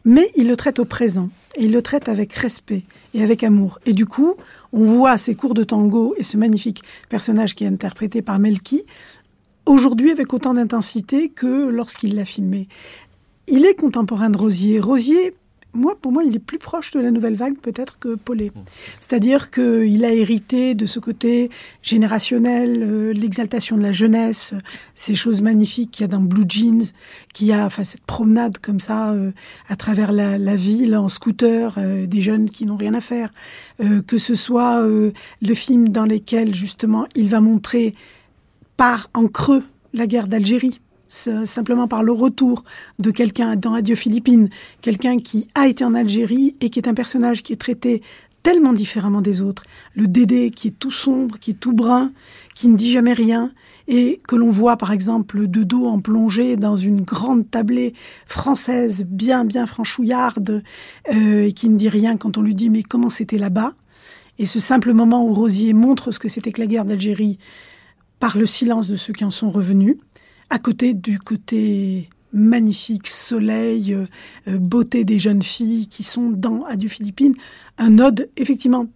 mais 0.04 0.30
il 0.36 0.46
le 0.46 0.56
traite 0.56 0.78
au 0.78 0.84
présent. 0.84 1.30
Et 1.56 1.64
il 1.64 1.72
le 1.72 1.80
traite 1.80 2.10
avec 2.10 2.34
respect 2.34 2.82
et 3.14 3.22
avec 3.22 3.42
amour. 3.42 3.78
Et 3.86 3.94
du 3.94 4.04
coup, 4.04 4.34
on 4.72 4.84
voit 4.84 5.16
ces 5.16 5.34
cours 5.34 5.54
de 5.54 5.64
tango 5.64 6.14
et 6.18 6.22
ce 6.22 6.36
magnifique 6.36 6.82
personnage 7.08 7.54
qui 7.54 7.64
est 7.64 7.68
interprété 7.68 8.20
par 8.20 8.38
Melki, 8.38 8.84
aujourd'hui 9.64 10.10
avec 10.10 10.34
autant 10.34 10.52
d'intensité 10.52 11.30
que 11.30 11.70
lorsqu'il 11.70 12.14
l'a 12.14 12.26
filmé. 12.26 12.68
Il 13.48 13.64
est 13.64 13.74
contemporain 13.74 14.28
de 14.28 14.36
Rosier. 14.36 14.80
Rosier, 14.80 15.34
moi, 15.76 15.96
pour 16.00 16.12
moi, 16.12 16.24
il 16.24 16.34
est 16.34 16.40
plus 16.40 16.58
proche 16.58 16.90
de 16.92 17.00
la 17.00 17.10
nouvelle 17.10 17.36
vague 17.36 17.58
peut-être 17.58 17.98
que 17.98 18.14
Paulet. 18.14 18.50
C'est-à-dire 19.00 19.50
qu'il 19.50 20.04
a 20.04 20.12
hérité 20.12 20.74
de 20.74 20.86
ce 20.86 20.98
côté 20.98 21.50
générationnel, 21.82 22.82
euh, 22.82 23.12
l'exaltation 23.12 23.76
de 23.76 23.82
la 23.82 23.92
jeunesse, 23.92 24.54
ces 24.94 25.14
choses 25.14 25.42
magnifiques 25.42 25.90
qu'il 25.92 26.02
y 26.02 26.04
a 26.04 26.08
dans 26.08 26.20
Blue 26.20 26.44
Jeans, 26.48 26.82
qu'il 27.32 27.48
y 27.48 27.52
a 27.52 27.66
enfin, 27.66 27.84
cette 27.84 28.02
promenade 28.02 28.58
comme 28.58 28.80
ça 28.80 29.10
euh, 29.10 29.32
à 29.68 29.76
travers 29.76 30.12
la, 30.12 30.38
la 30.38 30.56
ville 30.56 30.96
en 30.96 31.08
scooter, 31.08 31.74
euh, 31.78 32.06
des 32.06 32.22
jeunes 32.22 32.50
qui 32.50 32.66
n'ont 32.66 32.76
rien 32.76 32.94
à 32.94 33.00
faire. 33.00 33.32
Que 34.06 34.16
ce 34.16 34.34
soit 34.34 34.86
le 34.86 35.54
film 35.54 35.90
dans 35.90 36.06
lequel 36.06 36.54
justement 36.54 37.06
il 37.14 37.28
va 37.28 37.40
montrer 37.40 37.94
par 38.76 39.10
en 39.12 39.28
creux 39.28 39.62
la 39.92 40.06
guerre 40.06 40.28
d'Algérie. 40.28 40.80
Simplement 41.08 41.86
par 41.86 42.02
le 42.02 42.12
retour 42.12 42.64
de 42.98 43.10
quelqu'un 43.10 43.56
dans 43.56 43.74
Adieu 43.74 43.94
Philippines, 43.94 44.48
quelqu'un 44.80 45.18
qui 45.18 45.48
a 45.54 45.68
été 45.68 45.84
en 45.84 45.94
Algérie 45.94 46.56
et 46.60 46.68
qui 46.68 46.80
est 46.80 46.88
un 46.88 46.94
personnage 46.94 47.42
qui 47.42 47.52
est 47.52 47.60
traité 47.60 48.02
tellement 48.42 48.72
différemment 48.72 49.22
des 49.22 49.40
autres. 49.40 49.64
Le 49.94 50.06
Dédé 50.06 50.50
qui 50.50 50.68
est 50.68 50.78
tout 50.78 50.92
sombre, 50.92 51.38
qui 51.40 51.50
est 51.52 51.54
tout 51.54 51.72
brun, 51.72 52.12
qui 52.54 52.68
ne 52.68 52.76
dit 52.76 52.92
jamais 52.92 53.12
rien, 53.12 53.52
et 53.88 54.20
que 54.28 54.36
l'on 54.36 54.50
voit 54.50 54.76
par 54.76 54.92
exemple 54.92 55.48
de 55.48 55.64
dos 55.64 55.86
en 55.86 56.00
plongée 56.00 56.56
dans 56.56 56.76
une 56.76 57.00
grande 57.00 57.50
tablée 57.50 57.92
française 58.26 59.04
bien 59.08 59.44
bien 59.44 59.66
franchouillarde, 59.66 60.62
euh, 61.12 61.46
et 61.46 61.52
qui 61.52 61.68
ne 61.68 61.76
dit 61.76 61.88
rien 61.88 62.16
quand 62.16 62.38
on 62.38 62.42
lui 62.42 62.54
dit 62.54 62.70
mais 62.70 62.84
comment 62.84 63.10
c'était 63.10 63.38
là-bas? 63.38 63.74
Et 64.38 64.46
ce 64.46 64.60
simple 64.60 64.92
moment 64.92 65.26
où 65.26 65.32
Rosier 65.32 65.72
montre 65.72 66.12
ce 66.12 66.18
que 66.18 66.28
c'était 66.28 66.52
que 66.52 66.60
la 66.60 66.66
guerre 66.66 66.84
d'Algérie 66.84 67.38
par 68.20 68.38
le 68.38 68.46
silence 68.46 68.88
de 68.88 68.96
ceux 68.96 69.12
qui 69.12 69.24
en 69.24 69.30
sont 69.30 69.50
revenus, 69.50 69.96
à 70.50 70.58
côté 70.58 70.94
du 70.94 71.18
côté 71.18 72.08
magnifique 72.32 73.06
soleil, 73.06 73.94
euh, 73.94 74.04
euh, 74.48 74.58
beauté 74.58 75.04
des 75.04 75.18
jeunes 75.18 75.42
filles 75.42 75.88
qui 75.88 76.02
sont 76.02 76.30
dans 76.30 76.64
Adieu 76.64 76.88
Philippines, 76.88 77.34
un 77.78 77.98
ode, 77.98 78.28
effectivement, 78.36 78.86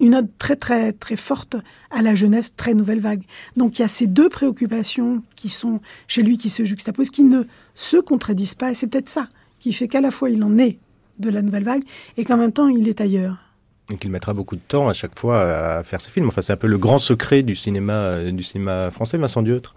une 0.00 0.14
ode 0.14 0.28
très 0.38 0.56
très 0.56 0.92
très 0.92 1.16
forte 1.16 1.56
à 1.90 2.02
la 2.02 2.14
jeunesse, 2.14 2.54
très 2.56 2.74
nouvelle 2.74 3.00
vague. 3.00 3.22
Donc 3.56 3.78
il 3.78 3.82
y 3.82 3.84
a 3.84 3.88
ces 3.88 4.06
deux 4.06 4.28
préoccupations 4.28 5.22
qui 5.36 5.48
sont 5.50 5.80
chez 6.08 6.22
lui, 6.22 6.38
qui 6.38 6.50
se 6.50 6.64
juxtaposent, 6.64 7.10
qui 7.10 7.24
ne 7.24 7.42
se 7.74 7.98
contredisent 7.98 8.54
pas, 8.54 8.70
et 8.70 8.74
c'est 8.74 8.86
peut-être 8.86 9.08
ça 9.08 9.28
qui 9.58 9.72
fait 9.72 9.88
qu'à 9.88 10.00
la 10.00 10.10
fois 10.10 10.30
il 10.30 10.42
en 10.42 10.58
est 10.58 10.78
de 11.18 11.28
la 11.28 11.42
nouvelle 11.42 11.64
vague, 11.64 11.82
et 12.16 12.24
qu'en 12.24 12.38
même 12.38 12.52
temps 12.52 12.68
il 12.68 12.88
est 12.88 13.00
ailleurs. 13.00 13.36
Et 13.92 13.96
qu'il 13.96 14.10
mettra 14.10 14.32
beaucoup 14.32 14.56
de 14.56 14.62
temps 14.66 14.88
à 14.88 14.92
chaque 14.94 15.18
fois 15.18 15.42
à 15.42 15.82
faire 15.82 16.00
ses 16.00 16.10
films. 16.10 16.28
Enfin, 16.28 16.42
c'est 16.42 16.52
un 16.52 16.56
peu 16.56 16.68
le 16.68 16.78
grand 16.78 16.98
secret 16.98 17.42
du 17.42 17.56
cinéma, 17.56 17.92
euh, 17.92 18.30
du 18.30 18.44
cinéma 18.44 18.90
français, 18.92 19.18
Vincent 19.18 19.42
Dieutre. 19.42 19.74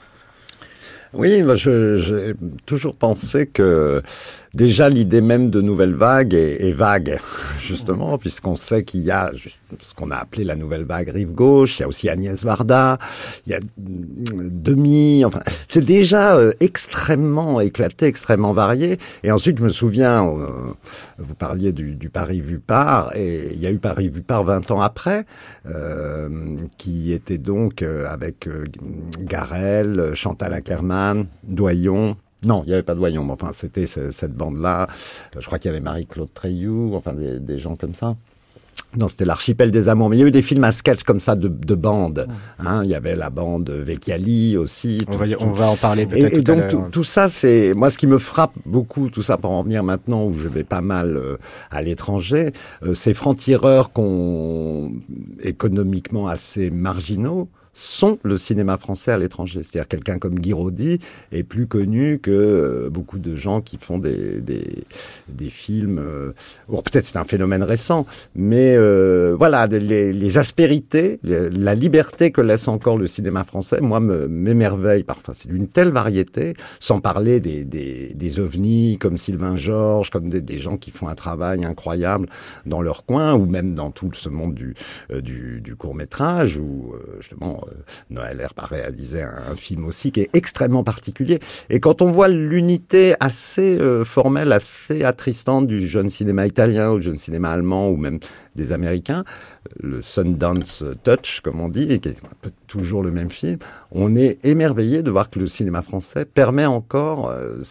Oui, 1.14 1.44
j'ai 1.54 2.34
toujours 2.66 2.96
pensé 2.96 3.46
que 3.46 4.02
déjà 4.54 4.90
l'idée 4.90 5.22
même 5.22 5.50
de 5.50 5.62
nouvelle 5.62 5.94
vague 5.94 6.34
est, 6.34 6.64
est 6.64 6.72
vague, 6.72 7.20
justement, 7.60 8.18
puisqu'on 8.18 8.56
sait 8.56 8.84
qu'il 8.84 9.02
y 9.02 9.12
a 9.12 9.32
ce 9.82 9.94
qu'on 9.96 10.12
a 10.12 10.18
appelé 10.18 10.44
la 10.44 10.56
nouvelle 10.56 10.84
vague 10.84 11.10
rive 11.10 11.34
gauche, 11.34 11.80
il 11.80 11.82
y 11.82 11.86
a 11.86 11.88
aussi 11.88 12.10
Agnès 12.10 12.44
Varda, 12.44 13.00
il 13.48 13.54
y 13.54 13.56
a 13.56 13.60
mm, 13.60 14.50
Demi, 14.52 15.26
enfin, 15.26 15.42
c'est 15.68 15.86
déjà 15.86 16.36
euh, 16.36 16.54
extrêmement 16.60 17.60
éclaté, 17.60 18.06
extrêmement 18.06 18.54
varié. 18.54 18.98
Et 19.24 19.32
ensuite, 19.32 19.58
je 19.58 19.64
me 19.64 19.70
souviens, 19.70 20.26
euh, 20.26 20.74
vous 21.18 21.36
parliez 21.36 21.72
du, 21.72 21.96
du 21.96 22.10
Paris 22.10 22.42
vu 22.42 22.60
par, 22.60 23.16
et 23.16 23.50
il 23.52 23.60
y 23.60 23.68
a 23.68 23.72
eu 23.72 23.80
Paris 23.80 24.10
vu 24.10 24.22
par 24.22 24.44
20 24.44 24.72
ans 24.72 24.82
après, 24.82 25.26
euh, 25.66 26.58
qui 26.78 27.14
était 27.14 27.38
donc 27.38 27.82
euh, 27.82 28.06
avec 28.08 28.48
euh, 28.48 28.66
Garel, 29.20 30.12
Chantal 30.14 30.54
Ackerman, 30.54 31.28
Doyon. 31.44 32.18
Non, 32.46 32.64
il 32.66 32.70
n'y 32.70 32.74
avait 32.74 32.84
pas 32.84 32.96
Doyon, 32.96 33.24
mais 33.24 33.32
enfin, 33.34 33.52
c'était 33.54 33.86
ce- 33.86 34.12
cette 34.12 34.34
bande-là. 34.34 34.88
Euh, 35.36 35.40
Je 35.40 35.46
crois 35.46 35.60
qu'il 35.60 35.70
y 35.72 35.74
avait 35.74 35.84
Marie-Claude 35.84 36.34
Treilloux, 36.34 36.94
enfin, 36.96 37.14
des, 37.14 37.40
des 37.40 37.58
gens 37.60 37.76
comme 37.76 37.94
ça. 37.94 38.16
Non, 38.96 39.08
c'était 39.08 39.26
l'archipel 39.26 39.72
des 39.72 39.90
amours. 39.90 40.10
Mais 40.10 40.18
il 40.18 40.20
y 40.20 40.24
a 40.24 40.28
eu 40.28 40.32
des 40.32 40.44
films 40.44 40.64
à 40.66 40.72
sketch 40.72 41.02
comme 41.04 41.20
ça 41.20 41.36
de, 41.36 41.48
de 41.48 41.74
bande. 41.76 42.28
Hein, 42.60 42.82
il 42.84 42.92
y 42.92 42.96
avait 42.96 43.16
la 43.16 43.32
bande 43.32 43.70
Vecchiali 43.72 44.56
aussi. 44.56 45.04
On 45.12 45.18
va, 45.18 45.26
on 45.40 45.50
va 45.52 45.68
en 45.68 45.76
parler 45.76 46.06
peut-être 46.06 46.34
Et, 46.34 46.38
et 46.38 46.44
tout 46.44 46.54
donc 46.54 46.68
tout, 46.70 46.84
tout 46.92 47.04
ça, 47.04 47.28
c'est 47.30 47.74
moi 47.76 47.90
ce 47.90 47.98
qui 47.98 48.06
me 48.06 48.20
frappe 48.20 48.54
beaucoup, 48.68 49.10
tout 49.10 49.24
ça 49.24 49.38
pour 49.38 49.50
en 49.52 49.64
venir 49.64 49.84
maintenant 49.84 50.26
où 50.26 50.34
je 50.34 50.48
vais 50.48 50.64
pas 50.64 50.82
mal 50.82 51.18
euh, 51.18 51.38
à 51.72 51.82
l'étranger, 51.82 52.52
euh, 52.84 52.94
ces 52.94 53.16
francs-tireurs 53.16 53.92
qu'on 53.94 54.92
économiquement 55.42 56.28
assez 56.28 56.70
marginaux 56.70 57.50
sont 57.74 58.20
le 58.24 58.38
cinéma 58.38 58.78
français 58.78 59.12
à 59.12 59.18
l'étranger. 59.18 59.62
C'est-à-dire 59.64 59.88
quelqu'un 59.88 60.20
comme 60.20 60.40
Guy 60.40 60.54
Rodi 60.54 61.00
est 61.32 61.44
plus 61.44 61.68
connu 61.68 62.20
que 62.20 62.32
euh, 62.32 62.90
beaucoup 62.90 63.18
de 63.20 63.36
gens 63.36 63.62
qui 63.62 63.78
font 63.78 63.98
des, 63.98 64.40
des, 64.42 64.84
des 65.28 65.50
films. 65.50 66.00
Euh, 66.00 66.34
ou 66.70 66.82
peut-être 66.82 67.06
c'est 67.06 67.18
un 67.18 67.24
phénomène 67.24 67.64
récent, 67.64 68.06
mais 68.36 68.76
euh, 68.76 69.36
voilà, 69.38 69.68
les, 69.68 70.38
aspérités, 70.38 71.20
la 71.24 71.76
liberté 71.76 72.32
que 72.32 72.42
laisse 72.42 72.68
encore 72.68 72.98
le 72.98 73.08
cinéma 73.08 73.44
français, 73.44 73.82
moi, 73.82 74.00
me- 74.00 74.28
m'émerveille 74.28 75.04
parfois. 75.04 75.34
C'est 75.34 75.50
d'une 75.50 75.68
telle 75.68 75.90
variété, 75.90 76.54
sans 76.80 77.00
parler 77.00 77.40
des, 77.40 77.66
des, 77.66 78.14
des 78.14 78.40
ovnis 78.40 78.98
comme 79.00 79.18
Sylvain 79.18 79.58
Georges, 79.58 80.10
comme 80.10 80.30
des, 80.30 80.42
des 80.42 80.60
gens 80.60 80.78
qui 80.78 80.92
font 80.92 81.08
un 81.08 81.16
travail 81.16 81.66
incroyable 81.66 82.28
dans 82.66 82.82
leur 82.82 83.06
coin, 83.06 83.34
ou 83.34 83.46
même 83.46 83.74
dans 83.76 83.92
tout 83.92 84.12
ce 84.14 84.30
monde 84.30 84.54
du, 84.54 84.76
euh, 85.12 85.22
du, 85.22 85.62
du 85.62 85.76
court 85.76 85.96
métrage, 85.96 86.58
où 86.58 86.94
justement 87.20 87.63
euh, 87.68 87.74
Noël 88.10 88.40
Herbe 88.40 88.58
a 88.58 88.66
réalisé 88.66 89.22
un, 89.22 89.56
film 89.56 89.86
aussi 89.86 90.12
qui 90.12 90.22
est 90.22 90.30
extrêmement 90.34 90.84
particulier. 90.84 91.40
Et 91.70 91.80
quand 91.80 92.02
on 92.02 92.12
voit 92.12 92.28
l'unité 92.28 93.16
assez 93.20 93.80
euh, 93.80 94.04
formelle, 94.04 94.52
assez 94.52 95.04
attristante 95.04 95.68
du 95.68 95.86
jeune 95.86 96.10
cinéma 96.10 96.48
italien 96.48 96.92
ou 96.92 96.98
du 96.98 97.04
jeune 97.04 97.18
cinéma 97.18 97.52
allemand 97.52 97.90
ou 97.90 97.98
même 97.98 98.20
des 98.56 98.72
Américains, 98.72 99.24
le 99.80 100.02
Sundance 100.02 100.84
Touch, 101.04 101.42
comme 101.42 101.62
on 101.62 101.70
dit, 101.70 101.92
et 101.92 102.00
qui 102.00 102.10
est 102.10 102.22
toujours 102.68 103.04
le 103.04 103.12
même 103.12 103.30
film, 103.30 103.58
on 103.92 104.16
est 104.16 104.40
émerveillé 104.44 105.04
de 105.04 105.12
voir 105.12 105.30
que 105.30 105.40
le 105.40 105.48
cinéma 105.48 105.82
français 105.82 106.26
permet 106.26 106.66
encore 106.66 107.30
euh, 107.30 107.62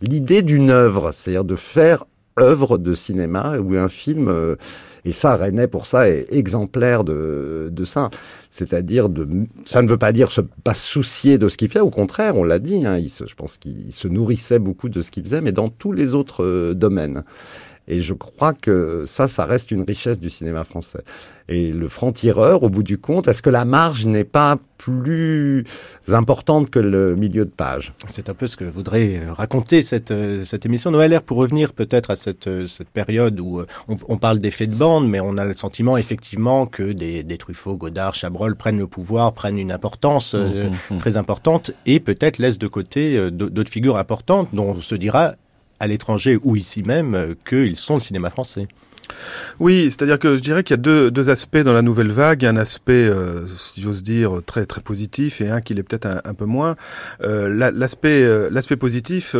l'idée 0.00 0.42
d'une 0.42 0.70
œuvre, 0.70 1.12
c'est-à-dire 1.12 1.44
de 1.44 1.56
faire 1.56 2.04
œuvre 2.38 2.78
de 2.78 2.94
cinéma 2.94 3.58
ou 3.58 3.76
un 3.76 3.88
film. 3.88 4.56
Et 5.04 5.12
ça, 5.12 5.36
René, 5.36 5.66
pour 5.66 5.86
ça, 5.86 6.08
est 6.08 6.26
exemplaire 6.32 7.04
de, 7.04 7.68
de 7.70 7.84
ça. 7.84 8.10
C'est-à-dire, 8.50 9.08
de, 9.08 9.28
ça 9.66 9.82
ne 9.82 9.88
veut 9.88 9.98
pas 9.98 10.12
dire 10.12 10.30
se 10.30 10.40
pas 10.40 10.74
soucier 10.74 11.36
de 11.36 11.48
ce 11.48 11.56
qu'il 11.56 11.68
fait. 11.68 11.80
Au 11.80 11.90
contraire, 11.90 12.36
on 12.36 12.44
l'a 12.44 12.58
dit, 12.58 12.86
hein, 12.86 12.98
je 13.00 13.34
pense 13.34 13.58
qu'il 13.58 13.92
se 13.92 14.08
nourrissait 14.08 14.58
beaucoup 14.58 14.88
de 14.88 15.02
ce 15.02 15.10
qu'il 15.10 15.22
faisait, 15.22 15.42
mais 15.42 15.52
dans 15.52 15.68
tous 15.68 15.92
les 15.92 16.14
autres 16.14 16.42
euh, 16.42 16.74
domaines. 16.74 17.24
Et 17.88 18.00
je 18.00 18.14
crois 18.14 18.54
que 18.54 19.04
ça, 19.06 19.28
ça 19.28 19.44
reste 19.44 19.70
une 19.70 19.82
richesse 19.82 20.20
du 20.20 20.30
cinéma 20.30 20.64
français. 20.64 21.02
Et 21.48 21.72
le 21.72 21.88
franc-tireur, 21.88 22.62
au 22.62 22.70
bout 22.70 22.82
du 22.82 22.96
compte, 22.96 23.28
est-ce 23.28 23.42
que 23.42 23.50
la 23.50 23.66
marge 23.66 24.06
n'est 24.06 24.24
pas 24.24 24.58
plus 24.78 25.64
importante 26.08 26.70
que 26.70 26.78
le 26.78 27.16
milieu 27.16 27.44
de 27.44 27.50
page? 27.50 27.92
C'est 28.08 28.30
un 28.30 28.34
peu 28.34 28.46
ce 28.46 28.56
que 28.56 28.64
voudrait 28.64 29.18
euh, 29.18 29.32
raconter 29.32 29.82
cette, 29.82 30.10
euh, 30.10 30.44
cette 30.44 30.64
émission. 30.64 30.90
Noël 30.90 31.12
Air 31.12 31.22
pour 31.22 31.36
revenir 31.36 31.74
peut-être 31.74 32.10
à 32.10 32.16
cette, 32.16 32.46
euh, 32.46 32.66
cette 32.66 32.88
période 32.88 33.38
où 33.40 33.62
on, 33.88 33.96
on 34.08 34.16
parle 34.16 34.38
d'effet 34.38 34.66
de 34.66 34.74
bande, 34.74 35.06
mais 35.08 35.20
on 35.20 35.36
a 35.36 35.44
le 35.44 35.54
sentiment 35.54 35.98
effectivement 35.98 36.64
que 36.64 36.92
des, 36.92 37.22
des 37.22 37.36
Truffaut, 37.36 37.76
Godard, 37.76 38.14
Chabrol 38.14 38.56
prennent 38.56 38.78
le 38.78 38.86
pouvoir, 38.86 39.34
prennent 39.34 39.58
une 39.58 39.72
importance 39.72 40.34
euh, 40.34 40.70
très 40.98 41.18
importante 41.18 41.72
et 41.84 42.00
peut-être 42.00 42.38
laissent 42.38 42.58
de 42.58 42.68
côté 42.68 43.30
d'autres 43.30 43.70
figures 43.70 43.98
importantes 43.98 44.48
dont 44.54 44.74
on 44.76 44.80
se 44.80 44.94
dira 44.94 45.34
à 45.80 45.86
l'étranger 45.86 46.38
ou 46.42 46.56
ici 46.56 46.82
même 46.82 47.14
euh, 47.14 47.34
qu'ils 47.48 47.76
sont 47.76 47.94
le 47.94 48.00
cinéma 48.00 48.30
français. 48.30 48.68
Oui, 49.60 49.86
c'est-à-dire 49.86 50.18
que 50.18 50.36
je 50.36 50.42
dirais 50.42 50.62
qu'il 50.62 50.74
y 50.74 50.78
a 50.78 51.10
deux, 51.10 51.30
aspects 51.30 51.58
dans 51.58 51.72
la 51.72 51.82
nouvelle 51.82 52.10
vague. 52.10 52.44
Un 52.44 52.56
aspect, 52.56 52.92
euh, 52.92 53.46
si 53.46 53.80
j'ose 53.80 54.02
dire, 54.02 54.40
très 54.44 54.66
très 54.66 54.80
positif 54.80 55.40
et 55.40 55.48
un 55.48 55.60
qui 55.60 55.74
l'est 55.74 55.82
peut-être 55.82 56.06
un, 56.24 56.34
peu 56.34 56.44
moins. 56.44 56.76
Euh, 57.22 57.70
euh, 58.04 58.50
l'aspect 58.50 58.76
positif, 58.76 59.36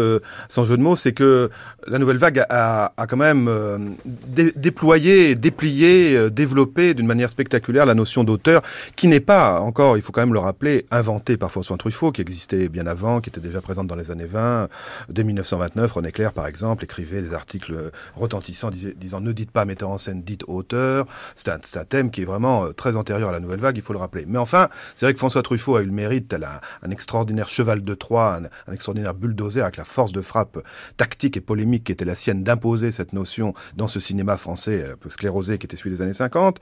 sans 0.48 0.64
jeu 0.64 0.76
de 0.76 0.82
mots, 0.82 0.96
c'est 0.96 1.12
que 1.12 1.50
la 1.86 1.98
nouvelle 1.98 2.18
vague 2.18 2.44
a, 2.48 2.92
quand 3.08 3.16
même 3.16 3.96
dé- 4.04 4.52
déployé, 4.56 5.34
déplié, 5.34 6.30
développé 6.30 6.94
d'une 6.94 7.06
manière 7.06 7.30
spectaculaire 7.30 7.86
la 7.86 7.94
notion 7.94 8.24
d'auteur, 8.24 8.62
qui 8.96 9.08
n'est 9.08 9.20
pas 9.20 9.60
encore, 9.60 9.96
il 9.96 10.02
faut 10.02 10.12
quand 10.12 10.22
même 10.22 10.32
le 10.32 10.38
rappeler, 10.38 10.86
inventée 10.90 11.36
par 11.36 11.50
François 11.50 11.76
Truffaut, 11.76 12.12
qui 12.12 12.20
existait 12.20 12.68
bien 12.68 12.86
avant, 12.86 13.20
qui 13.20 13.30
était 13.30 13.40
déjà 13.40 13.60
présente 13.60 13.86
dans 13.86 13.96
les 13.96 14.10
années 14.10 14.26
20. 14.26 14.68
Dès 15.08 15.24
1929, 15.24 15.92
René 15.92 16.12
Clair, 16.12 16.32
par 16.32 16.46
exemple, 16.46 16.84
écrivait 16.84 17.20
des 17.20 17.34
articles 17.34 17.74
retentissants 18.16 18.70
disant 18.70 19.20
ne 19.20 19.32
dites 19.32 19.50
pas 19.54 19.64
metteur 19.64 19.88
en 19.88 19.96
scène, 19.98 20.22
dites 20.22 20.44
auteur. 20.48 21.06
C'est 21.34 21.48
un, 21.48 21.54
un 21.80 21.84
thème 21.84 22.10
qui 22.10 22.22
est 22.22 22.24
vraiment 22.26 22.66
euh, 22.66 22.72
très 22.72 22.96
antérieur 22.96 23.30
à 23.30 23.32
la 23.32 23.40
nouvelle 23.40 23.60
vague, 23.60 23.76
il 23.78 23.82
faut 23.82 23.92
le 23.94 23.98
rappeler. 23.98 24.26
Mais 24.28 24.38
enfin, 24.38 24.68
c'est 24.96 25.06
vrai 25.06 25.14
que 25.14 25.18
François 25.18 25.42
Truffaut 25.42 25.76
a 25.76 25.82
eu 25.82 25.86
le 25.86 25.92
mérite, 25.92 26.28
tel 26.28 26.44
un, 26.44 26.60
un 26.86 26.90
extraordinaire 26.90 27.48
cheval 27.48 27.82
de 27.82 27.94
Troie, 27.94 28.40
un, 28.68 28.72
extraordinaire 28.74 29.14
bulldozer 29.14 29.62
avec 29.62 29.76
la 29.78 29.84
force 29.84 30.12
de 30.12 30.20
frappe 30.20 30.58
tactique 30.96 31.36
et 31.36 31.40
polémique 31.40 31.84
qui 31.84 31.92
était 31.92 32.04
la 32.04 32.16
sienne 32.16 32.42
d'imposer 32.42 32.90
cette 32.92 33.12
notion 33.12 33.54
dans 33.76 33.86
ce 33.86 34.00
cinéma 34.00 34.36
français 34.36 34.82
euh, 34.84 34.92
un 34.94 34.96
peu 34.96 35.08
sclérosé 35.08 35.58
qui 35.58 35.66
était 35.66 35.76
celui 35.76 35.90
des 35.90 36.02
années 36.02 36.14
50 36.14 36.58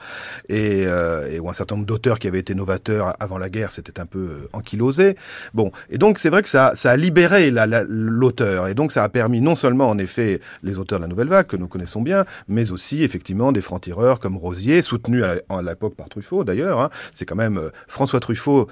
et, 0.51 0.85
euh, 0.87 1.31
et 1.31 1.41
où 1.41 1.49
un 1.49 1.53
certain 1.55 1.77
nombre 1.77 1.87
d'auteurs 1.87 2.19
qui 2.19 2.29
avaient 2.29 2.39
été 2.41 2.55
novateurs 2.55 3.15
avant 3.21 3.39
la 3.39 3.49
guerre 3.49 3.73
s'étaient 3.73 3.99
un 4.01 4.07
peu 4.07 4.19
euh, 4.19 4.49
ankylosés. 4.53 5.17
Bon, 5.55 5.73
et 5.89 5.97
donc 5.99 6.19
c'est 6.19 6.29
vrai 6.29 6.43
que 6.43 6.49
ça, 6.49 6.73
ça 6.75 6.91
a 6.91 6.97
libéré 6.97 7.51
la- 7.51 7.67
la- 7.67 7.85
l'auteur 7.89 8.69
et 8.69 8.75
donc 8.75 8.93
ça 8.93 9.03
a 9.03 9.09
permis 9.09 9.41
non 9.41 9.57
seulement 9.57 9.89
en 9.89 9.97
effet 9.99 10.41
les 10.63 10.79
auteurs 10.79 10.99
de 10.99 11.05
la 11.05 11.09
nouvelle 11.09 11.29
vague 11.29 11.47
que 11.47 11.57
nous 11.57 11.69
connaissons 11.69 12.03
bien, 12.03 12.25
mais 12.49 12.71
aussi 12.71 12.82
effectivement 13.03 13.53
des 13.53 13.61
francs-tireurs 13.61 14.21
comme 14.21 14.37
Rosier, 14.37 14.83
soutenu 14.83 15.23
à, 15.25 15.37
l'époque 15.63 15.95
par 15.95 16.09
Truffaut 16.09 16.45
d'ailleurs. 16.45 16.81
hein. 16.81 16.91
C'est 17.13 17.25
quand 17.25 17.37
même 17.37 17.59
euh, 17.59 17.71
François 17.89 18.21
Truffaut 18.21 18.69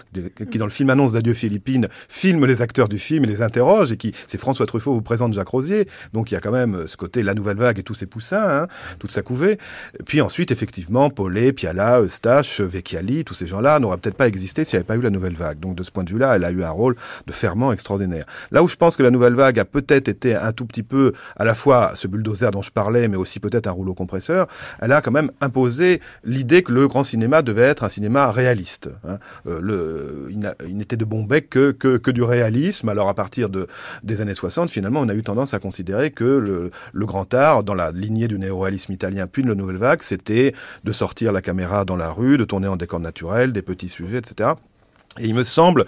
qui 0.50 0.58
dans 0.58 0.66
le 0.66 0.70
film 0.70 0.90
annonce 0.90 1.12
d'adieu 1.12 1.34
Philippines 1.34 1.88
filme 2.08 2.46
les 2.46 2.62
acteurs 2.62 2.88
du 2.88 2.98
film 2.98 3.24
et 3.24 3.26
les 3.26 3.42
interroge 3.42 3.92
et 3.92 3.96
qui 3.96 4.12
c'est 4.26 4.38
François 4.38 4.66
Truffaut 4.66 4.94
vous 4.94 5.02
présente 5.02 5.32
Jacques 5.32 5.48
Rosier. 5.48 5.86
Donc 6.12 6.30
il 6.30 6.34
y 6.34 6.36
a 6.36 6.40
quand 6.40 6.52
même 6.52 6.74
euh, 6.74 6.86
ce 6.86 6.96
côté 6.96 7.22
la 7.22 7.34
nouvelle 7.34 7.56
vague 7.56 7.78
et 7.78 7.82
tous 7.82 7.94
ses 7.94 8.06
poussins, 8.06 8.62
hein, 8.62 8.68
toute 8.98 9.10
sa 9.10 9.22
couvée. 9.22 9.58
Puis 10.06 10.20
ensuite 10.20 10.50
effectivement 10.50 11.10
Paulet, 11.10 11.52
Piala, 11.52 12.00
Eustache, 12.00 12.60
Vecchiali, 12.60 13.24
tous 13.24 13.34
ces 13.34 13.46
gens-là 13.46 13.78
n'auraient 13.78 13.98
peut-être 13.98 14.16
pas 14.16 14.28
existé 14.28 14.64
s'il 14.64 14.76
n'y 14.76 14.80
avait 14.80 14.86
pas 14.86 14.96
eu 14.96 15.02
la 15.02 15.10
nouvelle 15.10 15.34
vague. 15.34 15.60
Donc 15.60 15.76
de 15.76 15.82
ce 15.82 15.90
point 15.90 16.04
de 16.04 16.10
vue-là, 16.10 16.36
elle 16.36 16.44
a 16.44 16.50
eu 16.50 16.62
un 16.62 16.70
rôle 16.70 16.96
de 17.26 17.32
ferment 17.32 17.72
extraordinaire. 17.72 18.26
Là 18.50 18.62
où 18.62 18.68
je 18.68 18.76
pense 18.76 18.96
que 18.96 19.02
la 19.02 19.10
nouvelle 19.10 19.34
vague 19.34 19.58
a 19.58 19.64
peut-être 19.64 20.08
été 20.08 20.34
un 20.34 20.52
tout 20.52 20.66
petit 20.66 20.82
peu 20.82 21.12
à 21.36 21.44
la 21.44 21.54
fois 21.54 21.92
ce 21.94 22.08
bulldozer 22.08 22.50
dont 22.50 22.62
je 22.62 22.70
parlais, 22.70 23.08
mais 23.08 23.16
aussi 23.16 23.40
peut-être 23.40 23.66
un 23.66 23.72
rouleau 23.72 23.94
compresseur, 24.02 24.46
elle 24.80 24.92
a 24.92 25.00
quand 25.02 25.10
même 25.20 25.30
imposé 25.40 26.00
l'idée 26.24 26.62
que 26.62 26.72
le 26.72 26.88
grand 26.88 27.04
cinéma 27.04 27.42
devait 27.42 27.68
être 27.72 27.84
un 27.84 27.88
cinéma 27.96 28.30
réaliste. 28.32 28.90
hein. 29.06 29.18
Euh, 29.46 30.28
il 30.68 30.76
n'était 30.76 30.96
de 30.96 31.04
bon 31.04 31.22
bec 31.24 31.50
que 31.50 32.10
du 32.10 32.22
réalisme. 32.22 32.88
Alors 32.88 33.08
à 33.08 33.14
partir 33.14 33.48
de, 33.48 33.66
des 34.02 34.20
années 34.20 34.34
60, 34.34 34.70
finalement, 34.70 35.00
on 35.00 35.08
a 35.08 35.14
eu 35.14 35.22
tendance 35.22 35.54
à 35.54 35.58
considérer 35.58 36.10
que 36.10 36.24
le, 36.24 36.70
le 36.92 37.06
grand 37.06 37.32
art, 37.34 37.62
dans 37.62 37.74
la 37.74 37.90
lignée 37.90 38.28
du 38.28 38.38
néo-réalisme 38.38 38.92
italien 38.92 39.26
puis 39.26 39.42
de 39.42 39.48
la 39.48 39.54
nouvelle 39.54 39.76
vague, 39.76 40.02
c'était 40.02 40.54
de 40.84 40.92
sortir 40.92 41.32
la 41.32 41.42
caméra 41.42 41.84
dans 41.84 41.96
la 41.96 42.10
rue, 42.10 42.36
de 42.38 42.44
tourner 42.44 42.68
en 42.68 42.76
décor 42.76 43.00
naturel, 43.00 43.52
des 43.52 43.62
petits 43.62 43.88
sujets, 43.88 44.18
etc. 44.18 44.50
Et 45.18 45.26
il 45.26 45.34
me 45.34 45.42
semble 45.42 45.86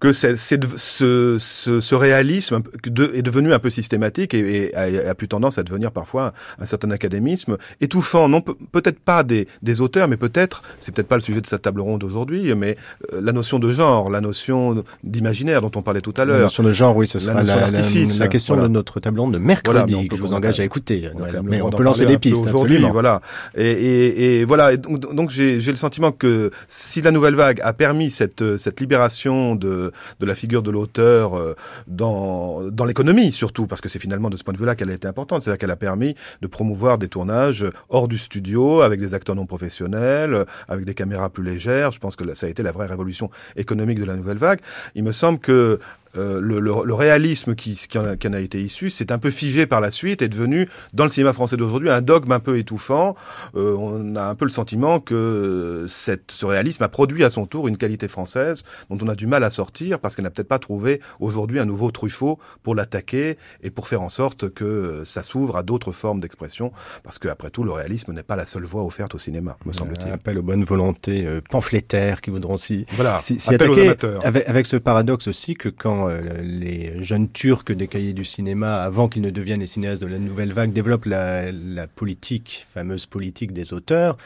que 0.00 0.12
c'est, 0.12 0.36
c'est 0.38 0.56
de- 0.56 0.66
ce, 0.76 1.36
ce, 1.38 1.80
ce 1.80 1.94
réalisme 1.94 2.62
de- 2.86 3.10
est 3.14 3.20
devenu 3.20 3.52
un 3.52 3.58
peu 3.58 3.68
systématique 3.68 4.32
et, 4.32 4.64
et 4.68 4.74
a, 4.74 5.10
a 5.10 5.14
plus 5.14 5.28
tendance 5.28 5.58
à 5.58 5.62
devenir 5.62 5.92
parfois 5.92 6.32
un, 6.58 6.64
certain 6.64 6.90
académisme 6.90 7.58
étouffant, 7.82 8.28
non 8.30 8.40
pe- 8.40 8.54
peut-être 8.72 8.98
pas 8.98 9.24
des, 9.24 9.46
des 9.60 9.82
auteurs, 9.82 10.08
mais 10.08 10.16
peut-être, 10.16 10.62
c'est 10.80 10.92
peut-être 10.94 11.06
pas 11.06 11.16
le 11.16 11.20
sujet 11.20 11.42
de 11.42 11.46
cette 11.46 11.60
table 11.62 11.82
ronde 11.82 12.02
aujourd'hui, 12.02 12.54
mais 12.54 12.78
euh, 13.12 13.20
la 13.22 13.32
notion 13.32 13.58
de 13.58 13.70
genre, 13.70 14.10
la 14.10 14.22
notion 14.22 14.82
d'imaginaire 15.04 15.60
dont 15.60 15.70
on 15.76 15.82
parlait 15.82 16.00
tout 16.00 16.14
à 16.16 16.24
La 16.24 16.32
l'heure. 16.32 16.40
notion 16.44 16.62
de 16.62 16.72
genre, 16.72 16.96
oui, 16.96 17.06
ce 17.06 17.18
La 17.18 17.24
sera 17.24 17.42
la, 17.42 17.70
la- 17.70 17.80
la 18.18 18.28
question 18.28 18.54
voilà. 18.54 18.68
de 18.68 18.72
notre 18.72 19.00
table 19.00 19.20
ronde 19.20 19.34
de 19.34 19.38
Voilà, 19.38 19.46
mercredi 19.46 19.94
on 19.96 20.06
que 20.06 20.16
je 20.16 20.22
vous 20.22 20.32
engage 20.32 20.60
à 20.60 20.64
écouter. 20.64 21.10
mais 21.44 21.60
on 21.60 21.68
peut 21.68 21.82
lancer 21.82 22.06
des 22.06 22.18
pistes, 22.18 22.46
aujourd'hui. 22.46 22.82
Voilà. 22.90 23.20
Et, 23.54 23.70
et, 23.70 24.40
et 24.40 24.44
voilà. 24.46 24.78
Donc, 24.78 25.14
donc 25.14 25.30
j'ai, 25.30 25.60
j'ai 25.60 25.70
le 25.72 25.76
sentiment 25.76 26.10
que 26.10 26.50
si 26.68 27.02
la 27.02 27.10
nouvelle 27.10 27.34
vague 27.34 27.60
a 27.62 27.74
permis 27.74 28.10
cette, 28.10 28.56
cette 28.56 28.71
libération 28.80 29.54
de, 29.54 29.92
de 30.20 30.26
la 30.26 30.34
figure 30.34 30.62
de 30.62 30.70
l'auteur 30.70 31.34
euh, 31.34 31.54
dans, 31.86 32.70
dans 32.70 32.84
l'économie 32.84 33.32
surtout, 33.32 33.66
parce 33.66 33.80
que 33.80 33.88
c'est 33.88 33.98
finalement 33.98 34.30
de 34.30 34.36
ce 34.36 34.44
point 34.44 34.54
de 34.54 34.58
vue-là 34.58 34.74
qu'elle 34.74 34.90
a 34.90 34.94
été 34.94 35.08
importante, 35.08 35.42
c'est-à-dire 35.42 35.58
qu'elle 35.58 35.70
a 35.70 35.76
permis 35.76 36.14
de 36.40 36.46
promouvoir 36.46 36.98
des 36.98 37.08
tournages 37.08 37.66
hors 37.88 38.08
du 38.08 38.18
studio, 38.18 38.80
avec 38.82 39.00
des 39.00 39.14
acteurs 39.14 39.36
non 39.36 39.46
professionnels, 39.46 40.34
euh, 40.34 40.44
avec 40.68 40.84
des 40.84 40.94
caméras 40.94 41.30
plus 41.30 41.44
légères. 41.44 41.92
Je 41.92 41.98
pense 41.98 42.16
que 42.16 42.34
ça 42.34 42.46
a 42.46 42.48
été 42.48 42.62
la 42.62 42.72
vraie 42.72 42.86
révolution 42.86 43.30
économique 43.56 43.98
de 43.98 44.04
la 44.04 44.16
nouvelle 44.16 44.38
vague. 44.38 44.60
Il 44.94 45.04
me 45.04 45.12
semble 45.12 45.38
que 45.38 45.78
euh, 46.16 46.40
le, 46.40 46.60
le, 46.60 46.72
le, 46.84 46.94
réalisme 46.94 47.54
qui, 47.54 47.74
qui, 47.74 47.96
en 47.98 48.04
a, 48.04 48.16
qui, 48.16 48.28
en 48.28 48.34
a, 48.34 48.40
été 48.40 48.60
issu 48.60 48.90
s'est 48.90 49.10
un 49.12 49.18
peu 49.18 49.30
figé 49.30 49.66
par 49.66 49.80
la 49.80 49.90
suite, 49.90 50.20
est 50.20 50.28
devenu, 50.28 50.68
dans 50.92 51.04
le 51.04 51.10
cinéma 51.10 51.32
français 51.32 51.56
d'aujourd'hui, 51.56 51.88
un 51.88 52.02
dogme 52.02 52.32
un 52.32 52.40
peu 52.40 52.58
étouffant. 52.58 53.16
Euh, 53.56 53.74
on 53.76 54.14
a 54.16 54.24
un 54.24 54.34
peu 54.34 54.44
le 54.44 54.50
sentiment 54.50 55.00
que 55.00 55.86
cette, 55.88 56.30
ce 56.30 56.44
réalisme 56.44 56.82
a 56.82 56.88
produit 56.88 57.24
à 57.24 57.30
son 57.30 57.46
tour 57.46 57.66
une 57.66 57.78
qualité 57.78 58.08
française 58.08 58.62
dont 58.90 58.98
on 59.02 59.08
a 59.08 59.14
du 59.14 59.26
mal 59.26 59.42
à 59.42 59.50
sortir 59.50 60.00
parce 60.00 60.14
qu'elle 60.14 60.24
n'a 60.24 60.30
peut-être 60.30 60.48
pas 60.48 60.58
trouvé 60.58 61.00
aujourd'hui 61.20 61.58
un 61.58 61.64
nouveau 61.64 61.90
Truffaut 61.90 62.38
pour 62.62 62.74
l'attaquer 62.74 63.38
et 63.62 63.70
pour 63.70 63.88
faire 63.88 64.02
en 64.02 64.08
sorte 64.08 64.50
que 64.50 65.02
ça 65.04 65.22
s'ouvre 65.22 65.56
à 65.56 65.62
d'autres 65.62 65.92
formes 65.92 66.20
d'expression. 66.20 66.72
Parce 67.04 67.18
qu'après 67.18 67.50
tout, 67.50 67.64
le 67.64 67.72
réalisme 67.72 68.12
n'est 68.12 68.22
pas 68.22 68.36
la 68.36 68.46
seule 68.46 68.64
voie 68.64 68.84
offerte 68.84 69.14
au 69.14 69.18
cinéma, 69.18 69.56
me 69.64 69.72
semble-t-il. 69.72 70.10
Un 70.10 70.14
appel 70.14 70.38
aux 70.38 70.42
bonnes 70.42 70.64
volontés 70.64 71.26
euh, 71.26 71.40
pamphlétaires 71.50 72.20
qui 72.20 72.30
voudront 72.30 72.58
s'y 72.58 72.86
voilà, 72.92 73.18
si, 73.18 73.38
si 73.38 73.54
attaquer. 73.54 73.94
Avec, 74.24 74.48
avec 74.48 74.66
ce 74.66 74.76
paradoxe 74.76 75.28
aussi 75.28 75.54
que 75.54 75.68
quand 75.68 76.01
euh, 76.08 76.20
les 76.42 77.02
jeunes 77.02 77.30
Turcs 77.30 77.64
des 77.72 77.88
cahiers 77.88 78.12
du 78.12 78.24
cinéma, 78.24 78.82
avant 78.82 79.08
qu'ils 79.08 79.22
ne 79.22 79.30
deviennent 79.30 79.60
les 79.60 79.66
cinéastes 79.66 80.02
de 80.02 80.06
la 80.06 80.18
nouvelle 80.18 80.52
vague, 80.52 80.72
développent 80.72 81.06
la, 81.06 81.52
la 81.52 81.86
politique, 81.86 82.66
fameuse 82.68 83.06
politique 83.06 83.52
des 83.52 83.72
auteurs, 83.72 84.16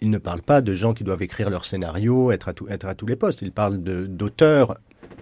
ils 0.00 0.10
ne 0.10 0.18
parlent 0.18 0.42
pas 0.42 0.60
de 0.60 0.74
gens 0.74 0.94
qui 0.94 1.04
doivent 1.04 1.22
écrire 1.22 1.50
leur 1.50 1.64
scénario, 1.64 2.32
être 2.32 2.48
à, 2.48 2.54
tout, 2.54 2.66
être 2.68 2.86
à 2.86 2.94
tous 2.94 3.06
les 3.06 3.16
postes. 3.16 3.42
Ils 3.42 3.52
parlent 3.52 3.78
d'auteurs 3.78 4.76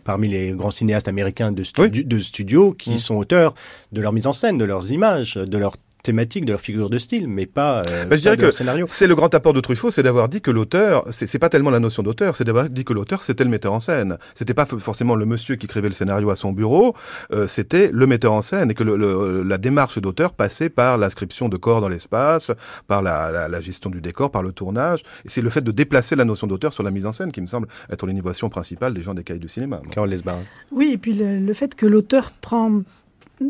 parmi 0.05 0.29
les 0.29 0.53
grands 0.53 0.71
cinéastes 0.71 1.09
américains 1.09 1.53
de, 1.53 1.63
stu 1.63 1.81
oui. 1.83 2.05
de 2.05 2.19
studio 2.19 2.73
qui 2.73 2.93
mmh. 2.93 2.99
sont 2.99 3.17
auteurs 3.17 3.55
de 3.93 4.01
leur 4.01 4.13
mise 4.13 4.27
en 4.27 4.33
scène, 4.33 4.57
de 4.57 4.65
leurs 4.65 4.93
images, 4.93 5.35
de 5.35 5.59
leur 5.59 5.77
thématique 6.09 6.47
de 6.47 6.53
leur 6.53 6.61
figure 6.63 6.89
de 6.89 6.99
style, 6.99 7.29
mais 7.29 7.45
pas, 7.45 7.83
euh, 7.83 8.07
bah, 8.07 8.17
je 8.17 8.23
dirais 8.23 8.39
que 8.39 8.51
c'est 8.87 9.07
le 9.07 9.15
grand 9.15 9.35
apport 9.35 9.53
de 9.53 9.61
Truffaut, 9.61 9.91
c'est 9.91 10.03
d'avoir 10.03 10.31
dit 10.31 10.41
que 10.41 10.51
l'auteur, 10.51 11.05
c'est 11.11 11.39
pas 11.39 11.51
tellement 11.51 11.69
la 11.69 11.81
notion 11.81 12.03
d'auteur, 12.03 12.35
c'est 12.35 12.45
d'avoir 12.45 12.71
dit 12.71 12.85
que 12.87 12.95
l'auteur 12.95 13.23
c'était 13.23 13.45
le 13.45 13.51
metteur 13.51 13.75
en 13.75 13.81
scène. 13.81 14.17
C'était 14.35 14.55
pas 14.55 14.65
forcément 14.65 15.17
le 15.17 15.27
monsieur 15.27 15.57
qui 15.57 15.67
écrivait 15.67 15.89
le 15.89 15.95
scénario 15.95 16.31
à 16.31 16.37
son 16.37 16.53
bureau, 16.53 16.95
euh, 17.31 17.47
c'était 17.47 17.91
le 17.93 18.07
metteur 18.07 18.33
en 18.33 18.41
scène 18.41 18.71
et 18.71 18.75
que 18.75 18.85
le, 18.85 18.97
le, 18.97 19.43
la 19.43 19.59
démarche 19.59 19.99
d'auteur 19.99 20.33
passait 20.33 20.71
par 20.71 20.97
l'inscription 20.97 21.51
de 21.51 21.59
corps 21.59 21.83
dans 21.83 21.91
l'espace, 21.91 22.53
par 22.87 23.03
la, 23.03 23.31
la, 23.31 23.49
la, 23.49 23.61
gestion 23.61 23.91
du 23.91 24.01
décor, 24.01 24.31
par 24.31 24.43
le 24.43 24.53
tournage. 24.53 25.03
Et 25.27 25.29
c'est 25.29 25.43
le 25.43 25.51
fait 25.51 25.61
de 25.61 25.73
déplacer 25.73 26.17
la 26.17 26.25
notion 26.25 26.47
d'auteur 26.47 26.73
sur 26.73 26.85
la 26.85 26.91
mise 26.91 27.05
en 27.05 27.13
scène 27.13 27.33
qui 27.33 27.43
me 27.43 27.47
semble 27.47 27.69
être 27.91 28.07
l'innovation 28.07 28.49
principale 28.49 28.95
des 28.95 29.03
gens 29.03 29.13
des 29.13 29.25
cahiers 29.25 29.41
du 29.41 29.51
cinéma. 29.51 29.83
Carole 29.91 30.09
Lesbarin. 30.09 30.45
Oui, 30.73 30.93
et 30.95 30.97
puis 30.97 31.13
le, 31.13 31.39
le 31.39 31.53
fait 31.53 31.75
que 31.75 31.85
l'auteur 31.85 32.31
prend 32.31 32.81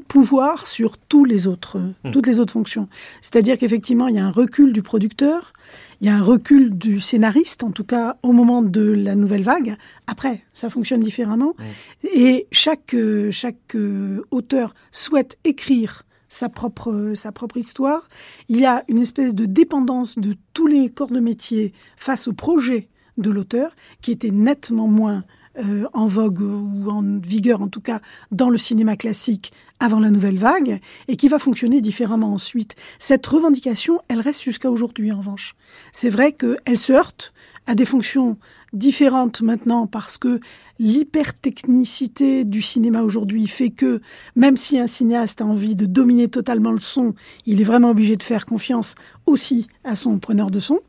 pouvoir 0.06 0.66
sur 0.66 0.98
tous 0.98 1.24
les 1.24 1.46
autres, 1.46 1.78
mmh. 1.78 2.10
toutes 2.12 2.26
les 2.26 2.40
autres 2.40 2.52
fonctions. 2.52 2.88
C'est-à-dire 3.20 3.58
qu'effectivement, 3.58 4.08
il 4.08 4.16
y 4.16 4.18
a 4.18 4.24
un 4.24 4.30
recul 4.30 4.72
du 4.72 4.82
producteur, 4.82 5.52
il 6.00 6.06
y 6.06 6.10
a 6.10 6.14
un 6.14 6.22
recul 6.22 6.76
du 6.76 7.00
scénariste, 7.00 7.64
en 7.64 7.70
tout 7.70 7.84
cas 7.84 8.16
au 8.22 8.32
moment 8.32 8.62
de 8.62 8.82
la 8.82 9.14
nouvelle 9.14 9.42
vague. 9.42 9.76
Après, 10.06 10.44
ça 10.52 10.70
fonctionne 10.70 11.00
différemment. 11.00 11.54
Mmh. 11.58 12.06
Et 12.14 12.46
chaque, 12.52 12.94
chaque 13.30 13.74
euh, 13.74 14.22
auteur 14.30 14.74
souhaite 14.92 15.38
écrire 15.44 16.04
sa 16.28 16.48
propre, 16.48 17.12
sa 17.14 17.32
propre 17.32 17.56
histoire. 17.56 18.06
Il 18.48 18.58
y 18.58 18.66
a 18.66 18.84
une 18.88 18.98
espèce 18.98 19.34
de 19.34 19.46
dépendance 19.46 20.18
de 20.18 20.34
tous 20.52 20.66
les 20.66 20.90
corps 20.90 21.10
de 21.10 21.20
métier 21.20 21.72
face 21.96 22.28
au 22.28 22.32
projet 22.32 22.88
de 23.16 23.30
l'auteur, 23.30 23.74
qui 24.00 24.12
était 24.12 24.30
nettement 24.30 24.86
moins 24.86 25.24
euh, 25.58 25.86
en 25.92 26.06
vogue 26.06 26.40
ou 26.40 26.88
en 26.88 27.02
vigueur 27.18 27.62
en 27.62 27.68
tout 27.68 27.80
cas 27.80 28.00
dans 28.30 28.48
le 28.48 28.58
cinéma 28.58 28.96
classique 28.96 29.52
avant 29.80 30.00
la 30.00 30.10
nouvelle 30.10 30.38
vague 30.38 30.80
et 31.06 31.16
qui 31.16 31.28
va 31.28 31.38
fonctionner 31.38 31.80
différemment 31.80 32.32
ensuite. 32.32 32.74
Cette 32.98 33.26
revendication, 33.26 34.00
elle 34.08 34.20
reste 34.20 34.42
jusqu'à 34.42 34.70
aujourd'hui 34.70 35.12
en 35.12 35.18
revanche. 35.18 35.54
C'est 35.92 36.10
vrai 36.10 36.32
qu'elle 36.32 36.78
se 36.78 36.92
heurte 36.92 37.32
à 37.66 37.74
des 37.74 37.84
fonctions 37.84 38.38
différentes 38.72 39.42
maintenant 39.42 39.86
parce 39.86 40.18
que 40.18 40.40
l'hypertechnicité 40.78 42.44
du 42.44 42.62
cinéma 42.62 43.02
aujourd'hui 43.02 43.46
fait 43.46 43.70
que 43.70 44.00
même 44.36 44.56
si 44.56 44.78
un 44.78 44.86
cinéaste 44.86 45.40
a 45.40 45.44
envie 45.44 45.76
de 45.76 45.86
dominer 45.86 46.28
totalement 46.28 46.72
le 46.72 46.78
son, 46.78 47.14
il 47.46 47.60
est 47.60 47.64
vraiment 47.64 47.90
obligé 47.90 48.16
de 48.16 48.22
faire 48.22 48.46
confiance 48.46 48.94
aussi 49.26 49.68
à 49.84 49.96
son 49.96 50.18
preneur 50.18 50.50
de 50.50 50.60
son. 50.60 50.80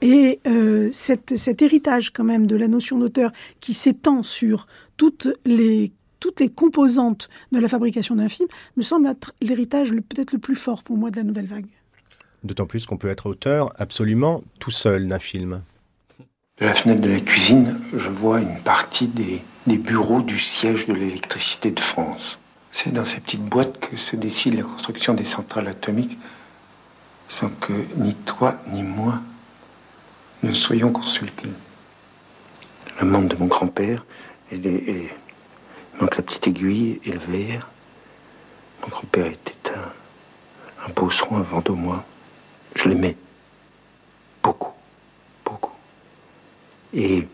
Et 0.00 0.40
euh, 0.46 0.90
cet 0.92 1.62
héritage 1.62 2.12
quand 2.12 2.24
même 2.24 2.46
de 2.46 2.56
la 2.56 2.68
notion 2.68 2.98
d'auteur 2.98 3.32
qui 3.60 3.74
s'étend 3.74 4.22
sur 4.22 4.66
toutes 4.96 5.28
les 5.44 5.92
toutes 6.20 6.40
les 6.40 6.48
composantes 6.48 7.28
de 7.52 7.58
la 7.58 7.68
fabrication 7.68 8.16
d'un 8.16 8.28
film 8.28 8.48
me 8.76 8.82
semble 8.82 9.08
être 9.08 9.34
l'héritage 9.40 9.90
peut-être 9.90 10.32
le 10.32 10.38
plus 10.38 10.56
fort 10.56 10.82
pour 10.82 10.96
moi 10.96 11.10
de 11.10 11.16
la 11.16 11.22
nouvelle 11.22 11.46
vague. 11.46 11.66
D'autant 12.44 12.66
plus 12.66 12.86
qu'on 12.86 12.96
peut 12.96 13.08
être 13.08 13.26
auteur 13.26 13.72
absolument 13.76 14.42
tout 14.60 14.70
seul 14.70 15.08
d'un 15.08 15.18
film. 15.18 15.62
De 16.60 16.66
la 16.66 16.74
fenêtre 16.74 17.00
de 17.00 17.10
la 17.10 17.20
cuisine, 17.20 17.78
je 17.96 18.08
vois 18.08 18.40
une 18.40 18.58
partie 18.60 19.06
des, 19.06 19.42
des 19.66 19.76
bureaux 19.76 20.22
du 20.22 20.38
siège 20.38 20.86
de 20.86 20.92
l'électricité 20.92 21.70
de 21.70 21.80
France. 21.80 22.38
C'est 22.72 22.92
dans 22.92 23.04
ces 23.04 23.20
petites 23.20 23.44
boîtes 23.44 23.78
que 23.78 23.96
se 23.96 24.16
décide 24.16 24.54
la 24.54 24.62
construction 24.62 25.14
des 25.14 25.24
centrales 25.24 25.68
atomiques 25.68 26.18
sans 27.28 27.48
que 27.48 27.72
ni 27.96 28.14
toi 28.14 28.56
ni 28.72 28.82
moi 28.82 29.20
ne 30.42 30.52
soyons 30.52 30.92
consultés. 30.92 31.50
Le 33.00 33.06
membre 33.06 33.28
de 33.28 33.36
mon 33.36 33.46
grand-père 33.46 34.04
et, 34.50 34.56
et 34.56 35.08
manque 36.00 36.16
la 36.16 36.22
petite 36.22 36.46
aiguille 36.46 37.00
et 37.04 37.12
le 37.12 37.18
verre. 37.18 37.68
Mon 38.82 38.88
grand-père 38.88 39.26
était 39.26 39.54
un, 39.70 40.86
un 40.86 41.36
avant 41.40 41.60
de 41.60 41.72
moi. 41.72 42.04
Je 42.74 42.88
l'aimais 42.88 43.16
beaucoup, 44.42 44.72
beaucoup. 45.44 45.74
Et 46.94 47.26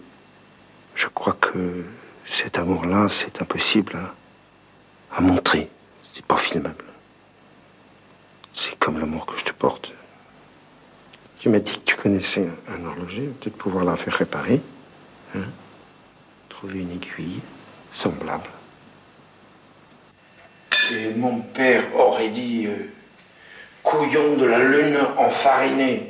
je 0.95 1.07
crois 1.09 1.35
que 1.35 1.85
cet 2.25 2.59
amour-là, 2.59 3.09
c'est 3.09 3.43
impossible 3.43 3.99
à, 5.13 5.21
montrer. 5.21 5.69
C'est 6.15 6.25
pas 6.25 6.37
filmable. 6.37 6.85
C'est 8.53 8.79
comme 8.79 8.99
l'amour 8.99 9.27
que 9.27 9.37
je 9.39 9.45
te 9.45 9.53
porte. 9.53 9.93
Tu 11.39 11.51
m'as 11.51 11.59
dit 11.59 11.73
que 11.73 11.85
tu 11.85 11.97
connaissais 11.97 12.49
un, 12.69 12.75
un 12.75 12.87
horloger, 12.87 13.27
peut-être 13.41 13.57
pouvoir 13.57 13.85
la 13.85 13.97
faire 13.97 14.15
réparer. 14.15 14.61
Hein? 15.37 15.43
Trouver 16.49 16.81
une 16.81 16.93
aiguille 16.93 17.43
semblable. 17.95 18.51
Et 20.93 21.11
mon 21.15 21.41
père 21.41 21.83
aurait 21.97 22.29
dit 22.29 22.67
euh, 22.67 22.93
couillon 23.83 24.37
de 24.37 24.45
la 24.45 24.59
lune 24.59 24.99
enfariné. 25.17 26.09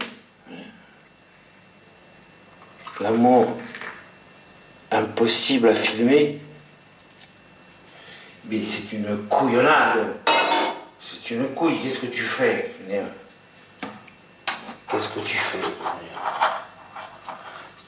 L'amour 3.00 3.56
impossible 4.90 5.68
à 5.68 5.74
filmer, 5.74 6.40
mais 8.46 8.62
c'est 8.62 8.92
une 8.92 9.26
couillonnade. 9.28 10.14
C'est 11.00 11.34
une 11.34 11.48
couille. 11.54 11.78
Qu'est-ce 11.80 11.98
que 11.98 12.06
tu 12.06 12.22
fais 12.22 12.74
Qu'est-ce 14.88 15.08
que 15.08 15.20
tu 15.20 15.36
fais 15.36 15.58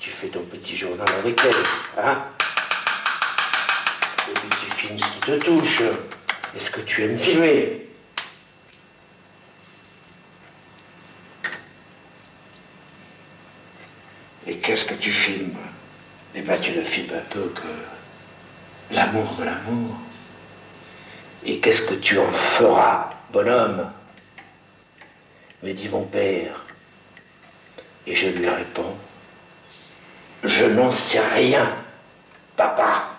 Tu 0.00 0.10
fais 0.10 0.28
ton 0.28 0.42
petit 0.42 0.76
journal 0.76 1.08
avec 1.20 1.40
elle, 1.44 2.04
hein? 2.04 2.24
Ce 4.86 4.92
qui 4.92 5.20
te 5.20 5.32
touche. 5.38 5.82
Est-ce 6.54 6.70
que 6.70 6.80
tu 6.80 7.02
aimes 7.02 7.18
filmer? 7.18 7.88
Et 14.46 14.58
qu'est-ce 14.58 14.84
que 14.84 14.94
tu 14.94 15.10
filmes? 15.10 15.58
Eh 16.34 16.40
bien, 16.40 16.56
tu 16.58 16.70
ne 16.70 16.82
filmes 16.82 17.14
un 17.14 17.24
peu 17.30 17.52
que 17.54 18.94
l'amour 18.94 19.34
de 19.34 19.44
l'amour. 19.44 19.96
Et 21.44 21.58
qu'est-ce 21.58 21.82
que 21.82 21.94
tu 21.94 22.18
en 22.18 22.30
feras, 22.30 23.10
bonhomme? 23.32 23.90
Me 25.62 25.72
dit 25.72 25.88
mon 25.88 26.04
père. 26.04 26.64
Et 28.06 28.14
je 28.14 28.28
lui 28.28 28.48
réponds, 28.48 28.96
je 30.44 30.66
n'en 30.66 30.92
sais 30.92 31.18
rien, 31.18 31.76
papa. 32.56 33.15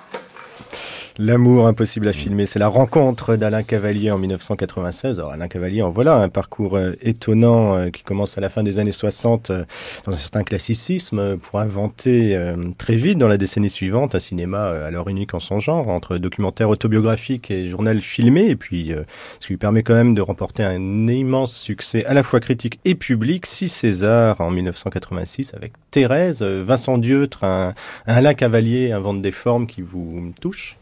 L'amour 1.19 1.65
impossible 1.65 2.07
à 2.09 2.13
filmer, 2.13 2.45
c'est 2.45 2.59
la 2.59 2.67
rencontre 2.67 3.37
d'Alain 3.37 3.63
Cavalier 3.63 4.11
en 4.11 4.19
1996. 4.19 5.17
Alors 5.17 5.31
Alain 5.31 5.47
Cavalier 5.47 5.81
en 5.81 5.89
voilà 5.89 6.17
un 6.17 6.29
parcours 6.29 6.77
euh, 6.77 6.91
étonnant 7.01 7.75
euh, 7.75 7.89
qui 7.89 8.03
commence 8.03 8.37
à 8.37 8.41
la 8.41 8.49
fin 8.49 8.61
des 8.61 8.77
années 8.77 8.91
60 8.91 9.49
euh, 9.49 9.63
dans 10.05 10.13
un 10.13 10.17
certain 10.17 10.43
classicisme 10.43 11.37
pour 11.37 11.59
inventer 11.59 12.39
très 12.77 12.97
vite 12.97 13.17
dans 13.17 13.27
la 13.27 13.37
décennie 13.37 13.71
suivante 13.71 14.13
un 14.13 14.19
cinéma 14.19 14.67
alors 14.67 15.09
unique 15.09 15.33
en 15.33 15.39
son 15.39 15.59
genre 15.59 15.87
entre 15.87 16.17
documentaire 16.17 16.69
autobiographique 16.69 17.49
et 17.49 17.67
journal 17.67 17.99
filmé 17.99 18.49
et 18.49 18.55
puis 18.55 18.93
ce 19.39 19.47
qui 19.47 19.53
lui 19.53 19.57
permet 19.57 19.81
quand 19.81 19.95
même 19.95 20.13
de 20.13 20.21
remporter 20.21 20.63
un 20.63 21.07
immense 21.07 21.55
succès 21.55 22.05
à 22.05 22.13
la 22.13 22.21
fois 22.21 22.39
critique 22.39 22.79
et 22.85 22.93
public, 22.93 23.47
six 23.47 23.69
Césars 23.69 24.39
en 24.39 24.51
1986 24.51 25.55
avec 25.55 25.73
Thérèse, 25.89 26.43
Vincent 26.43 26.99
Dieutre, 26.99 27.43
un, 27.43 27.73
un 28.05 28.13
Alain 28.13 28.35
Cavalier 28.35 28.91
invente 28.91 29.21
des 29.21 29.31
formes 29.31 29.65
qui 29.65 29.81
vous 29.81 30.31
touchent. 30.39 30.77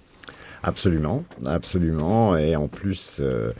Absolument, 0.65 1.23
absolument. 1.45 2.35
Et 2.37 2.55
en 2.55 2.67
plus, 2.67 3.19
euh, 3.21 3.51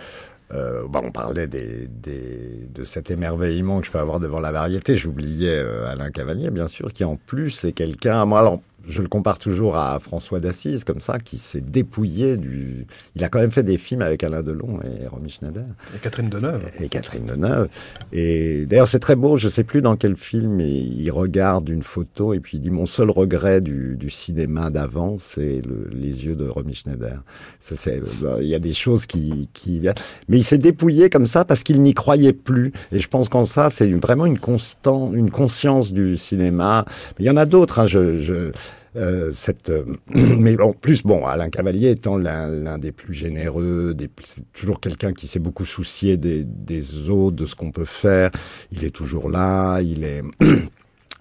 euh, 0.52 0.88
bah 0.90 1.02
on 1.04 1.12
parlait 1.12 1.46
des, 1.46 1.88
des, 1.88 2.68
de 2.74 2.84
cet 2.84 3.12
émerveillement 3.12 3.80
que 3.80 3.86
je 3.86 3.92
peux 3.92 4.00
avoir 4.00 4.20
devant 4.20 4.40
la 4.40 4.52
variété. 4.52 4.96
J'oubliais 4.96 5.60
euh, 5.60 5.86
Alain 5.88 6.10
Cavalier, 6.10 6.50
bien 6.50 6.68
sûr, 6.68 6.92
qui 6.92 7.04
en 7.04 7.16
plus 7.16 7.64
est 7.66 7.74
quelqu'un. 7.74 8.26
Moi, 8.26 8.40
alors, 8.40 8.60
je 8.88 9.02
le 9.02 9.08
compare 9.08 9.40
toujours 9.40 9.78
à 9.78 10.00
François 10.00 10.40
d'Assise, 10.40 10.84
comme 10.84 11.00
ça, 11.00 11.20
qui 11.20 11.38
s'est 11.38 11.62
dépouillé 11.62 12.38
du. 12.38 12.88
Il 13.16 13.24
a 13.24 13.30
quand 13.30 13.40
même 13.40 13.52
fait 13.52 13.64
des 13.64 13.78
films 13.78 14.02
avec 14.02 14.24
Alain 14.24 14.44
Delon 14.44 14.80
et 14.82 15.08
Romy 15.08 15.30
Schneider. 15.30 15.66
Et 15.96 16.00
Catherine 16.00 16.30
Deneuve. 16.30 16.70
Et 16.80 16.90
Catherine 16.90 17.26
Deneuve. 17.26 17.70
Et 18.12 18.66
d'ailleurs, 18.66 18.88
c'est 18.88 19.00
très 19.00 19.16
beau. 19.16 19.38
Je 19.38 19.50
sais 19.50 19.64
plus 19.64 19.82
dans 19.82 19.96
quel 19.96 20.16
film 20.16 20.60
il 20.60 21.10
regarde 21.12 21.70
une 21.70 21.84
photo 21.84 22.34
et 22.34 22.40
puis 22.40 22.58
il 22.58 22.60
dit 22.60 22.72
mon 22.72 22.86
seul 22.86 23.10
regret 23.10 23.62
du, 23.62 23.96
du 23.98 24.10
cinéma 24.10 24.70
d'avant, 24.70 25.18
c'est 25.20 25.62
le, 25.66 25.90
les 25.92 26.26
yeux 26.26 26.36
de 26.36 26.48
Romy 26.48 26.74
Schneider. 26.74 27.24
Ça, 27.60 27.76
c'est, 27.76 28.02
il 28.42 28.48
y 28.48 28.56
a 28.56 28.60
des 28.60 28.74
choses 28.74 29.06
qui, 29.06 29.50
qui, 29.54 29.82
mais 30.30 30.38
il 30.38 30.44
s'est 30.44 30.58
dépouillé 30.58 31.10
comme 31.10 31.28
ça 31.28 31.46
parce 31.46 31.64
qu'il 31.64 31.82
n'y 31.82 31.94
croyait 31.94 32.34
plus. 32.34 32.72
Et 32.92 33.00
je 33.00 33.08
pense 33.08 33.30
qu'en 33.30 33.46
ça, 33.46 33.70
c'est 33.72 33.90
vraiment 33.92 34.26
une 34.26 34.40
constant, 34.40 35.14
une 35.14 35.32
conscience 35.32 35.94
du 35.94 36.18
cinéma. 36.18 36.86
Mais 37.18 37.26
il 37.26 37.28
y 37.28 37.30
en 37.30 37.38
a 37.38 37.46
d'autres. 37.46 37.80
Hein. 37.80 37.86
Je, 37.86 38.18
je, 38.22 38.52
euh, 38.96 39.32
cette, 39.32 39.70
euh, 39.70 39.86
mais 40.08 40.60
en 40.62 40.74
plus, 40.74 41.04
bon, 41.04 41.26
Alain 41.26 41.50
Cavalier 41.50 41.90
étant 41.92 42.18
l'un 42.18 42.78
des 42.78 42.92
plus 42.92 43.14
généreux, 43.14 43.94
des, 43.94 44.10
c'est 44.24 44.52
toujours 44.54 44.80
quelqu'un 44.80 45.14
qui 45.14 45.28
s'est 45.28 45.40
beaucoup 45.40 45.66
soucié 45.66 46.18
des, 46.18 46.44
des 46.44 47.10
autres, 47.10 47.36
de 47.36 47.46
ce 47.46 47.56
qu'on 47.56 47.72
peut 47.72 47.86
faire. 47.86 48.32
Il 48.72 48.84
est 48.84 48.96
toujours 48.96 49.30
là, 49.30 49.82
il 49.82 50.04
est 50.04 50.22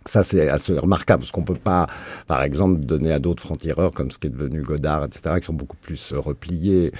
Ça, 0.06 0.22
c'est 0.22 0.48
assez 0.48 0.78
remarquable, 0.78 1.20
parce 1.20 1.32
qu'on 1.32 1.44
peut 1.44 1.54
pas, 1.54 1.86
par 2.26 2.42
exemple, 2.42 2.80
donner 2.80 3.12
à 3.12 3.18
d'autres 3.18 3.42
francs-tireurs, 3.42 3.90
comme 3.90 4.10
ce 4.10 4.18
qui 4.18 4.26
est 4.26 4.30
devenu 4.30 4.62
Godard, 4.62 5.04
etc., 5.04 5.36
qui 5.40 5.46
sont 5.46 5.54
beaucoup 5.54 5.78
plus 5.78 6.12
euh, 6.12 6.18
repliés, 6.18 6.92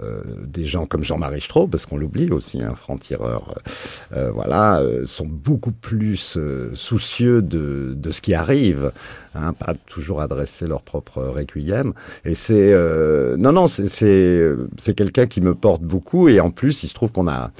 euh, 0.00 0.22
des 0.44 0.64
gens 0.64 0.86
comme 0.86 1.02
Jean-Marie 1.02 1.40
Straub, 1.40 1.70
parce 1.70 1.86
qu'on 1.86 1.96
l'oublie 1.96 2.30
aussi, 2.30 2.62
un 2.62 2.70
hein, 2.70 2.74
franc-tireur, 2.74 3.54
euh, 4.14 4.30
voilà, 4.30 4.80
euh, 4.80 5.04
sont 5.04 5.26
beaucoup 5.26 5.72
plus 5.72 6.36
euh, 6.36 6.70
soucieux 6.74 7.42
de, 7.42 7.94
de 7.96 8.10
ce 8.10 8.20
qui 8.20 8.34
arrive, 8.34 8.92
hein, 9.34 9.52
pas 9.52 9.74
toujours 9.86 10.20
adresser 10.20 10.66
leur 10.66 10.82
propre 10.82 11.22
requiem. 11.22 11.92
Et 12.24 12.34
c'est, 12.34 12.74
non, 13.38 13.52
non, 13.52 13.66
c'est 13.66 14.94
quelqu'un 14.96 15.26
qui 15.26 15.40
me 15.40 15.54
porte 15.54 15.82
beaucoup, 15.82 16.28
et 16.28 16.40
en 16.40 16.50
plus, 16.50 16.82
il 16.84 16.88
se 16.88 16.94
trouve 16.94 17.12
qu'on 17.12 17.28
a 17.28 17.50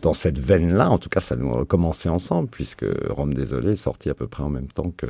dans 0.00 0.12
cette 0.12 0.38
veine-là, 0.38 0.90
en 0.90 0.98
tout 0.98 1.08
cas, 1.08 1.20
ça 1.20 1.36
nous 1.36 1.50
a 1.52 1.64
commencé 1.64 2.08
ensemble, 2.08 2.48
puisque 2.48 2.86
Rome 3.08 3.34
désolé 3.34 3.72
est 3.72 3.76
sorti 3.76 4.10
à 4.10 4.14
peu 4.14 4.26
près 4.26 4.42
en 4.42 4.50
même 4.50 4.68
temps 4.68 4.92
que 4.96 5.06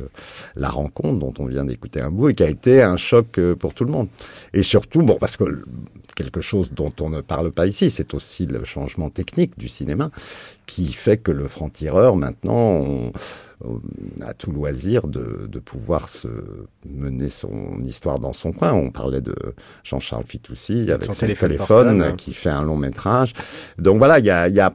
La 0.55 0.69
rencontre, 0.69 1.19
dont 1.19 1.33
on 1.39 1.45
vient 1.45 1.65
d'écouter 1.65 2.01
un 2.01 2.11
bout, 2.11 2.29
et 2.29 2.35
qui 2.35 2.43
a 2.43 2.49
été 2.49 2.81
un 2.81 2.97
choc 2.97 3.37
euh, 3.37 3.55
pour 3.55 3.73
tout 3.73 3.85
le 3.85 3.91
monde. 3.91 4.07
Et 4.53 4.63
surtout, 4.63 5.01
bon, 5.01 5.17
parce 5.19 5.37
que 5.37 5.63
quelque 6.15 6.41
chose 6.41 6.71
dont 6.71 6.91
on 6.99 7.09
ne 7.09 7.21
parle 7.21 7.51
pas 7.51 7.67
ici, 7.67 7.89
c'est 7.89 8.13
aussi 8.13 8.45
le 8.45 8.63
changement 8.63 9.09
technique 9.09 9.57
du 9.57 9.67
cinéma, 9.67 10.11
qui 10.65 10.91
fait 10.93 11.17
que 11.17 11.31
le 11.31 11.47
franc-tireur, 11.47 12.15
maintenant, 12.15 13.11
a 14.21 14.33
tout 14.33 14.51
loisir 14.51 15.07
de, 15.07 15.47
de, 15.47 15.59
pouvoir 15.59 16.07
se 16.07 16.29
mener 16.87 17.27
son 17.27 17.81
histoire 17.83 18.19
dans 18.19 18.31
son 18.31 18.53
coin. 18.53 18.71
On 18.73 18.89
parlait 18.89 19.21
de 19.21 19.35
Jean-Charles 19.83 20.23
Fitoussi 20.25 20.89
avec 20.89 21.03
son, 21.03 21.13
son 21.13 21.19
téléphone, 21.19 21.49
téléphone 21.49 22.15
qui 22.15 22.33
fait 22.33 22.49
un 22.49 22.63
long 22.63 22.77
métrage. 22.77 23.33
Donc 23.77 23.97
voilà, 23.97 24.19
il 24.19 24.25
y 24.25 24.29
a, 24.29 24.47
y 24.47 24.61
a, 24.61 24.73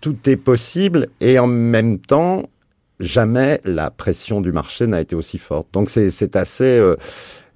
tout 0.00 0.16
est 0.26 0.36
possible 0.36 1.08
et 1.20 1.38
en 1.38 1.48
même 1.48 1.98
temps, 1.98 2.44
jamais 3.00 3.60
la 3.64 3.90
pression 3.90 4.40
du 4.40 4.52
marché 4.52 4.86
n'a 4.86 5.00
été 5.00 5.16
aussi 5.16 5.38
forte. 5.38 5.66
Donc 5.72 5.90
c'est 5.90 6.36
assez... 6.36 6.78
Euh, 6.78 6.96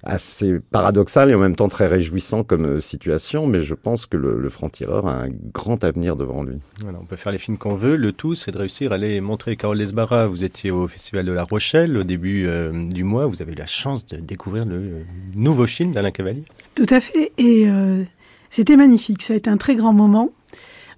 assez 0.03 0.59
paradoxal 0.71 1.29
et 1.29 1.35
en 1.35 1.39
même 1.39 1.55
temps 1.55 1.67
très 1.67 1.87
réjouissant 1.87 2.43
comme 2.43 2.65
euh, 2.65 2.79
situation, 2.79 3.47
mais 3.47 3.61
je 3.61 3.73
pense 3.73 4.05
que 4.05 4.15
le, 4.15 4.39
le 4.39 4.49
franc-tireur 4.49 5.07
a 5.07 5.23
un 5.23 5.29
grand 5.53 5.83
avenir 5.83 6.15
devant 6.15 6.43
lui. 6.43 6.55
Voilà, 6.81 6.99
on 7.01 7.05
peut 7.05 7.17
faire 7.17 7.31
les 7.33 7.37
films 7.37 7.57
qu'on 7.57 7.75
veut, 7.75 7.97
le 7.97 8.11
tout 8.13 8.33
c'est 8.35 8.51
de 8.51 8.57
réussir 8.57 8.91
à 8.91 8.95
aller 8.95 9.19
montrer 9.19 9.57
Carole 9.57 9.77
Lesbara. 9.77 10.27
Vous 10.27 10.43
étiez 10.43 10.71
au 10.71 10.87
Festival 10.87 11.25
de 11.25 11.31
La 11.33 11.43
Rochelle 11.43 11.97
au 11.97 12.03
début 12.03 12.45
euh, 12.47 12.87
du 12.87 13.03
mois, 13.03 13.25
vous 13.25 13.41
avez 13.41 13.51
eu 13.51 13.55
la 13.55 13.65
chance 13.65 14.05
de 14.05 14.17
découvrir 14.17 14.65
le 14.65 14.75
euh, 14.75 15.03
nouveau 15.35 15.65
film 15.65 15.91
d'Alain 15.91 16.11
Cavalier. 16.11 16.43
Tout 16.75 16.85
à 16.89 17.01
fait, 17.01 17.33
et 17.37 17.69
euh, 17.69 18.03
c'était 18.49 18.77
magnifique, 18.77 19.21
ça 19.21 19.33
a 19.33 19.35
été 19.37 19.49
un 19.49 19.57
très 19.57 19.75
grand 19.75 19.91
moment, 19.91 20.31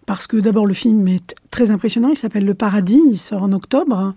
parce 0.06 0.28
que 0.28 0.38
d'abord 0.38 0.68
le 0.68 0.76
film 0.76 1.08
est 1.08 1.36
très 1.50 1.72
impressionnant, 1.72 2.10
il 2.10 2.18
s'appelle 2.18 2.46
Le 2.46 2.54
Paradis, 2.54 3.02
il 3.10 3.18
sort 3.18 3.42
en 3.42 3.52
octobre. 3.52 4.14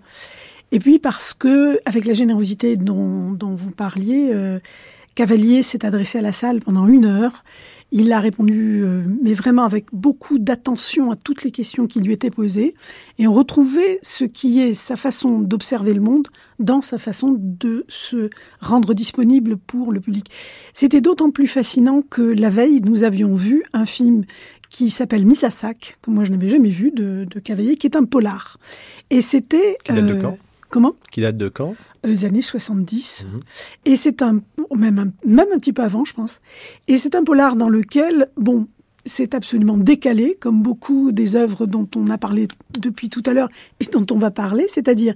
Et 0.71 0.79
puis 0.79 0.99
parce 0.99 1.33
que, 1.33 1.79
avec 1.85 2.05
la 2.05 2.13
générosité 2.13 2.75
dont, 2.75 3.31
dont 3.31 3.55
vous 3.55 3.71
parliez, 3.71 4.29
euh, 4.33 4.59
Cavalier 5.15 5.63
s'est 5.63 5.85
adressé 5.85 6.17
à 6.17 6.21
la 6.21 6.33
salle 6.33 6.59
pendant 6.59 6.87
une 6.87 7.05
heure. 7.05 7.45
Il 7.91 8.11
a 8.11 8.19
répondu, 8.19 8.81
euh, 8.83 9.03
mais 9.23 9.33
vraiment 9.33 9.63
avec 9.63 9.85
beaucoup 9.93 10.39
d'attention 10.39 11.11
à 11.11 11.15
toutes 11.15 11.43
les 11.43 11.51
questions 11.51 11.87
qui 11.87 12.01
lui 12.01 12.11
étaient 12.11 12.31
posées. 12.31 12.75
Et 13.17 13.25
on 13.25 13.33
retrouvait 13.33 13.99
ce 14.01 14.25
qui 14.25 14.59
est 14.59 14.73
sa 14.73 14.97
façon 14.97 15.39
d'observer 15.39 15.93
le 15.93 16.01
monde 16.01 16.27
dans 16.59 16.81
sa 16.81 16.97
façon 16.97 17.37
de 17.39 17.85
se 17.87 18.29
rendre 18.59 18.93
disponible 18.93 19.55
pour 19.55 19.93
le 19.93 20.01
public. 20.01 20.29
C'était 20.73 20.99
d'autant 20.99 21.31
plus 21.31 21.47
fascinant 21.47 22.01
que 22.01 22.21
la 22.21 22.49
veille, 22.49 22.81
nous 22.81 23.03
avions 23.03 23.35
vu 23.35 23.63
un 23.71 23.85
film 23.85 24.25
qui 24.69 24.89
s'appelle 24.89 25.25
Miss 25.25 25.45
à 25.45 25.51
sac, 25.51 25.97
que 26.01 26.11
moi 26.11 26.25
je 26.25 26.31
n'avais 26.31 26.49
jamais 26.49 26.71
vu, 26.71 26.91
de, 26.91 27.25
de 27.29 27.39
Cavalier, 27.39 27.77
qui 27.77 27.87
est 27.87 27.95
un 27.95 28.03
polar. 28.03 28.57
Et 29.09 29.21
c'était... 29.21 29.77
Qui 29.85 29.93
date 29.93 30.07
de 30.07 30.21
quand 30.21 30.37
Comment 30.75 30.95
Qui 31.09 31.21
date 31.21 31.37
de 31.37 31.47
quand 31.47 31.73
Les 32.03 32.25
années 32.25 32.41
70. 32.41 33.23
Mmh. 33.23 33.39
Et 33.85 33.95
c'est 33.95 34.21
un, 34.21 34.41
même 34.75 34.99
un, 34.99 35.07
même 35.25 35.47
un 35.55 35.57
petit 35.57 35.71
peu 35.71 35.83
avant, 35.83 36.03
je 36.03 36.13
pense. 36.13 36.41
Et 36.89 36.97
c'est 36.97 37.15
un 37.15 37.23
polar 37.23 37.55
dans 37.55 37.69
lequel, 37.69 38.29
bon, 38.35 38.67
c'est 39.05 39.35
absolument 39.35 39.77
décalé, 39.77 40.35
comme 40.37 40.61
beaucoup 40.61 41.13
des 41.13 41.37
œuvres 41.37 41.65
dont 41.65 41.87
on 41.95 42.09
a 42.09 42.17
parlé 42.17 42.49
depuis 42.77 43.07
tout 43.07 43.23
à 43.25 43.31
l'heure 43.31 43.47
et 43.79 43.85
dont 43.85 44.05
on 44.11 44.17
va 44.17 44.31
parler, 44.31 44.65
c'est-à-dire 44.67 45.15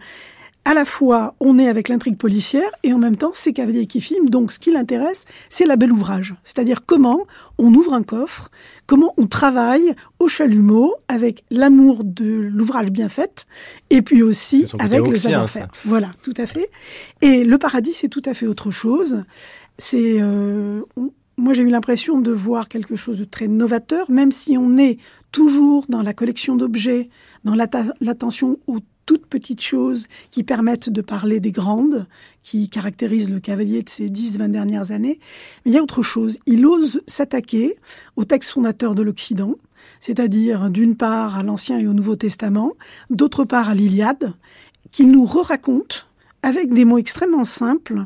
à 0.70 0.76
la 0.76 0.86
fois 0.86 1.34
on 1.40 1.58
est 1.58 1.68
avec 1.68 1.90
l'intrigue 1.90 2.16
policière 2.16 2.70
et 2.84 2.94
en 2.94 3.00
même 3.00 3.16
temps 3.16 3.32
c'est 3.34 3.54
Cavalier 3.54 3.88
qui 3.88 4.02
filme. 4.02 4.30
Donc 4.30 4.52
ce 4.52 4.60
qui 4.60 4.72
l'intéresse, 4.72 5.26
c'est 5.50 5.66
la 5.66 5.78
belle 5.78 5.92
ouvrage. 5.92 6.36
C'est-à-dire 6.44 6.86
comment 6.86 7.26
on 7.58 7.74
ouvre 7.74 7.94
un 7.96 8.04
coffre, 8.04 8.52
comment 8.86 9.16
on 9.18 9.26
travaille 9.26 9.96
au 10.20 10.28
chalumeau 10.28 10.94
avec 11.08 11.44
l'amour 11.50 12.04
de 12.04 12.28
l'ouvrage 12.54 12.92
bien 12.92 13.10
fait 13.10 13.48
et 13.90 14.04
puis 14.04 14.22
aussi 14.22 14.68
avec 14.78 15.08
le 15.08 15.18
savoir-faire. 15.18 15.70
Voilà, 15.86 16.12
tout 16.22 16.36
à 16.38 16.46
fait. 16.46 16.70
Et 17.22 17.44
le 17.44 17.58
paradis, 17.58 17.94
c'est 17.94 18.08
tout 18.08 18.24
à 18.26 18.36
fait 18.36 18.46
autre 18.46 18.70
chose. 18.70 19.24
C'est 19.80 20.22
euh, 20.22 20.84
moi, 21.40 21.54
j'ai 21.54 21.64
eu 21.64 21.70
l'impression 21.70 22.20
de 22.20 22.32
voir 22.32 22.68
quelque 22.68 22.96
chose 22.96 23.18
de 23.18 23.24
très 23.24 23.48
novateur, 23.48 24.12
même 24.12 24.32
si 24.32 24.58
on 24.58 24.78
est 24.78 25.00
toujours 25.32 25.86
dans 25.90 26.04
la 26.04 26.14
collection 26.14 26.56
d'objets, 26.56 27.10
dans 27.44 27.56
l'attention 27.56 28.60
aux 28.68 28.80
toutes 29.10 29.26
petites 29.26 29.64
choses 29.64 30.06
qui 30.30 30.44
permettent 30.44 30.92
de 30.92 31.02
parler 31.02 31.40
des 31.40 31.52
grandes, 31.52 32.06
qui 32.44 32.70
caractérisent 32.70 33.32
le 33.32 33.40
cavalier 33.40 33.82
de 33.82 33.90
ces 33.90 34.08
10-20 34.08 34.52
dernières 34.52 34.92
années. 34.92 35.20
Mais 35.66 35.72
il 35.72 35.74
y 35.74 35.80
a 35.80 35.82
autre 35.82 36.04
chose. 36.04 36.38
Il 36.46 36.64
ose 36.64 37.02
s'attaquer 37.08 37.78
au 38.18 38.24
texte 38.24 38.52
fondateur 38.52 38.94
de 38.94 39.02
l'Occident, 39.02 39.56
c'est-à-dire 40.00 40.70
d'une 40.70 40.96
part 40.96 41.40
à 41.40 41.42
l'Ancien 41.42 41.80
et 41.80 41.88
au 41.88 41.94
Nouveau 41.94 42.18
Testament, 42.18 42.74
d'autre 43.10 43.46
part 43.46 43.68
à 43.68 43.74
l'Iliade, 43.74 44.34
qu'il 44.92 45.10
nous 45.10 45.26
re-raconte 45.26 46.08
avec 46.44 46.72
des 46.72 46.86
mots 46.86 47.00
extrêmement 47.00 47.46
simples. 47.46 48.06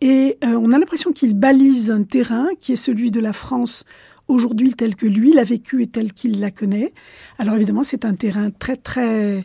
Et 0.00 0.36
euh, 0.42 0.58
on 0.60 0.72
a 0.72 0.80
l'impression 0.80 1.12
qu'il 1.12 1.34
balise 1.34 1.92
un 1.92 2.02
terrain 2.02 2.48
qui 2.60 2.72
est 2.72 2.76
celui 2.76 3.12
de 3.12 3.20
la 3.20 3.32
France 3.32 3.84
aujourd'hui 4.26 4.74
tel 4.74 4.96
que 4.96 5.06
lui 5.06 5.32
l'a 5.32 5.44
vécu 5.44 5.80
et 5.84 5.86
tel 5.86 6.12
qu'il 6.12 6.40
la 6.40 6.50
connaît. 6.50 6.92
Alors 7.38 7.54
évidemment, 7.54 7.84
c'est 7.84 8.04
un 8.04 8.16
terrain 8.16 8.50
très 8.50 8.76
très 8.76 9.44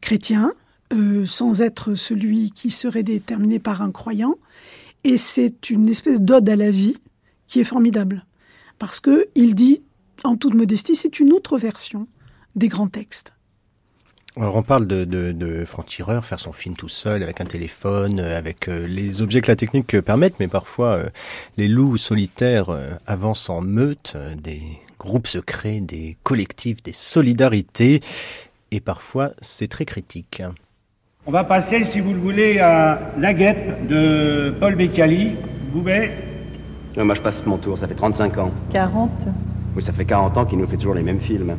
chrétien, 0.00 0.52
euh, 0.92 1.26
sans 1.26 1.62
être 1.62 1.94
celui 1.94 2.50
qui 2.52 2.70
serait 2.70 3.02
déterminé 3.02 3.58
par 3.58 3.82
un 3.82 3.90
croyant. 3.90 4.36
Et 5.04 5.18
c'est 5.18 5.70
une 5.70 5.88
espèce 5.88 6.20
d'ode 6.20 6.48
à 6.48 6.56
la 6.56 6.70
vie 6.70 6.98
qui 7.46 7.60
est 7.60 7.64
formidable. 7.64 8.24
Parce 8.78 9.00
que 9.00 9.28
il 9.34 9.54
dit, 9.54 9.82
en 10.24 10.36
toute 10.36 10.54
modestie, 10.54 10.96
c'est 10.96 11.20
une 11.20 11.32
autre 11.32 11.58
version 11.58 12.06
des 12.54 12.68
grands 12.68 12.88
textes. 12.88 13.32
Alors 14.36 14.56
on 14.56 14.62
parle 14.62 14.86
de, 14.86 15.04
de, 15.04 15.32
de 15.32 15.64
franc-tireur, 15.64 16.24
faire 16.24 16.38
son 16.38 16.52
film 16.52 16.76
tout 16.76 16.88
seul, 16.88 17.22
avec 17.22 17.40
un 17.40 17.46
téléphone, 17.46 18.20
euh, 18.20 18.36
avec 18.36 18.68
euh, 18.68 18.86
les 18.86 19.22
objets 19.22 19.40
que 19.40 19.50
la 19.50 19.56
technique 19.56 19.98
permet, 20.00 20.32
mais 20.38 20.48
parfois 20.48 21.02
les 21.56 21.68
loups 21.68 21.96
solitaires 21.96 22.68
avancent 23.06 23.48
en 23.48 23.62
meute, 23.62 24.16
des 24.36 24.62
groupes 24.98 25.26
secrets, 25.26 25.80
des 25.80 26.16
collectifs, 26.22 26.82
des 26.82 26.92
solidarités, 26.92 28.00
et 28.70 28.80
parfois 28.80 29.30
c'est 29.40 29.68
très 29.68 29.84
critique. 29.84 30.42
On 31.26 31.32
va 31.32 31.42
passer, 31.42 31.82
si 31.82 31.98
vous 32.00 32.12
le 32.12 32.20
voulez, 32.20 32.60
à 32.60 33.00
La 33.18 33.34
Guêpe 33.34 33.88
de 33.88 34.54
Paul 34.60 34.76
Beccali. 34.76 35.34
Bouvet 35.72 36.14
non, 36.96 37.04
Moi 37.04 37.14
je 37.14 37.20
passe 37.20 37.44
mon 37.44 37.58
tour, 37.58 37.76
ça 37.76 37.86
fait 37.88 37.94
35 37.94 38.38
ans. 38.38 38.50
40 38.72 39.10
Oui, 39.74 39.82
ça 39.82 39.92
fait 39.92 40.04
40 40.04 40.38
ans 40.38 40.44
qu'il 40.46 40.58
nous 40.58 40.66
fait 40.66 40.76
toujours 40.76 40.94
les 40.94 41.02
mêmes 41.02 41.20
films. 41.20 41.56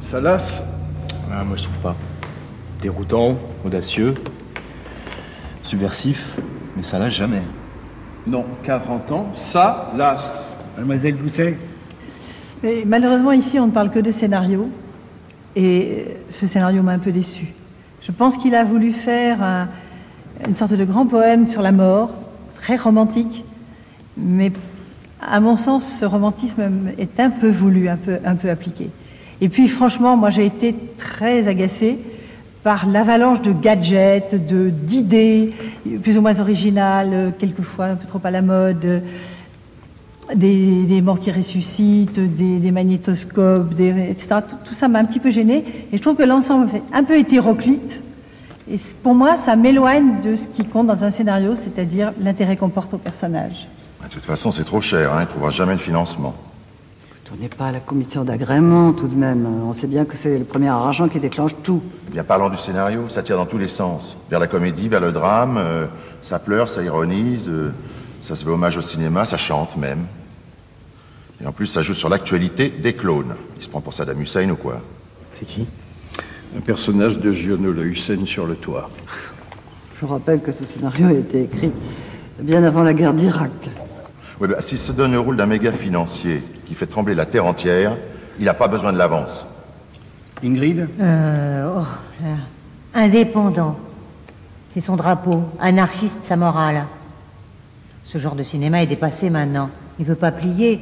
Ça 0.00 0.20
lasse 0.20 0.62
ah, 1.32 1.44
Moi 1.44 1.56
je 1.56 1.62
trouve 1.62 1.78
pas. 1.78 1.96
Déroutant, 2.82 3.36
audacieux, 3.64 4.14
subversif, 5.62 6.36
mais 6.76 6.82
ça 6.82 6.98
lasse 6.98 7.14
jamais. 7.14 7.42
Non, 8.26 8.44
40 8.64 9.12
ans, 9.12 9.32
ça 9.34 9.92
lasse. 9.96 10.50
Mademoiselle 10.76 11.16
Doucet 11.16 11.56
mais 12.62 12.84
Malheureusement, 12.84 13.32
ici, 13.32 13.58
on 13.60 13.66
ne 13.66 13.72
parle 13.72 13.90
que 13.90 13.98
de 13.98 14.10
scénario. 14.10 14.68
Et 15.56 16.04
ce 16.30 16.46
scénario 16.46 16.82
m'a 16.82 16.92
un 16.92 16.98
peu 16.98 17.10
déçu. 17.10 17.46
Je 18.02 18.12
pense 18.12 18.36
qu'il 18.36 18.54
a 18.54 18.62
voulu 18.62 18.92
faire 18.92 19.42
un, 19.42 19.68
une 20.46 20.54
sorte 20.54 20.74
de 20.74 20.84
grand 20.84 21.06
poème 21.06 21.46
sur 21.46 21.62
la 21.62 21.72
mort, 21.72 22.10
très 22.56 22.76
romantique, 22.76 23.44
mais 24.16 24.52
à 25.20 25.40
mon 25.40 25.56
sens, 25.56 25.98
ce 26.00 26.04
romantisme 26.04 26.62
est 26.98 27.18
un 27.20 27.30
peu 27.30 27.48
voulu, 27.48 27.88
un 27.88 27.96
peu, 27.96 28.50
appliqué. 28.50 28.90
Et 29.40 29.48
puis 29.48 29.68
franchement, 29.68 30.16
moi 30.16 30.30
j'ai 30.30 30.46
été 30.46 30.74
très 30.98 31.48
agacée 31.48 31.98
par 32.62 32.86
l'avalanche 32.86 33.42
de 33.42 33.52
gadgets, 33.52 34.34
d'idées 34.34 35.52
plus 36.02 36.18
ou 36.18 36.20
moins 36.20 36.38
originales, 36.40 37.32
quelquefois 37.38 37.86
un 37.86 37.94
peu 37.94 38.06
trop 38.06 38.20
à 38.24 38.30
la 38.30 38.42
mode, 38.42 39.02
des, 40.34 40.82
des 40.82 41.00
morts 41.00 41.20
qui 41.20 41.30
ressuscitent, 41.30 42.18
des, 42.18 42.58
des 42.58 42.70
magnétoscopes, 42.70 43.74
des, 43.74 44.10
etc. 44.10 44.40
Tout, 44.48 44.56
tout 44.64 44.74
ça 44.74 44.88
m'a 44.88 44.98
un 44.98 45.04
petit 45.04 45.20
peu 45.20 45.30
gênée. 45.30 45.64
Et 45.92 45.96
je 45.96 46.02
trouve 46.02 46.16
que 46.16 46.22
l'ensemble 46.22 46.68
fait 46.68 46.82
un 46.92 47.04
peu 47.04 47.16
hétéroclite. 47.18 48.00
Et 48.70 48.76
pour 49.02 49.14
moi, 49.14 49.36
ça 49.36 49.54
m'éloigne 49.54 50.20
de 50.22 50.34
ce 50.34 50.44
qui 50.52 50.64
compte 50.64 50.88
dans 50.88 51.04
un 51.04 51.10
scénario, 51.10 51.54
c'est-à-dire 51.54 52.12
l'intérêt 52.20 52.56
qu'on 52.56 52.68
porte 52.68 52.94
au 52.94 52.98
personnage. 52.98 53.68
De 54.02 54.08
toute 54.08 54.24
façon, 54.24 54.50
c'est 54.50 54.64
trop 54.64 54.80
cher, 54.80 55.12
hein, 55.12 55.18
il 55.18 55.22
ne 55.22 55.26
trouvera 55.26 55.50
jamais 55.50 55.74
de 55.74 55.80
financement. 55.80 56.34
Tournez 57.24 57.48
pas 57.48 57.66
à 57.66 57.72
la 57.72 57.80
commission 57.80 58.22
d'agrément 58.22 58.92
tout 58.92 59.08
de 59.08 59.16
même. 59.16 59.48
On 59.68 59.72
sait 59.72 59.88
bien 59.88 60.04
que 60.04 60.16
c'est 60.16 60.38
le 60.38 60.44
premier 60.44 60.68
argent 60.68 61.08
qui 61.08 61.18
déclenche 61.18 61.52
tout. 61.64 61.82
Eh 62.08 62.12
bien, 62.12 62.22
parlons 62.22 62.48
du 62.48 62.56
scénario, 62.56 63.08
ça 63.08 63.24
tire 63.24 63.36
dans 63.36 63.46
tous 63.46 63.58
les 63.58 63.66
sens. 63.66 64.16
Vers 64.30 64.38
la 64.38 64.46
comédie, 64.46 64.88
vers 64.88 65.00
le 65.00 65.10
drame, 65.10 65.58
euh, 65.58 65.86
ça 66.22 66.38
pleure, 66.38 66.68
ça 66.68 66.84
ironise, 66.84 67.48
euh, 67.48 67.72
ça 68.26 68.34
se 68.34 68.42
fait 68.42 68.50
hommage 68.50 68.76
au 68.76 68.82
cinéma, 68.82 69.24
ça 69.24 69.36
chante 69.36 69.76
même. 69.76 70.04
Et 71.40 71.46
en 71.46 71.52
plus, 71.52 71.66
ça 71.66 71.82
joue 71.82 71.94
sur 71.94 72.08
l'actualité 72.08 72.68
des 72.70 72.92
clones. 72.94 73.36
Il 73.56 73.62
se 73.62 73.68
prend 73.68 73.80
pour 73.80 73.94
Saddam 73.94 74.20
Hussein 74.20 74.50
ou 74.50 74.56
quoi 74.56 74.80
C'est 75.30 75.44
qui 75.44 75.64
Un 76.56 76.60
personnage 76.60 77.18
de 77.18 77.30
Giono 77.30 77.70
le 77.70 77.84
Hussein 77.84 78.26
sur 78.26 78.46
le 78.46 78.56
toit. 78.56 78.90
Je 80.00 80.06
rappelle 80.06 80.40
que 80.40 80.50
ce 80.50 80.64
scénario 80.64 81.06
a 81.06 81.12
été 81.12 81.42
écrit 81.42 81.70
bien 82.40 82.64
avant 82.64 82.82
la 82.82 82.94
guerre 82.94 83.14
d'Irak. 83.14 83.52
Oui, 84.40 84.48
bah, 84.48 84.60
s'il 84.60 84.78
se 84.78 84.90
donne 84.90 85.12
le 85.12 85.20
rôle 85.20 85.36
d'un 85.36 85.46
méga 85.46 85.70
financier 85.70 86.42
qui 86.66 86.74
fait 86.74 86.86
trembler 86.86 87.14
la 87.14 87.26
terre 87.26 87.46
entière, 87.46 87.96
il 88.40 88.46
n'a 88.46 88.54
pas 88.54 88.66
besoin 88.66 88.92
de 88.92 88.98
l'avance. 88.98 89.46
Ingrid 90.42 90.88
Euh, 91.00 91.76
oh, 91.78 91.86
là. 92.24 93.02
Indépendant. 93.02 93.78
C'est 94.74 94.80
son 94.80 94.96
drapeau. 94.96 95.44
Anarchiste, 95.60 96.18
sa 96.24 96.34
morale. 96.34 96.86
Ce 98.16 98.20
genre 98.22 98.34
de 98.34 98.42
cinéma 98.42 98.82
est 98.82 98.86
dépassé 98.86 99.28
maintenant. 99.28 99.68
Il 99.98 100.06
veut 100.06 100.14
pas 100.14 100.32
plier. 100.32 100.80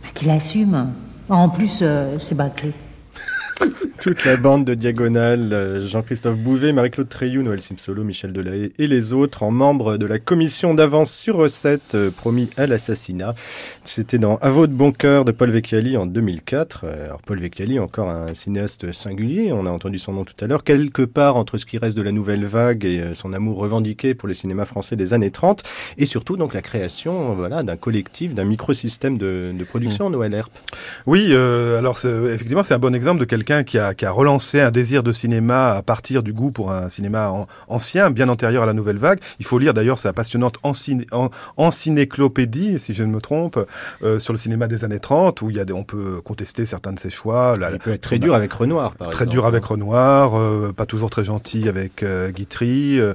Bah, 0.00 0.10
Qu'il 0.14 0.30
assume. 0.30 0.92
En 1.28 1.48
plus, 1.48 1.80
euh, 1.82 2.20
c'est 2.20 2.36
bâclé. 2.36 2.72
Toute 4.00 4.24
la 4.24 4.36
bande 4.36 4.64
de 4.64 4.74
Diagonale, 4.74 5.52
euh, 5.52 5.86
Jean-Christophe 5.86 6.36
Bouvet, 6.36 6.72
Marie-Claude 6.72 7.08
Treilloux, 7.08 7.42
Noël 7.42 7.60
Simsolo, 7.60 8.04
Michel 8.04 8.32
Delahaye 8.32 8.72
et 8.78 8.86
les 8.86 9.12
autres 9.12 9.42
en 9.42 9.50
membres 9.50 9.96
de 9.96 10.06
la 10.06 10.18
commission 10.18 10.74
d'avance 10.74 11.12
sur 11.12 11.36
recette 11.36 11.94
euh, 11.94 12.10
promis 12.10 12.50
à 12.56 12.66
l'assassinat. 12.66 13.34
C'était 13.84 14.18
dans 14.18 14.36
À 14.36 14.50
votre 14.50 14.72
bon 14.72 14.92
cœur 14.92 15.24
de 15.24 15.32
Paul 15.32 15.50
Vecchiali 15.50 15.96
en 15.96 16.06
2004. 16.06 16.82
Euh, 16.84 17.04
Alors 17.06 17.22
Paul 17.22 17.40
Vecchiali, 17.40 17.78
encore 17.78 18.08
un 18.08 18.34
cinéaste 18.34 18.92
singulier, 18.92 19.52
on 19.52 19.66
a 19.66 19.70
entendu 19.70 19.98
son 19.98 20.12
nom 20.12 20.24
tout 20.24 20.34
à 20.40 20.46
l'heure, 20.46 20.64
quelque 20.64 21.02
part 21.02 21.36
entre 21.36 21.56
ce 21.58 21.66
qui 21.66 21.78
reste 21.78 21.96
de 21.96 22.02
la 22.02 22.12
nouvelle 22.12 22.44
vague 22.44 22.84
et 22.84 23.00
euh, 23.00 23.14
son 23.14 23.32
amour 23.32 23.58
revendiqué 23.58 24.14
pour 24.14 24.28
le 24.28 24.34
cinéma 24.34 24.64
français 24.64 24.96
des 24.96 25.14
années 25.14 25.30
30, 25.30 25.62
et 25.98 26.06
surtout 26.06 26.36
donc 26.36 26.52
la 26.54 26.62
création 26.62 27.34
voilà, 27.34 27.62
d'un 27.62 27.76
collectif, 27.76 28.34
d'un 28.34 28.44
microsystème 28.44 29.18
de, 29.18 29.52
de 29.56 29.64
production, 29.64 30.10
Noël 30.10 30.34
Herp. 30.34 30.52
Oui, 31.06 31.28
euh, 31.30 31.78
alors 31.78 31.98
effectivement, 32.04 32.62
c'est 32.62 32.74
un 32.74 32.78
bon 32.78 32.94
exemple 32.94 33.20
de 33.20 33.24
quelqu'un 33.24 33.45
qui 33.64 33.78
a, 33.78 33.94
qui 33.94 34.04
a 34.04 34.10
relancé 34.10 34.60
un 34.60 34.70
désir 34.70 35.02
de 35.02 35.12
cinéma 35.12 35.72
à 35.72 35.82
partir 35.82 36.22
du 36.22 36.32
goût 36.32 36.50
pour 36.50 36.70
un 36.72 36.88
cinéma 36.88 37.28
an- 37.30 37.46
ancien, 37.68 38.10
bien 38.10 38.28
antérieur 38.28 38.62
à 38.62 38.66
la 38.66 38.72
nouvelle 38.72 38.98
vague. 38.98 39.20
Il 39.38 39.46
faut 39.46 39.58
lire 39.58 39.72
d'ailleurs 39.74 39.98
sa 39.98 40.12
passionnante 40.12 40.58
enciné- 40.62 41.06
en, 41.12 41.30
encyclopédie, 41.56 42.78
si 42.80 42.94
je 42.94 43.02
ne 43.04 43.10
me 43.12 43.20
trompe, 43.20 43.58
euh, 44.02 44.18
sur 44.18 44.32
le 44.32 44.38
cinéma 44.38 44.66
des 44.66 44.84
années 44.84 44.98
30, 45.00 45.42
où 45.42 45.50
il 45.50 45.56
y 45.56 45.60
a 45.60 45.64
des, 45.64 45.72
on 45.72 45.84
peut 45.84 46.20
contester 46.24 46.66
certains 46.66 46.92
de 46.92 46.98
ses 46.98 47.10
choix. 47.10 47.56
Il 47.72 47.78
peut 47.78 47.92
être 47.92 48.00
très 48.00 48.18
dur 48.18 48.34
avec 48.34 48.52
Renoir, 48.52 48.94
par 48.96 49.08
Très 49.10 49.24
exemple. 49.24 49.30
dur 49.30 49.46
avec 49.46 49.64
Renoir, 49.64 50.38
euh, 50.38 50.72
pas 50.76 50.86
toujours 50.86 51.10
très 51.10 51.24
gentil 51.24 51.68
avec 51.68 52.02
euh, 52.02 52.30
Guitry, 52.30 52.98
euh, 53.00 53.14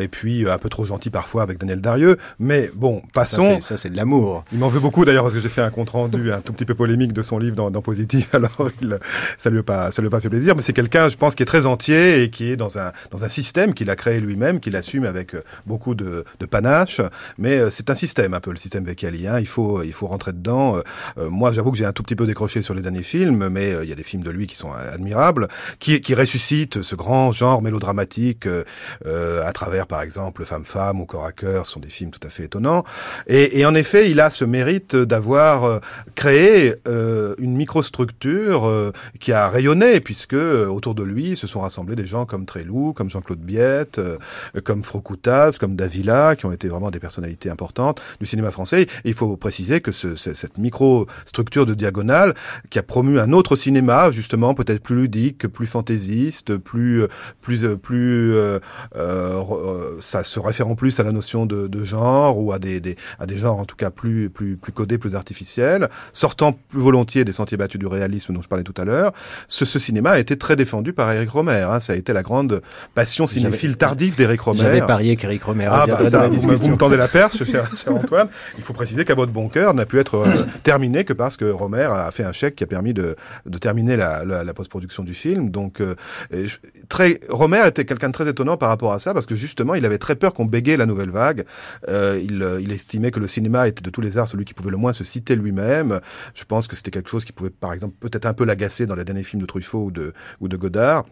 et 0.00 0.08
puis 0.08 0.48
un 0.48 0.58
peu 0.58 0.68
trop 0.68 0.84
gentil 0.84 1.10
parfois 1.10 1.42
avec 1.42 1.58
Daniel 1.58 1.80
Darieux. 1.80 2.16
Mais 2.38 2.70
bon, 2.74 3.02
passons. 3.12 3.60
Ça, 3.60 3.76
c'est- 3.76 3.86
de 3.90 3.96
l'amour. 3.96 4.44
Il 4.52 4.58
m'en 4.58 4.66
veut 4.68 4.80
beaucoup 4.80 5.04
d'ailleurs 5.04 5.22
parce 5.22 5.34
que 5.34 5.40
j'ai 5.40 5.48
fait 5.48 5.62
un 5.62 5.70
compte 5.70 5.90
rendu 5.90 6.32
un 6.32 6.40
tout 6.40 6.52
petit 6.52 6.64
peu 6.64 6.74
polémique 6.74 7.12
de 7.12 7.22
son 7.22 7.38
livre 7.38 7.54
dans, 7.54 7.70
dans 7.70 7.82
Positif. 7.82 8.28
Alors 8.34 8.68
il, 8.82 8.98
ça 9.38 9.48
lui 9.50 9.60
a 9.60 9.62
pas, 9.66 9.90
ça 9.92 10.00
lui 10.00 10.08
a 10.08 10.10
pas 10.10 10.20
fait 10.20 10.30
plaisir. 10.30 10.56
Mais 10.56 10.62
c'est 10.62 10.72
quelqu'un, 10.72 11.08
je 11.08 11.16
pense, 11.16 11.34
qui 11.34 11.42
est 11.42 11.46
très 11.54 11.66
entier 11.66 12.22
et 12.22 12.30
qui 12.30 12.50
est 12.50 12.56
dans 12.56 12.78
un 12.78 12.92
dans 13.10 13.24
un 13.24 13.28
système 13.28 13.74
qu'il 13.74 13.90
a 13.90 13.96
créé 13.96 14.20
lui-même, 14.20 14.60
qu'il 14.60 14.76
assume 14.76 15.04
avec 15.04 15.34
euh, 15.34 15.42
beaucoup 15.66 15.94
de, 15.94 16.24
de 16.40 16.46
panache. 16.46 17.00
Mais 17.36 17.58
euh, 17.58 17.70
c'est 17.70 17.90
un 17.90 17.94
système 17.94 18.32
un 18.32 18.40
peu 18.40 18.50
le 18.50 18.56
système 18.56 18.84
Vecchiali. 18.84 19.26
Hein. 19.28 19.38
Il 19.40 19.46
faut 19.46 19.82
il 19.82 19.92
faut 19.92 20.06
rentrer 20.06 20.32
dedans. 20.32 20.76
Euh, 20.76 20.80
euh, 21.18 21.28
moi, 21.28 21.52
j'avoue 21.52 21.72
que 21.72 21.78
j'ai 21.78 21.84
un 21.84 21.92
tout 21.92 22.02
petit 22.02 22.16
peu 22.16 22.26
décroché 22.26 22.62
sur 22.62 22.74
les 22.74 22.82
derniers 22.82 23.02
films, 23.02 23.48
mais 23.48 23.74
il 23.82 23.88
y 23.88 23.92
a 23.92 23.94
des 23.94 24.04
films 24.04 24.22
de 24.22 24.30
lui 24.30 24.46
qui 24.46 24.56
sont 24.56 24.72
admirables, 24.72 25.48
qui 25.78 26.00
qui 26.00 26.14
ressuscitent 26.14 26.82
ce 26.82 26.94
grand 26.94 27.32
genre 27.32 27.60
mélodramatique 27.62 28.46
euh, 28.46 29.42
à 29.44 29.52
travers, 29.52 29.86
par 29.86 30.02
exemple, 30.02 30.44
Femme 30.44 30.64
Femme 30.64 31.00
ou 31.00 31.06
Corps 31.06 31.26
à 31.26 31.32
cœur, 31.32 31.66
sont 31.66 31.80
des 31.80 31.88
films 31.88 32.10
tout 32.10 32.24
à 32.26 32.30
fait 32.30 32.44
étonnants. 32.44 32.84
Et, 33.26 33.58
et 33.60 33.66
en 33.66 33.74
effet, 33.74 34.10
il 34.10 34.20
a 34.20 34.30
ce 34.30 34.44
mérite 34.44 34.94
d'avoir 34.96 35.80
créé 36.14 36.76
euh, 36.86 37.34
une 37.38 37.56
microstructure 37.56 38.92
qui 39.20 39.32
a 39.32 39.48
rayonné, 39.56 40.00
puisque 40.00 40.34
euh, 40.34 40.66
autour 40.66 40.94
de 40.94 41.02
lui 41.02 41.36
se 41.36 41.46
sont 41.46 41.60
rassemblés 41.60 41.96
des 41.96 42.06
gens 42.06 42.26
comme 42.26 42.44
Tréloux, 42.44 42.92
comme 42.92 43.08
Jean-Claude 43.08 43.40
Biette, 43.40 43.98
euh, 43.98 44.18
comme 44.64 44.82
Frocoutaz, 44.84 45.52
comme 45.58 45.76
Davila, 45.76 46.36
qui 46.36 46.44
ont 46.46 46.52
été 46.52 46.68
vraiment 46.68 46.90
des 46.90 47.00
personnalités 47.00 47.48
importantes 47.50 48.00
du 48.20 48.26
cinéma 48.26 48.50
français. 48.50 48.86
Il 49.04 49.14
faut 49.14 49.36
préciser 49.36 49.80
que 49.80 49.92
ce, 49.92 50.14
ce- 50.14 50.34
cette 50.34 50.58
microstructure 50.58 51.64
de 51.64 51.74
diagonale, 51.74 52.34
qui 52.70 52.78
a 52.78 52.82
promu 52.82 53.18
un 53.18 53.32
autre 53.32 53.56
cinéma, 53.56 54.10
justement, 54.10 54.54
peut-être 54.54 54.82
plus 54.82 54.96
ludique, 54.96 55.46
plus 55.48 55.66
fantaisiste, 55.66 56.56
plus, 56.58 57.04
plus, 57.40 57.64
euh, 57.64 57.76
plus, 57.76 58.34
euh, 58.34 58.58
euh, 58.96 59.96
ça 60.00 60.22
se 60.22 60.38
référant 60.38 60.74
plus 60.74 61.00
à 61.00 61.02
la 61.02 61.12
notion 61.12 61.46
de, 61.46 61.66
de 61.66 61.84
genre 61.84 62.38
ou 62.38 62.52
à 62.52 62.58
des, 62.58 62.80
des, 62.80 62.96
à 63.18 63.26
des 63.26 63.38
genres 63.38 63.58
en 63.58 63.64
tout 63.64 63.76
cas 63.76 63.90
plus, 63.90 64.28
plus, 64.28 64.56
plus 64.56 64.72
codés, 64.72 64.98
plus 64.98 65.14
artificiels, 65.14 65.88
sortant 66.12 66.52
plus 66.52 66.80
volontiers 66.80 67.24
des 67.24 67.32
sentiers 67.32 67.56
battus 67.56 67.78
du 67.78 67.86
réalisme 67.86 68.34
dont 68.34 68.42
je 68.42 68.48
parlais 68.48 68.64
tout 68.64 68.74
à 68.76 68.84
l'heure. 68.84 69.12
Ce, 69.48 69.64
ce 69.64 69.78
cinéma 69.78 70.10
a 70.12 70.18
été 70.18 70.36
très 70.36 70.56
défendu 70.56 70.92
par 70.92 71.10
Eric 71.12 71.30
Romer. 71.30 71.66
Hein. 71.70 71.80
Ça 71.80 71.92
a 71.92 71.96
été 71.96 72.12
la 72.12 72.22
grande 72.22 72.62
passion 72.94 73.26
cinéphile 73.26 73.76
tardive 73.76 74.16
d'Eric 74.16 74.40
Romer. 74.40 74.58
J'avais 74.60 74.80
parié 74.80 75.16
qu'Eric 75.16 75.42
Romer 75.44 75.68
Ah, 75.70 75.84
bah, 75.86 76.04
ça, 76.08 76.28
vous, 76.28 76.54
vous 76.56 76.68
me 76.68 76.76
tendez 76.76 76.96
la 76.96 77.08
perche, 77.08 77.44
cher, 77.50 77.68
cher 77.76 77.94
Antoine. 77.94 78.28
Il 78.58 78.64
faut 78.64 78.72
préciser 78.72 79.04
qu'à 79.04 79.14
votre 79.14 79.32
bon 79.32 79.48
cœur 79.48 79.74
n'a 79.74 79.86
pu 79.86 79.98
être 79.98 80.16
euh, 80.16 80.44
terminé 80.62 81.04
que 81.04 81.12
parce 81.12 81.36
que 81.36 81.44
Romer 81.44 81.88
a 81.92 82.10
fait 82.10 82.24
un 82.24 82.32
chèque 82.32 82.56
qui 82.56 82.64
a 82.64 82.66
permis 82.66 82.94
de, 82.94 83.16
de 83.46 83.58
terminer 83.58 83.96
la, 83.96 84.24
la, 84.24 84.44
la 84.44 84.54
post-production 84.54 85.02
du 85.04 85.14
film. 85.14 85.50
Donc, 85.50 85.80
euh, 85.80 85.94
je- 86.32 86.56
très, 86.88 87.20
Romer 87.28 87.62
était 87.66 87.84
quelqu'un 87.84 88.08
de 88.08 88.12
très 88.12 88.28
étonnant 88.28 88.56
par 88.56 88.68
rapport 88.68 88.92
à 88.92 88.98
ça 88.98 89.14
parce 89.14 89.26
que 89.26 89.34
justement, 89.34 89.74
il 89.74 89.84
avait 89.86 89.98
très 89.98 90.16
peur 90.16 90.34
qu'on 90.34 90.44
bégait 90.44 90.76
la 90.76 90.86
nouvelle 90.86 91.10
vague. 91.10 91.44
Euh, 91.88 92.20
il, 92.22 92.42
euh, 92.42 92.60
il 92.60 92.72
estimait 92.72 93.10
que 93.10 93.20
le 93.20 93.26
cinéma 93.28 93.68
était 93.68 93.82
de 93.82 93.90
tous 93.90 94.00
les 94.00 94.18
arts 94.18 94.28
celui 94.28 94.44
qui 94.44 94.54
pouvait 94.54 94.70
le 94.70 94.76
moins 94.76 94.92
se 94.92 95.04
citer 95.04 95.36
lui-même. 95.36 96.00
Je 96.34 96.44
pense 96.44 96.66
que 96.68 96.76
c'était 96.76 96.90
quelque 96.90 97.10
chose 97.10 97.24
qui 97.24 97.32
pouvait, 97.32 97.50
par 97.50 97.72
exemple, 97.72 97.94
peut-être 98.00 98.26
un 98.26 98.32
peu 98.34 98.44
l'agacer 98.44 98.86
dans 98.86 98.94
les 98.94 99.04
derniers 99.04 99.22
films 99.22 99.35
de 99.38 99.46
Truffaut 99.46 99.92
ou 100.40 100.48
de, 100.48 100.56
Godard. 100.56 101.06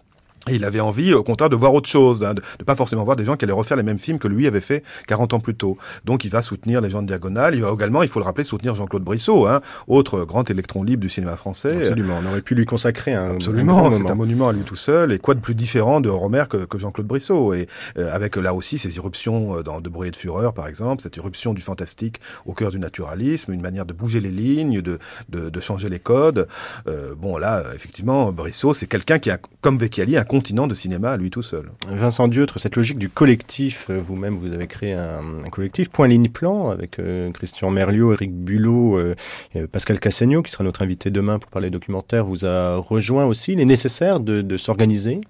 Et 0.48 0.56
il 0.56 0.64
avait 0.64 0.80
envie, 0.80 1.14
au 1.14 1.22
contraire, 1.22 1.48
de 1.48 1.56
voir 1.56 1.72
autre 1.72 1.88
chose, 1.88 2.22
hein, 2.24 2.34
de, 2.34 2.42
de 2.58 2.64
pas 2.64 2.76
forcément 2.76 3.04
voir 3.04 3.16
des 3.16 3.24
gens 3.24 3.36
qui 3.36 3.44
allaient 3.44 3.52
refaire 3.52 3.76
les 3.76 3.82
mêmes 3.82 3.98
films 3.98 4.18
que 4.18 4.28
lui 4.28 4.46
avait 4.46 4.60
fait 4.60 4.82
40 5.06 5.34
ans 5.34 5.40
plus 5.40 5.54
tôt. 5.54 5.78
Donc 6.04 6.24
il 6.24 6.30
va 6.30 6.42
soutenir 6.42 6.80
les 6.80 6.90
gens 6.90 7.02
de 7.02 7.06
Diagonale, 7.06 7.54
il 7.54 7.62
va 7.62 7.72
également, 7.72 8.02
il 8.02 8.08
faut 8.08 8.20
le 8.20 8.24
rappeler, 8.24 8.44
soutenir 8.44 8.74
Jean-Claude 8.74 9.02
Brissot, 9.02 9.46
hein, 9.46 9.60
autre 9.88 10.24
grand 10.24 10.48
électron 10.50 10.82
libre 10.82 11.00
du 11.00 11.08
cinéma 11.08 11.36
français. 11.36 11.86
Absolument, 11.86 12.20
on 12.22 12.28
aurait 12.30 12.42
pu 12.42 12.54
lui 12.54 12.66
consacrer 12.66 13.14
un, 13.14 13.30
Absolument, 13.30 13.90
c'est 13.90 14.10
un 14.10 14.14
monument 14.14 14.48
à 14.48 14.52
lui 14.52 14.62
tout 14.62 14.76
seul. 14.76 15.12
Et 15.12 15.18
quoi 15.18 15.34
de 15.34 15.40
plus 15.40 15.54
différent 15.54 16.00
de 16.00 16.08
Romer 16.08 16.44
que, 16.48 16.58
que 16.64 16.78
Jean-Claude 16.78 17.06
Brissot? 17.06 17.54
Et 17.54 17.68
euh, 17.98 18.12
avec 18.14 18.36
là 18.36 18.54
aussi 18.54 18.78
ses 18.78 18.96
irruptions 18.96 19.58
euh, 19.58 19.62
dans 19.62 19.80
De 19.80 19.88
bruit 19.88 20.08
et 20.08 20.10
de 20.10 20.16
fureur, 20.16 20.52
par 20.52 20.68
exemple, 20.68 21.02
cette 21.02 21.16
irruption 21.16 21.54
du 21.54 21.62
fantastique 21.62 22.20
au 22.46 22.52
cœur 22.52 22.70
du 22.70 22.78
naturalisme, 22.78 23.52
une 23.52 23.62
manière 23.62 23.86
de 23.86 23.92
bouger 23.92 24.20
les 24.20 24.30
lignes, 24.30 24.82
de, 24.82 24.98
de, 25.28 25.48
de 25.50 25.60
changer 25.60 25.88
les 25.88 25.98
codes. 25.98 26.48
Euh, 26.86 27.14
bon, 27.14 27.36
là, 27.36 27.58
euh, 27.60 27.74
effectivement, 27.74 28.32
Brissot, 28.32 28.74
c'est 28.74 28.86
quelqu'un 28.86 29.18
qui 29.18 29.30
a, 29.30 29.38
comme 29.60 29.78
Vecchiali, 29.78 30.16
un 30.16 30.24
continent 30.34 30.66
de 30.66 30.74
cinéma 30.74 31.12
à 31.12 31.16
lui 31.16 31.30
tout 31.30 31.42
seul. 31.42 31.70
Vincent 31.88 32.26
Dieutre, 32.26 32.58
cette 32.58 32.74
logique 32.74 32.98
du 32.98 33.08
collectif, 33.08 33.86
euh, 33.88 34.00
vous-même 34.00 34.34
vous 34.36 34.52
avez 34.52 34.66
créé 34.66 34.92
un, 34.92 35.48
collectif, 35.52 35.90
Point 35.90 36.08
Ligne 36.08 36.28
Plan, 36.28 36.70
avec 36.70 36.98
euh, 36.98 37.30
Christian 37.30 37.70
Merliot, 37.70 38.14
Eric 38.14 38.34
Bulot, 38.34 38.98
euh, 38.98 39.14
Pascal 39.70 40.00
Cassagno, 40.00 40.42
qui 40.42 40.50
sera 40.50 40.64
notre 40.64 40.82
invité 40.82 41.12
demain 41.12 41.38
pour 41.38 41.52
parler 41.52 41.70
documentaire, 41.70 42.24
vous 42.24 42.44
a 42.44 42.78
rejoint 42.78 43.26
aussi. 43.26 43.52
Il 43.52 43.60
est 43.60 43.64
nécessaire 43.64 44.18
de 44.18 44.56
s'organiser? 44.56 45.20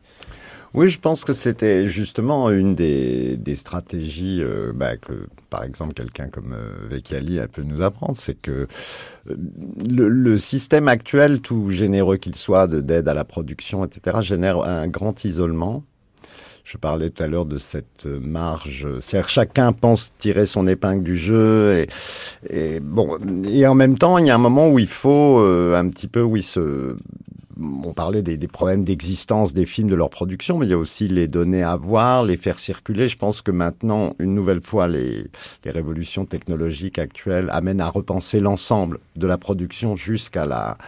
Oui, 0.75 0.89
je 0.89 0.99
pense 0.99 1.25
que 1.25 1.33
c'était 1.33 1.87
justement 1.87 2.51
une 2.51 2.75
des, 2.75 3.39
stratégies 3.55 4.43
euh, 4.43 4.73
bah, 4.75 4.97
que, 4.97 5.29
par 5.49 5.63
exemple, 5.63 5.95
quelqu'un 5.95 6.27
comme 6.27 6.53
euh, 6.53 6.75
Vecchiali 6.91 7.39
peut 7.53 7.63
nous 7.63 7.81
apprendre, 7.81 8.17
c'est 8.17 8.35
que 8.35 8.67
euh, 9.31 9.37
le, 9.89 10.37
système 10.37 10.89
actuel, 10.89 11.41
tout 11.41 11.71
généreux 11.71 12.17
qu'il 12.17 12.35
soit, 12.35 12.67
de- 12.67 12.81
d'aide 12.81 13.07
à 13.09 13.15
la 13.15 13.25
production, 13.25 13.85
etc., 13.85 14.19
génère 14.21 14.63
un 14.63 14.89
grand 14.89 15.25
isolement. 15.25 15.85
je 16.65 16.77
parlais 16.77 17.11
tout 17.11 17.23
à 17.23 17.29
l'heure 17.29 17.47
de 17.47 17.59
cette 17.59 18.07
marge. 18.07 18.89
C'est-à-dire 18.99 19.29
chacun 19.29 19.73
pense 19.73 20.13
tirer 20.19 20.47
son 20.47 20.67
épingle 20.67 21.05
du 21.05 21.17
jeu 21.17 21.87
et, 22.51 22.81
bon 22.81 23.19
et 23.45 23.67
en 23.67 23.75
même 23.75 23.97
temps 23.97 24.19
il 24.19 24.27
y 24.27 24.31
a 24.31 24.35
un 24.35 24.39
moment 24.39 24.69
où 24.71 24.79
il 24.79 24.89
faut 24.89 25.39
euh, 25.41 25.77
un 25.77 25.89
petit 25.89 26.09
peu 26.09 26.23
où 26.23 26.37
il 26.37 26.43
se 26.43 26.97
on 27.61 27.93
parlait 27.93 28.23
des, 28.23 28.37
des 28.37 28.49
problèmes 28.49 28.85
d'existence 28.85 29.55
des 29.55 29.67
films, 29.67 29.89
de 29.89 29.95
leur 29.95 30.11
production, 30.11 30.59
mais 30.59 30.67
il 30.67 30.71
y 30.71 30.75
a 30.75 30.79
aussi 30.79 31.09
les 31.09 31.29
données 31.29 31.63
à 31.63 31.77
voir, 31.77 32.25
les 32.25 32.37
faire 32.37 32.59
circuler. 32.59 33.09
Je 33.09 33.17
pense 33.17 33.43
que 33.43 33.51
maintenant, 33.51 34.15
une 34.19 34.35
nouvelle 34.35 34.61
fois, 34.61 34.89
les, 34.89 35.27
les 35.65 35.71
révolutions 35.71 36.27
technologiques 36.27 36.99
actuelles 36.99 37.49
amènent 37.51 37.81
à 37.81 37.89
repenser 37.89 38.41
l'ensemble 38.41 38.99
de 39.17 39.27
la 39.27 39.39
production 39.39 39.97
jusqu'à 39.97 40.47
la, 40.47 40.79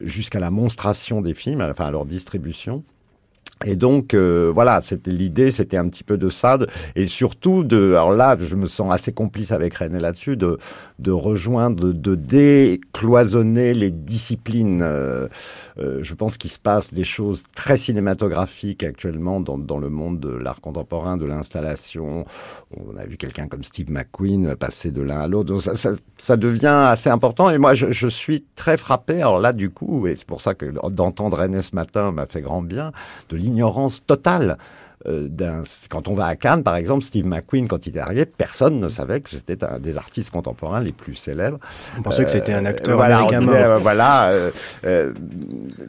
jusqu'à 0.00 0.40
la 0.40 0.50
monstration 0.50 1.20
des 1.20 1.34
films, 1.34 1.60
enfin 1.62 1.86
à 1.86 1.90
leur 1.90 2.04
distribution. 2.04 2.82
Et 3.64 3.76
donc 3.76 4.14
euh, 4.14 4.50
voilà, 4.54 4.80
c'était 4.82 5.10
l'idée, 5.10 5.50
c'était 5.50 5.76
un 5.76 5.88
petit 5.88 6.04
peu 6.04 6.18
de 6.18 6.28
ça, 6.28 6.58
de, 6.58 6.68
et 6.96 7.06
surtout 7.06 7.64
de. 7.64 7.92
Alors 7.92 8.12
là, 8.12 8.36
je 8.38 8.54
me 8.56 8.66
sens 8.66 8.92
assez 8.92 9.12
complice 9.12 9.52
avec 9.52 9.74
René 9.74 9.98
là-dessus, 9.98 10.36
de 10.36 10.58
de 10.98 11.10
rejoindre, 11.10 11.92
de, 11.92 12.14
décloisonner 12.14 13.74
les 13.74 13.90
disciplines. 13.90 14.80
Euh, 14.82 15.28
euh, 15.78 15.98
je 16.02 16.14
pense 16.14 16.36
qu'il 16.36 16.50
se 16.50 16.58
passe 16.58 16.92
des 16.92 17.04
choses 17.04 17.44
très 17.54 17.78
cinématographiques 17.78 18.84
actuellement 18.84 19.40
dans 19.40 19.58
dans 19.58 19.78
le 19.78 19.88
monde 19.88 20.20
de 20.20 20.30
l'art 20.30 20.60
contemporain, 20.60 21.16
de 21.16 21.24
l'installation. 21.24 22.26
On 22.76 22.96
a 22.96 23.04
vu 23.06 23.16
quelqu'un 23.16 23.48
comme 23.48 23.64
Steve 23.64 23.90
McQueen 23.90 24.56
passer 24.56 24.90
de 24.90 25.02
l'un 25.02 25.20
à 25.20 25.26
l'autre. 25.26 25.48
Donc 25.48 25.62
ça, 25.62 25.74
ça, 25.74 25.92
ça 26.18 26.36
devient 26.36 26.66
assez 26.66 27.08
important. 27.08 27.50
Et 27.50 27.58
moi, 27.58 27.74
je, 27.74 27.90
je 27.90 28.08
suis 28.08 28.44
très 28.56 28.76
frappé. 28.76 29.14
Alors 29.14 29.38
là, 29.38 29.52
du 29.52 29.70
coup, 29.70 30.06
et 30.06 30.16
c'est 30.16 30.26
pour 30.26 30.40
ça 30.40 30.54
que 30.54 30.66
d'entendre 30.90 31.38
René 31.38 31.62
ce 31.62 31.74
matin 31.74 32.12
m'a 32.12 32.26
fait 32.26 32.42
grand 32.42 32.62
bien 32.62 32.92
de 33.28 33.36
l'ignorance 33.54 34.04
totale 34.04 34.58
euh, 35.06 35.28
quand 35.90 36.08
on 36.08 36.14
va 36.14 36.26
à 36.26 36.36
Cannes, 36.36 36.62
par 36.62 36.76
exemple, 36.76 37.04
Steve 37.04 37.26
McQueen, 37.26 37.68
quand 37.68 37.86
il 37.86 37.96
est 37.96 38.00
arrivé, 38.00 38.24
personne 38.26 38.80
ne 38.80 38.88
savait 38.88 39.20
que 39.20 39.30
c'était 39.30 39.62
un 39.64 39.78
des 39.78 39.96
artistes 39.96 40.30
contemporains 40.30 40.80
les 40.80 40.92
plus 40.92 41.14
célèbres. 41.14 41.58
On 41.98 42.02
pensait 42.02 42.22
euh, 42.22 42.24
que 42.24 42.30
c'était 42.30 42.54
un 42.54 42.64
acteur 42.64 42.96
voilà, 42.96 43.18
américain 43.18 43.40
disait, 43.40 43.62
euh, 43.64 43.78
voilà, 43.78 44.28
euh, 44.28 45.12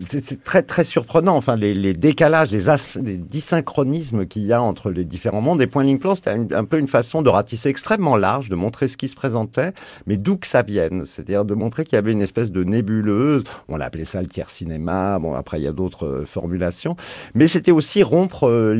c'est 0.05 0.43
très 0.43 0.63
très 0.63 0.83
surprenant. 0.83 1.35
Enfin, 1.35 1.55
les, 1.55 1.73
les 1.73 1.93
décalages, 1.93 2.51
les, 2.51 2.69
as, 2.69 2.97
les 3.01 3.17
dysynchronismes 3.17 4.25
qu'il 4.25 4.43
y 4.43 4.53
a 4.53 4.61
entre 4.61 4.89
les 4.89 5.05
différents 5.05 5.41
mondes. 5.41 5.61
Et 5.61 5.67
Point 5.67 5.83
Link 5.83 6.01
Plan, 6.01 6.15
c'était 6.15 6.31
un, 6.31 6.47
un, 6.51 6.65
peu 6.65 6.77
une 6.77 6.87
façon 6.87 7.21
de 7.21 7.29
ratisser 7.29 7.69
extrêmement 7.69 8.17
large, 8.17 8.49
de 8.49 8.55
montrer 8.55 8.87
ce 8.87 8.97
qui 8.97 9.07
se 9.07 9.15
présentait, 9.15 9.73
mais 10.07 10.17
d'où 10.17 10.37
que 10.37 10.47
ça 10.47 10.61
vienne. 10.61 11.03
C'est-à-dire 11.05 11.45
de 11.45 11.53
montrer 11.53 11.85
qu'il 11.85 11.95
y 11.95 11.99
avait 11.99 12.11
une 12.11 12.21
espèce 12.21 12.51
de 12.51 12.63
nébuleuse. 12.63 13.43
On 13.67 13.77
l'appelait 13.77 14.05
ça 14.05 14.21
le 14.21 14.27
tiers 14.27 14.49
cinéma. 14.49 15.19
Bon, 15.19 15.33
après 15.33 15.59
il 15.59 15.63
y 15.63 15.67
a 15.67 15.73
d'autres 15.73 16.23
formulations, 16.25 16.95
mais 17.33 17.47
c'était 17.47 17.71
aussi 17.71 18.03
rompre 18.03 18.73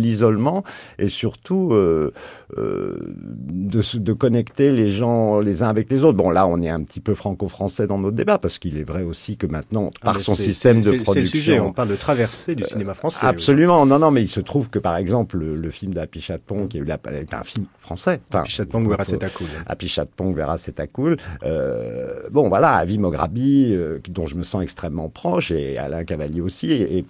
et 1.00 1.10
surtout 1.10 1.70
euh, 1.72 2.12
euh, 2.58 2.98
de, 3.28 3.82
de, 3.98 4.14
connecter 4.14 4.72
les 4.72 4.90
gens 4.90 5.40
les 5.40 5.64
uns 5.64 5.68
avec 5.68 5.90
les 5.90 6.04
autres. 6.04 6.18
Bon, 6.18 6.30
là, 6.30 6.48
on 6.48 6.62
est 6.62 6.70
un 6.70 6.84
petit 6.84 7.00
peu 7.00 7.14
franco-français 7.14 7.88
dans 7.88 7.98
notre 7.98 8.16
débat 8.16 8.38
parce 8.38 8.58
qu'il 8.58 8.78
est 8.78 8.84
vrai 8.84 9.04
aussi 9.04 9.38
que 9.38 9.48
maintenant, 9.48 9.92
par 10.02 10.18
ah, 10.18 10.20
son 10.20 10.36
système 10.36 10.82
de 10.82 10.92
production, 10.92 11.14
c'est 11.14 11.20
le 11.20 11.26
sujet. 11.26 11.60
On 11.60 11.74
parle 11.74 11.90
de 11.90 11.96
traversée 11.96 12.56
du 12.56 12.64
cinéma 12.64 12.94
français. 12.94 13.26
Absolument. 13.26 13.84
Oui. 13.84 13.90
Non, 13.90 14.00
non, 14.00 14.12
mais 14.12 14.22
il 14.22 14.30
se 14.30 14.40
trouve 14.40 14.70
que 14.70 14.80
par 14.80 14.98
exemple, 14.98 15.38
le, 15.38 15.56
le 15.56 15.70
film 15.70 15.94
d'Happy 15.94 16.22
Chatpong, 16.22 16.68
qui 16.68 16.80
la, 16.80 17.00
est 17.14 17.34
un 17.34 17.44
film 17.44 17.66
français. 17.78 18.22
Enfin, 18.30 18.46
Chatpong 18.46 18.88
verra 18.88 19.04
c'est 19.06 19.24
à 19.24 19.30
cool. 19.30 19.48
Chatpong 19.88 20.36
verra 20.36 20.58
c'est 20.58 20.80
à 20.80 20.88
cool. 20.88 21.18
Euh, 21.44 22.22
bon, 22.32 22.50
voilà, 22.50 22.74
Avi 22.74 22.98
Mograbi, 22.98 23.70
euh, 23.72 24.00
dont 24.10 24.26
je 24.26 24.36
me 24.36 24.44
sens 24.44 24.64
extrêmement 24.64 25.10
proche, 25.10 25.52
et 25.52 25.78
Alain 25.78 26.04
Cavalier 26.04 26.42
aussi, 26.42 26.72
et, 26.72 27.00
et 27.00 27.06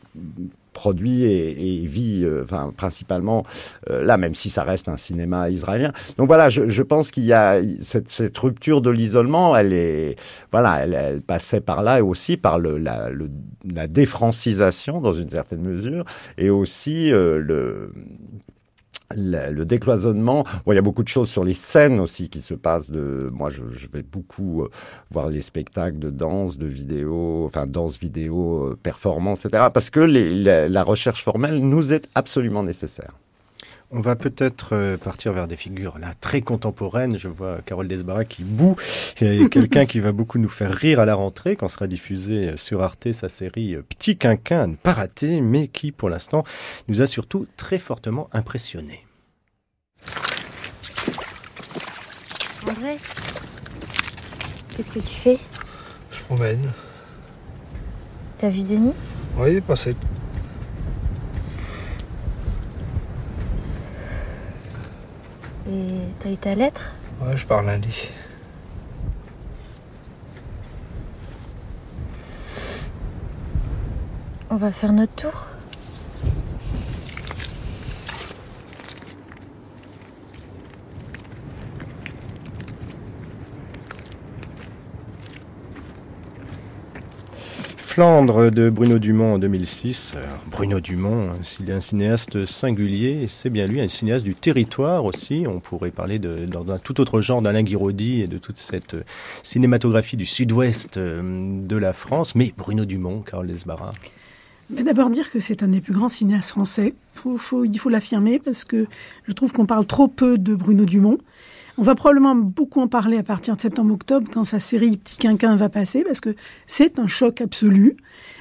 produit 0.75 1.23
et, 1.23 1.85
vit, 1.87 2.23
euh, 2.23 2.43
enfin 2.43 2.71
principalement 2.75 3.43
euh, 3.89 4.03
là, 4.03 4.17
même 4.17 4.35
si 4.35 4.51
ça 4.51 4.63
reste 4.63 4.89
un 4.89 4.97
cinéma 4.97 5.49
israélien. 5.49 5.91
Donc 6.17 6.27
voilà, 6.27 6.49
je, 6.49 6.83
pense 6.83 7.09
qu'il 7.09 7.23
y 7.23 7.33
a 7.33 7.59
cette, 7.79 8.37
rupture 8.37 8.81
de 8.81 8.91
l'isolement, 8.91 9.55
elle 9.55 9.73
est, 9.73 10.15
voilà, 10.51 10.85
elle, 10.85 11.21
passait 11.21 11.61
par 11.61 11.81
là 11.81 11.99
et 11.99 12.01
aussi 12.01 12.37
par 12.37 12.59
la 12.59 13.87
défrancisation 13.87 15.01
dans 15.01 15.13
une 15.13 15.29
certaine 15.29 15.61
mesure 15.61 16.05
et 16.37 16.49
aussi 16.49 17.11
euh, 17.11 17.37
le 17.39 17.93
le, 19.13 19.51
le, 19.51 19.65
décloisonnement. 19.65 20.43
Bon, 20.65 20.71
il 20.71 20.75
y 20.75 20.79
a 20.79 20.81
beaucoup 20.81 21.03
de 21.03 21.07
choses 21.07 21.29
sur 21.29 21.43
les 21.43 21.53
scènes 21.53 21.99
aussi 21.99 22.29
qui 22.29 22.41
se 22.41 22.53
passent. 22.53 22.91
De, 22.91 23.27
moi, 23.31 23.49
je, 23.49 23.61
je 23.71 23.87
vais 23.87 24.03
beaucoup 24.03 24.63
euh, 24.63 24.69
voir 25.11 25.29
les 25.29 25.41
spectacles 25.41 25.99
de 25.99 26.09
danse, 26.09 26.57
de 26.57 26.67
vidéo, 26.67 27.45
enfin 27.45 27.65
danse, 27.67 27.99
vidéo, 27.99 28.71
euh, 28.71 28.79
performance, 28.81 29.45
etc. 29.45 29.67
Parce 29.73 29.89
que 29.89 29.99
les, 29.99 30.29
la, 30.29 30.67
la 30.69 30.83
recherche 30.83 31.23
formelle 31.23 31.59
nous 31.59 31.93
est 31.93 32.09
absolument 32.15 32.63
nécessaire. 32.63 33.13
On 33.91 33.99
va 33.99 34.15
peut-être 34.15 34.69
euh, 34.73 34.97
partir 34.97 35.31
vers 35.31 35.47
des 35.47 35.55
figures 35.55 35.99
là 35.99 36.13
très 36.19 36.41
contemporaines. 36.41 37.17
Je 37.17 37.27
vois 37.27 37.59
Carole 37.65 37.87
Desbarras 37.87 38.25
qui 38.25 38.43
boue. 38.43 38.75
Il 39.21 39.41
y 39.41 39.43
a 39.43 39.49
quelqu'un 39.49 39.85
qui 39.85 39.99
va 39.99 40.11
beaucoup 40.11 40.39
nous 40.39 40.49
faire 40.49 40.73
rire 40.73 40.99
à 40.99 41.05
la 41.05 41.13
rentrée 41.13 41.55
quand 41.55 41.67
sera 41.67 41.87
diffusée 41.87 42.57
sur 42.57 42.81
Arte 42.81 43.11
sa 43.13 43.29
série 43.29 43.77
Petit 43.87 44.17
Quinquin 44.17 44.61
à 44.61 44.67
ne 44.67 44.75
pas 44.75 44.93
rater, 44.93 45.39
mais 45.39 45.67
qui 45.67 45.91
pour 45.91 46.09
l'instant 46.09 46.43
nous 46.87 47.01
a 47.01 47.07
surtout 47.07 47.47
très 47.57 47.77
fortement 47.77 48.27
impressionnés. 48.33 49.05
André, 52.67 52.97
qu'est-ce 54.75 54.89
que 54.89 54.99
tu 54.99 55.15
fais? 55.15 55.37
Je 56.11 56.19
promène. 56.21 56.71
T'as 58.39 58.49
vu 58.49 58.63
Denis? 58.63 58.93
Oui, 59.37 59.51
il 59.51 59.57
est 59.57 59.61
passé. 59.61 59.95
Et 65.67 65.87
t'as 66.19 66.29
eu 66.29 66.37
ta 66.37 66.55
lettre 66.55 66.91
Ouais, 67.21 67.35
je 67.35 67.45
pars 67.45 67.63
lundi. 67.63 68.09
On 74.49 74.57
va 74.57 74.71
faire 74.71 74.93
notre 74.93 75.13
tour 75.13 75.47
Flandre 87.95 88.51
de 88.51 88.69
Bruno 88.69 88.99
Dumont 88.99 89.35
en 89.35 89.39
2006. 89.39 90.15
Bruno 90.51 90.81
Dumont, 90.81 91.29
s'il 91.43 91.69
est 91.69 91.73
un 91.73 91.79
cinéaste 91.79 92.45
singulier, 92.45 93.23
c'est 93.29 93.49
bien 93.49 93.67
lui, 93.67 93.79
un 93.79 93.87
cinéaste 93.87 94.25
du 94.25 94.35
territoire 94.35 95.05
aussi. 95.05 95.45
On 95.47 95.61
pourrait 95.61 95.91
parler 95.91 96.19
d'un 96.19 96.77
tout 96.77 96.99
autre 96.99 97.21
genre 97.21 97.41
d'Alain 97.41 97.63
Guiraudy 97.63 98.19
et 98.19 98.27
de 98.27 98.37
toute 98.37 98.57
cette 98.57 98.97
cinématographie 99.43 100.17
du 100.17 100.25
sud-ouest 100.25 100.99
de 100.99 101.77
la 101.77 101.93
France. 101.93 102.35
Mais 102.35 102.51
Bruno 102.57 102.83
Dumont, 102.83 103.21
Carole 103.21 103.47
Desbarras. 103.47 103.91
D'abord 104.69 105.09
dire 105.09 105.31
que 105.31 105.39
c'est 105.39 105.63
un 105.63 105.69
des 105.69 105.79
plus 105.79 105.93
grands 105.93 106.09
cinéastes 106.09 106.49
français. 106.49 106.95
Il 107.23 107.79
faut 107.79 107.89
l'affirmer 107.89 108.39
parce 108.39 108.65
que 108.65 108.87
je 109.23 109.31
trouve 109.31 109.53
qu'on 109.53 109.67
parle 109.67 109.85
trop 109.85 110.09
peu 110.09 110.37
de 110.37 110.53
Bruno 110.53 110.83
Dumont. 110.83 111.19
On 111.77 111.83
va 111.83 111.93
probablement 111.93 112.35
beaucoup 112.35 112.79
en 112.79 112.87
parler 112.87 113.17
à 113.17 113.23
partir 113.23 113.57
de 113.57 113.61
septembre-octobre 113.61 114.29
quand 114.31 114.45
sa 114.45 114.61
série 114.61 114.95
Petit 114.95 115.17
Quinquin 115.17 115.57
va 115.57 115.67
passer 115.67 116.03
parce 116.03 116.21
que 116.21 116.33
c'est 116.67 116.99
un 116.99 117.07
choc 117.07 117.41
absolu. 117.41 117.97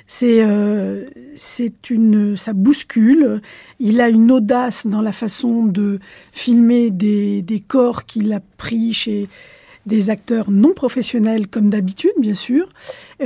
C'est 0.06 0.44
euh, 0.44 1.06
c'est 1.34 1.90
une 1.90 2.36
ça 2.36 2.52
bouscule. 2.52 3.40
Il 3.80 4.00
a 4.00 4.08
une 4.08 4.30
audace 4.30 4.86
dans 4.86 5.02
la 5.02 5.10
façon 5.10 5.64
de 5.64 5.98
filmer 6.32 6.90
des, 6.90 7.42
des 7.42 7.58
corps 7.58 8.06
qu'il 8.06 8.32
a 8.32 8.40
pris 8.56 8.92
chez 8.92 9.28
des 9.84 10.10
acteurs 10.10 10.50
non 10.50 10.72
professionnels 10.72 11.48
comme 11.48 11.70
d'habitude 11.70 12.12
bien 12.18 12.34
sûr, 12.34 12.68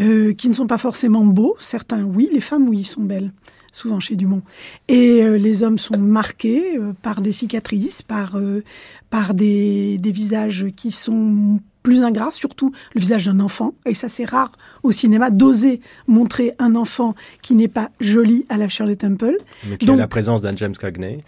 euh, 0.00 0.32
qui 0.32 0.48
ne 0.48 0.54
sont 0.54 0.66
pas 0.66 0.78
forcément 0.78 1.24
beaux. 1.24 1.54
Certains 1.58 2.02
oui, 2.02 2.30
les 2.32 2.40
femmes 2.40 2.66
oui 2.66 2.84
sont 2.84 3.02
belles 3.02 3.32
souvent 3.72 4.00
chez 4.00 4.16
Dumont. 4.16 4.42
Et 4.88 5.22
euh, 5.22 5.36
les 5.36 5.62
hommes 5.62 5.78
sont 5.78 5.98
marqués 5.98 6.76
euh, 6.78 6.92
par 7.02 7.20
des 7.20 7.32
cicatrices, 7.32 8.02
par, 8.02 8.36
euh, 8.36 8.62
par 9.10 9.34
des, 9.34 9.98
des 9.98 10.12
visages 10.12 10.66
qui 10.76 10.92
sont 10.92 11.60
plus 11.82 12.02
ingrats, 12.02 12.30
surtout 12.30 12.72
le 12.94 13.00
visage 13.00 13.26
d'un 13.26 13.40
enfant. 13.40 13.74
Et 13.86 13.94
ça, 13.94 14.08
c'est 14.08 14.24
rare 14.24 14.52
au 14.82 14.92
cinéma 14.92 15.30
d'oser 15.30 15.80
montrer 16.06 16.52
un 16.58 16.74
enfant 16.74 17.14
qui 17.42 17.54
n'est 17.54 17.68
pas 17.68 17.90
joli 18.00 18.44
à 18.48 18.56
la 18.56 18.68
Shirley 18.68 18.96
Temple. 18.96 19.36
Mais 19.68 19.78
qui 19.78 19.86
Donc, 19.86 19.96
a 19.96 20.00
la 20.00 20.08
présence 20.08 20.42
d'un 20.42 20.56
James 20.56 20.76
Cagney. 20.76 21.20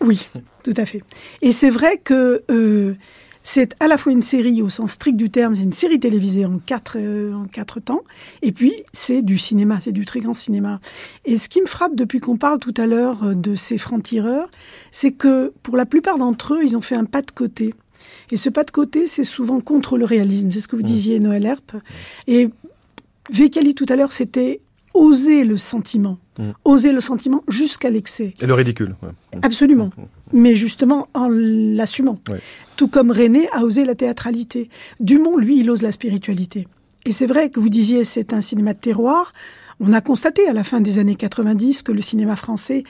Oui, 0.00 0.28
tout 0.62 0.74
à 0.76 0.84
fait. 0.84 1.02
Et 1.40 1.52
c'est 1.52 1.70
vrai 1.70 1.98
que 2.02 2.44
c'est 3.46 3.76
à 3.78 3.86
la 3.86 3.98
fois 3.98 4.10
une 4.10 4.22
série 4.22 4.62
au 4.62 4.68
sens 4.70 4.92
strict 4.92 5.16
du 5.16 5.30
terme, 5.30 5.54
c'est 5.54 5.62
une 5.62 5.72
série 5.74 6.00
télévisée 6.00 6.46
en 6.46 6.58
quatre, 6.58 6.96
euh, 6.98 7.34
en 7.34 7.44
quatre 7.44 7.78
temps, 7.78 8.02
et 8.42 8.50
puis 8.52 8.72
c'est 8.92 9.22
du 9.22 9.38
cinéma, 9.38 9.78
c'est 9.80 9.92
du 9.92 10.04
très 10.06 10.18
grand 10.20 10.34
cinéma. 10.34 10.80
Et 11.26 11.36
ce 11.36 11.48
qui 11.48 11.60
me 11.60 11.66
frappe 11.66 11.94
depuis 11.94 12.18
qu'on 12.20 12.36
parle 12.38 12.58
tout 12.58 12.74
à 12.76 12.86
l'heure 12.86 13.34
de 13.36 13.54
ces 13.54 13.78
francs-tireurs, 13.78 14.48
c'est 14.90 15.12
que 15.12 15.52
pour 15.62 15.76
la 15.76 15.86
plupart 15.86 16.18
d'entre 16.18 16.54
eux, 16.54 16.64
ils 16.64 16.76
ont 16.76 16.80
fait 16.80 16.96
un 16.96 17.04
pas 17.04 17.22
de 17.22 17.30
côté. 17.30 17.74
Et 18.30 18.36
ce 18.38 18.48
pas 18.48 18.64
de 18.64 18.70
côté, 18.70 19.06
c'est 19.06 19.24
souvent 19.24 19.60
contre 19.60 19.98
le 19.98 20.04
réalisme, 20.06 20.50
c'est 20.50 20.60
ce 20.60 20.68
que 20.68 20.76
vous 20.76 20.82
disiez, 20.82 21.20
Noël 21.20 21.44
Herp. 21.44 21.76
Et 22.26 22.48
Vecali 23.30 23.74
tout 23.74 23.86
à 23.88 23.96
l'heure, 23.96 24.12
c'était 24.12 24.60
oser 24.94 25.44
le 25.44 25.58
sentiment, 25.58 26.18
Mm. 26.38 26.50
oser 26.64 26.92
le 26.92 27.00
sentiment 27.00 27.44
jusqu'à 27.46 27.90
l'excès. 27.90 28.34
Et 28.40 28.46
le 28.46 28.54
ridicule. 28.54 28.96
ouais. 29.02 29.10
Absolument. 29.42 29.90
Mais 30.34 30.56
justement 30.56 31.08
en 31.14 31.28
l'assumant. 31.30 32.20
Ouais. 32.28 32.40
Tout 32.76 32.88
comme 32.88 33.10
René 33.10 33.48
a 33.52 33.64
osé 33.64 33.86
la 33.86 33.94
théâtralité. 33.94 34.68
Dumont, 35.00 35.38
lui, 35.38 35.60
il 35.60 35.70
ose 35.70 35.80
la 35.80 35.92
spiritualité. 35.92 36.68
Et 37.06 37.12
c'est 37.12 37.26
vrai 37.26 37.48
que 37.48 37.60
vous 37.60 37.68
disiez 37.68 38.04
c'est 38.04 38.32
un 38.32 38.40
cinéma 38.40 38.74
de 38.74 38.78
terroir. 38.80 39.32
On 39.80 39.92
a 39.92 40.00
constaté 40.00 40.46
à 40.48 40.52
la 40.52 40.64
fin 40.64 40.80
des 40.80 40.98
années 40.98 41.16
90 41.16 41.82
que 41.82 41.92
le 41.92 42.02
cinéma 42.02 42.36
français 42.36 42.84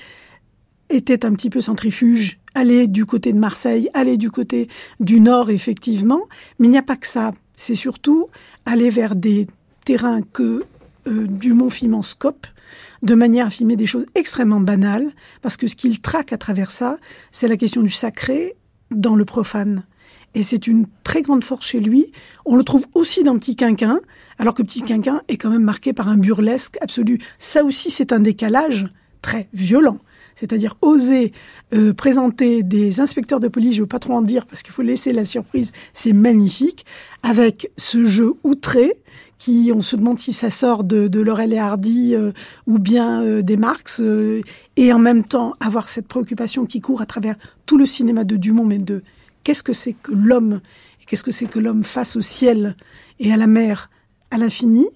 était 0.91 1.25
un 1.25 1.33
petit 1.35 1.51
peu 1.51 1.61
centrifuge, 1.61 2.39
aller 2.55 2.87
du 2.87 3.07
côté 3.07 3.33
de 3.33 3.39
Marseille, 3.39 3.89
aller 3.95 4.17
du 4.17 4.31
côté 4.31 4.69
du 5.01 5.21
Nord, 5.21 5.51
effectivement. 5.51 6.23
Mais 6.59 6.67
il 6.67 6.71
n'y 6.71 6.79
a 6.79 6.83
pas 6.83 6.97
que 6.97 7.07
ça. 7.07 7.33
C'est 7.57 7.75
surtout 7.75 8.29
aller 8.67 8.91
vers 8.91 9.15
des 9.15 9.47
terrains 9.85 10.23
que 10.23 10.65
euh, 11.07 11.27
Dumont 11.27 11.71
filme 11.71 11.95
en 11.95 12.03
scope, 12.03 12.47
de 13.05 13.15
manière 13.15 13.47
à 13.47 13.51
filmer 13.51 13.77
des 13.77 13.87
choses 13.87 14.07
extrêmement 14.15 14.61
banales, 14.61 15.11
parce 15.43 15.57
que 15.57 15.69
ce 15.69 15.77
qu'il 15.77 16.01
traque 16.01 16.33
à 16.33 16.39
travers 16.39 16.71
ça, 16.71 16.97
c'est 17.31 17.49
la 17.49 17.57
question 17.57 17.83
du 17.83 17.91
sacré 17.91 18.57
dans 18.91 19.15
le 19.15 19.25
profane. 19.25 19.85
Et 20.35 20.43
c'est 20.43 20.67
une 20.67 20.87
très 21.05 21.23
grande 21.23 21.45
force 21.45 21.67
chez 21.67 21.81
lui. 21.81 22.11
On 22.45 22.57
le 22.57 22.65
trouve 22.65 22.87
aussi 22.95 23.23
dans 23.23 23.39
Petit 23.39 23.55
Quinquin, 23.55 24.01
alors 24.39 24.55
que 24.55 24.63
Petit 24.63 24.83
Quinquin 24.83 25.23
est 25.29 25.37
quand 25.37 25.51
même 25.51 25.63
marqué 25.63 25.93
par 25.93 26.09
un 26.09 26.17
burlesque 26.17 26.77
absolu. 26.81 27.21
Ça 27.39 27.63
aussi, 27.63 27.91
c'est 27.91 28.13
un 28.13 28.19
décalage 28.21 28.87
très 29.23 29.49
violent. 29.53 29.99
C'est-à-dire 30.35 30.77
oser 30.81 31.33
euh, 31.73 31.93
présenter 31.93 32.65
des 32.65 33.01
inspecteurs 33.01 33.39
de 33.39 33.47
police, 33.47 33.75
je 33.75 33.79
ne 33.79 33.83
veux 33.83 33.89
pas 33.89 34.01
trop 34.01 34.15
en 34.15 34.23
dire 34.23 34.47
parce 34.47 34.63
qu'il 34.63 34.73
faut 34.73 34.83
laisser 34.83 35.13
la 35.13 35.25
surprise, 35.25 35.71
c'est 35.93 36.13
magnifique, 36.13 36.85
avec 37.23 37.71
ce 37.77 38.07
jeu 38.07 38.35
outré, 38.43 38.95
qui 39.45 39.73
on 39.75 39.83
se 39.83 39.95
demande 39.95 40.19
si 40.19 40.33
ça 40.33 40.51
sort 40.51 40.85
de, 40.85 41.21
Laurel 41.21 41.53
et 41.53 41.59
Hardy 41.59 42.15
euh, 42.15 42.33
ou 42.67 42.79
bien 42.79 43.23
euh, 43.23 43.43
des 43.43 43.59
Marx, 43.59 44.01
euh, 44.01 44.41
et 44.77 44.91
en 44.91 44.99
même 44.99 45.23
temps 45.23 45.55
avoir 45.61 45.91
cette 45.91 46.09
préoccupation 46.09 46.65
qui 46.65 46.81
court 46.81 47.03
à 47.03 47.07
travers 47.07 47.35
tout 47.67 47.77
le 47.77 47.85
cinéma 47.85 48.25
de 48.25 48.37
Dumont, 48.37 48.65
mais 48.65 48.79
de 48.79 49.03
qu'est-ce 49.43 49.63
que 49.63 49.75
c'est 49.75 49.93
que 49.93 50.13
l'homme, 50.13 50.63
et 51.03 51.05
qu'est-ce 51.05 51.23
que 51.23 51.31
c'est 51.31 51.45
que 51.45 51.59
l'homme 51.59 51.85
face 51.85 52.17
au 52.17 52.23
ciel 52.23 52.75
et 53.19 53.35
à 53.35 53.37
la 53.37 53.47
mer, 53.47 53.91
à 54.31 54.39
l'infini, 54.39 54.87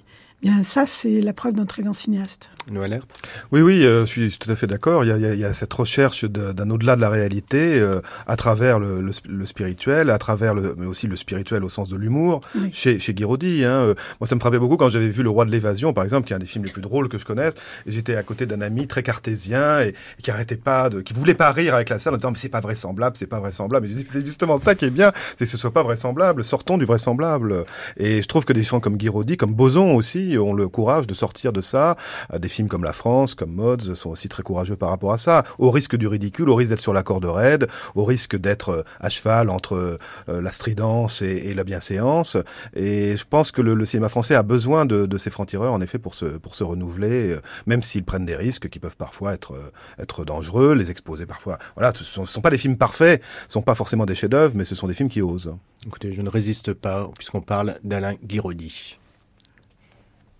bien 0.42 0.62
ça 0.62 0.86
c'est 0.86 1.20
la 1.20 1.32
preuve 1.32 1.54
d'un 1.54 1.66
très 1.66 1.82
grand 1.82 1.92
cinéaste. 1.92 2.50
Noël 2.70 2.92
Herbe 2.92 3.04
Oui, 3.50 3.62
oui, 3.62 3.86
euh, 3.86 4.02
je 4.04 4.10
suis 4.10 4.38
tout 4.38 4.50
à 4.50 4.54
fait 4.54 4.66
d'accord. 4.66 5.02
Il 5.02 5.08
y 5.08 5.10
a, 5.10 5.16
il 5.16 5.22
y 5.22 5.26
a- 5.26 5.32
il 5.32 5.40
y 5.40 5.44
a 5.44 5.54
cette 5.54 5.72
recherche 5.72 6.26
d'un 6.26 6.68
au-delà 6.68 6.96
de 6.96 7.00
la 7.00 7.08
réalité 7.08 7.78
euh, 7.80 8.02
à 8.26 8.36
travers 8.36 8.78
le, 8.78 9.00
le, 9.00 9.10
le 9.26 9.46
spirituel, 9.46 10.10
à 10.10 10.18
travers 10.18 10.54
le, 10.54 10.74
mais 10.76 10.84
aussi 10.84 11.06
le 11.06 11.16
spirituel 11.16 11.64
au 11.64 11.70
sens 11.70 11.88
de 11.88 11.96
l'humour, 11.96 12.42
Oui. 12.54 12.68
chez, 12.72 12.98
chez 12.98 13.14
Guiraudy. 13.14 13.64
Hein. 13.64 13.70
Euh, 13.70 13.94
Moi, 14.20 14.26
ça 14.28 14.34
me 14.34 14.40
frappait 14.40 14.58
beaucoup 14.58 14.76
quand 14.76 14.90
j'avais 14.90 15.08
vu 15.08 15.22
Le 15.22 15.30
Roi 15.30 15.46
de 15.46 15.50
l'évasion, 15.50 15.94
par 15.94 16.04
exemple, 16.04 16.26
qui 16.26 16.34
est 16.34 16.36
un 16.36 16.40
des 16.40 16.44
films 16.46 16.66
les 16.66 16.70
plus 16.70 16.82
drôles 16.82 17.08
que 17.08 17.16
je 17.16 17.24
connaisse. 17.24 17.54
J'étais 17.86 18.16
à 18.16 18.22
côté 18.22 18.44
d'un 18.44 18.60
ami 18.60 18.86
très 18.86 19.02
cartésien 19.02 19.80
et, 19.80 19.94
et 20.18 20.22
qui 20.22 20.30
arrêtait 20.30 20.56
pas 20.56 20.90
de, 20.90 21.00
qui 21.00 21.14
voulait 21.14 21.32
pas 21.34 21.50
rire 21.52 21.74
avec 21.74 21.88
la 21.88 21.98
salle 21.98 22.12
en 22.12 22.16
disant 22.18 22.32
mais 22.32 22.38
c'est 22.38 22.50
pas 22.50 22.60
vraisemblable, 22.60 23.16
c'est 23.16 23.26
pas 23.26 23.40
vraisemblable. 23.40 23.86
Et 23.86 23.88
je 23.88 23.94
dis 23.94 24.06
c'est 24.10 24.26
justement 24.26 24.58
ça 24.60 24.74
qui 24.74 24.84
est 24.84 24.90
bien, 24.90 25.12
c'est 25.38 25.46
que 25.46 25.50
ce 25.50 25.56
soit 25.56 25.72
pas 25.72 25.82
vraisemblable. 25.82 26.44
Sortons 26.44 26.76
du 26.76 26.84
vraisemblable. 26.84 27.64
Et 27.96 28.20
je 28.20 28.28
trouve 28.28 28.44
que 28.44 28.52
des 28.52 28.62
gens 28.62 28.78
comme 28.80 28.98
Guiraudy, 28.98 29.38
comme 29.38 29.54
Boson 29.54 29.94
aussi, 29.94 30.27
ont 30.36 30.52
le 30.52 30.68
courage 30.68 31.06
de 31.06 31.14
sortir 31.14 31.52
de 31.52 31.60
ça. 31.60 31.96
Euh, 32.32 32.38
Des 32.38 32.48
films 32.48 32.68
comme 32.68 32.84
La 32.84 32.92
France, 32.92 33.34
comme 33.34 33.52
Mods 33.52 33.94
sont 33.94 34.10
aussi 34.10 34.28
très 34.28 34.42
courageux 34.42 34.76
par 34.76 34.90
rapport 34.90 35.12
à 35.12 35.18
ça, 35.18 35.44
au 35.58 35.70
risque 35.70 35.96
du 35.96 36.06
ridicule, 36.06 36.50
au 36.50 36.54
risque 36.54 36.70
d'être 36.70 36.80
sur 36.80 36.92
la 36.92 37.02
corde 37.02 37.24
raide, 37.24 37.68
au 37.94 38.04
risque 38.04 38.36
d'être 38.36 38.68
euh, 38.70 38.82
à 39.00 39.08
cheval 39.08 39.48
entre 39.48 39.98
euh, 40.28 40.40
la 40.40 40.52
stridence 40.52 41.22
et, 41.22 41.54
la 41.54 41.64
bienséance. 41.64 42.36
Et 42.74 43.16
je 43.16 43.24
pense 43.24 43.52
que 43.52 43.62
le, 43.62 43.86
cinéma 43.86 44.08
français 44.08 44.34
a 44.34 44.42
besoin 44.42 44.84
de, 44.84 45.06
de 45.06 45.18
ces 45.18 45.30
francs-tireurs, 45.30 45.72
en 45.72 45.80
effet, 45.80 45.98
pour 45.98 46.14
se, 46.14 46.26
pour 46.26 46.54
se 46.54 46.64
renouveler, 46.64 47.36
même 47.66 47.82
s'ils 47.82 48.04
prennent 48.04 48.26
des 48.26 48.36
risques 48.36 48.68
qui 48.68 48.78
peuvent 48.78 48.96
parfois 48.96 49.32
être, 49.32 49.54
être 49.98 50.24
dangereux, 50.24 50.74
les 50.74 50.90
exposer 50.90 51.26
parfois. 51.26 51.58
Voilà, 51.74 51.92
ce 51.92 52.04
sont, 52.04 52.26
ce 52.26 52.32
sont 52.32 52.40
pas 52.40 52.50
des 52.50 52.58
films 52.58 52.76
parfaits, 52.76 53.22
ce 53.46 53.54
sont 53.54 53.62
pas 53.62 53.74
forcément 53.74 54.04
des 54.04 54.14
chefs-d'œuvre, 54.14 54.54
mais 54.56 54.64
ce 54.64 54.74
sont 54.74 54.88
des 54.88 54.94
films 54.94 55.08
qui 55.08 55.22
osent. 55.22 55.54
Écoutez, 55.86 56.12
je 56.12 56.22
ne 56.22 56.28
résiste 56.28 56.72
pas, 56.74 57.08
puisqu'on 57.16 57.40
parle 57.40 57.78
d'Alain 57.84 58.14
Guiraudy. 58.24 58.98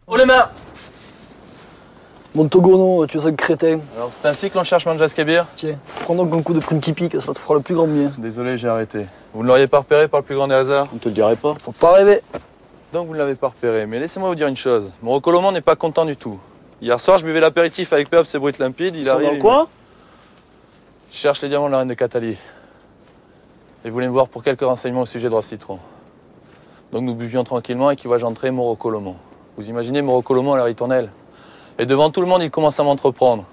Oh 0.08 0.16
les 0.16 0.24
mains 0.24 0.48
Montogono, 2.34 3.06
tu 3.06 3.18
es 3.18 3.26
un 3.26 3.32
crétin. 3.34 3.80
Alors 3.96 4.10
c'est 4.12 4.28
ainsi 4.28 4.50
que 4.50 4.56
l'on 4.56 4.64
cherche 4.64 4.86
Manjas 4.86 5.12
Kabir 5.14 5.46
Tiens, 5.56 5.76
prends 6.02 6.14
donc 6.14 6.32
un 6.34 6.42
coup 6.42 6.54
de 6.54 6.60
prune 6.60 6.80
qui 6.80 6.92
pique, 6.92 7.20
ça 7.20 7.32
te 7.32 7.38
fera 7.38 7.54
le 7.54 7.60
plus 7.60 7.74
grand 7.74 7.86
bien. 7.86 8.12
Désolé, 8.18 8.56
j'ai 8.56 8.68
arrêté. 8.68 9.06
Vous 9.32 9.42
ne 9.42 9.48
l'auriez 9.48 9.66
pas 9.66 9.78
repéré 9.78 10.08
par 10.08 10.20
le 10.20 10.24
plus 10.26 10.34
grand 10.36 10.46
des 10.46 10.54
hasards? 10.54 10.86
On 10.94 10.98
te 10.98 11.08
le 11.08 11.14
dirait 11.14 11.36
pas. 11.36 11.54
Faut 11.60 11.72
pas 11.72 11.92
rêver. 11.92 12.22
Donc 12.92 13.06
vous 13.06 13.12
ne 13.14 13.18
l'avez 13.18 13.34
pas 13.34 13.48
repéré, 13.48 13.86
mais 13.86 13.98
laissez-moi 13.98 14.28
vous 14.28 14.34
dire 14.34 14.46
une 14.46 14.56
chose. 14.56 14.90
Mon 15.02 15.10
recoloment 15.12 15.52
n'est 15.52 15.60
pas 15.62 15.76
content 15.76 16.04
du 16.04 16.16
tout. 16.16 16.38
Hier 16.80 16.98
soir, 17.00 17.18
je 17.18 17.24
buvais 17.24 17.40
l'apéritif 17.40 17.92
avec 17.92 18.08
Péops 18.08 18.32
et 18.34 18.38
Brut 18.38 18.58
Limpide. 18.58 18.94
Il 18.94 19.00
Ils 19.00 19.06
sont 19.06 19.12
arrive. 19.14 19.42
dans 19.42 19.52
il 19.52 19.60
me- 19.62 19.66
Je 21.12 21.16
cherche 21.16 21.42
les 21.42 21.48
diamants 21.48 21.66
de 21.66 21.72
la 21.72 21.78
reine 21.78 21.88
de 21.88 21.94
Catali. 21.94 22.36
Et 23.84 23.88
vous 23.88 23.92
voulez 23.92 24.06
me 24.06 24.12
voir 24.12 24.28
pour 24.28 24.42
quelques 24.44 24.62
renseignements 24.62 25.02
au 25.02 25.06
sujet 25.06 25.28
de 25.28 25.32
Roi 25.32 25.42
Citron. 25.42 25.78
Donc 26.92 27.02
nous 27.02 27.14
buvions 27.14 27.42
tranquillement 27.44 27.90
et 27.90 27.96
qui 27.96 28.06
vois 28.06 28.18
j'entrer 28.18 28.50
mon 28.50 28.64
recoloment. 28.64 29.16
Vous 29.58 29.68
imaginez 29.68 30.02
mon 30.02 30.16
recoloment 30.16 30.54
à 30.54 30.56
la 30.56 30.62
ritournelle 30.62 31.10
Et 31.80 31.84
devant 31.84 32.10
tout 32.10 32.20
le 32.20 32.28
monde, 32.28 32.42
il 32.42 32.50
commence 32.50 32.78
à 32.78 32.84
m'entreprendre. 32.84 33.44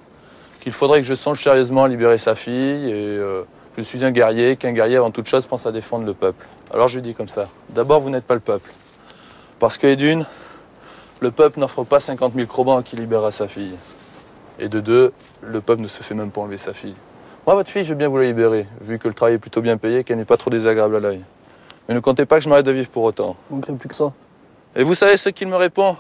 Qu'il 0.61 0.71
faudrait 0.71 1.01
que 1.01 1.07
je 1.07 1.15
songe 1.15 1.41
sérieusement 1.41 1.85
à 1.85 1.87
libérer 1.87 2.19
sa 2.19 2.35
fille 2.35 2.91
et 2.91 2.93
euh, 2.93 3.41
je 3.75 3.81
suis 3.81 4.05
un 4.05 4.11
guerrier, 4.11 4.55
qu'un 4.55 4.71
guerrier 4.71 4.97
avant 4.97 5.09
toute 5.09 5.25
chose 5.25 5.47
pense 5.47 5.65
à 5.65 5.71
défendre 5.71 6.05
le 6.05 6.13
peuple. 6.13 6.45
Alors 6.71 6.89
je 6.89 6.97
lui 6.97 7.01
dis 7.01 7.15
comme 7.15 7.27
ça. 7.27 7.47
D'abord, 7.69 8.01
vous 8.01 8.11
n'êtes 8.11 8.23
pas 8.23 8.35
le 8.35 8.39
peuple. 8.39 8.69
Parce 9.59 9.79
que 9.79 9.95
d'une, 9.95 10.27
le 11.21 11.31
peuple 11.31 11.59
n'offre 11.59 11.83
pas 11.83 11.99
50 11.99 12.35
000 12.35 12.45
crobans 12.45 12.77
à 12.77 12.83
qui 12.83 12.95
libérera 12.95 13.31
sa 13.31 13.47
fille. 13.47 13.73
Et 14.59 14.69
de 14.69 14.81
deux, 14.81 15.11
le 15.41 15.59
peuple 15.59 15.81
ne 15.81 15.87
se 15.87 16.03
fait 16.03 16.13
même 16.13 16.29
pas 16.29 16.41
enlever 16.41 16.59
sa 16.59 16.75
fille. 16.75 16.93
Moi, 17.47 17.55
votre 17.55 17.71
fille, 17.71 17.83
je 17.83 17.89
veux 17.89 17.95
bien 17.95 18.09
vous 18.09 18.19
la 18.19 18.25
libérer, 18.25 18.67
vu 18.79 18.99
que 18.99 19.07
le 19.07 19.15
travail 19.15 19.35
est 19.35 19.39
plutôt 19.39 19.61
bien 19.61 19.77
payé 19.77 19.99
et 19.99 20.03
qu'elle 20.03 20.17
n'est 20.17 20.25
pas 20.25 20.37
trop 20.37 20.51
désagréable 20.51 20.97
à 20.97 20.99
l'œil. 20.99 21.21
Mais 21.89 21.95
ne 21.95 21.99
comptez 21.99 22.27
pas 22.27 22.37
que 22.37 22.43
je 22.43 22.49
m'arrête 22.49 22.65
de 22.67 22.71
vivre 22.71 22.89
pour 22.89 23.01
autant. 23.01 23.35
Manquerait 23.49 23.73
plus 23.73 23.89
que 23.89 23.95
ça? 23.95 24.13
Et 24.77 24.83
vous 24.83 24.93
savez 24.93 25.15
ce 25.15 25.29
qu'il 25.29 25.47
me 25.47 25.55
répond? 25.55 25.95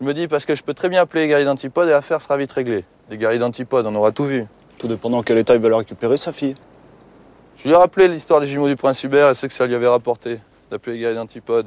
Il 0.00 0.06
me 0.06 0.14
dit 0.14 0.26
parce 0.26 0.46
que 0.46 0.54
je 0.54 0.62
peux 0.62 0.72
très 0.72 0.88
bien 0.88 1.02
appeler 1.02 1.22
les 1.22 1.28
guerriers 1.28 1.44
d'Antipode 1.44 1.86
et 1.88 1.90
l'affaire 1.90 2.22
sera 2.22 2.38
vite 2.38 2.50
réglée. 2.52 2.84
Les 3.10 3.18
guerriers 3.18 3.38
d'Antipode, 3.38 3.86
on 3.86 3.94
aura 3.94 4.10
tout 4.10 4.24
vu. 4.24 4.46
Tout 4.78 4.88
dépendant 4.88 5.22
quel 5.22 5.36
état 5.36 5.54
il 5.54 5.60
la 5.60 5.76
récupérer, 5.76 6.16
sa 6.16 6.32
fille. 6.32 6.54
Je 7.58 7.64
lui 7.64 7.72
ai 7.72 7.76
rappelé 7.76 8.08
l'histoire 8.08 8.40
des 8.40 8.46
jumeaux 8.46 8.68
du 8.68 8.76
prince 8.76 9.02
Hubert 9.04 9.28
et 9.28 9.34
ce 9.34 9.46
que 9.46 9.52
ça 9.52 9.66
lui 9.66 9.74
avait 9.74 9.88
rapporté, 9.88 10.38
d'appeler 10.70 10.94
les 10.94 11.00
guerriers 11.00 11.16
d'Antipode. 11.16 11.66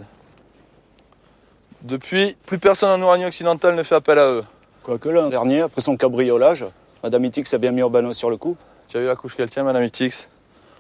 Depuis, 1.84 2.36
plus 2.48 2.58
personne 2.58 2.90
en 2.90 3.06
Ouranie 3.06 3.26
occidentale 3.26 3.76
ne 3.76 3.84
fait 3.84 3.96
appel 3.96 4.18
à 4.18 4.28
eux. 4.28 4.44
Quoique 4.82 5.10
l'an 5.10 5.30
dernier, 5.30 5.62
après 5.62 5.82
son 5.82 5.98
cabriolage, 5.98 6.66
Madame 7.04 7.26
Itix 7.26 7.54
a 7.54 7.60
bien 7.60 7.72
mis 7.72 7.82
Urbano 7.82 8.14
sur 8.14 8.32
le 8.32 8.38
coup. 8.38 8.58
Tu 8.88 8.98
as 8.98 9.02
vu 9.02 9.06
la 9.06 9.16
couche 9.16 9.36
qu'elle 9.36 9.50
tient, 9.50 9.64
Madame 9.64 9.84
Itix? 9.84 10.30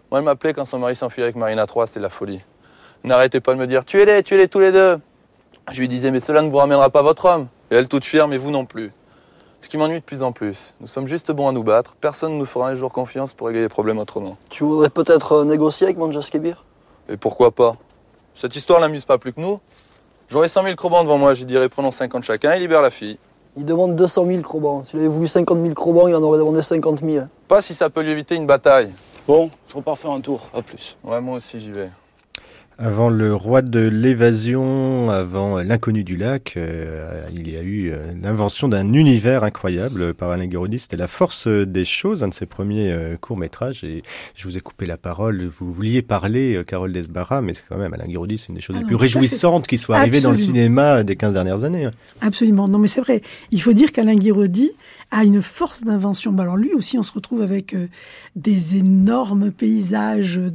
Moi, 0.09 0.19
elle 0.19 0.25
m'appelait 0.25 0.53
quand 0.53 0.65
son 0.65 0.79
mari 0.79 0.95
s'enfuit 0.95 1.21
avec 1.21 1.35
Marina 1.35 1.65
III, 1.65 1.85
c'était 1.85 1.99
la 1.99 2.09
folie. 2.09 2.41
N'arrêtez 3.03 3.39
pas 3.39 3.53
de 3.53 3.59
me 3.59 3.67
dire 3.67 3.85
tuez-les, 3.85 4.23
tuez-les 4.23 4.47
tous 4.47 4.59
les 4.59 4.71
deux. 4.71 4.99
Je 5.69 5.79
lui 5.79 5.87
disais 5.87 6.11
mais 6.11 6.19
cela 6.19 6.41
ne 6.41 6.49
vous 6.49 6.57
ramènera 6.57 6.89
pas 6.89 7.01
votre 7.01 7.25
homme. 7.25 7.47
Et 7.69 7.75
elle 7.75 7.87
toute 7.87 8.05
fière, 8.05 8.27
mais 8.27 8.37
vous 8.37 8.51
non 8.51 8.65
plus. 8.65 8.91
Ce 9.61 9.69
qui 9.69 9.77
m'ennuie 9.77 9.99
de 9.99 10.03
plus 10.03 10.23
en 10.23 10.31
plus. 10.31 10.73
Nous 10.81 10.87
sommes 10.87 11.05
juste 11.05 11.31
bons 11.31 11.47
à 11.47 11.51
nous 11.51 11.63
battre. 11.63 11.95
Personne 12.01 12.33
ne 12.33 12.37
nous 12.39 12.45
fera 12.45 12.69
un 12.69 12.75
jour 12.75 12.91
confiance 12.91 13.33
pour 13.33 13.47
régler 13.47 13.61
les 13.61 13.69
problèmes 13.69 13.99
autrement. 13.99 14.37
Tu 14.49 14.63
voudrais 14.63 14.89
peut-être 14.89 15.33
euh, 15.33 15.45
négocier 15.45 15.85
avec 15.85 15.97
Manjas 15.97 16.29
Kebir? 16.31 16.65
Et 17.09 17.17
pourquoi 17.17 17.51
pas? 17.51 17.75
Cette 18.33 18.55
histoire 18.55 18.79
l'amuse 18.79 19.05
pas 19.05 19.17
plus 19.17 19.33
que 19.33 19.39
nous. 19.39 19.59
J'aurais 20.29 20.47
100 20.47 20.63
000 20.63 20.75
crobans 20.75 21.03
devant 21.03 21.17
moi, 21.17 21.33
je 21.33 21.39
lui 21.39 21.45
dirais 21.45 21.69
prenons 21.69 21.91
50 21.91 22.23
chacun 22.23 22.53
et 22.53 22.59
libère 22.59 22.81
la 22.81 22.89
fille. 22.89 23.17
Il 23.57 23.65
demande 23.65 23.95
200 23.95 24.25
000 24.25 24.41
crobans. 24.41 24.83
S'il 24.83 24.99
avait 24.99 25.09
voulu 25.09 25.27
50 25.27 25.61
000 25.61 25.73
crobans, 25.73 26.07
il 26.07 26.15
en 26.15 26.23
aurait 26.23 26.39
demandé 26.39 26.61
50 26.61 27.01
000. 27.01 27.25
Pas 27.47 27.61
si 27.61 27.73
ça 27.75 27.89
peut 27.89 28.01
lui 28.01 28.11
éviter 28.11 28.35
une 28.35 28.47
bataille. 28.47 28.91
Bon, 29.27 29.49
je 29.67 29.75
repars 29.75 29.97
faire 29.97 30.11
un 30.11 30.21
tour. 30.21 30.49
À 30.55 30.61
plus. 30.61 30.97
Ouais, 31.03 31.19
moi 31.19 31.37
aussi 31.37 31.59
j'y 31.59 31.71
vais. 31.71 31.89
Avant 32.83 33.09
le 33.09 33.35
roi 33.35 33.61
de 33.61 33.79
l'évasion, 33.79 35.11
avant 35.11 35.61
l'inconnu 35.61 36.03
du 36.03 36.17
lac, 36.17 36.55
euh, 36.57 37.27
il 37.31 37.47
y 37.47 37.55
a 37.55 37.61
eu 37.61 37.91
euh, 37.91 38.11
l'invention 38.19 38.67
d'un 38.67 38.93
univers 38.93 39.43
incroyable 39.43 40.15
par 40.15 40.31
Alain 40.31 40.47
Guiraudy. 40.47 40.79
C'était 40.79 40.97
La 40.97 41.07
force 41.07 41.47
des 41.47 41.85
choses, 41.85 42.23
un 42.23 42.29
de 42.29 42.33
ses 42.33 42.47
premiers 42.47 42.91
euh, 42.91 43.17
courts-métrages. 43.21 43.83
Et 43.83 44.01
je 44.33 44.47
vous 44.47 44.57
ai 44.57 44.61
coupé 44.61 44.87
la 44.87 44.97
parole. 44.97 45.43
Vous 45.45 45.71
vouliez 45.71 46.01
parler, 46.01 46.55
euh, 46.55 46.63
Carole 46.63 46.91
Desbarras, 46.91 47.41
mais 47.41 47.53
c'est 47.53 47.61
quand 47.69 47.77
même 47.77 47.93
Alain 47.93 48.07
Guiraudy, 48.07 48.39
c'est 48.39 48.47
une 48.49 48.55
des 48.55 48.61
choses 48.61 48.75
Ah 48.75 48.79
les 48.79 48.83
non, 48.85 48.87
plus 48.87 48.95
réjouissantes 48.95 49.67
qui 49.67 49.77
soient 49.77 49.97
arrivées 49.97 50.21
dans 50.21 50.31
le 50.31 50.35
cinéma 50.37 51.03
des 51.03 51.15
15 51.15 51.33
dernières 51.35 51.63
années. 51.63 51.85
hein. 51.85 51.91
Absolument. 52.19 52.67
Non, 52.67 52.79
mais 52.79 52.87
c'est 52.87 53.01
vrai. 53.01 53.21
Il 53.51 53.61
faut 53.61 53.73
dire 53.73 53.91
qu'Alain 53.91 54.15
Guiraudy 54.15 54.71
a 55.11 55.23
une 55.23 55.43
force 55.43 55.83
d'invention. 55.83 56.31
Bah, 56.31 56.43
alors 56.43 56.57
lui 56.57 56.73
aussi, 56.73 56.97
on 56.97 57.03
se 57.03 57.13
retrouve 57.13 57.43
avec 57.43 57.75
euh, 57.75 57.87
des 58.35 58.77
énormes 58.77 59.51
paysages, 59.51 60.39
euh, 60.39 60.51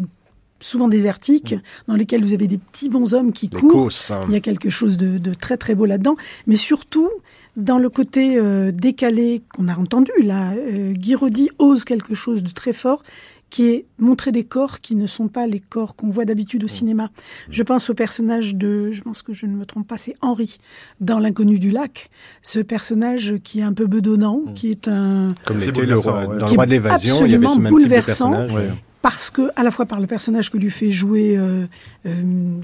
souvent 0.66 0.88
désertiques, 0.88 1.54
dans 1.88 1.94
lesquels 1.94 2.22
vous 2.22 2.34
avez 2.34 2.46
des 2.46 2.58
petits 2.58 2.88
bonshommes 2.88 3.32
qui 3.32 3.48
Les 3.52 3.58
courent. 3.58 3.88
hein. 4.10 4.24
Il 4.28 4.32
y 4.34 4.36
a 4.36 4.40
quelque 4.40 4.70
chose 4.70 4.96
de, 4.96 5.18
de 5.18 5.34
très 5.34 5.56
très 5.56 5.74
beau 5.74 5.86
là-dedans. 5.86 6.16
Mais 6.46 6.56
surtout, 6.56 7.08
dans 7.56 7.78
le 7.78 7.88
côté 7.88 8.36
euh, 8.36 8.72
décalé 8.72 9.42
qu'on 9.54 9.68
a 9.68 9.76
entendu, 9.76 10.10
là, 10.22 10.52
euh, 10.52 10.92
Guiraudy 10.92 11.50
ose 11.58 11.84
quelque 11.84 12.14
chose 12.14 12.42
de 12.42 12.50
très 12.50 12.72
fort 12.72 13.02
qui 13.48 13.68
est 13.68 13.86
montrer 14.00 14.32
des 14.32 14.42
corps 14.42 14.80
qui 14.80 14.96
ne 14.96 15.06
sont 15.06 15.28
pas 15.28 15.46
les 15.46 15.60
corps 15.60 15.94
qu'on 15.94 16.10
voit 16.10 16.24
d'habitude 16.24 16.64
au 16.64 16.68
cinéma. 16.68 17.10
Je 17.48 17.62
pense 17.62 17.88
au 17.88 17.94
personnage 17.94 18.56
de, 18.56 18.90
je 18.90 19.02
pense 19.02 19.22
que 19.22 19.32
je 19.32 19.46
ne 19.46 19.54
me 19.54 19.64
trompe 19.64 19.86
pas, 19.86 19.98
c'est 19.98 20.16
Henri 20.20 20.58
dans 21.00 21.20
L'inconnu 21.20 21.60
du 21.60 21.70
lac. 21.70 22.10
Ce 22.42 22.58
personnage 22.58 23.34
qui 23.44 23.60
est 23.60 23.62
un 23.62 23.72
peu 23.72 23.86
bedonnant, 23.86 24.40
qui 24.56 24.72
est 24.72 24.88
un 24.88 25.28
Comme 25.44 25.58
l'était 25.60 25.66
le 25.66 25.72
bouleversant, 25.94 26.10
roi, 26.10 26.26
dans 26.26 26.46
qui 26.46 26.54
le 26.54 26.56
roi 26.56 26.64
est 26.64 26.66
de 26.66 26.72
l'évasion, 26.72 27.24
il 27.24 27.30
y 27.30 27.34
avait 27.36 27.46
ce 27.46 27.50
absolument 27.52 27.70
même 27.70 27.72
type 27.72 27.78
de 27.78 27.84
bouleversant. 27.88 28.30
personnage. 28.32 28.52
Ouais. 28.52 28.72
Parce 29.08 29.30
que 29.30 29.52
à 29.54 29.62
la 29.62 29.70
fois 29.70 29.86
par 29.86 30.00
le 30.00 30.08
personnage 30.08 30.50
que 30.50 30.58
lui 30.58 30.68
fait 30.68 30.90
jouer 30.90 31.36
euh, 31.36 31.68
euh, 32.06 32.60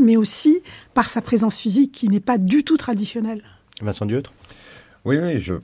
mais 0.00 0.16
aussi 0.16 0.62
par 0.94 1.08
sa 1.08 1.20
présence 1.20 1.58
physique 1.58 1.90
qui 1.90 2.08
n'est 2.08 2.20
pas 2.20 2.38
du 2.38 2.62
tout 2.62 2.76
traditionnelle. 2.76 3.42
Vincent 3.82 4.06
Diotre 4.06 4.32
Oui, 5.04 5.18
oui, 5.18 5.40
je, 5.40 5.54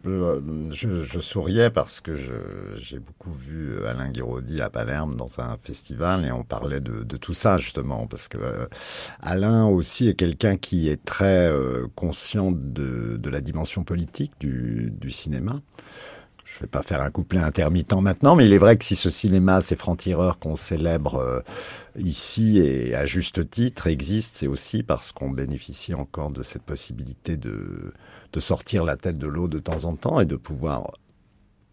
je, 0.73 1.03
je 1.05 1.21
souriais 1.21 1.71
parce 1.71 2.01
que 2.01 2.17
j'ai 2.79 2.99
beaucoup 2.99 3.33
vu 3.33 3.87
Alain 3.87 4.11
Guiraudy 4.11 4.61
à 4.61 4.69
Palerme 4.69 5.15
dans 5.15 5.39
un 5.39 5.57
festival 5.63 6.25
et 6.27 6.33
on 6.33 6.43
parlait 6.43 6.81
de, 6.81 7.05
de 7.05 7.17
tout 7.17 7.35
ça 7.35 7.57
justement 7.57 8.09
parce 8.09 8.27
que 8.27 8.39
euh, 8.39 8.67
Alain 9.21 9.67
aussi 9.67 10.09
est 10.09 10.15
quelqu'un 10.15 10.57
qui 10.57 10.89
est 10.89 11.05
très 11.05 11.47
euh, 11.53 11.87
conscient 11.95 12.51
de, 12.51 13.17
de 13.17 13.31
la 13.31 13.41
dimension 13.41 13.85
politique 13.85 14.33
du, 14.41 14.93
du 14.93 15.13
cinéma. 15.13 15.61
Je 16.53 16.61
vais 16.61 16.67
pas 16.67 16.83
faire 16.83 17.01
un 17.01 17.11
couplet 17.11 17.41
intermittent 17.41 17.95
maintenant, 17.95 18.35
mais 18.35 18.47
il 18.47 18.53
est 18.53 18.59
vrai 18.59 18.77
que 18.77 18.85
si 18.85 18.97
ce 18.97 19.09
cinéma, 19.09 19.61
ces 19.61 19.77
francs-tireurs 19.77 20.39
qu'on 20.39 20.57
célèbre 20.57 21.17
euh, 21.17 21.41
ici 21.97 22.59
et 22.59 22.95
à 22.95 23.07
juste 23.07 23.49
titre 23.49 23.87
existe, 23.87 24.37
c'est 24.37 24.49
aussi 24.49 24.83
parce 24.83 25.13
qu'on 25.13 25.31
bénéficie 25.31 25.95
encore 25.95 26.31
de 26.31 26.43
cette 26.43 26.63
possibilité 26.63 27.37
de, 27.37 27.93
sortir 28.39 28.85
la 28.85 28.97
tête 28.97 29.19
de 29.19 29.29
l'eau 29.29 29.49
de 29.49 29.59
temps 29.59 29.85
en 29.85 29.95
temps 29.95 30.19
et 30.19 30.25
de 30.25 30.37
pouvoir 30.37 30.91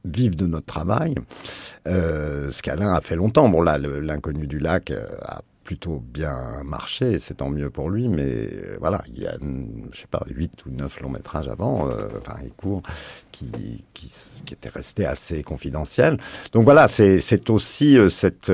vivre 0.05 0.35
de 0.35 0.45
notre 0.45 0.67
travail. 0.67 1.15
Euh, 1.87 2.51
ce 2.51 2.61
qu'Alain 2.61 2.93
a 2.93 3.01
fait 3.01 3.15
longtemps. 3.15 3.49
Bon 3.49 3.61
là, 3.61 3.77
l'inconnu 3.77 4.47
du 4.47 4.59
lac 4.59 4.91
euh, 4.91 5.07
a 5.23 5.41
plutôt 5.68 6.02
bien 6.02 6.64
marché, 6.64 7.11
et 7.11 7.19
c'est 7.19 7.34
tant 7.34 7.49
mieux 7.49 7.69
pour 7.69 7.89
lui, 7.89 8.07
mais 8.07 8.23
euh, 8.23 8.77
voilà, 8.80 9.03
il 9.14 9.22
y 9.22 9.27
a, 9.27 9.38
mm, 9.38 9.89
je 9.91 9.99
sais 9.99 10.07
pas, 10.07 10.23
huit 10.30 10.65
ou 10.65 10.69
neuf 10.69 11.02
longs 11.02 11.10
métrages 11.10 11.49
avant, 11.49 11.89
euh, 11.89 12.07
enfin, 12.19 12.39
il 12.41 12.53
court, 12.53 12.81
qui, 13.34 13.84
qui, 13.94 14.10
qui 14.45 14.53
étaient 14.53 14.69
restés 14.69 15.06
assez 15.06 15.44
confidentiels. 15.44 16.18
Donc 16.53 16.64
voilà, 16.64 16.88
c'est 16.88 17.49
aussi 17.49 17.98
euh, 17.98 18.07
cette... 18.07 18.49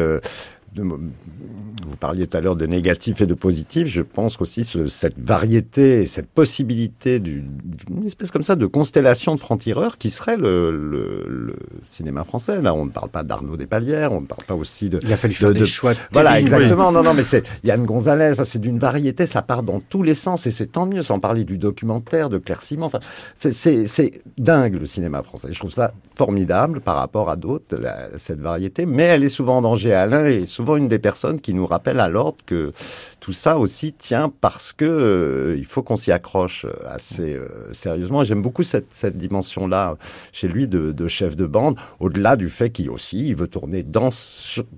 de- 0.75 0.83
vous 0.83 1.97
parliez 1.99 2.27
tout 2.27 2.37
à 2.37 2.41
l'heure 2.41 2.55
de 2.55 2.65
négatif 2.65 3.21
et 3.21 3.25
de 3.25 3.33
positif. 3.33 3.87
Je 3.87 4.01
pense 4.01 4.37
qu'aussi 4.37 4.63
ce- 4.63 4.87
cette 4.87 5.19
variété, 5.19 6.01
et 6.01 6.05
cette 6.05 6.27
possibilité 6.29 7.19
d'une 7.19 7.59
espèce 8.05 8.31
comme 8.31 8.43
ça 8.43 8.55
de 8.55 8.65
constellation 8.65 9.35
de 9.35 9.39
francs-tireurs 9.39 9.97
qui 9.97 10.09
serait 10.09 10.37
le, 10.37 10.71
le, 10.71 11.25
le 11.27 11.55
cinéma 11.83 12.23
français. 12.23 12.61
Là, 12.61 12.73
on 12.73 12.85
ne 12.85 12.91
parle 12.91 13.09
pas 13.09 13.23
d'Arnaud 13.23 13.57
Despalières, 13.57 14.11
on 14.13 14.21
ne 14.21 14.25
parle 14.25 14.43
pas 14.45 14.55
aussi 14.55 14.89
de. 14.89 14.99
Il 15.03 15.11
a 15.11 15.17
fallu 15.17 15.33
faire 15.33 15.49
de- 15.49 15.53
des 15.53 15.59
de- 15.61 15.65
choix 15.65 15.93
Voilà, 16.11 16.39
exactement. 16.39 16.91
Non, 16.91 17.03
non, 17.03 17.13
mais 17.13 17.23
c'est 17.23 17.43
Yann 17.63 17.83
Gonzalez. 17.85 18.31
Enfin, 18.33 18.43
c'est 18.45 18.59
d'une 18.59 18.79
variété, 18.79 19.25
ça 19.27 19.41
part 19.41 19.63
dans 19.63 19.79
tous 19.79 20.03
les 20.03 20.15
sens 20.15 20.47
et 20.47 20.51
c'est 20.51 20.67
tant 20.67 20.85
mieux. 20.85 21.01
Sans 21.03 21.19
parler 21.19 21.43
du 21.43 21.57
documentaire, 21.57 22.29
de 22.29 22.37
Claire 22.37 22.61
Simon. 22.61 22.85
Enfin, 22.87 22.99
c'est- 23.39 24.21
dingue 24.37 24.75
le 24.79 24.85
cinéma 24.85 25.21
français. 25.23 25.49
Je 25.51 25.59
trouve 25.59 25.71
ça 25.71 25.93
formidable 26.15 26.79
par 26.81 26.95
rapport 26.95 27.29
à 27.29 27.35
d'autres 27.35 27.75
cette 28.17 28.39
variété, 28.39 28.85
mais 28.85 29.03
elle 29.03 29.23
est 29.23 29.29
souvent 29.29 29.57
en 29.57 29.61
danger. 29.61 29.93
Alain 29.93 30.25
est 30.25 30.45
souvent 30.45 30.62
une 30.77 30.87
des 30.87 30.99
personnes 30.99 31.39
qui 31.39 31.53
nous 31.53 31.65
rappelle 31.65 31.99
à 31.99 32.07
l'ordre 32.07 32.37
que 32.45 32.73
tout 33.19 33.31
ça 33.31 33.57
aussi 33.57 33.93
tient 33.93 34.29
parce 34.41 34.73
que 34.73 34.83
euh, 34.83 35.55
il 35.57 35.65
faut 35.65 35.81
qu'on 35.81 35.95
s'y 35.95 36.11
accroche 36.11 36.65
euh, 36.65 36.73
assez 36.85 37.35
euh, 37.35 37.71
sérieusement. 37.71 38.23
J'aime 38.23 38.41
beaucoup 38.41 38.63
cette, 38.63 38.93
cette 38.93 39.15
dimension-là 39.15 39.97
chez 40.31 40.47
lui 40.47 40.67
de, 40.67 41.07
chef 41.07 41.35
de 41.35 41.45
bande, 41.45 41.77
au-delà 41.99 42.35
du 42.35 42.49
fait 42.49 42.69
qu'il 42.69 42.89
aussi 42.89 43.29
il 43.29 43.35
veut 43.35 43.47
tourner 43.47 43.83
dans, 43.83 44.09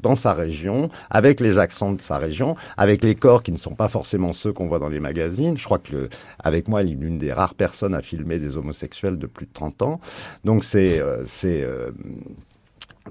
dans 0.01 0.15
sa 0.15 0.33
région, 0.33 0.89
avec 1.09 1.39
les 1.39 1.57
accents 1.59 1.91
de 1.91 2.01
sa 2.01 2.17
région, 2.17 2.55
avec 2.77 3.03
les 3.03 3.15
corps 3.15 3.41
qui 3.41 3.51
ne 3.51 3.57
sont 3.57 3.75
pas 3.75 3.89
forcément 3.89 4.33
ceux 4.33 4.53
qu'on 4.53 4.67
voit 4.67 4.79
dans 4.79 4.89
les 4.89 4.99
magazines. 4.99 5.57
Je 5.57 5.63
crois 5.63 5.79
que 5.79 6.09
avec 6.39 6.67
moi, 6.67 6.83
il 6.83 6.91
est 6.91 6.95
l'une 6.95 7.17
des 7.17 7.31
rares 7.31 7.55
personnes 7.55 7.95
à 7.95 8.01
filmer 8.01 8.37
des 8.37 8.57
homosexuels 8.57 9.17
de 9.17 9.27
plus 9.27 9.45
de 9.45 9.53
30 9.53 9.81
ans. 9.81 9.99
Donc 10.43 10.63
c'est 10.63 11.01
c'est 11.25 11.65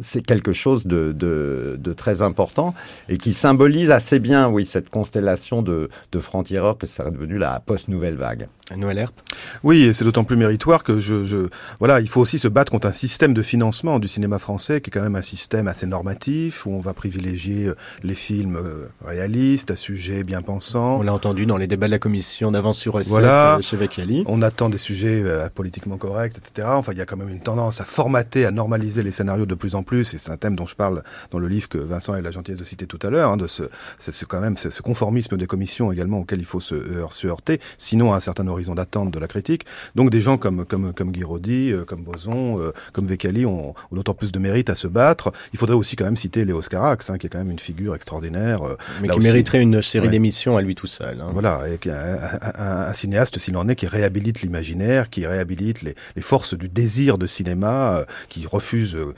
c'est 0.00 0.22
quelque 0.22 0.52
chose 0.52 0.86
de, 0.86 1.12
de, 1.12 1.76
de 1.78 1.92
très 1.92 2.22
important 2.22 2.74
et 3.08 3.18
qui 3.18 3.32
symbolise 3.32 3.90
assez 3.90 4.18
bien, 4.18 4.48
oui, 4.48 4.64
cette 4.64 4.90
constellation 4.90 5.62
de, 5.62 5.88
de 6.12 6.18
francs-tireurs 6.18 6.78
que 6.78 6.86
serait 6.86 7.10
devenue 7.10 7.38
la 7.38 7.60
post-nouvelle 7.60 8.16
vague. 8.16 8.48
Noël 8.76 8.96
Herp 8.98 9.14
Oui, 9.62 9.82
et 9.84 9.92
c'est 9.92 10.04
d'autant 10.04 10.24
plus 10.24 10.36
méritoire 10.36 10.84
que 10.84 10.98
je, 10.98 11.24
je, 11.24 11.48
voilà, 11.80 12.00
il 12.00 12.08
faut 12.08 12.20
aussi 12.22 12.38
se 12.38 12.48
battre 12.48 12.72
contre 12.72 12.88
un 12.88 12.92
système 12.92 13.34
de 13.34 13.42
financement 13.42 13.98
du 13.98 14.08
cinéma 14.08 14.38
français 14.38 14.80
qui 14.80 14.88
est 14.88 14.92
quand 14.92 15.02
même 15.02 15.16
un 15.16 15.22
système 15.22 15.68
assez 15.68 15.86
normatif 15.86 16.64
où 16.66 16.70
on 16.70 16.80
va 16.80 16.94
privilégier 16.94 17.66
euh, 17.66 17.74
les 18.02 18.14
films 18.14 18.56
euh, 18.56 18.88
réalistes, 19.04 19.70
à 19.70 19.76
sujet 19.76 20.22
bien 20.22 20.40
pensant. 20.42 20.96
On 20.98 21.02
l'a 21.02 21.12
entendu 21.12 21.44
dans 21.46 21.58
les 21.58 21.66
débats 21.66 21.86
de 21.86 21.90
la 21.92 21.98
commission 21.98 22.50
d'avance 22.50 22.78
sur 22.78 22.94
recette 22.94 23.10
Voilà. 23.10 23.56
euh, 23.56 23.60
chez 23.60 23.76
Vecchiali. 23.76 24.24
On 24.26 24.40
attend 24.42 24.70
des 24.70 24.78
sujets 24.78 25.22
euh, 25.22 25.48
politiquement 25.54 25.98
corrects, 25.98 26.36
etc. 26.38 26.66
Enfin, 26.70 26.92
il 26.92 26.98
y 26.98 27.02
a 27.02 27.06
quand 27.06 27.18
même 27.18 27.28
une 27.28 27.40
tendance 27.40 27.80
à 27.82 27.84
formater, 27.84 28.46
à 28.46 28.50
normaliser 28.50 29.02
les 29.02 29.10
scénarios 29.12 29.46
de 29.46 29.54
plus 29.54 29.74
en 29.74 29.82
plus. 29.84 30.14
Et 30.14 30.18
c'est 30.18 30.30
un 30.30 30.36
thème 30.36 30.56
dont 30.56 30.66
je 30.66 30.74
parle 30.74 31.02
dans 31.30 31.38
le 31.38 31.48
livre 31.48 31.68
que 31.68 31.78
Vincent 31.78 32.12
a 32.14 32.18
eu 32.18 32.22
la 32.22 32.30
gentillesse 32.32 32.58
de 32.60 32.64
citer 32.64 32.86
tout 32.86 32.98
à 33.02 33.10
l'heure, 33.10 33.30
hein, 33.30 33.36
de 33.36 33.46
ce, 33.46 33.64
c'est 33.98 34.12
c'est 34.12 34.26
quand 34.26 34.40
même 34.40 34.56
ce, 34.56 34.70
ce 34.70 34.82
conformisme 34.82 35.36
des 35.36 35.46
commissions 35.46 35.92
également 35.92 36.18
auquel 36.18 36.40
il 36.40 36.44
faut 36.46 36.60
se, 36.60 36.74
heur- 36.74 37.12
se 37.12 37.26
heurter, 37.26 37.60
sinon 37.78 38.12
à 38.12 38.16
un 38.16 38.20
certain 38.20 38.46
horizon 38.48 38.74
d'attente 38.74 39.10
de 39.12 39.18
la 39.18 39.28
critique. 39.28 39.64
Donc 39.94 40.10
des 40.10 40.20
gens 40.20 40.38
comme 40.38 40.64
comme 40.64 40.92
comme 40.92 41.12
Guy 41.12 41.22
Roddy, 41.24 41.70
euh, 41.72 41.84
comme 41.84 42.02
Boson, 42.02 42.58
euh, 42.60 42.72
comme 42.92 43.06
Vecchiali 43.06 43.46
ont, 43.46 43.70
ont 43.70 43.74
d'autant 43.94 44.14
plus 44.14 44.32
de 44.32 44.38
mérite 44.38 44.70
à 44.70 44.74
se 44.74 44.86
battre. 44.88 45.32
Il 45.52 45.58
faudrait 45.58 45.76
aussi 45.76 45.96
quand 45.96 46.04
même 46.04 46.16
citer 46.16 46.44
Léo 46.44 46.62
Scarax, 46.62 47.10
hein, 47.10 47.18
qui 47.18 47.26
est 47.26 47.30
quand 47.30 47.38
même 47.38 47.50
une 47.50 47.58
figure 47.58 47.94
extraordinaire. 47.94 48.62
euh, 48.62 48.76
Mais 49.02 49.08
qui 49.08 49.14
aussi. 49.18 49.26
mériterait 49.28 49.60
une 49.60 49.82
série 49.82 50.06
Ouais. 50.06 50.10
d'émissions 50.10 50.56
à 50.56 50.62
lui 50.62 50.74
tout 50.74 50.86
seul. 50.86 51.20
hein. 51.20 51.30
Voilà, 51.32 51.60
et 51.68 51.78
un, 51.90 51.92
un- 52.58 52.88
un 52.88 52.92
cinéaste, 52.94 53.38
s'il 53.38 53.56
en 53.56 53.68
est, 53.68 53.74
qui 53.76 53.86
réhabilite 53.86 54.42
l'imaginaire, 54.42 55.10
qui 55.10 55.26
réhabilite 55.26 55.82
les, 55.82 55.94
les 56.16 56.22
forces 56.22 56.54
du 56.54 56.68
désir 56.68 57.18
de 57.18 57.26
cinéma, 57.26 57.96
euh, 57.98 58.04
qui 58.28 58.46
refuse 58.46 58.94
euh, 58.94 59.14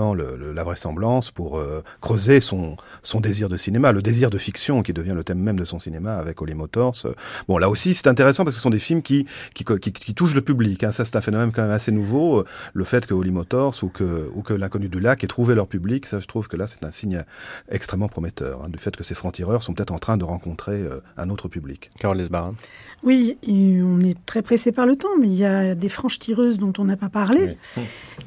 totalement 0.00 0.14
le- 0.14 0.36
le- 0.36 0.52
la 0.52 0.64
vraisemblance 0.64 1.30
pour 1.30 1.58
euh, 1.58 1.82
creuser 2.00 2.40
son, 2.40 2.76
son 3.02 3.20
désir 3.20 3.48
de 3.48 3.56
cinéma, 3.56 3.92
le 3.92 4.02
désir 4.02 4.30
de 4.30 4.38
fiction 4.38 4.82
qui 4.82 4.92
devient 4.92 5.12
le 5.14 5.24
thème 5.24 5.38
même 5.38 5.58
de 5.58 5.64
son 5.64 5.78
cinéma 5.78 6.16
avec 6.16 6.40
Holy 6.40 6.54
Motors. 6.54 7.06
Bon, 7.48 7.58
là 7.58 7.68
aussi, 7.68 7.92
c'est 7.94 8.06
intéressant 8.06 8.44
parce 8.44 8.54
que 8.54 8.58
ce 8.58 8.62
sont 8.62 8.70
des 8.70 8.78
films 8.78 9.02
qui, 9.02 9.26
qui, 9.54 9.64
qui, 9.64 9.92
qui 9.92 10.14
touchent 10.14 10.34
le 10.34 10.40
public. 10.42 10.84
Hein. 10.84 10.92
Ça, 10.92 11.04
c'est 11.04 11.16
un 11.16 11.20
phénomène 11.20 11.52
quand 11.52 11.62
même 11.62 11.70
assez 11.70 11.92
nouveau. 11.92 12.40
Euh, 12.40 12.44
Le 12.72 12.84
fait 12.84 13.06
que 13.06 13.14
Holy 13.14 13.30
Motors 13.30 13.74
ou 13.82 13.88
que, 13.88 14.30
ou 14.34 14.42
que 14.42 14.54
L'inconnu 14.54 14.88
du 14.88 15.00
lac 15.00 15.24
ait 15.24 15.26
trouvé 15.26 15.54
leur 15.54 15.66
public, 15.66 16.04
ça, 16.06 16.18
je 16.18 16.26
trouve 16.26 16.46
que 16.48 16.56
là, 16.56 16.66
c'est 16.66 16.84
un 16.84 16.90
signe 16.90 17.22
extrêmement 17.70 18.08
prometteur 18.08 18.62
hein, 18.64 18.68
du 18.68 18.78
fait 18.78 18.94
que 18.94 19.04
ces 19.04 19.14
francs-tireurs 19.14 19.62
sont 19.62 19.72
peut-être 19.74 19.92
en 19.92 19.98
train 19.98 20.16
de 20.18 20.24
rencontrer 20.24 20.72
euh, 20.80 21.00
un 21.16 21.30
autre 21.30 21.48
public. 21.48 21.90
Carole 21.98 22.18
Lesbarin. 22.18 22.54
Oui, 23.02 23.38
on 23.48 24.00
est 24.00 24.18
très 24.26 24.42
pressé 24.42 24.70
par 24.72 24.86
le 24.86 24.96
temps, 24.96 25.08
mais 25.18 25.28
il 25.28 25.34
y 25.34 25.44
a 25.46 25.74
des 25.74 25.88
franches 25.88 26.18
tireuses 26.18 26.58
dont 26.58 26.72
on 26.78 26.84
n'a 26.84 26.96
pas 26.98 27.08
parlé. 27.08 27.56